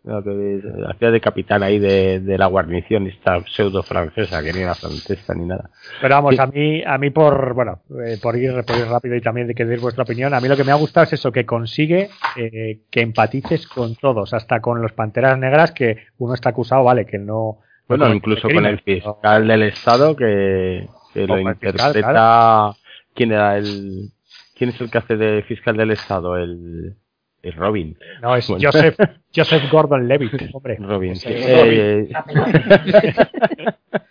[0.88, 5.34] hacía de capitán ahí de, de, la guarnición, esta pseudo francesa, que ni era francesa
[5.34, 5.70] ni nada.
[6.02, 9.22] Pero vamos, a mí, a mí por, bueno, eh, por, ir, por ir rápido y
[9.22, 11.34] también de que decir vuestra opinión, a mí lo que me ha gustado es eso,
[11.34, 16.52] que consigue eh, que empatices con todos, hasta con los panteras negras que uno está
[16.52, 17.60] acusado, vale, que no.
[17.88, 21.94] Bueno, incluso con el fiscal del Estado que, que lo interpreta.
[21.94, 22.76] Fiscal, claro.
[23.14, 24.10] ¿Quién era el.
[24.56, 26.38] ¿Quién es el que hace de fiscal del Estado?
[26.38, 26.96] El.
[27.44, 27.98] el Robin.
[28.22, 28.70] No, es bueno.
[28.72, 28.98] Joseph,
[29.36, 30.78] Joseph Gordon Levitt, hombre.
[30.80, 31.30] Robin, sí.
[31.30, 32.10] Eh,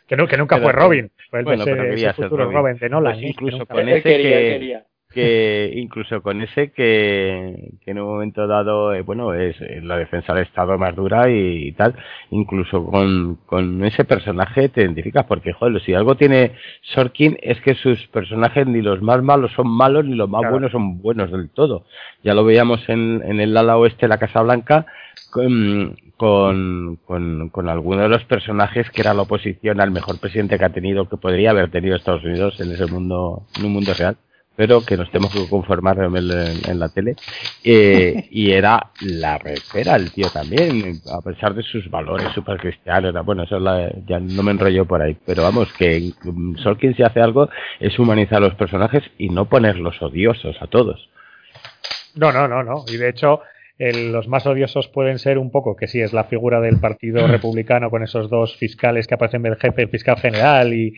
[0.06, 1.10] que, no, que nunca fue Robin.
[1.30, 2.56] Fue el bueno, ese, ese futuro Robin.
[2.56, 2.78] Robin.
[2.78, 3.14] de Nolan.
[3.14, 4.84] Pues incluso con ese quería, que, quería
[5.14, 10.34] que incluso con ese que, que en un momento dado, eh, bueno, es la defensa
[10.34, 11.94] del Estado más dura y, y, tal,
[12.30, 16.52] incluso con, con ese personaje te identificas, porque, joder, si algo tiene
[16.82, 20.54] Sorkin es que sus personajes ni los más malos son malos ni los más claro.
[20.54, 21.84] buenos son buenos del todo.
[22.22, 24.86] Ya lo veíamos en, en el ala oeste de la Casa Blanca
[25.30, 30.58] con, con, con, con alguno de los personajes que era la oposición al mejor presidente
[30.58, 33.92] que ha tenido, que podría haber tenido Estados Unidos en ese mundo, en un mundo
[33.96, 34.16] real
[34.56, 37.16] pero que nos tenemos que conformar en, en la tele.
[37.62, 43.14] Eh, y era la repera el tío también, a pesar de sus valores super cristianos.
[43.24, 46.12] Bueno, eso la, ya no me enrollo por ahí, pero vamos, que
[46.62, 47.48] Sorkin si hace algo
[47.80, 51.08] es humanizar a los personajes y no ponerlos odiosos a todos.
[52.14, 52.84] No, no, no, no.
[52.86, 53.40] Y de hecho,
[53.78, 57.26] el, los más odiosos pueden ser un poco, que sí, es la figura del Partido
[57.26, 60.94] Republicano con esos dos fiscales que aparecen del jefe, el fiscal general y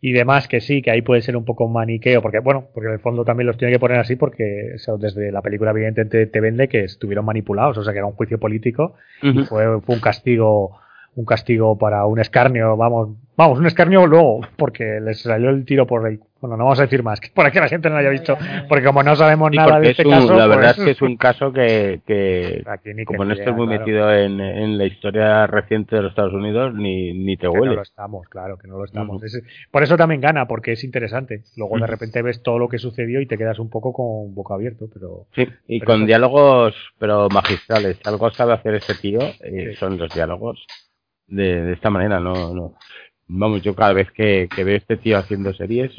[0.00, 2.88] y demás que sí, que ahí puede ser un poco un maniqueo, porque bueno, porque
[2.88, 5.72] en el fondo también los tiene que poner así porque o sea, desde la película
[5.72, 9.42] evidentemente te vende que estuvieron manipulados, o sea que era un juicio político uh -huh.
[9.42, 10.78] y fue, fue un castigo
[11.16, 15.86] un castigo para un escarnio, vamos, vamos, un escarnio luego, porque les salió el tiro
[15.86, 18.00] por el, bueno, no vamos a decir más, que por aquí la gente no lo
[18.00, 18.36] haya visto,
[18.68, 20.90] porque como no sabemos sí, nada de este un, caso, la verdad pues, es que
[20.92, 22.64] es un caso que, que
[23.04, 23.80] como no estés muy claro.
[23.80, 27.66] metido en, en, la historia reciente de los Estados Unidos, ni, ni te huele.
[27.66, 29.16] No lo estamos, claro, que no lo estamos.
[29.16, 29.26] Uh -huh.
[29.26, 31.42] es, por eso también gana, porque es interesante.
[31.56, 34.54] Luego de repente ves todo lo que sucedió y te quedas un poco con boca
[34.54, 35.26] abierto, pero...
[35.34, 36.06] Sí, y pero con eso...
[36.06, 38.00] diálogos, pero magistrales.
[38.04, 39.74] Algo sabe hacer ese tío, eh, sí.
[39.76, 40.64] son los diálogos
[41.30, 42.74] de, de esta manera, no, no.
[43.32, 45.92] Vamos, yo cada vez que, veo este tío haciendo series,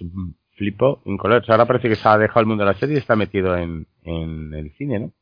[0.57, 1.49] flipo en colores.
[1.49, 3.87] Ahora parece que se ha dejado el mundo de la serie y está metido en,
[4.03, 5.13] en el cine, ¿no?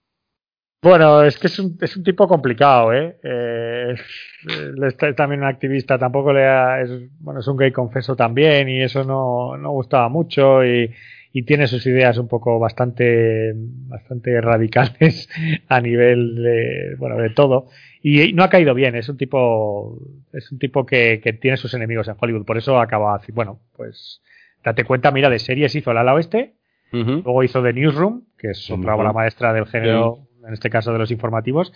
[0.81, 3.17] Bueno, es que es un, es un tipo complicado, ¿eh?
[3.21, 6.89] eh es también un activista, tampoco le ha, es,
[7.19, 10.89] bueno, es un gay confeso también y eso no, no gustaba mucho y,
[11.33, 15.29] y tiene sus ideas un poco bastante, bastante radicales
[15.67, 17.67] a nivel de, bueno, de todo
[18.01, 19.97] y no ha caído bien, es un tipo,
[20.33, 23.59] es un tipo que, que tiene sus enemigos en Hollywood, por eso acaba así, bueno,
[23.75, 24.21] pues
[24.63, 26.53] date cuenta, mira, de series hizo El ala oeste,
[26.93, 27.23] uh -huh.
[27.23, 30.45] luego hizo The Newsroom, que es otra obra maestra del género, sí.
[30.47, 31.73] en este caso de los informativos,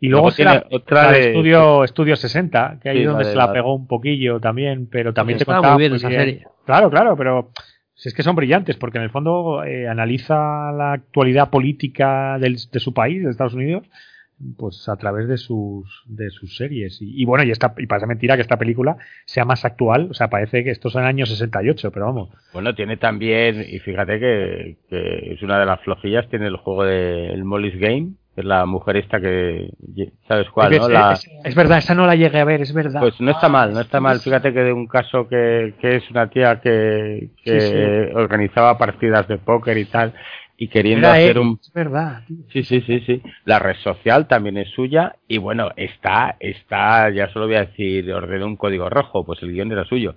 [0.00, 3.74] y luego, luego otra de Estudio, Estudio 60, que ahí sí, donde se la pegó
[3.74, 6.46] un poquillo también, pero también te contaba muy bien esa serie.
[6.66, 7.50] Claro, claro, pero
[7.94, 12.56] si es que son brillantes, porque en el fondo eh, analiza la actualidad política del,
[12.70, 13.88] de su país, de Estados Unidos,
[14.56, 17.00] pues a través de sus de sus series.
[17.00, 20.14] Y, y, bueno y esta y parece mentira que esta película sea más actual o
[20.14, 22.30] sea parece que estos son años 68 pero vamos.
[22.52, 26.84] Bueno tiene también y fíjate que, que es una de las flojillas tiene el juego
[26.84, 29.70] de el Molly's Game que es la mujer esta que
[30.28, 31.12] sabes cuál es, no la...
[31.12, 33.00] es, es, verdad esa no la llegué a ver es verdad.
[33.00, 34.20] Pues no está mal no está mal.
[34.20, 38.14] Fíjate que de un caso que, que es una tía que, que sí, sí.
[38.14, 40.12] organizaba partidas de póker y tal
[40.56, 44.26] y queriendo Era hacer él, un es verdad sí sí sí sí la red social
[44.26, 48.88] también es suya y bueno está está ya solo voy a decir ordenó un código
[48.88, 50.16] rojo pues el guion era suyo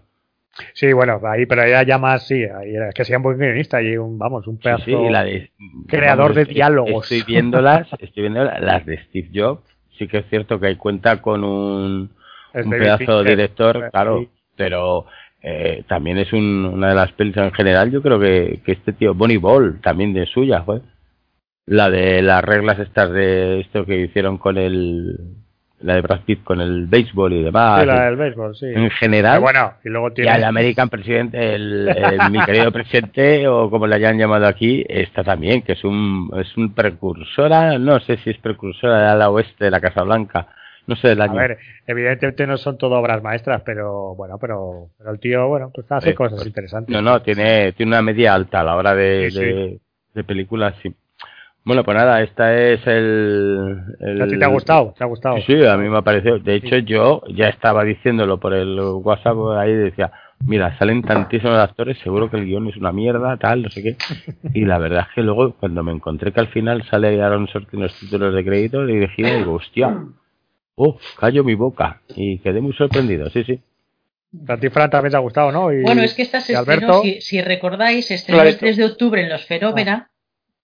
[0.74, 3.98] Sí, bueno, ahí, pero ella ya más, sí, era, que sea un buen guionista y
[3.98, 5.51] un, vamos, un pedazo sí, sí, la de,
[5.88, 7.11] creador vamos, de diálogos.
[7.11, 9.64] Estoy viéndolas, estoy viendo las de Steve Jobs,
[9.98, 12.11] sí que es cierto que cuenta con un,
[12.53, 14.30] un pedazo Fincher, director, claro, sí.
[14.56, 15.06] pero
[15.42, 18.93] eh, también es un, una de las pelis en general, yo creo que, que este
[18.93, 20.82] tío, Bonnie Ball, también de suya, fue
[21.66, 25.18] la de las reglas estas de esto que hicieron con el
[25.82, 27.82] la de Brad Pitt con el béisbol y demás.
[27.82, 28.66] Sí, la del béisbol, sí.
[28.66, 29.35] En general.
[29.35, 30.32] Pero bueno, y luego tiene...
[30.32, 34.85] Y el American President, el, el mi querido presidente, o como le hayan llamado aquí,
[34.88, 39.30] está también, que es un, es un precursora, no sé si es precursora de ala
[39.30, 40.48] oeste de la Casa Blanca,
[40.90, 41.40] no sé del año.
[41.40, 45.72] A ver, evidentemente no son todo obras maestras, pero bueno, pero, pero el tío, bueno,
[45.74, 46.93] pues hace sí, cosas pues, interesantes.
[46.93, 49.80] No, no, tiene, tiene una media alta a la hora de, sí, de,
[50.16, 50.93] de películas, sí.
[51.64, 54.22] Bueno, pues nada, esta es el, el...
[54.22, 54.95] ¿A ti te ha gustado?
[54.98, 55.35] ¿Te ha gustado?
[55.38, 56.40] Sí, sí, a mí me ha parecido.
[56.40, 62.00] De hecho, yo ya estaba diciéndolo por el WhatsApp ahí, decía, mira, salen tantísimos actores,
[62.00, 63.98] seguro que el guion es una mierda, tal, no sé qué.
[64.53, 67.82] Y la verdad es que luego, cuando me encontré que al final sale Aaron Sorkin
[67.82, 69.95] los títulos de crédito, le dije, digo, hostia,
[70.80, 72.01] oh, callo mi boca.
[72.16, 73.59] Y quedé muy sorprendido, sí, sí.
[74.48, 75.72] A ti, Fran, también te ha gustado, ¿no?
[75.74, 78.58] Y, bueno, es que esta se y estrenó, Alberto, si, si recordáis, se estrenó el
[78.58, 80.11] 3 de octubre en los Ferómena.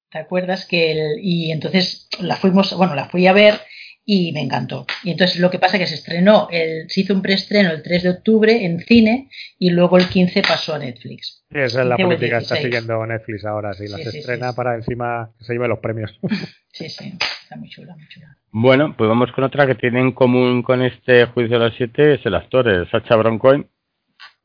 [0.10, 0.66] ¿Te acuerdas?
[0.66, 3.60] que el, Y entonces la fuimos, bueno, la fui a ver
[4.06, 4.86] y me encantó.
[5.04, 7.82] Y entonces lo que pasa es que se estrenó, el, se hizo un preestreno el
[7.82, 11.44] 3 de octubre en cine y luego el 15 pasó a Netflix.
[11.52, 12.62] Sí, esa es la 15 o el política que está 16.
[12.62, 14.56] siguiendo Netflix ahora, sí, las Sí, sí, estrena sí.
[14.56, 16.18] para encima que se lleve los premios.
[16.72, 18.38] Sí, sí, está muy chula, muy chula.
[18.52, 22.16] Bueno, pues vamos con otra que tiene en común con este juicio de los siete,
[22.16, 23.68] es el actor, es Sacha Baron Cohen,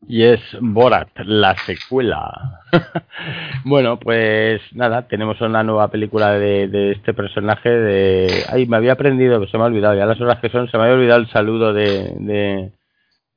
[0.07, 2.61] y es Borat, la secuela.
[3.65, 8.45] bueno, pues nada, tenemos una nueva película de, este personaje de...
[8.49, 10.85] Ay, me había aprendido, se me ha olvidado, ya las horas que son, se me
[10.85, 12.73] había olvidado el saludo de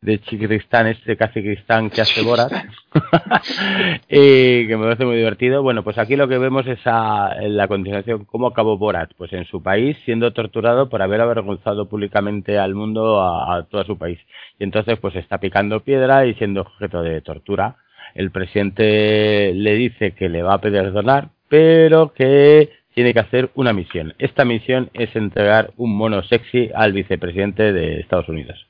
[0.03, 2.51] de Chicristán, este casi Cristán que hace Borat,
[4.09, 5.63] y que me parece muy divertido.
[5.63, 9.31] Bueno, pues aquí lo que vemos es a, en la continuación cómo acabó Borat, pues
[9.31, 13.97] en su país siendo torturado por haber avergonzado públicamente al mundo, a, a todo su
[13.97, 14.19] país.
[14.59, 17.77] Y entonces pues está picando piedra y siendo objeto de tortura.
[18.13, 23.73] El presidente le dice que le va a perdonar, pero que tiene que hacer una
[23.73, 24.13] misión.
[24.19, 28.67] Esta misión es entregar un mono sexy al vicepresidente de Estados Unidos.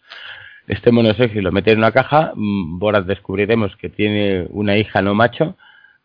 [0.68, 5.02] Este mono sexy lo mete en una caja, mm, Borat descubriremos que tiene una hija
[5.02, 5.58] no macho,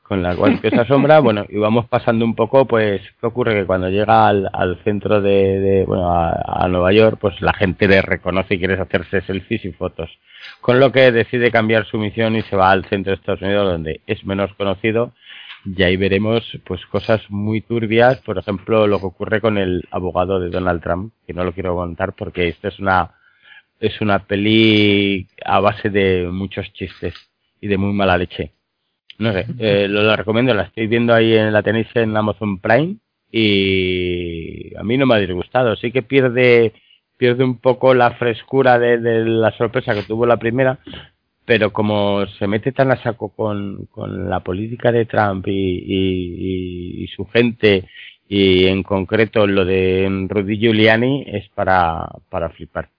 [0.02, 3.54] con la cual que se asombra, bueno, y vamos pasando un poco, pues, ¿qué ocurre?
[3.54, 7.52] Que cuando llega al, al centro de, de bueno, a, a Nueva York, pues la
[7.52, 10.10] gente le reconoce y quiere hacerse selfies y fotos.
[10.60, 13.70] Con lo que decide cambiar su misión y se va al centro de Estados Unidos,
[13.70, 15.12] donde es menos conocido,
[15.64, 20.40] y ahí veremos, pues, cosas muy turbias, por ejemplo, lo que ocurre con el abogado
[20.40, 23.10] de Donald Trump, que no lo quiero contar porque esta es una,
[23.80, 27.14] es una peli a base de muchos chistes
[27.60, 28.52] y de muy mala leche.
[29.18, 32.60] No sé, eh, lo, lo recomiendo, la estoy viendo ahí en la tenéis en Amazon
[32.60, 32.96] Prime
[33.30, 35.76] y a mí no me ha disgustado.
[35.76, 36.72] Sí que pierde
[37.16, 40.78] pierde un poco la frescura de, de la sorpresa que tuvo la primera,
[41.44, 47.00] pero como se mete tan a saco con, con la política de Trump y, y,
[47.00, 47.88] y, y su gente
[48.28, 52.90] y en concreto lo de Rudy Giuliani es para, para flipar.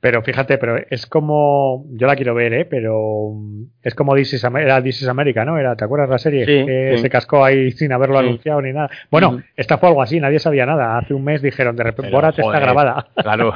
[0.00, 1.84] Pero fíjate, pero es como.
[1.90, 2.64] Yo la quiero ver, ¿eh?
[2.64, 5.56] Pero mm, es como This is era This is America, ¿no?
[5.58, 6.44] Era, ¿Te acuerdas la serie?
[6.46, 7.02] Sí, que sí.
[7.02, 8.26] se cascó ahí sin haberlo Sí.
[8.26, 8.90] anunciado ni nada.
[9.10, 10.98] Bueno, esta fue algo así, nadie sabía nada.
[10.98, 13.06] Hace un mes dijeron, de repente, Borat está grabada.
[13.28, 13.52] Claro,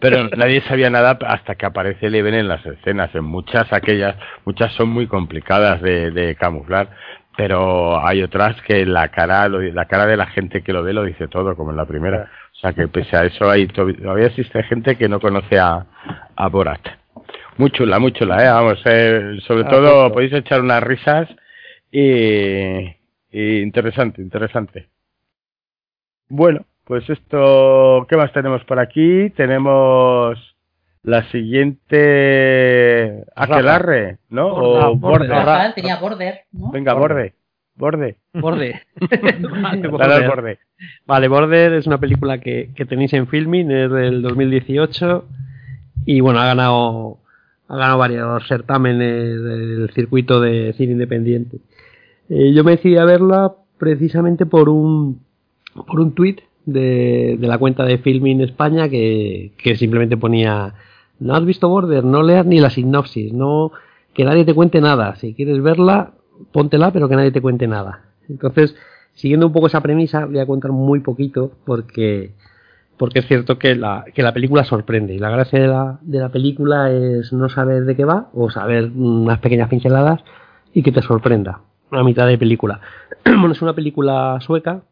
[0.00, 3.14] pero nadie sabía nada hasta que aparece Eleven en las escenas.
[3.14, 6.90] En muchas, aquellas, muchas son muy complicadas de, de camuflar,
[7.36, 11.04] pero hay otras que la cara, la cara de la gente que lo ve lo
[11.04, 12.28] dice todo, como en la primera.
[12.58, 15.86] O sea que pese a eso hay to- todavía existe gente que no conoce a,
[16.34, 16.80] a Borat.
[17.56, 18.48] Muy chula, muy chula, ¿eh?
[18.50, 21.28] Vamos, eh, sobre Ah, todo podéis echar unas risas
[21.92, 22.00] y,
[23.30, 24.88] y interesante, interesante.
[26.28, 29.30] Bueno, pues esto, ¿qué más tenemos por aquí?
[29.30, 30.36] Tenemos
[31.04, 34.48] la siguiente Aquelarre, ¿no?
[34.48, 35.26] O Borda.
[35.26, 35.28] Borde.
[35.28, 36.70] Rafael tenía Border, ¿no?
[36.72, 37.34] Venga, Borde.
[37.78, 38.16] Borde.
[38.34, 38.82] Borde.
[39.62, 40.28] Vale, Border.
[40.28, 40.58] borde.
[41.06, 45.24] Vale, Border es una película que, que tenéis en filming, es del 2018
[46.04, 47.18] y bueno, ha ganado
[47.68, 51.58] ha ganado varios certámenes del circuito de cine independiente.
[52.30, 55.20] Eh, yo me decidí a verla precisamente por un
[55.86, 60.74] por un tuit de, de la cuenta de Filming España que, que simplemente ponía
[61.20, 63.72] no has visto Border, no leas ni la sinopsis, no
[64.14, 65.14] que nadie te cuente nada.
[65.16, 66.12] Si quieres verla,
[66.52, 68.02] póntela, pero que nadie te cuente nada.
[68.28, 68.76] Entonces,
[69.14, 72.32] siguiendo un poco esa premisa, voy a contar muy poquito porque
[72.98, 76.18] porque es cierto que la, que la película sorprende y la gracia de la, de
[76.18, 80.20] la película es no saber de qué va o saber unas pequeñas pinceladas
[80.74, 81.60] y que te sorprenda
[81.92, 82.80] a mitad de película.
[83.24, 84.82] bueno, es una película sueca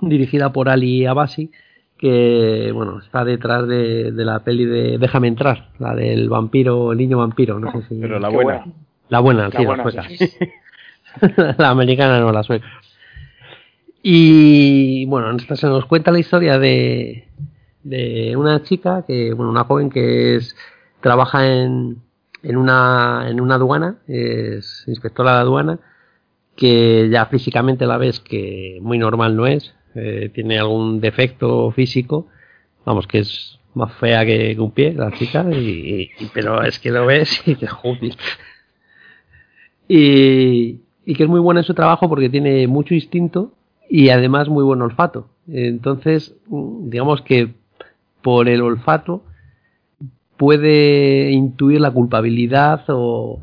[0.00, 1.52] dirigida por Ali Abasi
[1.96, 6.98] que bueno está detrás de, de la peli de Déjame entrar, la del vampiro, el
[6.98, 8.64] niño vampiro, no sé si Pero la buena.
[9.12, 10.08] La buena, La sí, la sueca.
[10.08, 10.28] sí,
[11.58, 12.66] la americana no, la sueca.
[14.02, 17.28] Y bueno, esta se nos cuenta la historia de,
[17.84, 20.56] de una chica que, bueno, una joven que es
[21.00, 21.98] trabaja en,
[22.42, 25.78] en una en una aduana, es inspectora de aduana,
[26.56, 32.26] que ya físicamente la ves que muy normal no es, eh, tiene algún defecto físico,
[32.84, 36.78] vamos que es más fea que, que un pie la chica, y, y- pero es
[36.78, 38.16] que lo ves y te joder.
[39.88, 43.52] Y, y que es muy buena en su trabajo porque tiene mucho instinto
[43.88, 45.28] y además muy buen olfato.
[45.48, 47.54] Entonces, digamos que
[48.22, 49.22] por el olfato
[50.36, 53.42] puede intuir la culpabilidad o,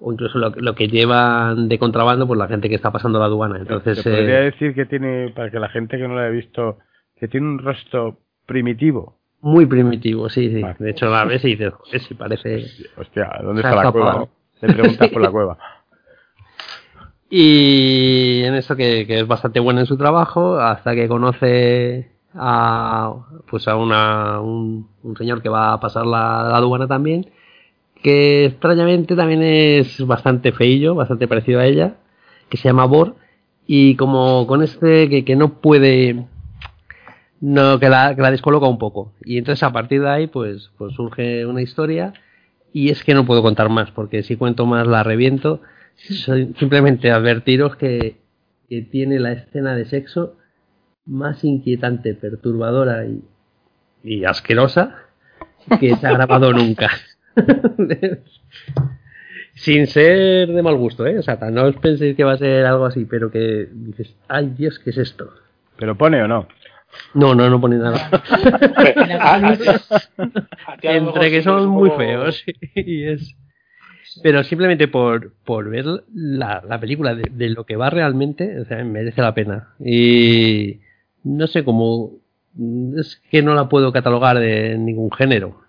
[0.00, 3.26] o incluso lo, lo, que llevan de contrabando por la gente que está pasando la
[3.26, 3.58] aduana.
[3.58, 6.78] Entonces, podría eh, decir que tiene, para que la gente que no lo haya visto,
[7.16, 9.18] que tiene un rostro primitivo.
[9.42, 10.62] Muy primitivo, sí, sí.
[10.62, 10.76] Vale.
[10.78, 11.72] De hecho, la ves y dices,
[12.06, 12.64] si parece.
[12.96, 14.28] Hostia, ¿dónde está la cueva?
[14.60, 15.58] Te preguntas por la cueva.
[17.30, 23.14] Y en eso que, es bastante bueno en su trabajo, hasta que conoce a
[23.48, 27.30] pues a una, un, un señor que va a pasar la, la, aduana también,
[28.02, 31.96] que extrañamente también es bastante feillo, bastante parecido a ella,
[32.48, 33.14] que se llama Bor,
[33.66, 36.26] y como con este que, que no puede
[37.40, 39.12] no que la, que la descoloca un poco.
[39.24, 42.12] Y entonces a partir de ahí pues, pues surge una historia
[42.72, 45.60] y es que no puedo contar más, porque si cuento más la reviento.
[45.96, 48.16] Simplemente advertiros que,
[48.68, 50.36] que tiene la escena de sexo
[51.04, 53.22] más inquietante, perturbadora y,
[54.02, 55.10] y asquerosa
[55.78, 56.90] que se ha grabado nunca.
[59.54, 61.18] Sin ser de mal gusto, ¿eh?
[61.18, 64.54] O sea, no os penséis que va a ser algo así, pero que dices, ay
[64.56, 65.34] Dios, ¿qué es esto?
[65.76, 66.48] ¿Pero pone o no?
[67.14, 68.10] No, no, no pone nada.
[70.82, 72.42] Entre que son muy feos
[72.74, 73.36] y es
[74.22, 78.64] pero simplemente por, por ver la, la película de, de, lo que va realmente, o
[78.64, 79.74] sea, merece la pena.
[79.78, 80.80] Y
[81.24, 82.12] no sé cómo.
[82.96, 85.60] Es que no la puedo catalogar de ningún género.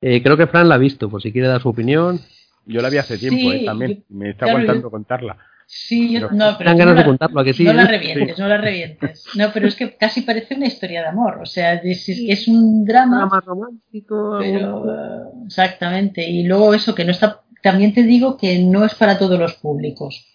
[0.00, 2.20] Eh, creo que Fran la ha visto, por si quiere dar su opinión.
[2.66, 4.04] Yo la vi hace tiempo, sí, eh, también.
[4.08, 5.38] Me está aguantando yo, contarla.
[5.74, 7.64] Sí, yo, Pero- no, pero Dan ganas no de la- contarlo, ¿a que sí?
[7.64, 9.24] No la revientes, no la revientes.
[9.36, 11.38] No, pero es que casi parece una historia de amor.
[11.42, 14.36] O sea, es, es un drama, Drama romántico.
[14.38, 16.28] pero exactamente.
[16.28, 17.40] Y luego eso que no está.
[17.62, 20.26] También te digo que no es para todos los públicos.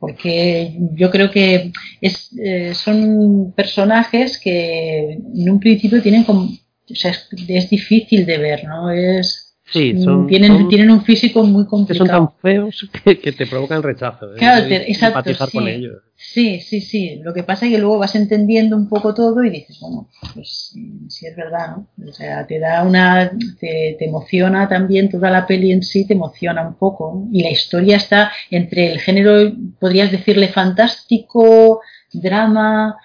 [0.00, 6.42] Porque yo creo que es, eh, son personajes que en un principio tienen como.
[6.90, 8.90] O sea, es, es difícil de ver, ¿no?
[8.90, 9.45] Es.
[9.68, 12.28] Sí, son, tienen, son- tienen un físico muy que son complicado.
[12.28, 14.32] tan feos que, que te provocan rechazo.
[14.32, 14.38] ¿eh?
[14.38, 15.58] Claro, te- exacto, sí.
[15.58, 16.02] con ellos.
[16.14, 17.20] Sí, sí, sí.
[17.22, 20.72] Lo que pasa es que luego vas entendiendo un poco todo y dices, bueno, pues
[20.76, 21.88] mm, sí es verdad, ¿no?
[22.08, 23.30] O sea, te da una,
[23.60, 27.26] te, te emociona también toda la peli en sí, te emociona un poco.
[27.32, 31.80] Y la historia está entre el género, podrías decirle fantástico,
[32.12, 32.96] drama,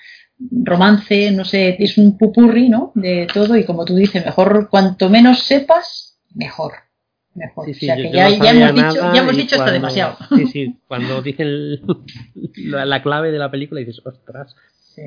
[0.63, 2.91] romance, no sé, es un pupurri, ¿no?
[2.95, 6.73] De todo y como tú dices, mejor cuanto menos sepas, mejor.
[7.33, 7.65] Mejor.
[7.65, 9.37] Sí, sí, o sea, yo- que yo ya, no ya sabía hemos dicho, ya hemos
[9.37, 10.17] dicho cuando- demasiado.
[10.35, 11.79] Sí, sí, cuando dicen
[12.57, 14.55] la, la clave de la película dices, ostras.
[14.93, 15.01] Sí.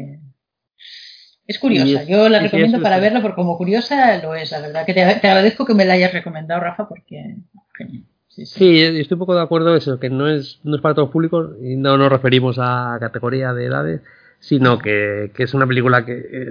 [1.47, 4.87] Es curiosa, yo la recomiendo para verla porque como curiosa lo es, la verdad.
[4.87, 7.37] Que te, te agradezco que me la hayas recomendado, Rafa, porque
[7.77, 8.05] genial.
[8.29, 8.59] Sí, sí.
[8.59, 11.13] Sí, estoy un poco de acuerdo eso, que no es, no es para todos los
[11.13, 14.01] públicos y no nos referimos a categoría de edades,
[14.41, 16.49] sino que, que es una película que, eh,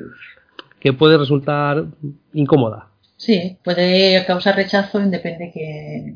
[0.80, 1.86] que puede resultar
[2.34, 2.90] incómoda.
[3.26, 6.16] Sí, puede causar rechazo depende que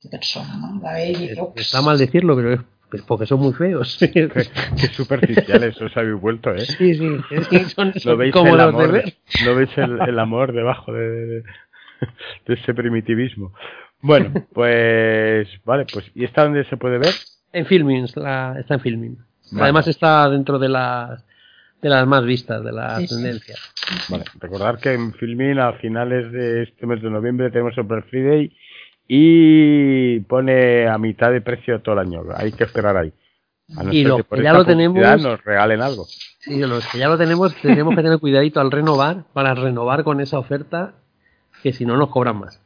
[0.00, 0.80] qué persona, ¿no?
[0.82, 1.30] La ve y.
[1.56, 3.94] Está mal decirlo, pero es, porque son muy feos.
[3.98, 6.64] sí, Qué, qué superficiales os habéis vuelto, ¿eh?
[6.64, 6.90] sí,
[7.30, 9.14] es que son, ¿No son veis el de amor, ver.
[9.44, 11.42] ¿no veis el, el amor debajo de, de,
[12.46, 13.52] de ese primitivismo?
[14.00, 17.14] Bueno, pues vale, pues ¿y esta dónde se puede ver?
[17.52, 19.18] En Filming, la- está en Filming.
[19.52, 19.64] Vale.
[19.64, 21.24] Además está dentro de las
[21.82, 23.14] de las más vistas, de las Sí, sí.
[23.16, 23.58] tendencias.
[24.08, 28.06] Vale, recordar que en Filmin a finales de este mes de noviembre tenemos el Black
[28.08, 28.56] Friday
[29.08, 32.22] y pone a mitad de precio todo el año.
[32.36, 33.12] Hay que esperar ahí.
[33.76, 36.06] A no Y los que ya lo tenemos- nos regalen algo.
[36.38, 40.20] Sí, los que ya lo tenemos, tenemos que tener cuidadito al renovar, para renovar con
[40.20, 40.94] esa oferta,
[41.62, 42.60] que si no nos cobran más.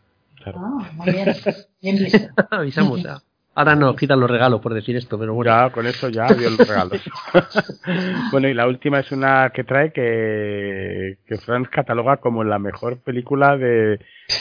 [0.45, 1.35] Ah, muy bien,
[1.83, 2.29] bien visto.
[2.51, 3.19] Avisamos ya.
[3.59, 5.51] Ahora nos quitan los regalos por decir esto, pero bueno.
[5.51, 7.01] Ya, con eso ya dio los regalos.
[8.31, 13.01] bueno, y la última es una que trae que, que Franz cataloga como la mejor
[13.01, 13.99] película de,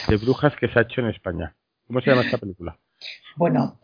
[0.08, 1.56] de brujas que se ha hecho en España.
[1.86, 2.76] ¿Cómo se llama esta película?
[3.36, 3.80] Bueno,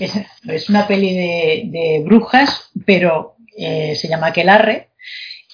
[0.00, 4.88] es, es una peli de, de brujas, pero eh, se llama Aquelarre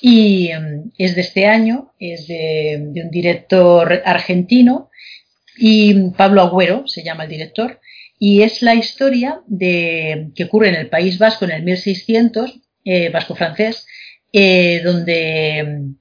[0.00, 4.88] y mm, es de este año, es de, de un director argentino
[5.58, 7.80] y Pablo Agüero se llama el director
[8.18, 13.10] y es la historia de que ocurre en el País Vasco en el 1600, eh,
[13.10, 13.86] vasco-francés,
[14.32, 15.94] eh, donde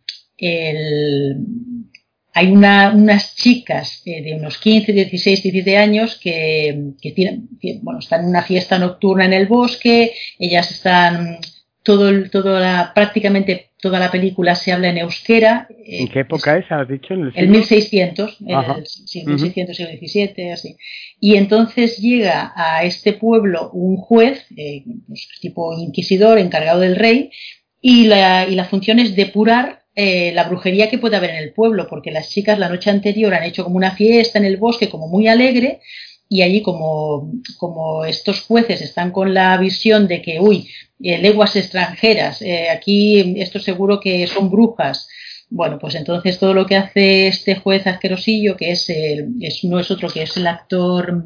[2.33, 7.49] hay una- unas chicas eh, de unos 15, 16, 17 años que, tienen,
[7.81, 11.39] bueno, están en una fiesta nocturna en el bosque, ellas están
[11.83, 15.67] todo, todo la, prácticamente toda la película se habla en euskera.
[15.85, 17.13] ¿En qué época es, has dicho?
[17.13, 20.77] En el, 1600, el, el, sí, 1600, siglo XVII, así.
[21.19, 27.31] Y entonces llega a este pueblo un juez, eh, pues, tipo inquisidor, encargado del rey,
[27.79, 31.53] y la, y la función es depurar eh, la brujería que puede haber en el
[31.53, 34.89] pueblo, porque las chicas la noche anterior han hecho como una fiesta en el bosque,
[34.89, 35.81] como muy alegre,
[36.29, 40.69] y allí como, como estos jueces están con la visión de que, uy,
[41.01, 45.07] eh, lenguas extranjeras, eh, aquí esto seguro que son brujas.
[45.49, 49.79] Bueno, pues entonces todo lo que hace este juez asquerosillo, que es, el, es no
[49.79, 51.23] es otro que es el actor,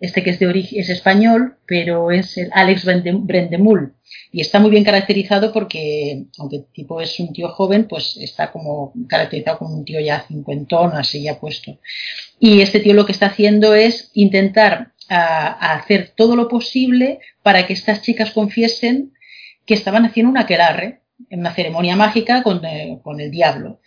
[0.00, 3.94] este que es de origen, es español, pero es el Alex Brendemul.
[4.32, 8.50] Y está muy bien caracterizado porque, aunque el tipo es un tío joven, pues está
[8.50, 11.78] como caracterizado como un tío ya cincuentón, así ya puesto.
[12.44, 17.72] Y este tío lo que está haciendo es intentar hacer todo lo posible para que
[17.72, 19.12] estas chicas confiesen
[19.64, 23.78] que estaban haciendo una aquelarre, una ceremonia mágica con, eh, con el diablo.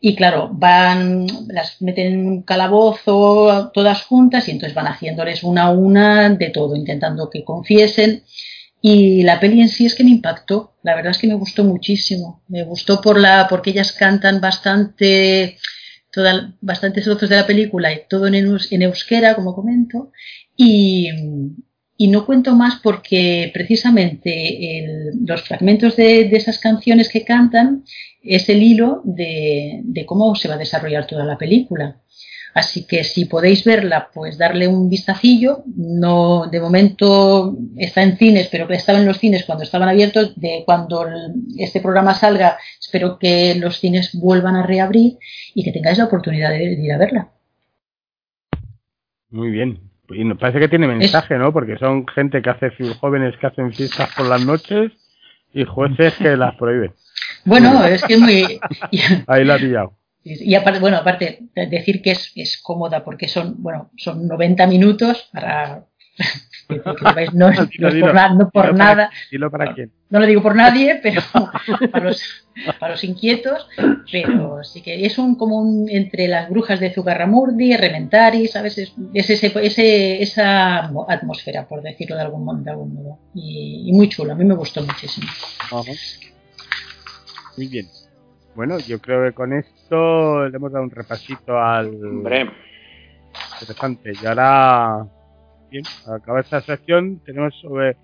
[0.00, 5.64] Y claro, van, las meten en un calabozo todas juntas y entonces van haciéndoles una
[5.64, 8.22] a una de todo, intentando que confiesen.
[8.80, 11.64] Y la peli en sí es que me impactó, la verdad es que me gustó
[11.64, 12.44] muchísimo.
[12.46, 15.58] Me gustó por la, porque ellas cantan bastante,
[16.60, 20.12] bastantes trozos de la película y todo en, euskera, como comento,
[20.56, 21.08] y,
[21.98, 27.84] no cuento más porque precisamente los fragmentos de, esas canciones que cantan
[28.22, 32.00] es el hilo de, cómo se va a desarrollar toda la película.
[32.56, 35.62] Así que si podéis verla, pues darle un vistacillo.
[35.76, 40.34] No, de momento está en cines, pero estaba en los cines cuando estaban abiertos.
[40.40, 41.06] De cuando
[41.58, 45.18] este programa salga, espero que los cines vuelvan a reabrir
[45.54, 47.28] y que tengáis la oportunidad de, ir a verla.
[49.28, 49.90] Muy bien.
[50.08, 51.40] Y nos parece que tiene mensaje, es...
[51.40, 51.52] ¿no?
[51.52, 54.92] Porque son gente que hace jóvenes que hacen fiestas por las noches
[55.52, 56.94] y jueces que las prohíben.
[57.44, 58.58] Bueno, es que es muy.
[59.26, 59.92] Ahí la ha pillado.
[60.28, 65.28] Y aparte, bueno, aparte, decir que es, es cómoda porque son, bueno, son 90 minutos
[65.32, 65.84] para.
[66.68, 67.68] que, que veis, no, no,
[68.00, 69.10] por, na, no por nada.
[69.30, 69.92] Para, para quién.
[70.10, 71.22] No lo digo por nadie, pero
[71.92, 72.22] para los,
[72.80, 73.68] para los inquietos.
[74.10, 78.78] Pero sí que es un como un, entre las brujas de Zugarramurdi, Rementari, ¿sabes?
[78.78, 83.18] Es, es ese, ese, esa atmósfera, por decirlo de algún, de algún modo.
[83.32, 85.28] Y, y muy chulo, a mí me gustó muchísimo.
[85.70, 85.92] Ajá.
[87.56, 87.86] Muy bien.
[88.56, 91.88] Bueno, yo creo que con esto le hemos dado un repasito al.
[91.88, 92.50] Hombre.
[93.60, 94.12] Interesante.
[94.20, 95.06] Y ahora.
[95.70, 97.98] Bien, al acabar esta sección, tenemos sobre.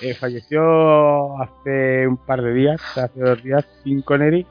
[0.00, 4.46] Eh, falleció hace un par de días, hace dos días, Tim Connery.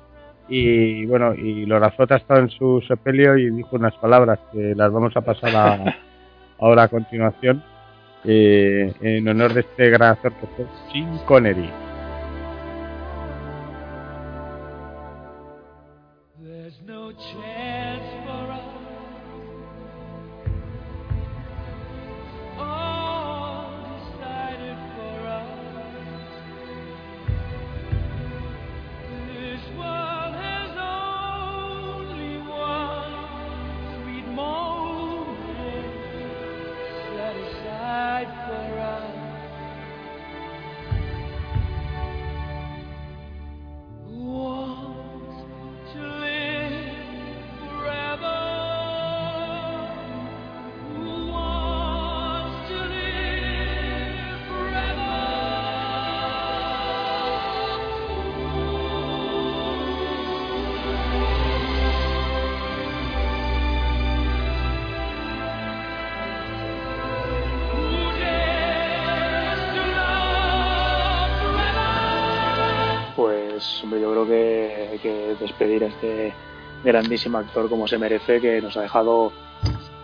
[0.50, 5.16] Y bueno, y Lorazota estaba en su sepelio y dijo unas palabras que las vamos
[5.16, 5.95] a pasar a,
[6.59, 7.64] ahora a continuación.
[8.25, 11.84] Eh, en honor de este gran actor que fue Tim Connery.
[77.16, 79.32] Grandísimo actor como se merece, que nos ha dejado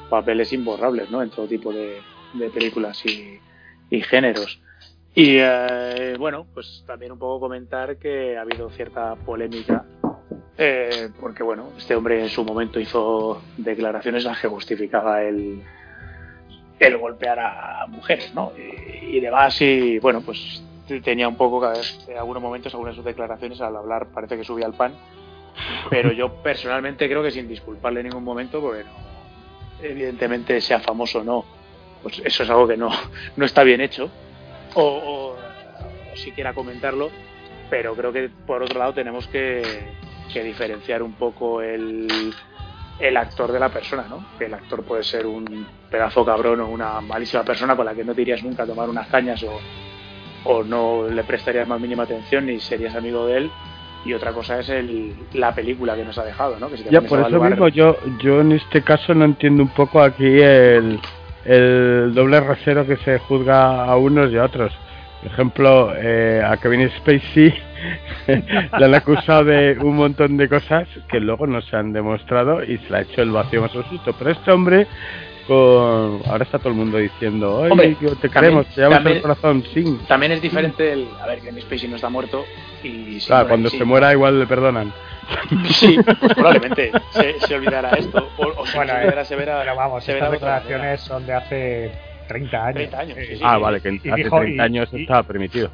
[0.09, 1.21] papeles imborrables ¿no?
[1.21, 1.99] en todo tipo de,
[2.53, 3.37] películas y,
[3.89, 4.61] y, géneros.
[5.13, 9.83] Y eh, bueno, pues también un poco comentar que ha habido cierta polémica,
[10.57, 15.61] eh, porque bueno, este hombre en su momento hizo declaraciones las que justificaba el,
[16.79, 18.53] el golpear a mujeres, ¿no?
[18.57, 20.63] Y, y demás, y bueno, pues
[21.03, 21.61] tenía un poco,
[22.07, 24.93] en algunos momentos, algunas de sus declaraciones al hablar parece que subía al pan
[25.91, 28.91] pero yo personalmente creo que sin disculparle en ningún momento, porque no,
[29.83, 31.45] evidentemente sea famoso o no,
[32.01, 32.89] pues eso es algo que no,
[33.35, 34.09] no está bien hecho,
[34.73, 37.11] o, o, o siquiera comentarlo,
[37.69, 39.61] pero creo que por otro lado tenemos que,
[40.33, 42.07] diferenciar un poco el,
[42.97, 44.25] el actor de la persona, ¿no?
[44.39, 48.05] Que el actor puede ser un pedazo cabrón o una malísima persona con la que
[48.05, 49.59] no te irías nunca a tomar unas cañas o,
[50.45, 53.51] o no le prestarías más mínima atención ni serías amigo de él
[54.03, 56.69] y otra cosa es el, la película que nos ha dejado, ¿no?
[56.69, 60.01] Que si Ya, por eso mismo yo, yo en este caso no entiendo un poco
[60.01, 60.99] aquí el,
[61.45, 64.73] el doble rasero que se juzga a unos y a otros.
[65.21, 67.53] Por ejemplo, eh, a Kevin Spacey
[68.27, 72.79] le han acusado de un montón de cosas que luego no se han demostrado y
[72.79, 74.15] se le ha hecho el vacío más absoluto.
[74.17, 74.87] Pero este hombre,
[75.47, 76.21] con...
[76.29, 79.15] ahora está todo el mundo diciendo, "Ay, Hombre, que te también- queremos, te llevamos también-
[79.17, 79.99] el corazón, sí.
[80.07, 81.07] También es diferente el.
[81.21, 82.45] A ver, que Spacey no está muerto
[82.83, 83.19] y.
[83.21, 83.77] Claro, cuando sí.
[83.77, 84.91] se muera igual le perdonan.
[85.69, 88.27] Sí, pues probablemente se, se olvidará esto.
[88.37, 89.59] O, o si Bueno, se eh, olvidará severa.
[89.61, 91.91] Pero vamos, severa estas declaraciones son de hace
[92.27, 92.73] 30 años.
[92.75, 93.41] 30 años, sí, sí.
[93.43, 95.69] ah, vale, que y hace dijo- 30 y- años y- estaba permitido.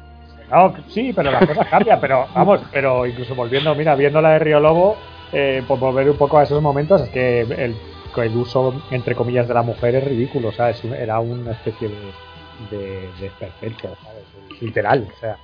[0.50, 1.98] No, sí, pero las cosas cambian.
[2.00, 4.96] Pero vamos, pero incluso volviendo, mira, viendo la de Río Lobo,
[5.32, 7.74] eh, por volver un poco a esos momentos, es que el,
[8.22, 10.48] el uso, entre comillas, de la mujer es ridículo.
[10.48, 14.60] O sea, es un- era una especie de, de, de esperpento, ¿sabes?
[14.62, 15.36] Literal, o sea.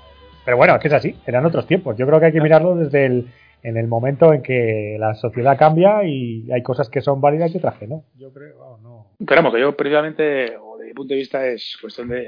[0.44, 1.96] Pero bueno, es que es así, eran otros tiempos.
[1.96, 3.28] Yo creo que hay que mirarlo desde el,
[3.62, 7.58] en el momento en que la sociedad cambia y hay cosas que son válidas y
[7.58, 8.04] otras que no.
[8.16, 9.52] Yo creo, vamos, no.
[9.52, 12.26] Que yo precisamente, o de mi punto de vista, es cuestión de,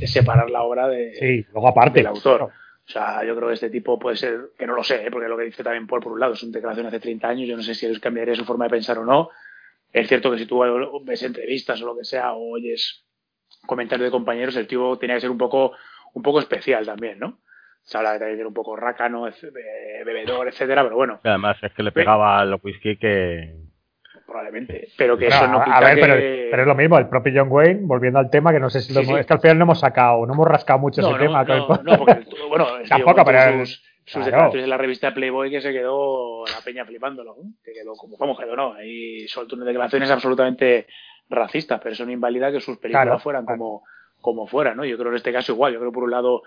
[0.00, 1.98] de separar la obra de, Sí, luego aparte.
[1.98, 2.42] del autor.
[2.42, 5.10] O sea, yo creo que este tipo puede ser, que no lo sé, ¿eh?
[5.10, 7.46] porque lo que dice también Paul, por un lado, es una declaración hace 30 años,
[7.46, 9.28] yo no sé si él cambiaría su forma de pensar o no.
[9.92, 10.62] Es cierto que si tú
[11.04, 13.04] ves entrevistas o lo que sea, o oyes
[13.66, 15.72] comentarios de compañeros, el tío tenía que ser un poco,
[16.14, 17.38] un poco especial también, ¿no?
[17.82, 19.32] Se habla de que era un poco rácano, eh,
[20.04, 23.54] bebedor, etcétera, pero bueno, Y además es que le pegaba al whisky que...
[24.26, 24.88] probablemente.
[24.98, 26.00] Pero que No, eso no a- quita a ver, que...
[26.00, 26.14] pero,
[26.50, 28.92] pero es lo mismo, el propio John Wayne, volviendo al tema, que no sé si
[28.92, 29.20] lo hemos- sí.
[29.20, 31.44] es que al final no hemos sacado, no hemos rascado mucho no, ese no, tema.
[31.44, 34.26] no, no, porque, el- bueno, Tampoco, pero sus, sus claro.
[34.26, 38.36] declaraciones en la revista Playboy que se quedó la peña flipándolo, que quedó como, ¿cómo
[38.36, 38.56] quedó?
[38.56, 40.86] No, ahí soltó unas declaraciones absolutamente
[41.28, 43.58] racistas, pero eso no invalida que sus películas Claro, fueran claro.
[43.58, 43.82] como,
[44.20, 44.84] como fueran, ¿no?
[44.84, 46.42] Yo creo en este caso igual, yo creo por un lado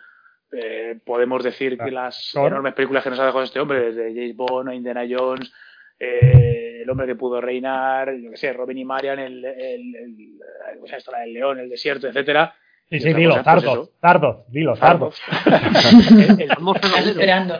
[0.51, 4.35] eh, podemos decir que las enormes películas que nos ha dejado este hombre, desde James
[4.35, 5.53] Bond a Indiana Jones,
[5.99, 10.39] eh, El hombre que pudo reinar, yo que sé, Robin y Marian, el, el, el,
[10.81, 12.55] o sea, esto, la del león, el desierto, etcétera.
[12.91, 13.89] Sí, sí, dilo, cosa, pues.
[14.01, 15.21] Tardos, dilo, Tardos.
[16.37, 17.59] el, esperando.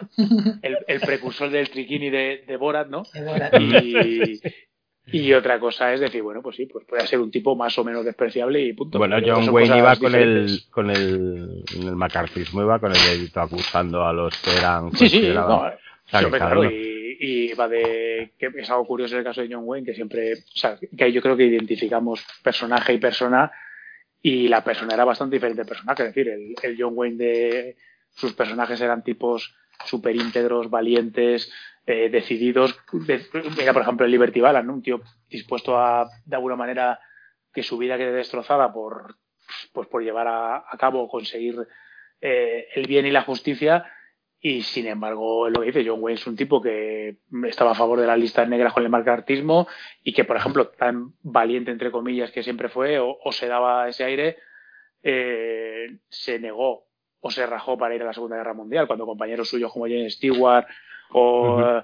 [0.61, 3.03] el- el precursor del triquini de, de Borat, ¿no?
[3.13, 3.53] De Borat.
[3.59, 4.41] Y,
[5.13, 7.83] y otra cosa es decir, bueno, pues sí, pues puede ser un tipo más o
[7.83, 8.97] menos despreciable y punto.
[8.97, 13.39] Bueno, Pero John Wayne iba con el, con el, el macartismo, iba con el dedito
[13.41, 15.63] acusando a los que eran Sí, sí, no,
[16.09, 19.85] claro, y, y va de que es algo curioso en el caso de John Wayne,
[19.85, 23.49] que siempre, o sea, que ahí yo creo que identificamos personaje y persona,
[24.21, 27.77] y la persona era bastante diferente del personaje, es decir, el, el John Wayne de
[28.11, 31.51] sus personajes eran tipos súper íntegros, valientes,
[31.87, 32.77] eh, decididos.
[32.91, 33.25] De-
[33.57, 34.73] mira, por ejemplo, el Liberty Balance, ¿no?
[34.73, 36.99] un tío dispuesto a, de alguna manera,
[37.53, 39.15] que su vida quede destrozada por,
[39.73, 41.55] pues, por llevar a, a cabo, conseguir
[42.21, 43.91] eh, el bien y la justicia.
[44.43, 47.99] Y sin embargo, lo que dice John Wayne es un tipo que estaba a favor
[47.99, 49.67] de las listas negras con el marcartismo
[50.03, 53.87] y que, por ejemplo, tan valiente, entre comillas, que siempre fue, o, o se daba
[53.87, 54.37] ese aire,
[55.03, 56.87] eh, se negó
[57.19, 60.15] o se rajó para ir a la Segunda Guerra Mundial, cuando compañeros suyos como James
[60.15, 60.65] Stewart
[61.11, 61.83] o,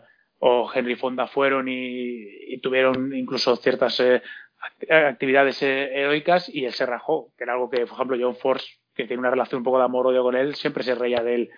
[0.74, 4.22] Henry Fonda fueron y, y tuvieron incluso ciertas eh,
[4.60, 8.36] act- actividades eh, heroicas y él se rajó, que era algo que, por ejemplo, John
[8.36, 11.36] Force, que tiene una relación un poco de amor-odio con él, siempre se reía de
[11.36, 11.50] él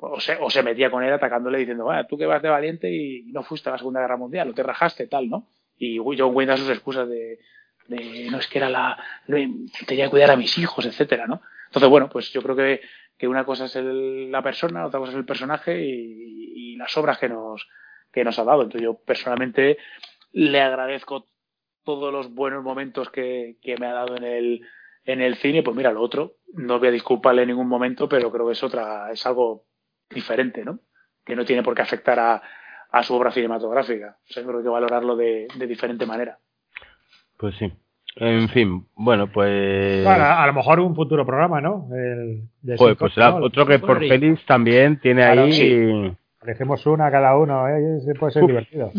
[0.00, 2.90] o se, o se metía con él atacándole diciendo, "Ah, tú que vas de valiente
[2.92, 5.46] y no fuiste a la Segunda Guerra Mundial, o te rajaste, tal, ¿no?
[5.78, 7.38] Y John Wayne da sus excusas de,
[7.88, 8.96] de no es que era la,
[9.86, 11.40] tenía que cuidar a mis hijos, etcétera, ¿no?
[11.66, 12.80] Entonces, bueno, pues yo creo que,
[13.16, 16.96] que una cosa es el- la persona, otra cosa es el personaje y, y las
[16.96, 17.68] obras que nos,
[18.12, 18.62] que nos ha dado.
[18.62, 19.78] Entonces, yo personalmente
[20.32, 21.26] le agradezco
[21.84, 24.66] todos los buenos momentos que, que me ha dado en el,
[25.04, 25.62] en el cine.
[25.62, 28.62] Pues mira, lo otro, no voy a disculparle en ningún momento, pero creo que es
[28.62, 29.64] otra, es algo
[30.14, 30.78] diferente, ¿no?
[31.24, 32.42] Que no tiene por qué afectar a,
[32.90, 34.16] a su obra cinematográfica.
[34.28, 36.38] O sea, creo que hay que valorarlo de, de diferente manera.
[37.36, 37.72] Pues sí.
[38.16, 40.04] En fin, bueno, pues...
[40.04, 41.86] Bueno, a lo mejor un futuro programa, ¿no?
[41.94, 43.98] El, de Joder, pues otro que por.
[44.00, 45.52] Félix también tiene Claro, ahí...
[45.52, 46.16] sí.
[46.86, 47.98] Una cada uno, ¿eh?
[47.98, 48.48] Ese puede ser Uf.
[48.48, 48.90] divertido.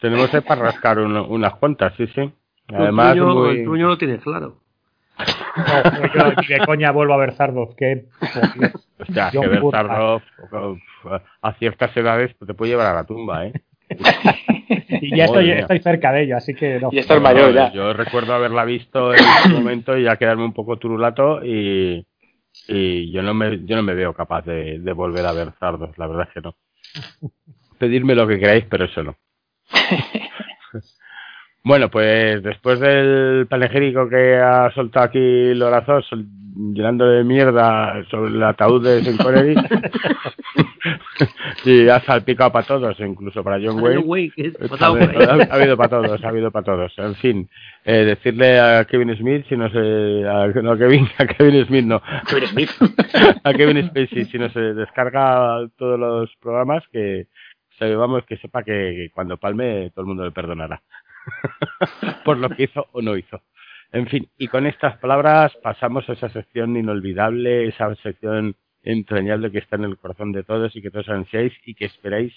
[0.00, 2.20] Tenemos ahí para rascar uno- unas cuantas, sí, sí.
[2.68, 4.58] El Además, tuyo- muy- el tuyo lo tienes claro.
[5.18, 8.06] No, yo ni de coña vuelvo a ver Zardoz, que
[8.98, 9.62] Hostia, John que ver.
[9.70, 10.22] Tarnoff,
[10.52, 10.78] uf,
[11.42, 13.52] a ciertas edades pues, te puede llevar a la tumba, ¿eh?
[15.00, 16.88] y ya estoy, estoy cerca de ello, así que no.
[16.92, 17.72] Y estás No, mayor ya.
[17.72, 22.06] Yo recuerdo haberla visto en ese momento y ya quedarme un poco turulato y,
[22.68, 25.96] y yo no me yo no me veo capaz de, de volver a ver Zardos,
[25.98, 26.54] la verdad es que no.
[27.78, 29.16] Pedirme lo que queráis, pero eso no.
[31.66, 36.08] Bueno, pues después del panegírico que ha soltado aquí Lorazos,
[36.54, 39.56] llenando de mierda sobre el ataúd de Sean Connery,
[41.64, 44.32] y ha salpicado para todos, incluso para John Wayne.
[44.78, 46.96] ha, habido para todos, ha habido para todos.
[46.98, 47.50] En fin,
[47.84, 50.24] eh, decirle a Kevin Smith, si no se.
[50.24, 52.00] A, no, Kevin, a Kevin Smith no.
[52.28, 52.70] Kevin Smith.
[53.42, 57.26] a Kevin Spacey, si no se descarga todos los programas, que
[57.80, 60.80] vamos que sepa que cuando palme todo el mundo le perdonará.
[62.24, 63.40] por lo que hizo o no hizo.
[63.92, 69.58] En fin, y con estas palabras pasamos a esa sección inolvidable, esa sección entrañable que
[69.58, 72.32] está en el corazón de todos y que todos ansiáis y que esperáis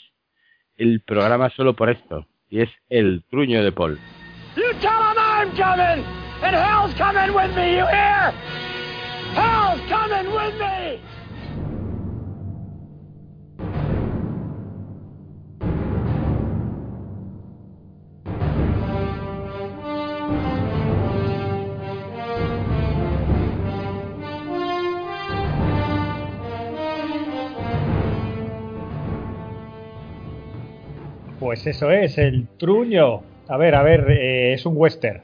[0.78, 4.00] el programa solo por esto, y es el truño de Paul.
[31.40, 33.22] Pues eso es, el truño.
[33.48, 35.22] A ver, a ver, eh, es un western,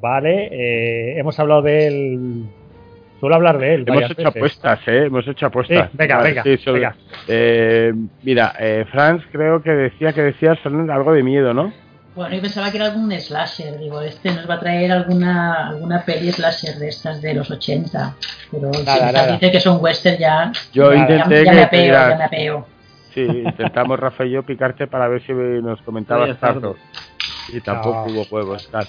[0.00, 0.48] ¿vale?
[0.50, 2.44] Eh, hemos hablado de él.
[3.20, 3.84] Suelo hablar de él.
[3.86, 5.04] Hemos hecho apuestas, ¿eh?
[5.06, 5.90] Hemos hecho apuestas.
[5.92, 6.96] venga, venga, venga.
[7.26, 8.54] Eh, mira,
[8.90, 11.72] Franz creo que decía que decías algo de miedo, ¿no?
[12.14, 16.04] Bueno, yo pensaba que era algún slasher, digo, este nos va a traer alguna alguna
[16.04, 18.16] peli slasher de estas de los 80,
[18.50, 22.77] pero si dice que son western ya, yo intenté ya, me apeo, ya me apeo.
[23.26, 26.76] Sí, intentamos Rafa y yo picarte para ver si nos comentabas tanto.
[27.52, 28.86] Y tampoco hubo juegos, tal.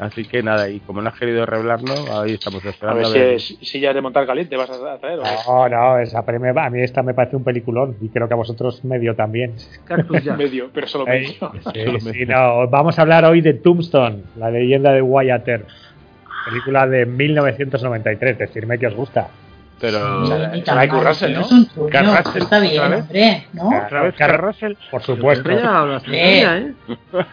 [0.00, 3.08] Así que nada, y como no has querido revelarnos, ahí estamos esperando.
[3.08, 5.18] A ver, Si, ya de montar caliente vas a traer.
[5.18, 8.84] No, no, esa a mí esta me parece un peliculón y creo que a vosotros
[8.84, 9.54] medio también.
[10.38, 11.52] medio, pero solo medio.
[11.72, 15.48] Sí, no, vamos a hablar hoy de Tombstone, la leyenda de Wyatt
[16.48, 18.38] película de 1993.
[18.38, 19.28] Decirme que os gusta.
[19.80, 20.24] Pero
[20.66, 21.46] hay Russell, ¿no?
[22.36, 23.70] está bien, hombre, ¿no?
[24.36, 25.48] Russell, por supuesto.
[25.50, 26.72] ¿eh?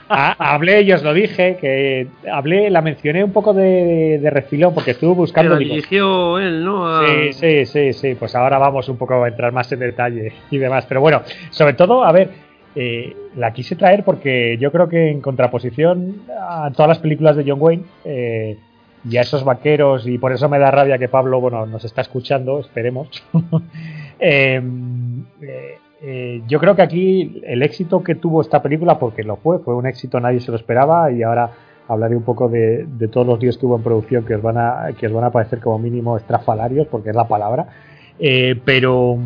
[0.10, 4.74] Ah, hablé y os lo dije, que hablé, la mencioné un poco de, de refilón
[4.74, 5.58] porque estuve buscando.
[5.58, 7.06] Que dirigió él, ¿no?
[7.08, 8.16] Sí, sí, sí, sí.
[8.16, 10.86] Pues ahora vamos un poco a entrar más en detalle y demás.
[10.88, 12.30] Pero bueno, sobre todo, a ver,
[12.76, 17.46] eh, la quise traer porque yo creo que en contraposición a todas las películas de
[17.48, 18.58] John Wayne, eh,
[19.08, 22.02] y a esos vaqueros, y por eso me da rabia que Pablo, bueno, nos está
[22.02, 23.10] escuchando, esperemos.
[24.18, 24.62] Eh,
[25.42, 29.60] eh, eh, yo creo que aquí el éxito que tuvo esta película, porque lo fue,
[29.60, 31.52] fue un éxito, nadie se lo esperaba, y ahora
[31.90, 34.88] hablaré un poco de, todos los días que hubo en producción que os van a,
[34.98, 37.68] que os van a parecer como mínimo estrafalarios, porque es la palabra.
[38.64, 39.20] pero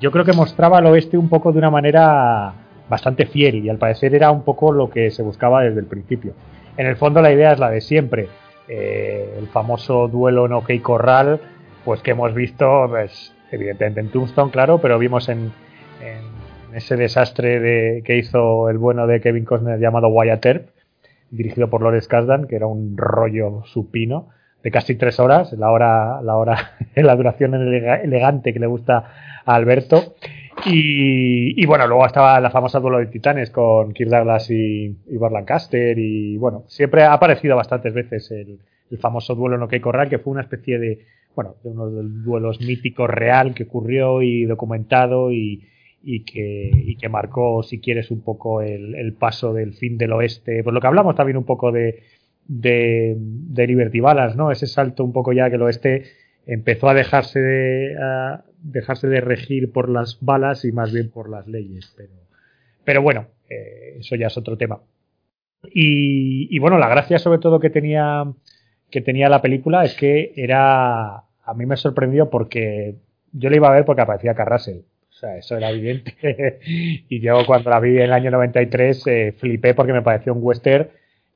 [0.00, 2.54] yo creo que mostraba al oeste un poco de una manera
[2.88, 6.34] bastante fiel, y al parecer era un poco lo que se buscaba desde el principio.
[6.80, 8.30] En el fondo la idea es la de siempre.
[8.66, 11.38] Eh, el famoso duelo en OK Corral,
[11.84, 15.52] pues que hemos visto, pues, evidentemente en Tombstone, claro, pero vimos en,
[16.72, 20.68] ese desastre de, que hizo el bueno de Kevin Costner llamado Wyatt Earp,
[21.30, 24.28] dirigido por Lawrence Kasdan, que era un rollo supino
[24.62, 29.54] de casi tres horas, la hora, la hora, la duración elegante que le gusta a
[29.54, 30.14] Alberto.
[30.66, 35.98] Y, bueno, luego estaba la famosa duelo de titanes con Kirk Douglas y, y Lancaster.
[35.98, 38.58] Y bueno, siempre ha aparecido bastantes veces el,
[38.98, 41.06] famoso duelo en OK Corral, que fue una especie de,
[41.36, 45.64] bueno, de uno de los duelos míticos real que ocurrió y documentado y,
[46.02, 50.64] y, que, y que marcó, si quieres, un poco el, paso del fin del oeste.
[50.64, 52.02] Por lo que hablamos también un poco de,
[52.46, 54.50] de, de Liberty Balance, ¿no?
[54.50, 56.04] Ese salto un poco ya que el oeste
[56.46, 57.94] empezó a dejarse de,
[58.62, 61.92] dejarse de regir por las balas y más bien por las leyes.
[61.96, 62.12] Pero,
[62.84, 64.80] pero bueno, eh, eso ya es otro tema.
[65.72, 68.24] Y, bueno, la gracia sobre todo que tenía,
[68.90, 72.96] que tenía la película es que era, a mí me sorprendió porque
[73.32, 74.84] yo la iba a ver porque aparecía Carrasel.
[75.10, 76.14] O sea, eso era evidente.
[77.08, 80.40] y yo cuando la vi en el año 93 eh, flipé porque me pareció un
[80.42, 80.88] western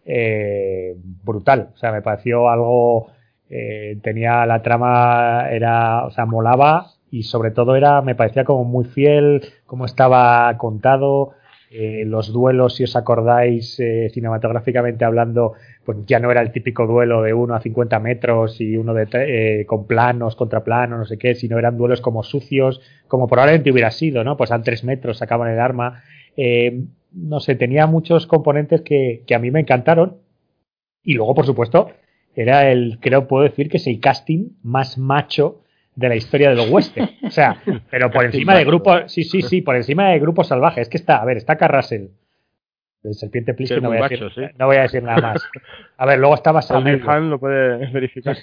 [0.06, 1.70] eh, brutal.
[1.74, 3.12] O sea, me pareció algo
[3.50, 8.64] eh, tenía la trama, era, o sea, molaba y sobre todo era, me parecía como
[8.64, 11.34] muy fiel, como estaba contado,
[11.70, 15.52] eh, los duelos, si os acordáis, eh, cinematográficamente hablando,
[15.84, 19.64] pues ya no era el típico duelo de uno a 50 metros y uno de
[19.68, 23.92] con planos, contra planos, no sé qué, sino eran duelos como sucios, como probablemente hubiera
[23.92, 24.36] sido, ¿no?
[24.36, 26.02] Pues a tres metros sacaban el arma.
[27.12, 30.16] no sé, tenía muchos componentes que, que a mí me encantaron.
[31.04, 31.92] Y luego, por supuesto,
[32.34, 35.63] era el, creo, puedo decir que es el casting más macho
[35.96, 37.08] de la historia del western.
[37.22, 40.82] O sea, pero por encima de grupos, sí, sí, sí, por encima de grupos salvajes.
[40.82, 42.10] Es que está, a ver, está Carrasel,
[43.02, 44.42] de Serpiente Plisky Que es no, voy a decir- macho, sí.
[44.58, 45.42] no voy a decir nada más.
[45.96, 48.36] A ver, luego estaba Sam fan lo puede verificar.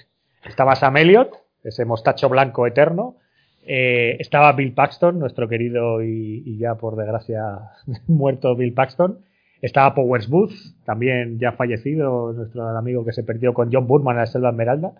[0.46, 3.16] Estaba Sam Elliott, ese mostacho blanco eterno.
[3.64, 7.44] Eh, estaba Bill Paxton, nuestro querido y, y ya por desgracia
[8.08, 9.20] muerto Bill Paxton.
[9.62, 10.54] Estaba Powers Booth,
[10.86, 14.94] también ya fallecido, nuestro amigo que se perdió con John Burman en la Selva Esmeralda.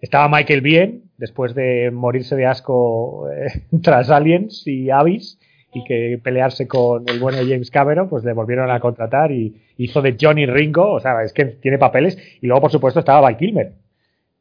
[0.00, 5.38] Estaba Michael Bien, después de morirse de asco eh, tras Aliens y Abyss,
[5.72, 10.02] y que pelearse con el bueno James Cameron, pues le volvieron a contratar y hizo
[10.02, 12.16] de Johnny Ringo, o sea, es que tiene papeles.
[12.40, 13.72] Y luego, por supuesto, estaba Val Kilmer,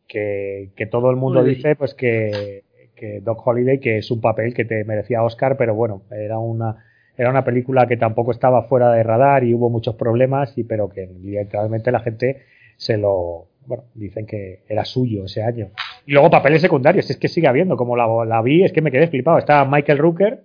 [0.07, 2.64] que, que todo el mundo dice pues que,
[2.95, 6.85] que Doc Holiday que es un papel que te merecía Oscar, pero bueno, era una
[7.17, 10.90] era una película que tampoco estaba fuera de radar y hubo muchos problemas, y pero
[10.90, 12.41] que literalmente la gente
[12.77, 15.69] se lo bueno, dicen que era suyo ese año.
[16.06, 18.92] Y luego papeles secundarios, es que sigue habiendo, como la, la vi, es que me
[18.92, 19.38] quedé flipado.
[19.38, 20.43] Estaba Michael Rooker,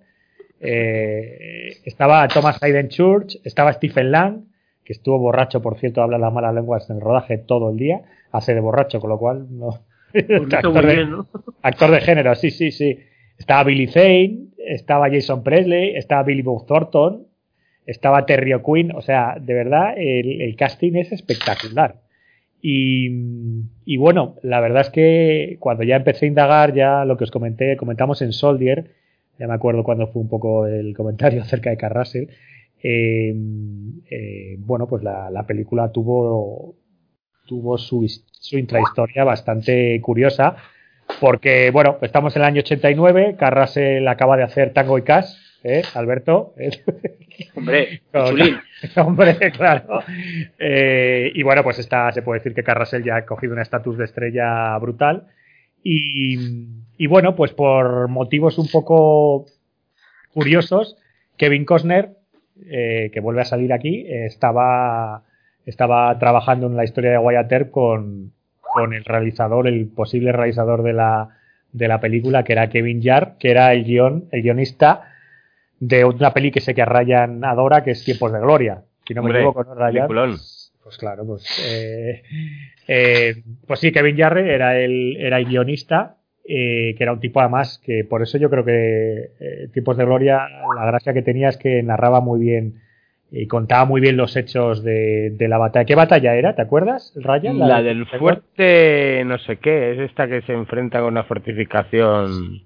[0.61, 4.43] eh, estaba Thomas Hayden Church, estaba Stephen Lang,
[4.83, 8.01] que estuvo borracho, por cierto, habla las malas lenguas en el rodaje todo el día,
[8.31, 9.79] hace de borracho, con lo cual no.
[10.11, 11.27] Pues actor, de, bien, ¿no?
[11.61, 12.99] actor de género, sí, sí, sí.
[13.37, 17.27] Estaba Billy Zane, estaba Jason Presley, estaba Billy Bob Thornton,
[17.85, 22.01] estaba Terry O'Quinn, o sea, de verdad, el, el casting es espectacular.
[22.61, 27.31] Y, bueno, la verdad es que cuando ya empecé a indagar, ya lo que os
[27.31, 28.91] comenté, comentamos en Soldier,
[29.37, 32.29] ya me acuerdo cuando fue un poco el comentario acerca de Carrasel,
[32.81, 33.33] eh,
[34.09, 36.75] eh, bueno, pues la, la película tuvo,
[37.45, 40.55] tuvo su, su intrahistoria bastante curiosa,
[41.19, 45.81] porque, bueno, estamos en el año 89, Carrasel acaba de hacer Tango y Cash, ¿eh,
[45.93, 46.53] Alberto?
[47.55, 48.57] Hombre, Con- chulín.
[48.95, 50.01] Hombre, claro.
[50.57, 53.97] Eh, y bueno, pues está, se puede decir que Carrasel ya ha cogido un estatus
[53.97, 55.27] de estrella brutal.
[55.83, 59.45] Y, y bueno, pues por motivos un poco
[60.33, 60.97] curiosos,
[61.37, 62.09] Kevin Costner,
[62.69, 65.23] eh, que vuelve a salir aquí, eh, estaba,
[65.65, 70.93] estaba trabajando en la historia de Wyatt con, con el realizador, el posible realizador de
[70.93, 71.29] la,
[71.71, 75.13] de la película, que era Kevin Jarre, que era el guion, el guionista
[75.79, 78.81] de una peli que sé que a Ryan adora, que es Tiempos de Gloria.
[79.07, 79.93] Si no me Hombre, equivoco, ¿no, Ryan?
[80.07, 80.37] peliculón.
[80.83, 82.23] Pues claro, pues, eh,
[82.87, 83.35] eh,
[83.67, 87.79] pues sí, Kevin Jarre era el, era el guionista, eh, que era un tipo además
[87.85, 91.57] que por eso yo creo que eh, Tiempos de Gloria, la gracia que tenía es
[91.57, 92.81] que narraba muy bien
[93.31, 95.85] y contaba muy bien los hechos de, de la batalla.
[95.85, 96.55] ¿Qué batalla era?
[96.55, 97.59] ¿Te acuerdas, Ryan?
[97.59, 102.63] La de- del fuerte, no sé qué, es esta que se enfrenta con una fortificación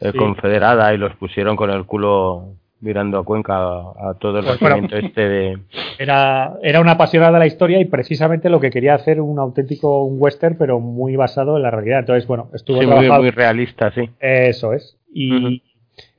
[0.00, 0.18] eh, Sí.
[0.18, 4.60] confederada y los pusieron con el culo mirando a Cuenca a, a todo el Pues
[4.60, 4.86] bueno.
[4.92, 5.58] este de...
[5.98, 10.04] Era, era una apasionada de la historia y precisamente lo que quería hacer un auténtico
[10.04, 11.98] un western, pero muy basado en la realidad.
[12.00, 14.08] Entonces, bueno, estuvo Sí, muy, muy realista, sí.
[14.20, 14.96] Eso es.
[15.12, 15.62] Y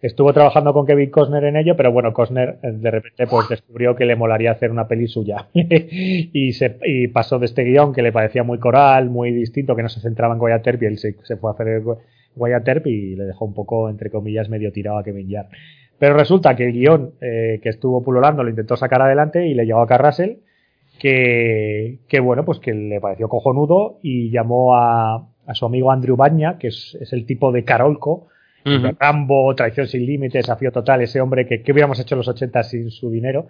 [0.02, 3.96] estuvo trabajando con Kevin Costner en ello, pero bueno, Costner eh, de repente pues descubrió
[3.96, 5.48] que le molaría hacer una peli suya.
[5.54, 9.84] y, se, y pasó de este guion que le parecía muy coral, muy distinto, que
[9.84, 10.42] no se centraba en
[10.82, 11.84] y él se, se fue a hacer el
[12.36, 15.50] Wyatt Earp y le dejó un poco, entre comillas, medio tirado a Kevin Jarre.
[15.98, 19.66] Pero resulta que el guion eh, que estuvo pululando lo intentó sacar adelante y le
[19.66, 20.40] llegó a Carrasel,
[20.98, 26.16] que, que bueno, pues que le pareció cojonudo y llamó a, a su amigo Andrew
[26.16, 28.28] Baña, que es, es el tipo de Carolco,
[29.00, 32.64] Rambo, Traición sin límites, Desafío total, ese hombre que, que hubiéramos hecho en los 80
[32.64, 33.48] sin su dinero.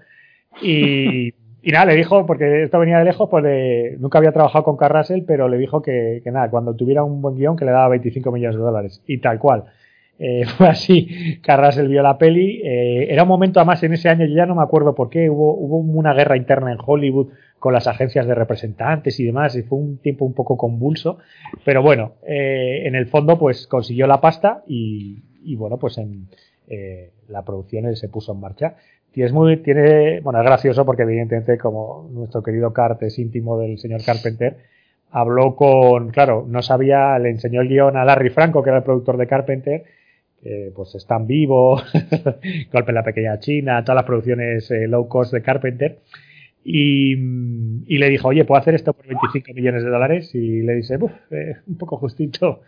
[0.61, 4.63] Y, y nada, le dijo, porque esto venía de lejos, pues de- nunca había trabajado
[4.63, 7.71] con Carrasel, pero le dijo que, que nada, cuando tuviera un buen guion que le
[7.71, 9.01] daba 25 millones de dólares.
[9.07, 9.65] Y tal cual.
[10.21, 12.61] Eh, fue así, Carrasel vio la peli.
[12.63, 15.29] eh, era un momento, además, en ese año, yo ya no me acuerdo por qué,
[15.29, 19.63] hubo, hubo una guerra interna en Hollywood con las agencias de representantes y demás, y
[19.63, 21.17] fue un tiempo un poco convulso.
[21.65, 26.27] Pero bueno, eh, en el fondo, pues consiguió la pasta y, y bueno, pues en
[26.69, 28.75] eh, la producción se puso en marcha.
[29.13, 33.57] Y es muy, tiene, bueno, es gracioso porque evidentemente como nuestro querido Cart es íntimo
[33.59, 34.57] del señor Carpenter,
[35.11, 38.83] habló con, claro, no sabía, le enseñó el guion a Larry Franco, que era el
[38.83, 39.83] productor de Carpenter,
[40.41, 41.83] que pues están vivos,
[42.71, 45.99] Golpe en la Pequeña China, todas las producciones eh, low cost de Carpenter.
[46.63, 50.35] Y, y le dijo, oye, ¿puedo hacer esto por 25 millones de dólares?
[50.35, 52.61] Y le dice, "Uf, eh, un poco justito.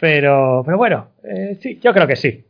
[0.00, 2.44] Pero, pero bueno, eh, sí, yo creo que sí.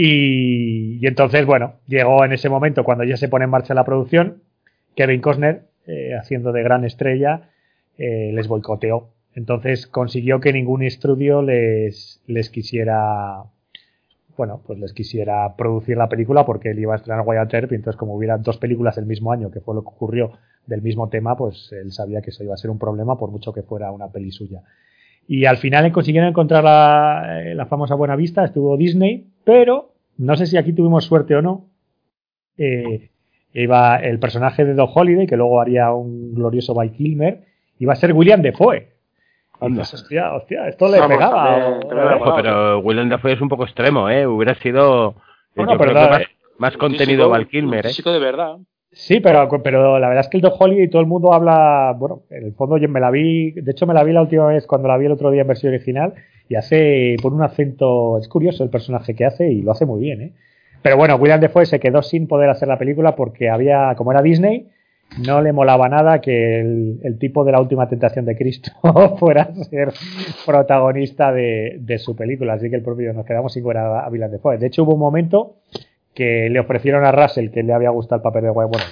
[0.00, 4.44] Y, entonces, bueno, llegó en ese momento cuando ya se pone en marcha la producción,
[4.94, 7.50] Kevin Costner, eh, haciendo de gran estrella,
[7.96, 9.08] eh, les boicoteó.
[9.34, 13.42] Entonces consiguió que ningún estudio les, les quisiera,
[14.36, 17.74] bueno, pues les quisiera producir la película porque él iba a estrenar Wyatt Earp y
[17.74, 20.30] entonces como hubiera dos películas el mismo año, que fue lo que ocurrió
[20.64, 23.52] del mismo tema, pues él sabía que eso iba a ser un problema por mucho
[23.52, 24.62] que fuera una peli suya.
[25.28, 30.34] Y al final consiguieron encontrar la, eh, la famosa Buena Vista, estuvo Disney, pero no
[30.36, 31.66] sé si aquí tuvimos suerte o no.
[32.56, 33.10] Eh,
[33.52, 37.44] iba el personaje de Doc Holiday, que luego haría un glorioso Val Kilmer,
[37.78, 38.88] iba a ser William Defoe.
[39.60, 39.82] Anda.
[39.82, 41.58] Dices, hostia, hostia, esto le Vamos, pegaba.
[41.58, 44.26] eh, o- pero Willem Dafoe es un poco extremo, ¿eh?
[44.26, 45.16] Hubiera sido.
[45.56, 46.22] Bueno, pero más,
[46.58, 47.88] más contenido Val Kilmer, ¿eh?
[47.88, 48.56] Físico de verdad.
[48.90, 52.22] Sí, pero, pero la verdad es que el Doc Holiday todo el mundo habla, bueno,
[52.30, 54.66] en el fondo yo me la vi, de hecho me la vi la última vez
[54.66, 56.14] cuando la vi el otro día en versión original
[56.48, 60.00] y hace, por un acento, es curioso el personaje que hace y lo hace muy
[60.00, 60.32] bien, ¿eh?
[60.82, 64.22] Pero bueno, William Defoe se quedó sin poder hacer la película porque había, como era
[64.22, 64.68] Disney,
[65.18, 68.70] no le molaba nada que el, el tipo de la última tentación de Cristo
[69.18, 69.92] fuera a ser
[70.46, 74.08] protagonista de, de su película, así que el propio nos quedamos sin ver a, a
[74.08, 74.58] William Defoe.
[74.58, 75.56] De hecho hubo un momento
[76.18, 78.72] que le ofrecieron a Russell que le había gustado el papel de Wyatt.
[78.72, 78.86] Bueno,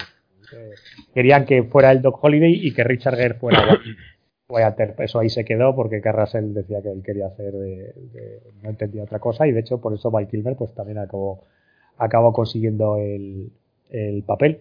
[0.52, 0.74] eh,
[1.12, 3.80] querían que fuera el Doc Holiday y que Richard Gere fuera
[4.48, 4.94] Wyatt-.
[5.00, 7.94] Eso ahí se quedó porque que Russell decía que él quería hacer de,
[8.62, 11.42] no entendía otra cosa y de hecho por eso Val Kilmer pues también acabó,
[11.98, 13.50] acabó consiguiendo el,
[13.90, 14.60] el papel.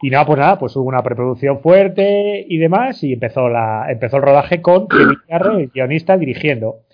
[0.00, 4.18] Y nada, pues nada, pues hubo una preproducción fuerte y demás y empezó la empezó
[4.18, 6.84] el rodaje con Kevin Jarre, el guionista, dirigiendo.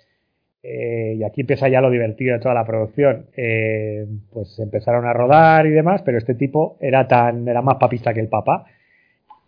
[0.63, 3.25] Eh, y aquí empieza ya lo divertido de toda la producción.
[3.35, 8.13] Eh, pues empezaron a rodar y demás, pero este tipo era tan, era más papista
[8.13, 8.65] que el papá.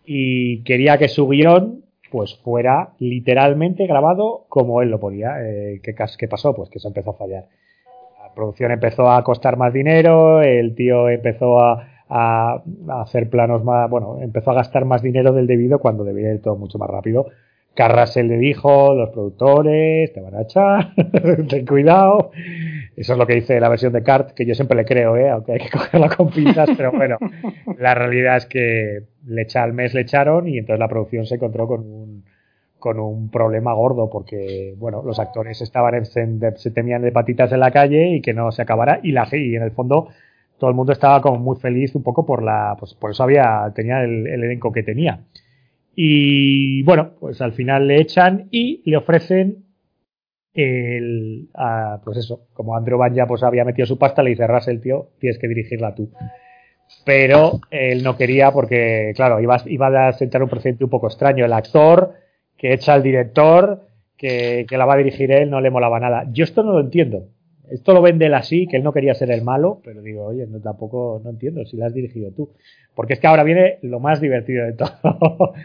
[0.04, 5.36] Y quería que su guion pues fuera literalmente grabado como él lo ponía.
[5.42, 6.54] Eh, ¿qué, cas- ¿Qué pasó?
[6.54, 7.46] Pues que eso empezó a fallar.
[8.22, 12.62] La producción empezó a costar más dinero, el tío empezó a- a
[13.02, 16.56] hacer planos más, bueno, empezó a gastar más dinero del debido cuando debía ir todo
[16.56, 17.26] mucho más rápido.
[17.74, 20.94] Carrasel le dijo, los productores te van a echar,
[21.48, 22.30] ten cuidado.
[22.96, 25.28] Eso es lo que dice la versión de Cart, que yo siempre le creo, ¿eh?
[25.28, 27.18] aunque hay que cogerla con pinzas, pero bueno,
[27.78, 31.34] la realidad es que le echa al mes le echaron y entonces la producción se
[31.34, 32.24] encontró con un,
[32.78, 37.60] con un problema gordo porque, bueno, los actores estaban en, se, temían de patitas en
[37.60, 40.10] la calle y que no se acabara y la y en el fondo
[40.58, 43.72] todo el mundo estaba como muy feliz un poco por la, pues por eso había,
[43.74, 45.18] tenía el elenco que tenía.
[45.96, 49.64] Y bueno, pues al final le echan y le ofrecen
[50.54, 54.46] el, a, pues eso, como Andrew Van ya pues había metido su pasta, le dice
[54.46, 56.10] Russell, tío, tienes que dirigirla tú.
[57.04, 61.44] Pero él no quería porque, claro, iba, iba a sentar un precedente un poco extraño.
[61.44, 62.14] El actor
[62.56, 66.26] que echa al director, que, que la va a dirigir él, no le molaba nada.
[66.32, 67.28] Yo esto no lo entiendo.
[67.70, 70.46] Esto lo vende él así, que él no quería ser el malo, pero digo, oye,
[70.46, 72.50] no, tampoco no entiendo si la has dirigido tú.
[72.94, 75.54] Porque es que ahora viene lo más divertido de todo.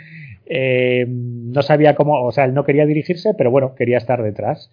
[0.52, 4.72] Eh, no sabía cómo, o sea, él no quería dirigirse, pero bueno, quería estar detrás.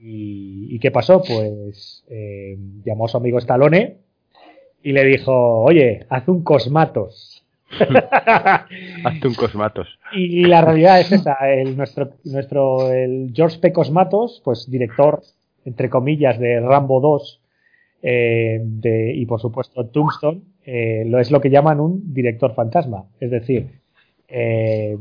[0.00, 1.22] ¿Y, y qué pasó?
[1.22, 3.98] Pues eh, llamó a su amigo Stallone
[4.82, 7.42] y le dijo, oye, haz un Cosmatos.
[9.04, 9.98] Hazte un cosmatos.
[10.12, 13.72] Y la realidad es esa, el, nuestro, nuestro el George P.
[13.72, 15.22] Cosmatos, pues director,
[15.64, 17.40] entre comillas, de Rambo 2
[18.02, 23.04] eh, de, y por supuesto Tombstone, eh, lo es lo que llaman un director fantasma.
[23.20, 23.80] Es decir,
[24.28, 24.96] eh,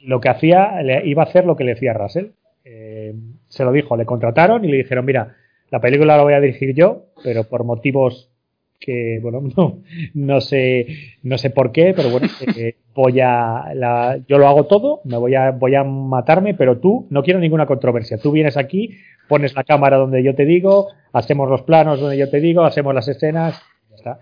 [0.00, 2.28] lo que hacía, le, iba a hacer lo que le decía Russell.
[2.64, 3.14] Eh,
[3.48, 5.34] se lo dijo, le contrataron y le dijeron, mira,
[5.70, 8.30] la película la voy a dirigir yo, pero por motivos
[8.78, 9.82] que, bueno, no,
[10.14, 10.86] no sé,
[11.22, 15.16] no sé por qué, pero bueno, eh, voy a, la, yo lo hago todo, me
[15.16, 18.18] voy a, voy a matarme, pero tú, no quiero ninguna controversia.
[18.18, 18.96] Tú vienes aquí,
[19.28, 22.94] pones la cámara donde yo te digo, hacemos los planos donde yo te digo, hacemos
[22.94, 24.18] las escenas, ya está.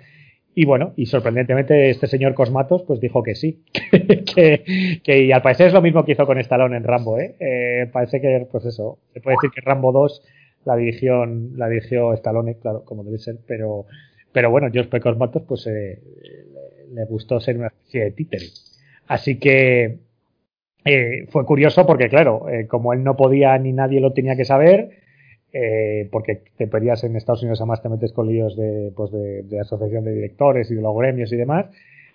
[0.54, 3.64] Y bueno, y sorprendentemente este señor Cosmatos pues dijo que sí,
[4.34, 7.36] que, y al parecer es lo mismo que hizo con Stallone en Rambo, ¿eh?
[7.40, 10.22] eh parece que, pues eso, se puede decir que Rambo 2
[10.64, 13.86] la dirigió, la dirigió Stallone, claro, como debe ser, pero,
[14.30, 15.00] pero bueno, George.
[15.00, 15.98] Cosmatos pues eh,
[16.88, 18.46] le, le, gustó ser una especie de títere.
[19.08, 19.98] Así que
[20.84, 24.44] eh, fue curioso porque, claro, eh, como él no podía ni nadie lo tenía que
[24.44, 25.01] saber,
[25.52, 29.60] eh, porque te pedías en Estados Unidos además te metes con líos de, pues de,
[29.60, 31.66] asociación de directores y de los gremios y demás.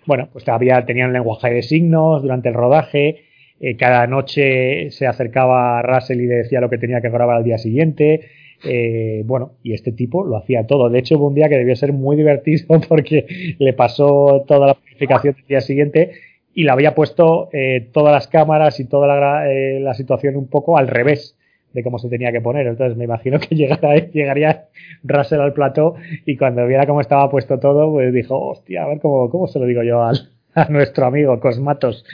[0.06, 3.24] Bueno, pues todavía tenían lenguaje de signos durante el rodaje.
[3.60, 7.36] Eh, cada noche se acercaba a Russell y le decía lo que tenía que grabar
[7.36, 8.28] al día siguiente.
[8.64, 10.88] Eh, bueno, y este tipo lo hacía todo.
[10.90, 14.74] De hecho, hubo un día que debió ser muy divertido porque le pasó toda la
[14.74, 16.12] planificación del día siguiente
[16.54, 20.48] y le había puesto eh, todas las cámaras y toda la, eh, la situación un
[20.48, 21.37] poco al revés
[21.72, 22.66] de cómo se tenía que poner.
[22.66, 23.54] Entonces me imagino que
[24.12, 24.66] llegaría
[25.04, 25.94] Russell al plató
[26.26, 29.58] y cuando viera cómo estaba puesto todo, pues dijo, hostia, a ver cómo, cómo se
[29.58, 32.04] lo digo yo al, a nuestro amigo Cosmatos,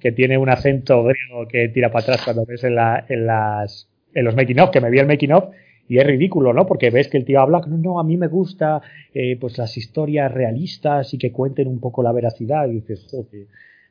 [0.00, 3.88] que tiene un acento griego que tira para atrás cuando ves en, la, en, las,
[4.14, 5.44] en los making of, que me vi el making of
[5.88, 6.66] y es ridículo, ¿no?
[6.66, 8.80] Porque ves que el tío habla, no, no, a mí me gusta
[9.12, 13.48] eh, pues las historias realistas y que cuenten un poco la veracidad y dices, joder,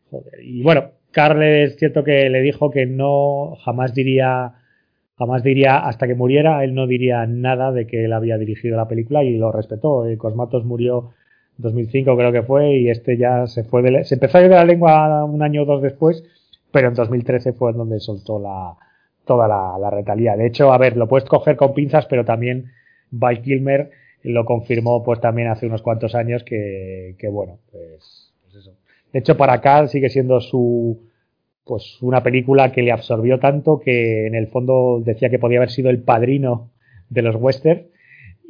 [0.09, 0.33] joder.
[0.41, 4.53] Y bueno, Carl es cierto que le dijo que no jamás diría
[5.19, 8.88] jamás diría, hasta que muriera, él no diría nada de que él había dirigido la
[8.88, 10.07] película y lo respetó.
[10.07, 11.11] Eh, Cosmatos murió
[11.57, 14.56] 2005 creo que fue, y este ya se fue de se empezó a ir de
[14.56, 16.23] la lengua un año o dos después,
[16.72, 18.75] pero en 2013 fue donde soltó la,
[19.25, 20.38] toda la, la retalía.
[20.38, 22.72] De hecho, a ver, lo puedes coger con pinzas, pero también
[23.11, 23.91] Val Kilmer
[24.23, 28.72] lo confirmó pues también hace unos cuantos años que, que bueno, pues, pues eso.
[29.11, 31.08] De hecho, para acá sigue siendo su
[31.65, 35.69] pues una película que le absorbió tanto que en el fondo decía que podía haber
[35.69, 36.71] sido el padrino
[37.09, 37.83] de los westerns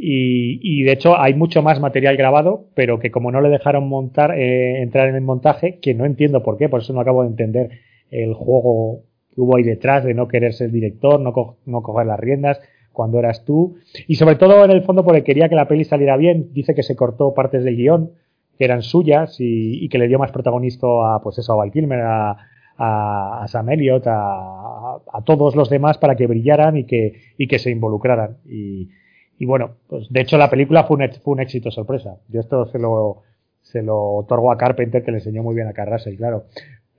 [0.01, 3.89] y, y, de hecho hay mucho más material grabado, pero que como no le dejaron
[3.89, 7.23] montar, eh, entrar en el montaje, que no entiendo por qué, por eso no acabo
[7.23, 7.71] de entender
[8.09, 9.01] el juego
[9.35, 11.33] que hubo ahí detrás de no querer ser director, no,
[11.65, 12.61] no coger las riendas
[12.93, 13.75] cuando eras tú.
[14.07, 16.83] Y sobre todo en el fondo porque quería que la peli saliera bien, dice que
[16.83, 18.11] se cortó partes del guion
[18.57, 21.71] que eran suyas y, y que le dio más protagonista a, pues eso, a Val
[21.71, 22.37] Kilmer, a,
[22.79, 27.59] a, Sam Elliott, a, a, todos los demás para que brillaran y que, y que
[27.59, 28.37] se involucraran.
[28.47, 28.89] Y,
[29.37, 32.17] y bueno, pues de hecho la película fue un, fue un éxito sorpresa.
[32.29, 33.23] Yo esto se lo,
[33.61, 36.45] se lo otorgo a Carpenter, que le enseñó muy bien a Carrasel, claro.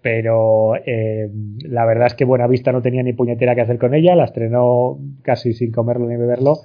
[0.03, 1.31] Pero eh,
[1.65, 4.25] la verdad es que Buena Vista no tenía ni puñetera que hacer con ella, la
[4.25, 6.59] estrenó casi sin comerlo ni beberlo.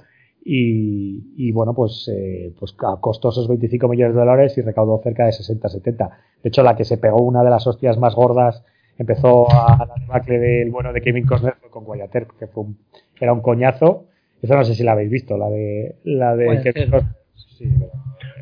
[0.44, 5.24] Y, y bueno, pues, eh, pues costó esos 25 millones de dólares y recaudó cerca
[5.24, 6.10] de 60-70.
[6.42, 8.62] De hecho, la que se pegó una de las hostias más gordas
[8.98, 12.64] empezó a la debacle del bueno de Kevin Costner fue con Wyatt Earp, que fue
[12.64, 12.78] un,
[13.20, 14.06] era un coñazo
[14.42, 16.88] eso no sé si la habéis visto, la de la de que,
[17.34, 17.68] sí,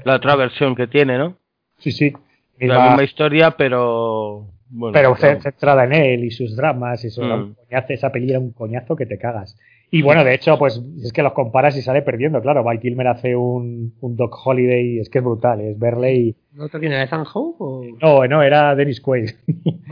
[0.04, 1.36] la otra versión que tiene, ¿no?
[1.78, 2.12] Sí, sí.
[2.58, 7.22] Misma, la misma historia, pero bueno, pero centrada en él y sus dramas y eso,
[7.22, 7.54] mm.
[7.54, 9.56] coñazo, esa peli era un coñazo que te cagas.
[9.94, 12.64] Y bueno, de hecho, pues es que los comparas y sale perdiendo, claro.
[12.64, 16.36] Val Kilmer hace un, un Doc Holiday, es que es brutal, es verle y...
[16.52, 17.84] ¿No te viene Ethan Hope o...?
[18.02, 19.30] No, no, era Dennis Quaid.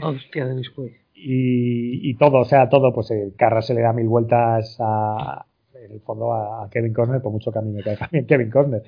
[0.03, 0.91] Hostia, Dennis Quaid.
[1.15, 5.47] Y, y todo, o sea, todo, pues el Carra se le da mil vueltas a,
[5.73, 8.51] en el fondo a, Kevin Costner, por mucho que a mí me caiga bien Kevin
[8.51, 8.83] Costner.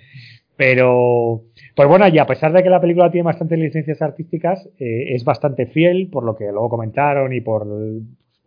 [0.56, 1.42] Pero,
[1.76, 5.22] pues bueno, y a pesar de que la película tiene bastantes licencias artísticas, eh, es
[5.22, 7.68] bastante fiel, por lo que luego comentaron y por,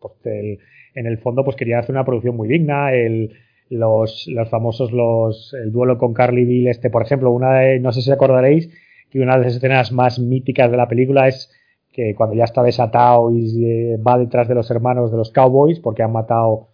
[0.02, 0.60] por el,
[0.98, 2.94] en el fondo, pues quería hacer una producción muy digna.
[2.94, 3.34] El,
[3.70, 7.92] los, los famosos, los, el duelo con Carly Bill, este, por ejemplo, una de, no
[7.92, 8.70] sé si acordaréis,
[9.10, 11.52] que una de las escenas más míticas de la película es
[11.92, 15.80] que cuando ya está desatado y eh, va detrás de los hermanos de los cowboys
[15.80, 16.70] porque han matado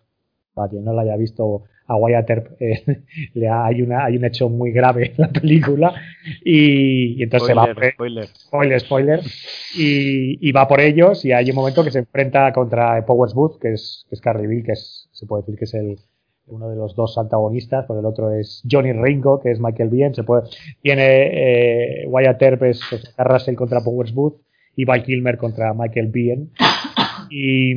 [0.53, 3.03] para quien no la haya visto a Wyatt Earp eh,
[3.33, 5.93] le ha, hay una hay un hecho muy grave en la película
[6.43, 8.27] y, y entonces spoiler, se va spoiler.
[8.27, 8.79] spoiler.
[8.79, 9.19] Spoiler
[9.75, 13.59] y, y, va por ellos y hay un momento que se enfrenta contra Powers Booth
[13.59, 15.97] que es que es Carrie Bill que es se puede decir que es el
[16.47, 20.13] uno de los dos antagonistas, porque el otro es Johnny Ringo, que es Michael Biehn,
[20.13, 20.43] se puede,
[20.81, 24.41] tiene eh, Wyatt Earp es pues, Russell contra Powers Booth
[24.75, 26.51] y Val Kilmer contra Michael Biehn
[27.35, 27.71] y,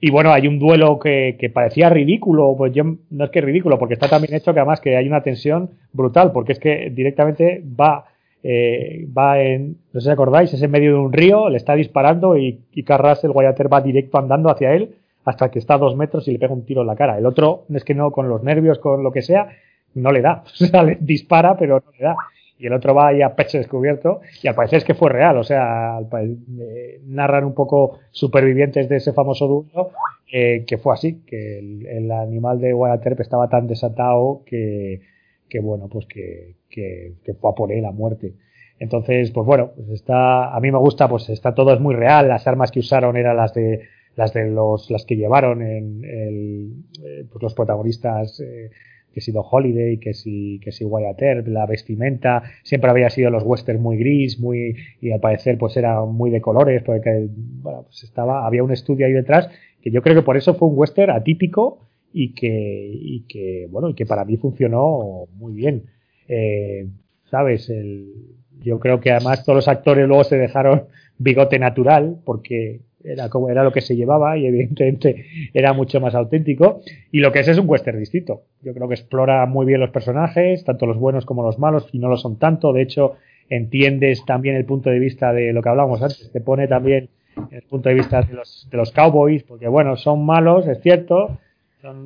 [0.00, 3.78] y, bueno, hay un duelo que, que, parecía ridículo, pues yo no es que ridículo,
[3.78, 7.62] porque está también hecho que además que hay una tensión brutal, porque es que directamente
[7.78, 8.06] va,
[8.42, 11.74] eh, va en, no sé si acordáis, es en medio de un río, le está
[11.74, 14.94] disparando y, y Carras, el Guayater, va directo andando hacia él
[15.26, 17.18] hasta que está a dos metros y le pega un tiro en la cara.
[17.18, 19.48] El otro, es que no, con los nervios, con lo que sea,
[19.92, 20.44] no le da.
[20.62, 22.16] O sea, le dispara, pero no le da
[22.58, 25.36] y el otro va ahí a pecho descubierto y al parecer es que fue real,
[25.38, 29.90] o sea, eh, narran un poco supervivientes de ese famoso duelo
[30.32, 35.00] eh, que fue así, que el, animal de Wyatt estaba tan desatado que,
[35.48, 38.34] que bueno, pues que, que, que, fue a por él a muerte.
[38.78, 42.28] Entonces, pues bueno, pues está, a mí me gusta, pues está todo es muy real,
[42.28, 43.82] las armas que usaron eran las de
[44.16, 46.72] las de los las que llevaron en el,
[47.04, 48.70] eh, pues los protagonistas eh,
[49.14, 53.30] que si Do Holiday, que si, que si Wyatt Earp, la vestimenta, siempre había sido
[53.30, 57.28] los westerns muy gris, muy, y al parecer pues era muy de colores, porque,
[57.62, 59.48] bueno, pues estaba, había un estudio ahí detrás,
[59.80, 61.78] que yo creo que por eso fue un western atípico
[62.12, 65.84] y que, y que, bueno, y que para mí funcionó muy bien.
[66.28, 66.88] Eh,
[67.30, 67.70] ¿Sabes?
[67.70, 68.12] El,
[68.60, 70.84] yo creo que además todos los actores luego se dejaron
[71.18, 76.14] bigote natural, porque era como era lo que se llevaba y evidentemente era mucho más
[76.14, 76.80] auténtico.
[77.12, 78.44] Y lo que es es un western distinto.
[78.62, 81.98] Yo creo que explora muy bien los personajes tanto los buenos como los malos y
[81.98, 82.72] no lo son tanto.
[82.72, 83.16] De hecho
[83.50, 86.30] entiendes también el punto de vista de lo que hablábamos antes.
[86.32, 87.10] Te pone también
[87.50, 91.38] el punto de vista de los, de los cowboys porque bueno son malos es cierto.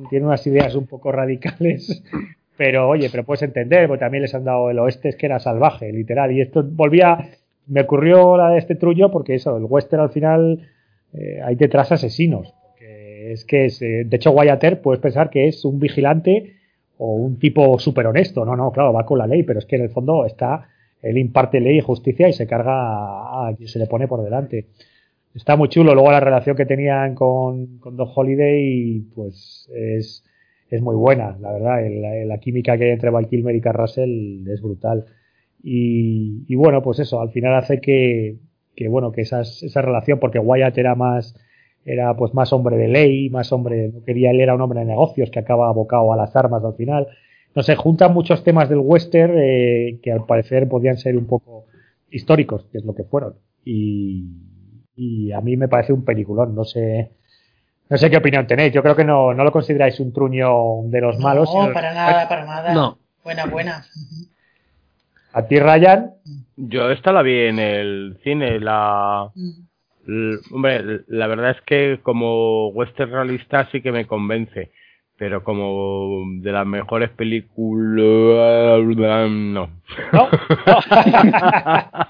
[0.09, 2.03] Tienen unas ideas un poco radicales
[2.57, 5.39] pero oye pero puedes entender porque también les han dado el oeste es que era
[5.39, 6.33] salvaje literal.
[6.33, 7.29] Y esto volvía
[7.67, 10.67] me ocurrió la de este trullo porque eso el western al final
[11.13, 12.53] eh, hay detrás asesinos.
[13.31, 16.55] Es que, eh, de hecho, Wyatt puedes pensar que es un vigilante
[16.97, 18.43] o un tipo súper honesto.
[18.43, 20.67] No, no, claro, va con la ley, pero es que en el fondo está,
[21.01, 22.73] él imparte ley y justicia y se carga
[23.47, 24.67] a, quien se le pone por delante.
[25.35, 25.93] Está muy chulo.
[25.93, 30.23] Luego la relación que tenían con, con Doc Holiday, pues es,
[30.69, 32.25] es muy buena, la verdad.
[32.25, 35.05] La química que hay entre Val Kilmer y Carrasel es brutal.
[35.61, 38.37] Y bueno, pues eso, al final hace que,
[38.79, 41.35] que bueno, que esas, esa relación, porque Wyatt era más,
[41.83, 44.85] era pues más hombre de ley, más hombre, no quería, él era un hombre de
[44.85, 47.05] negocios que acaba abocado a las armas al final.
[47.53, 51.65] No sé, juntan muchos temas del western eh, que al parecer podían ser un poco
[52.09, 53.33] históricos, que es lo que fueron.
[53.65, 54.29] Y,
[54.95, 57.11] y a mí me parece un peliculón, no sé,
[57.89, 58.71] no sé qué opinión tenéis.
[58.71, 61.53] Yo creo que no, no lo consideráis un truño de los malos.
[61.53, 62.73] No, para nada, para nada.
[62.73, 62.97] No.
[63.25, 63.83] Buena, buena.
[65.33, 66.13] A ti, Ryan,
[66.61, 69.31] Yo esta la vi en el cine, la...
[69.33, 69.69] Mm.
[70.51, 74.71] Hombre, la verdad es que como western realista sí que me convence,
[75.17, 78.81] pero como de las mejores películas,
[79.29, 79.69] no.
[80.11, 80.27] ¿no?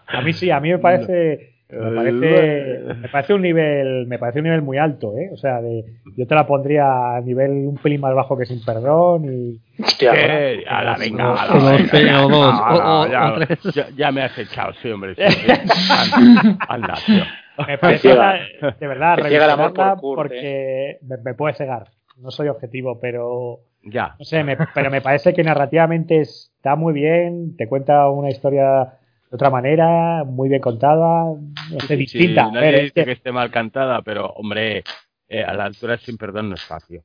[0.07, 4.39] a mí sí, a mí me parece, me parece, me parece un nivel, me parece
[4.39, 5.29] un nivel muy alto, ¿eh?
[5.31, 8.63] O sea, de, yo te la pondría a nivel un pelín más bajo que sin
[8.65, 10.11] perdón y Hostia.
[10.15, 10.65] Eh,
[10.99, 15.15] venga, O dos, venga, o dos, no, o- o- ya, me has echado, sí, hombre.
[15.15, 15.47] sí, sí.
[15.89, 17.23] Anda, anda, tío.
[17.67, 21.87] me parece de verdad revisarla por porque me, me puede cegar.
[22.17, 24.15] No soy objetivo, pero Ya.
[24.19, 28.93] no sé, me- pero me parece que narrativamente está muy bien, te cuenta una historia
[29.29, 31.25] de otra manera, muy bien contada,
[31.71, 32.45] no sé, Sí, distinta.
[32.45, 34.83] A nadie ver, es que- que esté mal cantada, pero, hombre,
[35.27, 37.01] eh, a la altura sin perdón no es fácil.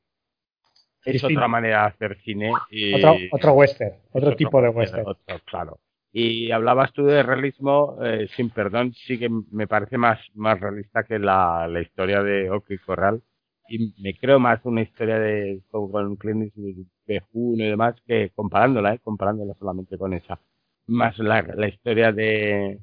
[1.03, 2.95] Es otra manera de hacer cine y...
[2.95, 5.05] otro, otro western, es otro tipo de western.
[5.07, 5.79] otro, claro.
[6.11, 11.03] Y hablabas tú de realismo, eh, sin perdón, sí que me parece más, más realista
[11.03, 13.21] que la, la historia de Oki Corral.
[13.67, 17.95] Y me creo más una historia de con, con Clint Eastwood, de Juno y demás
[18.07, 20.39] que comparándola, eh, comparándola solamente con esa.
[20.87, 22.79] Más la, la historia de,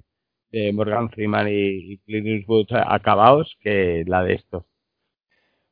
[0.51, 4.65] de Morgan Freeman y, y Clint Eastwood acabados que la de estos.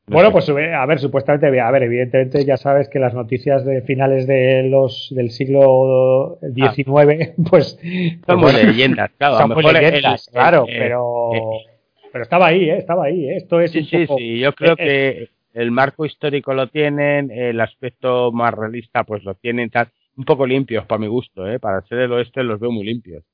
[0.07, 3.65] No Bueno, pues eh, a ver, supuestamente, a ver, evidentemente ya sabes que las noticias
[3.65, 7.78] de finales de los del siglo XIX, pues
[8.26, 9.36] son pues leyendas, claro.
[9.36, 11.67] a son mejor leyendas, el- claro, eh, pero eh,
[12.12, 12.78] pero estaba ahí, ¿eh?
[12.78, 13.36] estaba ahí, ¿eh?
[13.36, 14.39] esto es Sí, un sí, poco sí.
[14.41, 19.70] Yo creo que el marco histórico lo tienen, el aspecto más realista pues lo tienen,
[19.70, 19.89] tal,
[20.20, 21.58] un poco limpios para mi gusto, ¿eh?
[21.58, 23.24] Para ser el oeste los veo muy limpios.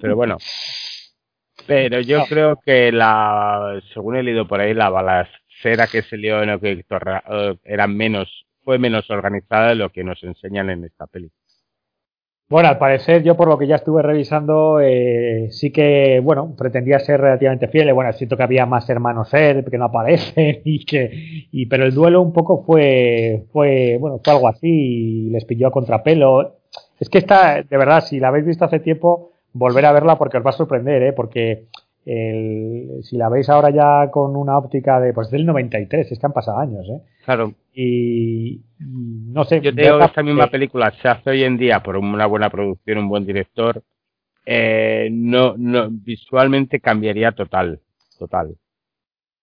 [0.00, 0.36] Pero bueno.
[1.68, 2.26] Pero yo No.
[2.26, 6.72] creo que la, según he leído por ahí, la balacera que se lió en que
[6.84, 11.30] eh, era menos, fue menos organizada de lo que nos enseñan en esta peli.
[12.48, 16.98] Bueno, al parecer, yo por lo que ya estuve revisando, eh, sí que, bueno, pretendía
[17.00, 17.92] ser relativamente fiel.
[17.94, 21.10] Bueno, siento que había más hermanos Ed que no aparecen y que,
[21.50, 25.68] y, pero el duelo un poco fue, fue, bueno, fue algo así y les pilló
[25.68, 26.58] a contrapelo.
[27.00, 30.36] Es que esta, de verdad, si la habéis visto hace tiempo, volver a verla porque
[30.36, 31.12] os va a sorprender, ¿eh?
[31.14, 31.64] Porque
[32.06, 36.26] el, si la veis ahora ya con una óptica de, pues del 93, es que
[36.26, 37.00] han pasado años, ¿eh?
[37.24, 41.56] Claro, Y, no sé, yo digo que esta misma porque- película se hace hoy en
[41.56, 43.82] día por una buena producción, un buen director,
[44.46, 47.80] eh, no, no, visualmente cambiaría total,
[48.18, 48.54] total,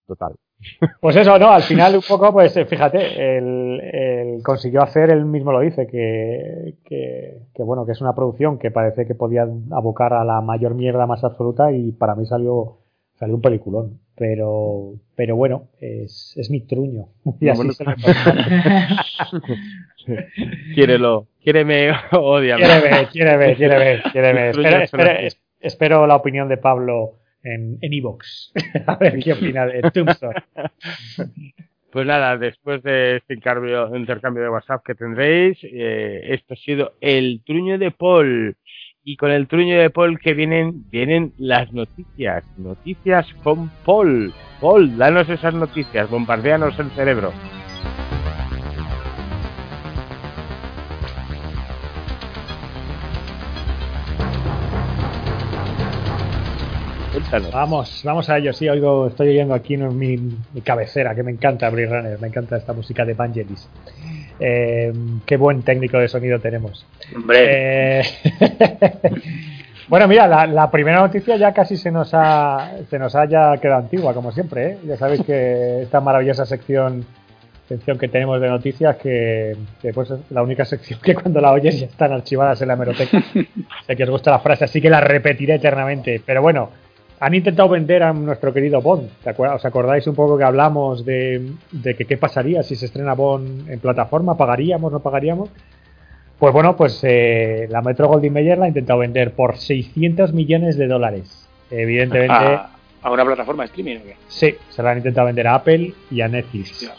[0.07, 0.35] total.
[0.99, 1.51] Pues eso, ¿no?
[1.51, 5.87] Al final un poco, pues eh, fíjate, el, el consiguió hacer, él mismo lo dice,
[5.87, 10.41] que, que, que, bueno, que es una producción que parece que podía abocar a la
[10.41, 12.77] mayor mierda más absoluta y para mí salió,
[13.15, 13.99] salió un peliculón.
[14.15, 17.07] Pero, pero bueno, es, es mi truño.
[17.39, 19.03] Y así bueno, se pasa.
[20.75, 22.63] Quiérelo, quiéreme, odiame.
[24.49, 25.25] Espero, son espero- así.
[25.25, 28.53] es- espero la opinión de Pablo en en Evox.
[28.87, 30.43] a ver qué opina de Tombstone.
[31.91, 36.93] Pues nada, después de este intercambio, intercambio de WhatsApp que tendréis, eh, esto ha sido
[37.01, 38.55] el truño de Paul.
[39.03, 42.45] Y con el truño de Paul que vienen, vienen las noticias.
[42.57, 44.33] Noticias con Paul.
[44.61, 47.33] Paul, danos esas noticias, bombardeanos el cerebro.
[57.11, 57.51] Cuéntanos.
[57.51, 58.53] Vamos, vamos a ello.
[58.53, 62.27] Sí, oigo, estoy oyendo aquí en mi, mi cabecera, que me encanta Blade Runner, me
[62.27, 63.67] encanta esta música de Vangelis.
[64.39, 64.93] Eh,
[65.25, 66.85] qué buen técnico de sonido tenemos.
[67.15, 68.03] Hombre, Eh,
[69.89, 73.81] bueno, mira, la, la primera noticia ya casi se nos ha se nos haya quedado
[73.81, 74.65] antigua, como siempre.
[74.65, 74.77] ¿eh?
[74.85, 77.05] Ya sabéis que esta maravillosa sección
[77.67, 81.53] sección que tenemos de noticias que, que, pues es la única sección que cuando la
[81.53, 83.21] oyes ya están archivadas en la hemeroteca.
[83.87, 86.21] sé que os gusta la frase, así que la repetiré eternamente.
[86.25, 86.69] Pero bueno,
[87.23, 89.07] han intentado vender a nuestro querido Bond.
[89.23, 92.87] ¿Te acuer- ¿Os acordáis un poco que hablamos de, de que qué pasaría si se
[92.87, 94.35] estrena Bond en plataforma?
[94.35, 95.49] ¿Pagaríamos, no pagaríamos?
[96.39, 100.75] Pues bueno, pues eh, la Metro Goldwyn Mayer la ha intentado vender por 600 millones
[100.77, 101.47] de dólares.
[101.69, 102.71] Evidentemente, a,
[103.03, 103.97] a una plataforma de streaming.
[103.97, 104.15] ¿o qué?
[104.27, 106.91] sí, se la han intentado vender a Apple y a Netflix.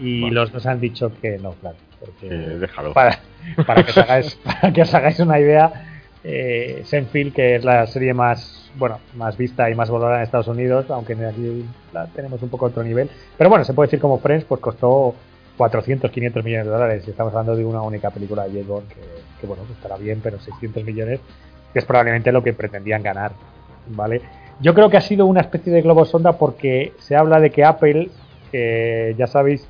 [0.00, 0.34] Y Bueno.
[0.36, 1.76] los dos han dicho que no, claro.
[1.98, 2.92] porque- Eh, déjalo.
[2.92, 3.18] para,
[3.66, 5.93] para que os hagáis, para que os hagáis una idea,
[6.24, 10.48] eh, Senfield, que es la serie más, bueno, más vista y más valorada en Estados
[10.48, 13.10] Unidos, aunque aquí la tenemos un poco otro nivel.
[13.36, 15.14] Pero bueno, se puede decir como Friends, pues costó
[15.58, 17.04] 400, 500 millones de dólares.
[17.06, 18.88] Y estamos hablando de una única película de James Bond
[19.40, 21.20] que, bueno, pues estará bien, pero 600 millones,
[21.72, 23.32] que es probablemente lo que pretendían ganar,
[23.88, 24.22] ¿vale?
[24.60, 27.64] Yo creo que ha sido una especie de globo sonda porque se habla de que
[27.64, 28.08] Apple,
[28.50, 29.68] que ya sabéis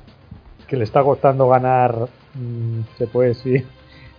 [0.67, 3.65] que le está costando ganar, mmm, se puede decir,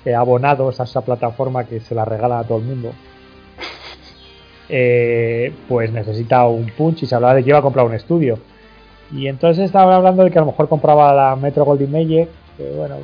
[0.07, 2.93] eh, abonados a esa plataforma que se la regala a todo el mundo,
[4.69, 8.39] eh, pues necesita un punch y se hablaba de que iba a comprar un estudio.
[9.11, 12.71] Y entonces estaba hablando de que a lo mejor compraba la Metro Goldwyn Mayer, que
[12.77, 12.97] bueno,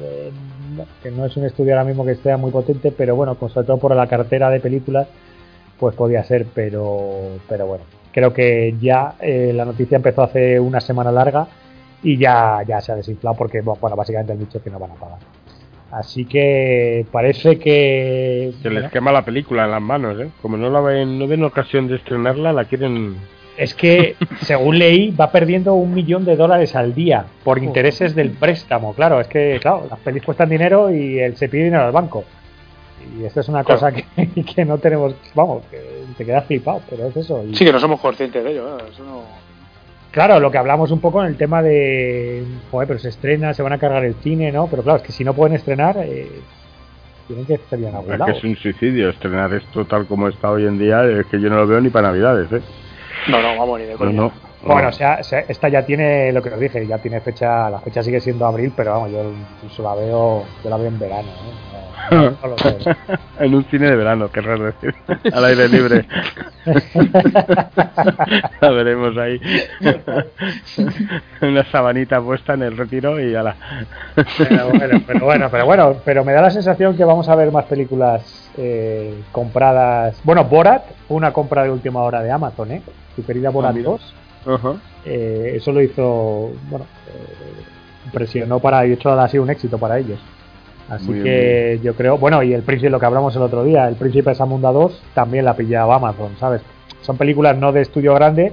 [1.02, 3.66] que no, es un estudio ahora mismo que esté muy potente, pero bueno, pues sobre
[3.66, 5.08] todo por la cartera de películas,
[5.81, 10.81] pues podía ser, pero, pero bueno, creo que ya eh, la noticia empezó hace una
[10.81, 11.48] semana larga
[12.00, 14.94] y ya, ya se ha desinflado porque, bueno, básicamente han dicho que no van a
[14.94, 15.41] pagar.
[15.92, 18.54] Así que parece que.
[18.62, 20.30] Se les quema la película en las manos, ¿eh?
[20.40, 23.16] Como no la ven, no ven ocasión de estrenarla, la quieren.
[23.58, 28.30] Es que, según leí, va perdiendo un millón de dólares al día por intereses del
[28.30, 28.94] préstamo.
[28.94, 32.24] Claro, es que, claro, las pelis cuestan dinero y él se pide dinero al banco.
[33.20, 34.06] Y esto es una cosa que,
[34.56, 35.14] que no tenemos.
[35.34, 35.78] Vamos, que
[36.16, 37.44] te quedas flipado, pero es eso.
[37.44, 37.54] Y...
[37.54, 38.84] Sí, que no somos conscientes de ello, ¿eh?
[38.90, 39.41] eso no.
[40.12, 43.62] Claro, lo que hablamos un poco en el tema de, joder, pero se estrena, se
[43.62, 44.66] van a cargar el cine, ¿no?
[44.66, 46.28] Pero claro, es que si no pueden estrenar, eh,
[47.26, 50.66] tienen que estar bien Es que es un suicidio estrenar esto tal como está hoy
[50.66, 52.60] en día, es que yo no lo veo ni para Navidades, ¿eh?
[53.28, 54.32] No, no, vamos ni de no, no,
[54.62, 58.02] Bueno, o sea, esta ya tiene, lo que os dije, ya tiene fecha, la fecha
[58.02, 61.72] sigue siendo abril, pero vamos, yo incluso la veo, yo la veo en verano, ¿eh?
[62.10, 62.76] No, no lo sé.
[63.39, 64.94] en un cine de verano, querrás decir,
[65.32, 66.06] al aire libre.
[68.60, 69.40] la veremos ahí.
[71.42, 73.56] Una sabanita puesta en el retiro y ya la.
[74.39, 77.50] pero, bueno, pero bueno, pero bueno, pero me da la sensación que vamos a ver
[77.50, 80.20] más películas eh, compradas.
[80.24, 82.82] Bueno, Borat fue una compra de última hora de Amazon, ¿eh?
[83.16, 84.14] Tu querida Borat 2.
[84.44, 84.78] Uh -huh.
[85.05, 89.98] eh, eso lo hizo, bueno, eh, presionó para, y hecho ha sido un éxito para
[89.98, 90.18] ellos.
[90.92, 91.82] Así Muy que bien.
[91.82, 94.36] yo creo, bueno, y el príncipe, lo que hablamos el otro día, el príncipe de
[94.36, 96.60] Samunda 2 también la pillaba Amazon, ¿sabes?
[97.00, 98.52] Son películas no de estudio grande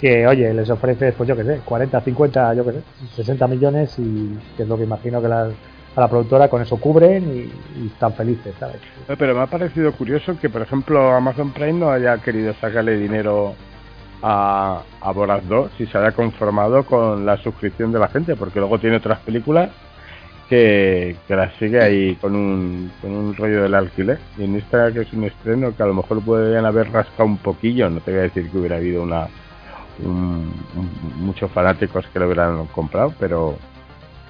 [0.00, 2.80] que, oye, les ofrece, pues yo qué sé, 40, 50, yo qué sé,
[3.16, 5.52] 60 millones y que es lo que imagino que las,
[5.94, 8.78] a la productora con eso cubren y, y están felices, ¿sabes?
[9.18, 13.52] Pero me ha parecido curioso que, por ejemplo, Amazon Prime no haya querido sacarle dinero
[14.22, 18.58] a, a Borat 2 y se haya conformado con la suscripción de la gente, porque
[18.58, 19.68] luego tiene otras películas
[20.54, 24.18] que, que las sigue ahí con un, con un rollo del alquiler.
[24.38, 27.38] Y en esta que es un estreno que a lo mejor podrían haber rascado un
[27.38, 29.26] poquillo, no te voy a decir que hubiera habido una
[30.04, 33.56] un, un, muchos fanáticos que lo hubieran comprado, pero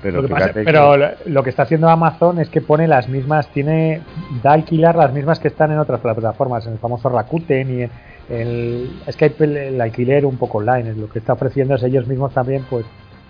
[0.03, 3.09] pero, lo que, pasa, pero que- lo que está haciendo Amazon es que pone las
[3.09, 4.03] mismas, tiene
[4.43, 7.91] da alquilar las mismas que están en otras plataformas, en el famoso Rakuten y en
[8.29, 12.07] el Skype el, el alquiler un poco online, es lo que está ofreciendo es ellos
[12.07, 12.85] mismos también, pues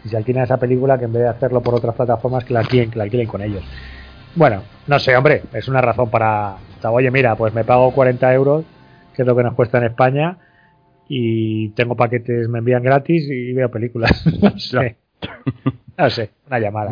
[0.04, 2.60] si se alquilan esa película que en vez de hacerlo por otras plataformas que la
[2.60, 3.64] alquilen, que la alquilen con ellos.
[4.36, 7.90] Bueno, no sé, hombre, es una razón para, o sea, oye, mira, pues me pago
[7.92, 8.64] 40 euros,
[9.16, 10.36] que es lo que nos cuesta en España,
[11.08, 14.24] y tengo paquetes, me envían gratis y veo películas.
[14.42, 14.96] no sé.
[15.96, 16.90] No sé, una llamada.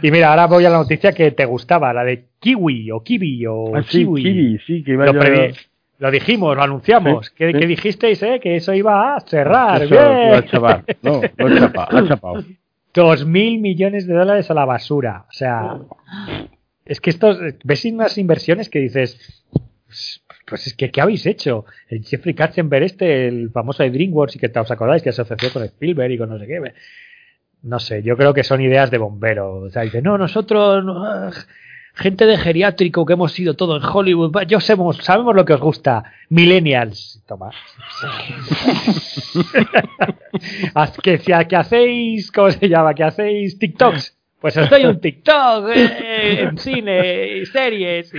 [0.00, 3.44] Y mira, ahora voy a la noticia que te gustaba, la de Kiwi o Kiwi
[3.46, 4.22] o Ah, sí, Kiwi.
[4.22, 5.54] Kiwi, sí, que iba Lo, previ-
[5.98, 7.26] lo dijimos, lo anunciamos.
[7.26, 8.40] Sí, que dijisteis, ¿eh?
[8.40, 9.82] Que eso iba a cerrar.
[9.82, 10.28] Eso, Bien.
[10.28, 10.84] iba a chapar.
[11.02, 12.44] No, no ha chapado, ha chapado.
[12.92, 15.24] Dos mil millones de dólares a la basura.
[15.28, 15.78] O sea,
[16.84, 19.44] es que estos, ves unas inversiones que dices,
[19.86, 21.64] pues, pues es que, ¿qué habéis hecho?
[21.88, 25.52] El Jeffrey Katzenberg este, el famoso de DreamWorks, y que os acordáis que se asoció
[25.52, 26.60] con Spielberg y con no sé qué.
[27.62, 29.54] No sé, yo creo que son ideas de bombero.
[29.54, 31.30] O sea, dice, no, nosotros, no,
[31.94, 35.60] gente de geriátrico que hemos sido todo en Hollywood, yo sabemos, sabemos lo que os
[35.60, 36.04] gusta.
[36.28, 37.22] Millennials.
[37.26, 37.50] Toma.
[41.02, 42.94] Que, que hacéis, ¿cómo se llama?
[42.94, 44.18] Que hacéis TikToks.
[44.40, 48.12] Pues os doy un TikTok eh, en cine, series.
[48.12, 48.18] Y,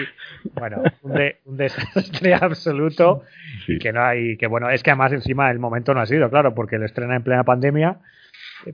[0.60, 3.22] bueno, un, de- un desastre absoluto.
[3.68, 3.78] Sí.
[3.78, 6.56] Que no hay, que bueno, es que además encima el momento no ha sido, claro,
[6.56, 7.98] porque lo estrena en plena pandemia.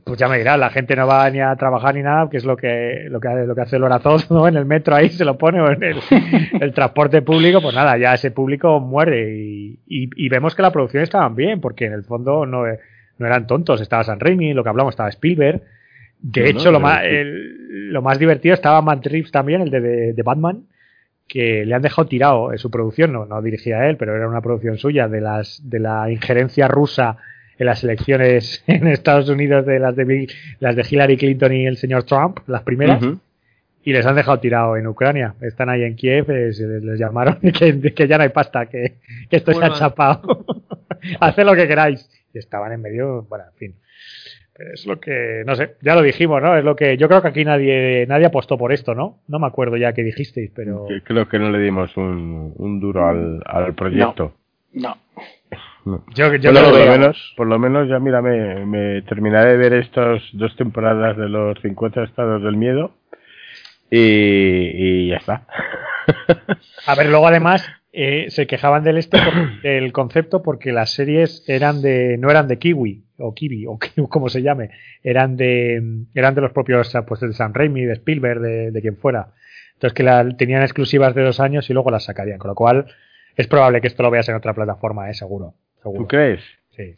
[0.03, 2.45] Pues ya me dirás, la gente no va ni a trabajar ni nada, que es
[2.45, 4.47] lo que lo que, lo que hace el Horazón, ¿no?
[4.47, 5.97] En el metro ahí se lo pone, o en el,
[6.61, 9.35] el transporte público, pues nada, ya ese público muere.
[9.37, 12.63] Y, y- y vemos que la producción estaban bien, porque en el fondo no,
[13.17, 13.81] no eran tontos.
[13.81, 15.61] Estaba San Raimi, lo que hablamos, estaba Spielberg.
[16.21, 19.71] De No, hecho, no, lo, más, el- lo más divertido estaba Matt Reeves también, el
[19.71, 20.63] de, de, de Batman,
[21.27, 24.41] que le han dejado tirado en su producción, no, no dirigía él, pero era una
[24.41, 27.17] producción suya, de, las, de la injerencia rusa
[27.61, 31.65] en las elecciones en Estados Unidos de las de, Bill- las de Hillary Clinton y
[31.67, 33.01] el señor Trump, las primeras.
[33.01, 33.19] Ujú.
[33.83, 35.33] y les han dejado tirado en Ucrania.
[35.41, 38.65] Están ahí en Kiev, eh, se les, les llamaron que, que ya no hay pasta,
[38.67, 38.97] que,
[39.29, 40.45] que esto se ha chapado.
[41.19, 42.07] Haced lo que queráis.
[42.33, 43.75] Y estaban en medio, bueno, en fin.
[44.73, 46.55] Es lo que, no sé, ya lo dijimos, ¿no?
[46.55, 49.19] Es lo que, yo creo que aquí nadie, nadie apostó por esto, ¿no?
[49.27, 50.85] No me acuerdo ya qué dijisteis, pero...
[50.87, 54.35] Que Creo que no le dimos un, un duro al, al proyecto.
[54.73, 54.95] No.
[55.49, 55.57] No.
[55.85, 59.57] Yo, yo Bueno, por, lo menos, por lo menos ya mira, me, me terminaré de
[59.57, 62.91] ver estas dos temporadas de los 50 estados del miedo
[63.89, 65.47] y, y ya está.
[66.85, 69.17] A ver, luego además eh, se quejaban del este
[69.63, 73.79] del concepto porque las series eran de no eran de Kiwi o Kiwi o
[74.09, 74.69] como se llame,
[75.03, 78.97] eran de eran de los propios pues de Sam Raimi, de Spielberg, de, de quien
[78.97, 79.33] fuera.
[79.73, 82.85] Entonces que la, tenían exclusivas de dos años y luego las sacarían, con lo cual
[83.35, 86.01] es probable que esto lo veas en otra plataforma, eh, seguro, seguro.
[86.01, 86.41] ¿Tú crees?
[86.75, 86.95] Sí.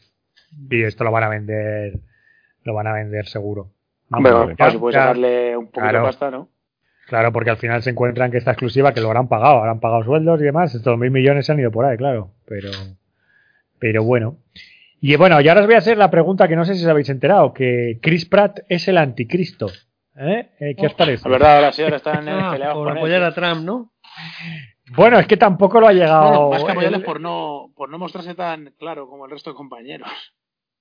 [0.69, 1.93] Y esto lo van a vender,
[2.63, 3.69] lo van a vender seguro.
[4.09, 5.99] Vamos, claro, ya- si puedes ya- sacarle un poquito Claro.
[5.99, 6.49] de pasta, ¿no?
[7.07, 10.03] Claro, porque al final se encuentran que esta exclusiva, que lo habrán pagado, habrán pagado
[10.03, 12.31] sueldos y demás, estos mil millones se han ido por ahí, claro.
[12.45, 12.69] Pero,
[13.79, 14.37] pero bueno.
[15.01, 16.89] Y bueno, y ahora os voy a hacer la pregunta que no sé si os
[16.89, 19.67] habéis enterado, que Chris Pratt es el anticristo.
[20.15, 20.49] ¿Eh?
[20.59, 20.75] ¿Eh?
[20.77, 21.27] ¿Qué os parece?
[21.27, 23.23] La verdad, ahora sí, ahora están Ah, peleados por con apoyar él.
[23.25, 23.91] a Trump, ¿no?
[24.95, 26.47] Bueno, es que tampoco lo ha llegado.
[26.47, 29.55] Bueno, más que el- por no, por no mostrarse tan claro como el resto de
[29.55, 30.09] compañeros.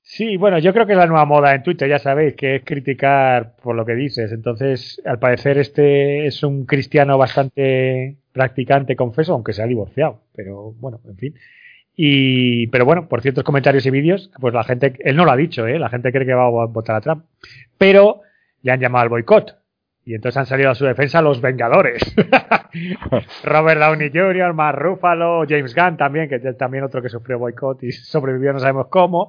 [0.05, 2.65] Sí, bueno, yo creo que es la nueva moda en Twitter, ya sabéis, que es
[2.65, 4.33] criticar por lo que dices.
[4.33, 10.23] Entonces, al parecer, este es un cristiano bastante practicante, confeso, aunque se ha divorciado.
[10.35, 11.35] Pero bueno, en fin.
[11.95, 15.37] Y, pero bueno, por ciertos comentarios y vídeos, pues la gente, él no lo ha
[15.37, 15.79] dicho, ¿eh?
[15.79, 17.25] la gente cree que va a votar a Trump.
[17.79, 18.23] Pero
[18.63, 19.62] le han llamado al boicot.
[20.05, 22.03] Y entonces han salido a su defensa los Vengadores.
[23.45, 27.83] Robert Downey Jr., Mark Ruffalo, James Gunn también, que es también otro que sufrió boicot
[27.85, 29.29] y sobrevivió no sabemos cómo.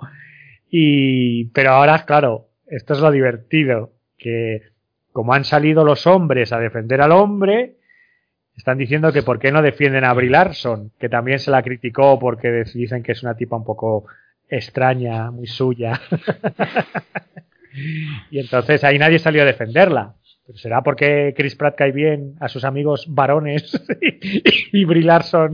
[0.69, 4.64] Y, pero ahora, claro, esto es lo divertido, que
[5.11, 7.76] como han salido los hombres a defender al hombre,
[8.56, 12.18] están diciendo que por qué no defienden a Brie Larson, que también se la criticó
[12.19, 14.06] porque dicen que es una tipa un poco
[14.50, 16.02] extraña, muy suya.
[18.32, 20.16] y entonces ahí nadie salió a defenderla.
[20.45, 23.72] Pero será porque Chris Pratt cae bien a sus amigos varones
[24.73, 25.51] y Brie Larson.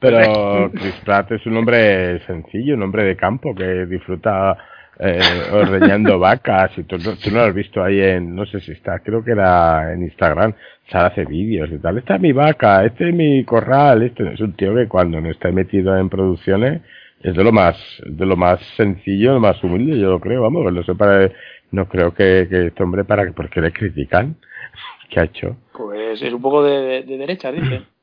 [0.00, 4.56] Pero Chris Pratt es un hombre sencillo, un hombre de campo que disfruta
[4.98, 5.20] eh,
[5.52, 8.72] ordeñando vacas y tú, no- tú no lo has visto ahí en, no sé si
[8.72, 10.54] está, creo que era en Instagram,
[10.90, 14.40] Sara hace vídeos y tal, esta es mi vaca, este es mi corral, este es
[14.40, 16.82] un tío que cuando no está metido en producciones
[17.22, 20.70] es de lo más, de lo más sencillo, lo más humilde, yo lo creo, vamos,
[20.72, 21.30] no sé para,
[21.74, 24.36] no creo que, que este hombre para, porque le critican,
[25.10, 25.56] ¿qué ha hecho?
[25.76, 27.84] Pues es un poco de, de, de derecha, dicen.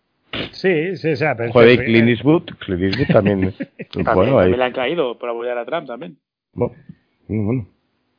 [0.51, 3.43] Sí, sí, o sea, pero Joder, y Clint Eastwood, Clint Eastwood también,
[3.77, 4.43] es También, bueno, ahí.
[4.45, 6.17] también le han caído por apoyar a Trump también.
[6.53, 6.74] Bueno,
[7.27, 7.67] bueno.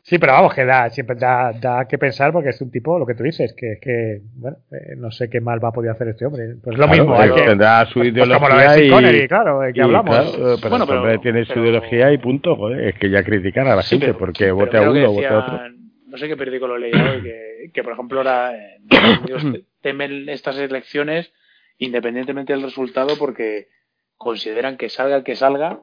[0.04, 3.06] Sí, pero vamos, que da, siempre da, da que pensar porque es un tipo, lo
[3.06, 6.08] que tú dices, que, que bueno, eh, no sé qué mal va a poder hacer
[6.08, 6.56] este hombre.
[6.62, 8.84] Pues lo Claro, mismo, eh, hay que, tendrá su pues ideología como lo de Sean
[8.84, 10.10] y, Connery, claro, de que y, hablamos.
[10.10, 13.10] claro, eh, pero Bueno, hombre pero- tiene su pero- ideología y punto, joder, es que
[13.10, 15.60] ya criticar a la Sí, gente pero- porque vote a uno o vote a otro.
[16.08, 18.52] No sé qué periódico lo leí hoy, que, que por ejemplo ahora
[18.90, 21.32] te- temen estas elecciones
[21.78, 23.68] independientemente del resultado porque
[24.16, 25.80] consideran que salga el que salga,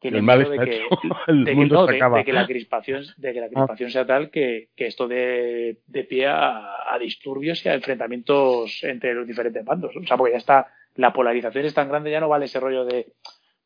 [0.00, 0.88] tienen El mal miedo de está que, hecho,
[1.28, 2.18] el de que, mundo no, se de- acaba.
[2.18, 6.04] de que la crispación, de que la crispación sea tal que, que esto dé de
[6.04, 9.94] pie a, a disturbios y a enfrentamientos entre los diferentes bandos.
[9.96, 12.84] O sea, porque ya está, la polarización es tan grande, ya no vale ese rollo
[12.84, 13.12] de,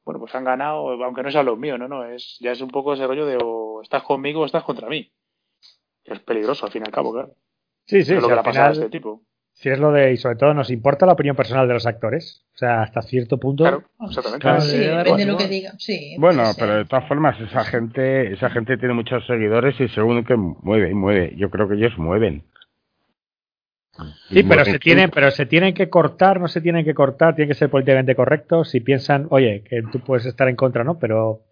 [0.04, 2.70] bueno, pues han ganado, aunque no sean los míos, no, no, es, ya es un
[2.70, 5.10] poco ese rollo de o estás conmigo o estás contra mí.
[6.04, 7.34] Es peligroso al fin y al cabo, claro.
[7.86, 9.22] Sí, sí, es lo sí, que le ha pasado a este tipo.
[9.62, 12.44] Si es lo de, y sobre todo nos importa la opinión personal de los actores.
[12.52, 13.62] O sea, hasta cierto punto.
[13.62, 14.42] Claro, exactamente.
[14.42, 15.38] Claro, sí, eh, depende de lo bueno.
[15.38, 15.72] que diga.
[15.78, 20.24] Sí, Bueno, pero de todas formas esa gente, esa gente tiene muchos seguidores y según
[20.24, 21.34] que mueve, mueve.
[21.36, 22.42] Yo creo que ellos mueven.
[24.30, 27.36] Sí, pero Mueven se tienen, pero se tienen que cortar, no se tienen que cortar,
[27.36, 28.70] tienen que ser políticamente correctos.
[28.70, 30.98] Si piensan, oye, que tú puedes estar en contra, ¿no?
[30.98, 31.44] Pero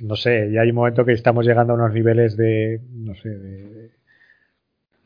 [0.00, 3.28] no sé, ya hay un momento que estamos llegando a unos niveles de, no sé,
[3.28, 3.90] de,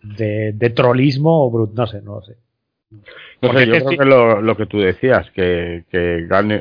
[0.03, 2.37] de, de trolismo o brut, no sé, no lo sé.
[3.43, 6.61] No sé, yo es creo que- lo, lo que tú decías, que, que gane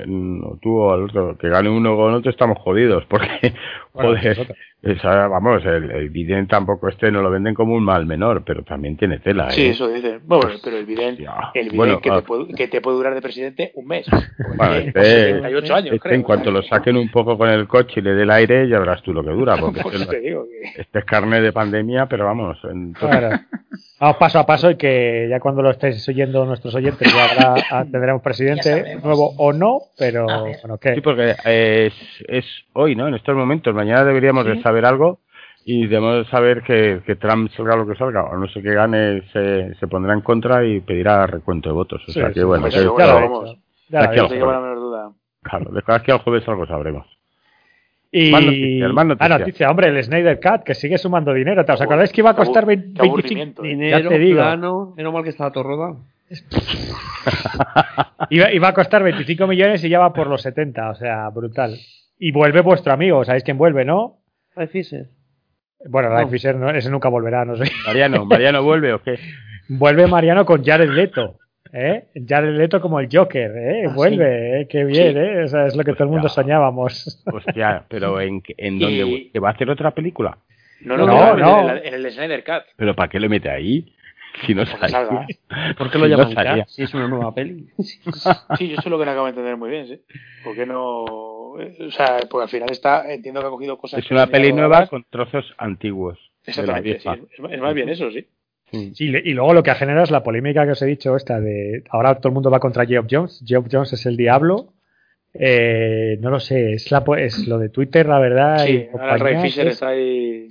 [0.61, 3.27] tú o el otro, que gane uno con otro, estamos jodidos, porque,
[3.93, 8.05] Bueno, joder, esa- vamos, el, el Biden tampoco este no lo venden como un mal
[8.05, 9.69] menor, pero también tiene tela, Sí, ¿eh?
[9.71, 10.19] eso dice.
[10.23, 11.17] Bueno, pero el Biden,
[11.53, 12.15] el Biden Bueno, que, ah.
[12.17, 14.07] te puede, que te puede durar de presidente un mes.
[14.57, 16.15] Bueno, este- 78 años, Este, creo.
[16.15, 18.79] en cuanto lo saquen un poco con el coche y le dé el aire, ya
[18.79, 20.81] verás tú lo que dura, porque Pues este, te digo que...
[20.81, 23.37] este es carne de pandemia, pero vamos, en todo- Claro.
[23.99, 27.63] Vamos paso a paso y que ya cuando lo estéis oyendo nuestros oyentes ya habrá,
[27.71, 30.95] ah, tendremos presidente nuevo o no, pero bueno, ¿qué?
[30.95, 31.93] Sí, porque eh, es,
[32.27, 33.07] es hoy, ¿no?
[33.07, 33.73] En estos momentos.
[33.73, 34.61] Mañana deberíamos de Sí.
[34.61, 35.19] saber algo.
[35.65, 39.21] y debemos saber que, que Trump salga lo que salga, o no sé qué gane,
[39.33, 42.01] se, se pondrá en contra y pedirá recuento de votos.
[42.07, 43.49] O Sí, sea que sí, bueno, que- eso, ya lo bueno, he vamos.
[43.51, 43.59] hecho.
[43.89, 44.29] Ya Aquí al
[44.75, 45.11] duda.
[45.43, 47.05] claro, de aquí al jueves algo sabremos.
[48.11, 48.31] Y...
[48.31, 49.31] Más noticias, más noticias.
[49.31, 51.63] Ah, noticia, hombre, el Snyder Cut, que sigue sumando dinero.
[51.67, 53.05] ¿Os acordáis que iba a costar qué 20, 25?
[53.11, 53.61] aburrimiento.
[53.61, 54.37] Dinero, Ya te digo.
[54.37, 55.97] plano, menos mal que estaba todo rodado.
[58.29, 61.75] Iba, iba a costar 25 millones y ya va por los 70, o sea, brutal.
[62.19, 64.17] Y vuelve vuestro amigo, ¿sabéis quién vuelve, no?
[64.55, 65.07] Ray Fisher.
[65.87, 66.31] Bueno, Ray No.
[66.31, 67.71] Fisher, no, ese nunca volverá, no sé.
[67.85, 69.17] Mariano, Mariano vuelve o qué?
[69.69, 71.37] Vuelve Mariano con Jared Leto.
[71.71, 72.05] ¿eh?
[72.27, 73.85] Jared Leto como el Joker, ¿eh?
[73.87, 74.67] Ah, vuelve, ¿eh?
[74.67, 75.19] qué bien, Sí.
[75.19, 75.43] ¿eh?
[75.43, 77.23] O sea, es lo que todo el mundo soñábamos.
[77.31, 79.29] Hostia, pero ¿en, en dónde?
[79.31, 80.37] ¿Que va a hacer otra película?
[80.81, 81.69] No, no, No, no, no.
[81.69, 82.63] En, el, en el Snyder Cut.
[82.75, 83.93] ¿Pero para qué lo mete ahí?
[84.45, 85.07] Si no Porque salga.
[85.09, 85.27] salga.
[85.77, 86.33] ¿Por qué lo No llaman.
[86.35, 86.67] Cat?
[86.67, 87.67] Si es una nueva peli.
[87.77, 90.01] Sí, yo eso es lo que no acabo de entender muy bien, ¿sí?
[90.43, 91.59] ¿Por qué no...?
[91.59, 93.11] eh, O sea, porque al final está...
[93.11, 93.99] Entiendo que ha cogido cosas...
[94.03, 96.17] Es una peli nueva con trozos antiguos.
[96.45, 97.09] Exactamente, sí.
[97.09, 98.25] Es, es más bien eso, sí.
[98.71, 98.93] Sí.
[99.23, 101.83] Y luego lo que ha generado es la polémica que os he dicho, esta de
[101.89, 103.43] ahora todo el mundo va contra Geoff Jones.
[103.45, 104.73] Geoff Jones es el diablo.
[105.33, 108.59] Eh, no lo sé, es, la, es lo de Twitter, la verdad.
[108.65, 110.49] Sí, y ahora el Ray Fisher es- está ahí...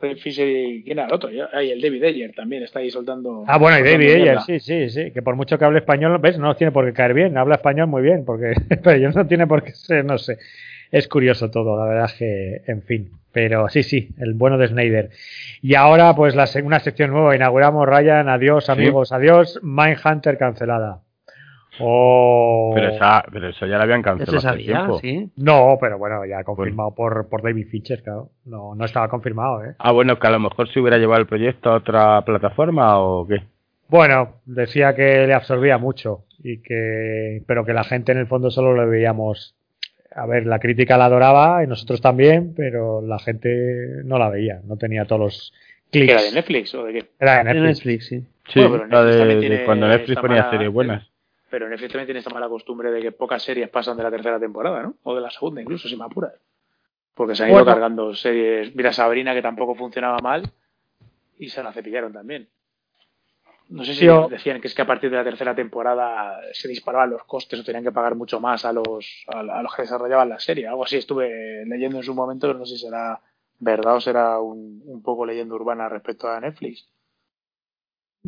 [0.00, 0.82] Ray Fisher y...
[0.82, 1.30] ¿Quién era el otro?
[1.52, 3.44] Ahí el David Ayer también está ahí soltando...
[3.46, 4.40] Ah, bueno, y David Ayer, mierda.
[4.42, 6.38] sí, sí, sí, que por mucho que hable español, ¿ves?
[6.38, 9.46] No tiene por qué caer bien, habla español muy bien, porque pero yo no tiene
[9.46, 10.38] por qué ser, no sé.
[10.90, 13.10] Es curioso todo, la verdad es que, en fin.
[13.32, 15.10] Pero sí, sí, el bueno de Snyder.
[15.60, 17.36] Y ahora, pues, la, una sección nueva.
[17.36, 18.30] Inauguramos, Ryan.
[18.30, 19.12] Adiós, amigos.
[19.12, 19.60] Adiós.
[19.62, 21.02] Mindhunter cancelada.
[21.80, 22.72] Oh.
[22.74, 24.98] Pero, esa, pero eso ya lo habían Ya cancelado se hace sabía, tiempo.
[25.00, 25.30] sí.
[25.36, 28.30] No, pero bueno, ya confirmado por, por David Fincher, claro.
[28.44, 29.74] No, no estaba confirmado, ¿eh?
[29.78, 33.26] Ah, bueno, que a lo mejor se hubiera llevado el proyecto a otra plataforma o
[33.26, 33.42] qué.
[33.88, 38.50] Bueno, decía que le absorbía mucho y que, pero que la gente en el fondo
[38.50, 39.54] solo lo veíamos.
[40.14, 44.60] A ver, la crítica la adoraba y nosotros también, pero la gente no la veía,
[44.64, 45.52] no tenía todos los
[45.92, 46.34] ¿Que era de clics.
[46.34, 47.04] Netflix o de qué?
[47.20, 47.64] Era de Netflix.
[47.84, 48.24] Netflix, sí.
[48.48, 51.06] Sí, Bueno, la Netflix de, tiene cuando Netflix ponía series buenas.
[51.48, 54.38] Pero Netflix también tiene esta mala costumbre de que pocas series pasan de la tercera
[54.40, 54.94] temporada, ¿no?
[55.04, 56.32] O de la segunda incluso, si me apuras.
[57.14, 57.70] Porque se han ido Bueno.
[57.72, 58.74] cargando series.
[58.74, 60.50] Mira Sabrina, que tampoco funcionaba mal,
[61.38, 62.48] y se la cepillaron también.
[63.68, 67.10] No sé si decían que es que a partir de la tercera temporada se disparaban
[67.10, 70.28] los costes o tenían que pagar mucho más a los, a, a los que desarrollaban
[70.28, 70.68] la serie.
[70.68, 73.20] Algo así estuve leyendo en su momento, pero no sé si será
[73.58, 76.86] verdad o será un, un poco leyenda urbana respecto a Netflix.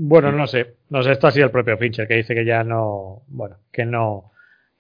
[0.00, 2.62] Bueno, no sé, no sé, esto ha sido el propio Fincher que dice que ya
[2.62, 4.30] no, bueno, que no,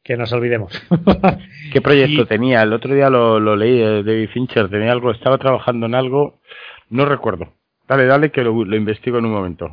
[0.04, 0.72] que nos olvidemos.
[1.72, 2.62] ¿Qué proyecto Y- tenía?
[2.62, 6.38] El otro día lo, lo leí, eh, David Fincher tenía algo, estaba trabajando en algo,
[6.90, 7.48] no recuerdo.
[7.88, 9.70] Dale, dale, que lo, lo investigo en un momento.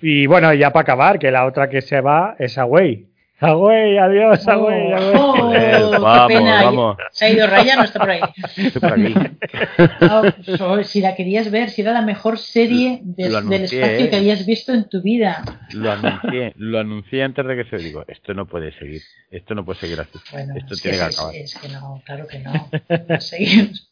[0.00, 3.08] y bueno, ya para acabar, que la otra que se va es Away.
[3.42, 4.92] Away, adiós, Away.
[5.14, 6.62] Oh, Joder, qué vamos, pena.
[6.64, 6.96] vamos.
[7.10, 8.20] Se ha ido Raya, no está por ahí.
[8.56, 9.14] Estoy por aquí.
[10.56, 14.10] So- si la querías ver, si era la mejor serie de- del espacio ¿eh?
[14.10, 15.42] que habías visto en tu vida.
[15.72, 19.64] Lo anuncié, lo anuncié antes de que se digo, esto no puede seguir, esto no
[19.64, 20.18] puede seguir así.
[20.30, 21.34] Bueno, esto es tiene que es- acabar.
[21.34, 22.52] es que no, claro que no.
[23.08, 23.91] No seguimos.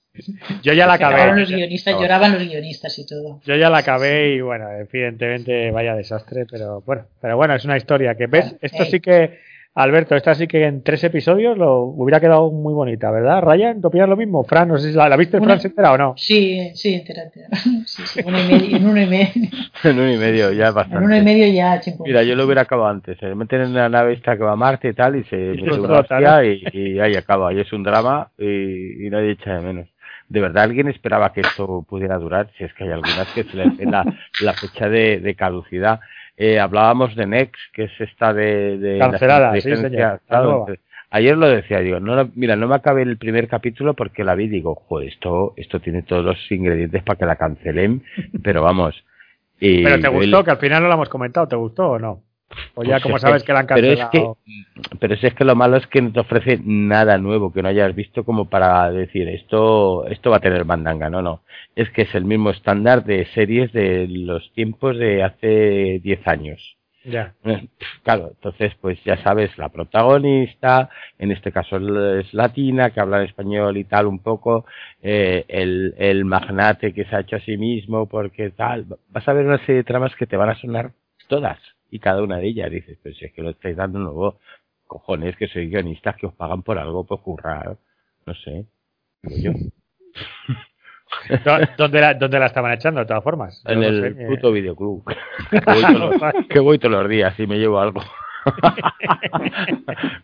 [0.62, 1.40] Yo ya la Lloraban acabé.
[1.40, 3.40] los guionistas, lloraban los guionistas y todo.
[3.44, 7.76] Yo ya la acabé y bueno, evidentemente vaya desastre, pero bueno, pero bueno, es una
[7.76, 8.56] historia que ves.
[8.60, 9.38] Esto sí que,
[9.72, 13.40] Alberto, esta sí que en tres episodios lo hubiera quedado muy bonita, ¿verdad?
[13.40, 14.42] Ryan, ¿tú opinas lo mismo?
[14.42, 16.14] Fran, no sé si la, ¿la viste Fran se entera o no.
[16.16, 17.46] Sí, sí, entera, entera.
[17.86, 19.48] Sí, sí, uno y medio, en uno y medio,
[19.84, 21.22] En uno y medio, ya es en uno y bastante.
[21.22, 22.04] medio ya, chimpum.
[22.06, 23.16] Mira, yo lo hubiera acabado antes.
[23.18, 26.44] Se meten en la nave esta que va a Marte y tal, y se explota,
[26.44, 27.52] y, y ahí acaba.
[27.54, 29.86] Y es un drama y, y nadie echa de menos.
[30.30, 32.48] ¿De verdad alguien esperaba que esto pudiera durar?
[32.56, 34.06] Si es que hay algunas que se les la,
[34.40, 36.00] la fecha de, de caducidad.
[36.36, 38.96] Eh, hablábamos de Next, que es esta de...
[38.98, 40.66] Cancelada, sí, señor, claro,
[41.10, 44.46] ayer lo decía, digo, no, mira, no me acabé el primer capítulo porque la vi,
[44.48, 48.02] digo, joder, esto, esto tiene todos los ingredientes para que la cancelen,
[48.42, 49.04] pero vamos.
[49.58, 51.98] y Pero te el- gustó, que al final no lo hemos comentado, ¿te gustó o
[51.98, 52.22] no?
[52.74, 54.38] O ya pues como es sabes que- que la han pero es cancelado.
[54.44, 57.62] que pero si es que lo malo es que no te ofrece nada nuevo que
[57.62, 61.10] no hayas visto como para decir esto esto va a tener mandanga.
[61.10, 61.42] No no.
[61.76, 66.76] Es que es el mismo estándar de series de los tiempos de hace 10 años.
[67.02, 67.32] Ya.
[67.44, 67.66] Eh,
[68.02, 71.78] claro entonces pues ya sabes la protagonista en este caso
[72.18, 74.66] es latina que habla en español y tal un poco
[75.02, 78.84] eh, el, el magnate que se ha hecho a sí mismo porque tal.
[79.08, 80.92] Vas a ver una serie de tramas que te van a sonar
[81.28, 81.58] todas
[81.90, 84.38] y cada una de ellas dices, pero si es que lo estáis dando nuevo,
[84.86, 87.76] cojones, que soy guionista, que os pagan por algo, pues currar,
[88.26, 88.66] no sé,
[89.22, 89.52] digo yo.
[91.44, 93.62] ¿Dó- ¿Dónde la, ¿Dónde la estaban echando, de todas formas?
[93.66, 94.26] En no el sé, eh.
[94.28, 95.04] puto videoclub,
[95.50, 98.00] que voy, todos los, que voy todos los días y me llevo algo.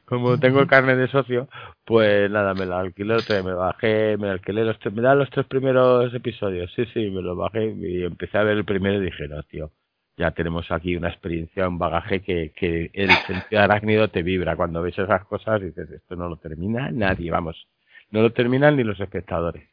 [0.06, 1.48] Como tengo el carnet de socio,
[1.84, 5.14] pues nada, me la alquilé otra vez, me bajé, me alquilé los tres, me da
[5.14, 8.96] los tres primeros episodios, sí, sí, me los bajé y empecé a ver el primero
[9.02, 9.70] y dije, no, tío,
[10.16, 14.82] ya tenemos aquí una experiencia, un bagaje que, que el sentido arácnido te vibra cuando
[14.82, 17.68] ves esas cosas y dices, esto no lo termina nadie, vamos,
[18.10, 19.68] no lo terminan ni los espectadores.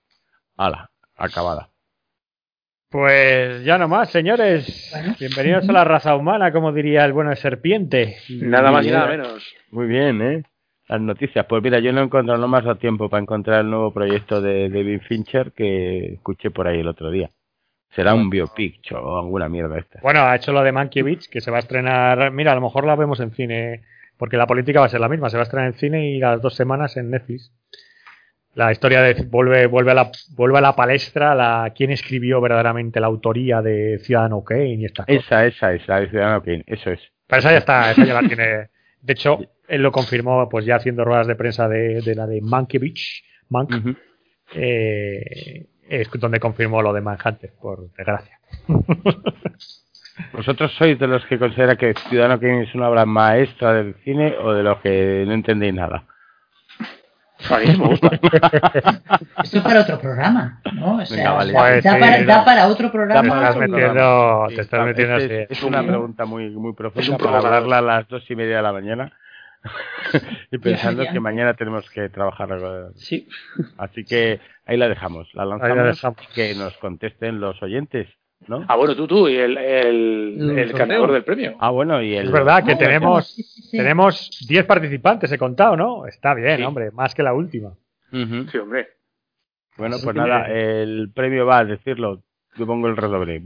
[0.57, 1.69] Hala, acabada.
[2.89, 4.91] Pues ya nomás, señores.
[4.93, 5.15] Bueno.
[5.19, 8.17] Bienvenidos a la raza humana, como diría el bueno de serpiente.
[8.29, 9.55] Nada más y nada menos.
[9.71, 10.43] Muy bien, ¿eh?
[10.87, 11.43] Las noticias.
[11.47, 14.41] Pues mira, yo no he encontrado no más a tiempo para encontrar el nuevo proyecto
[14.41, 17.31] de David Fincher que escuché por ahí el otro día.
[17.95, 19.99] Será un biopic o alguna mierda esta.
[20.01, 22.31] Bueno, ha hecho lo de Monkey Beach, que se va a estrenar.
[22.31, 23.83] Mira, a lo mejor la vemos en cine,
[24.17, 25.29] porque la política va a ser la misma.
[25.29, 27.51] Se va a estrenar en cine y las dos semanas en Netflix.
[28.55, 32.99] La historia de vuelve vuelve a la vuelve a la palestra la quién escribió verdaderamente
[32.99, 35.23] la autoría de Ciudadano Kane y estas cosas.
[35.25, 36.99] Esa, esa es la de Ciudadano Kane, eso es.
[37.27, 38.69] Pero esa ya está, esa ya la tiene.
[39.01, 42.41] De hecho, él lo confirmó, pues ya haciendo ruedas de prensa de, de la de
[42.41, 43.95] Monkey Beach, Monk, Ujú.
[44.55, 48.39] eh, es donde confirmó lo de Manhunter, por desgracia.
[50.31, 54.35] ¿Vosotros sois de los que considera que Ciudadano Kane es una obra maestra del cine
[54.37, 56.03] o de los que no entendéis nada?
[57.49, 58.07] A mí me gusta.
[59.43, 60.97] Esto es para otro programa, ¿no?
[60.97, 61.51] O sea, Venga, vale.
[61.53, 62.25] da, Pues da sí, para, no.
[62.27, 63.27] da para otro Te programa.
[63.35, 63.67] estás seguro.
[63.71, 65.53] metiendo, Sí, te estás está- metiendo este así.
[65.53, 68.23] es, es una un- pregunta muy muy es profunda un para hablarla a las dos
[68.29, 69.11] y media de la mañana
[70.51, 71.11] y pensando ya.
[71.13, 72.49] que mañana tenemos que trabajar
[72.95, 73.27] Sí.
[73.77, 76.17] así que ahí la dejamos la lanzamos, la dejamos.
[76.35, 78.07] que nos contesten los oyentes
[78.47, 78.65] ¿no?
[78.67, 81.55] Ah, bueno, tú, tú, y el, el, El ganador del premio.
[81.59, 83.77] ah bueno y el Es verdad que Ah, tenemos sí, sí, sí.
[83.77, 86.05] tenemos 10 participantes, he contado, ¿no?
[86.07, 86.63] Está bien, Sí.
[86.63, 87.71] hombre, más que la última.
[88.11, 88.89] Sí, hombre.
[89.77, 92.21] bueno pues nada el premio va a decirlo
[92.57, 93.41] yo pongo el redoble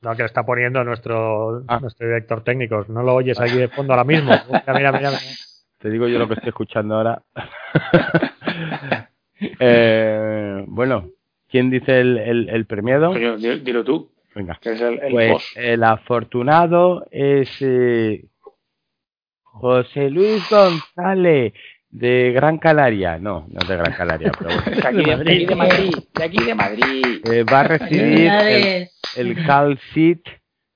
[0.00, 1.80] No, que lo está poniendo nuestro, Ah.
[1.80, 2.84] nuestro director técnico.
[2.88, 4.30] No lo oyes aquí de fondo ahora mismo.
[4.52, 5.10] Mira, mira, mira.
[5.10, 5.20] mira.
[5.78, 7.22] Te digo yo lo que estoy escuchando ahora.
[9.60, 11.10] Eh, bueno,
[11.48, 13.12] ¿quién dice el, el, el premiado?
[13.12, 14.58] Coño, dilo tú, Venga.
[14.60, 18.24] que es el, el Pues el afortunado es eh,
[19.44, 21.52] José Luis González
[21.90, 23.18] de Gran Canaria.
[23.18, 24.62] No, no es de Gran Canaria, pero bueno.
[24.82, 25.94] De aquí de, de aquí de Madrid.
[26.14, 27.04] De aquí de Madrid.
[27.30, 30.20] Eh, va a recibir el, el Cal Seat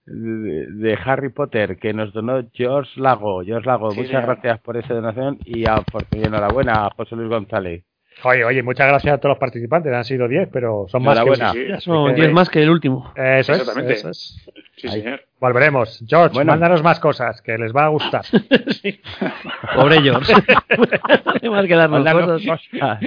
[0.07, 3.43] de, de Harry Potter que nos donó George Lago.
[3.45, 5.83] George Lago, Sí, muchas gracias por esa donación y, a,
[6.13, 7.85] y enhorabuena a José Luis González.
[8.25, 9.93] Oye, oye, muchas gracias a todos los participantes.
[9.93, 11.35] Han sido 10, pero son más que.
[11.35, 11.43] Sí,
[11.77, 11.81] sí.
[11.81, 13.13] Son que- 10 más que el último.
[13.17, 13.93] Eso es, Exactamente.
[13.95, 14.37] eso es.
[14.77, 15.03] Sí, Ahí.
[15.03, 15.23] señor.
[15.41, 16.05] Volveremos.
[16.07, 16.53] George, Bueno.
[16.53, 18.23] mándanos más cosas, que les va a gustar.
[19.75, 20.33] Pobre George.
[21.51, 22.61] más que darnos Mándanos cosas.
[22.71, 23.01] cosas.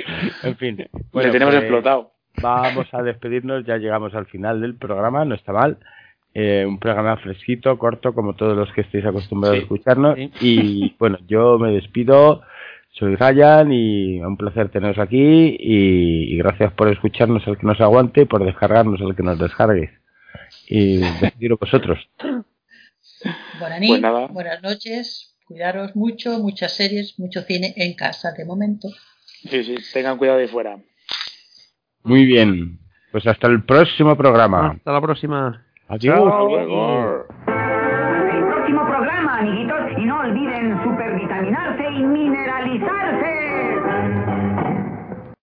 [0.44, 0.78] En fin.
[0.78, 2.12] Le bueno, tenemos pues, explotado.
[2.42, 5.78] Vamos a despedirnos, ya llegamos al final del programa, no está mal.
[6.34, 10.16] Eh, un programa fresquito, corto, como todos los que estéis acostumbrados Sí, a escucharnos.
[10.18, 10.32] sí.
[10.42, 12.42] Y bueno, yo me despido,
[12.98, 15.56] soy Ryan y un placer teneros aquí.
[15.60, 19.38] Y, y gracias por escucharnos el que nos aguante y por descargarnos el que nos
[19.40, 19.92] descargue.
[20.68, 22.00] Y despediros vosotros.
[23.60, 24.28] Buenas Pues nada.
[24.28, 28.88] buenas noches, cuidaros mucho, muchas series, mucho cine en casa de momento.
[29.50, 30.78] Sí, sí, tengan cuidado de fuera.
[32.04, 32.80] Muy bien,
[33.12, 34.72] pues hasta el próximo programa.
[34.72, 35.66] Hasta la próxima.
[35.88, 36.20] Adiós.
[36.20, 37.26] Hasta luego.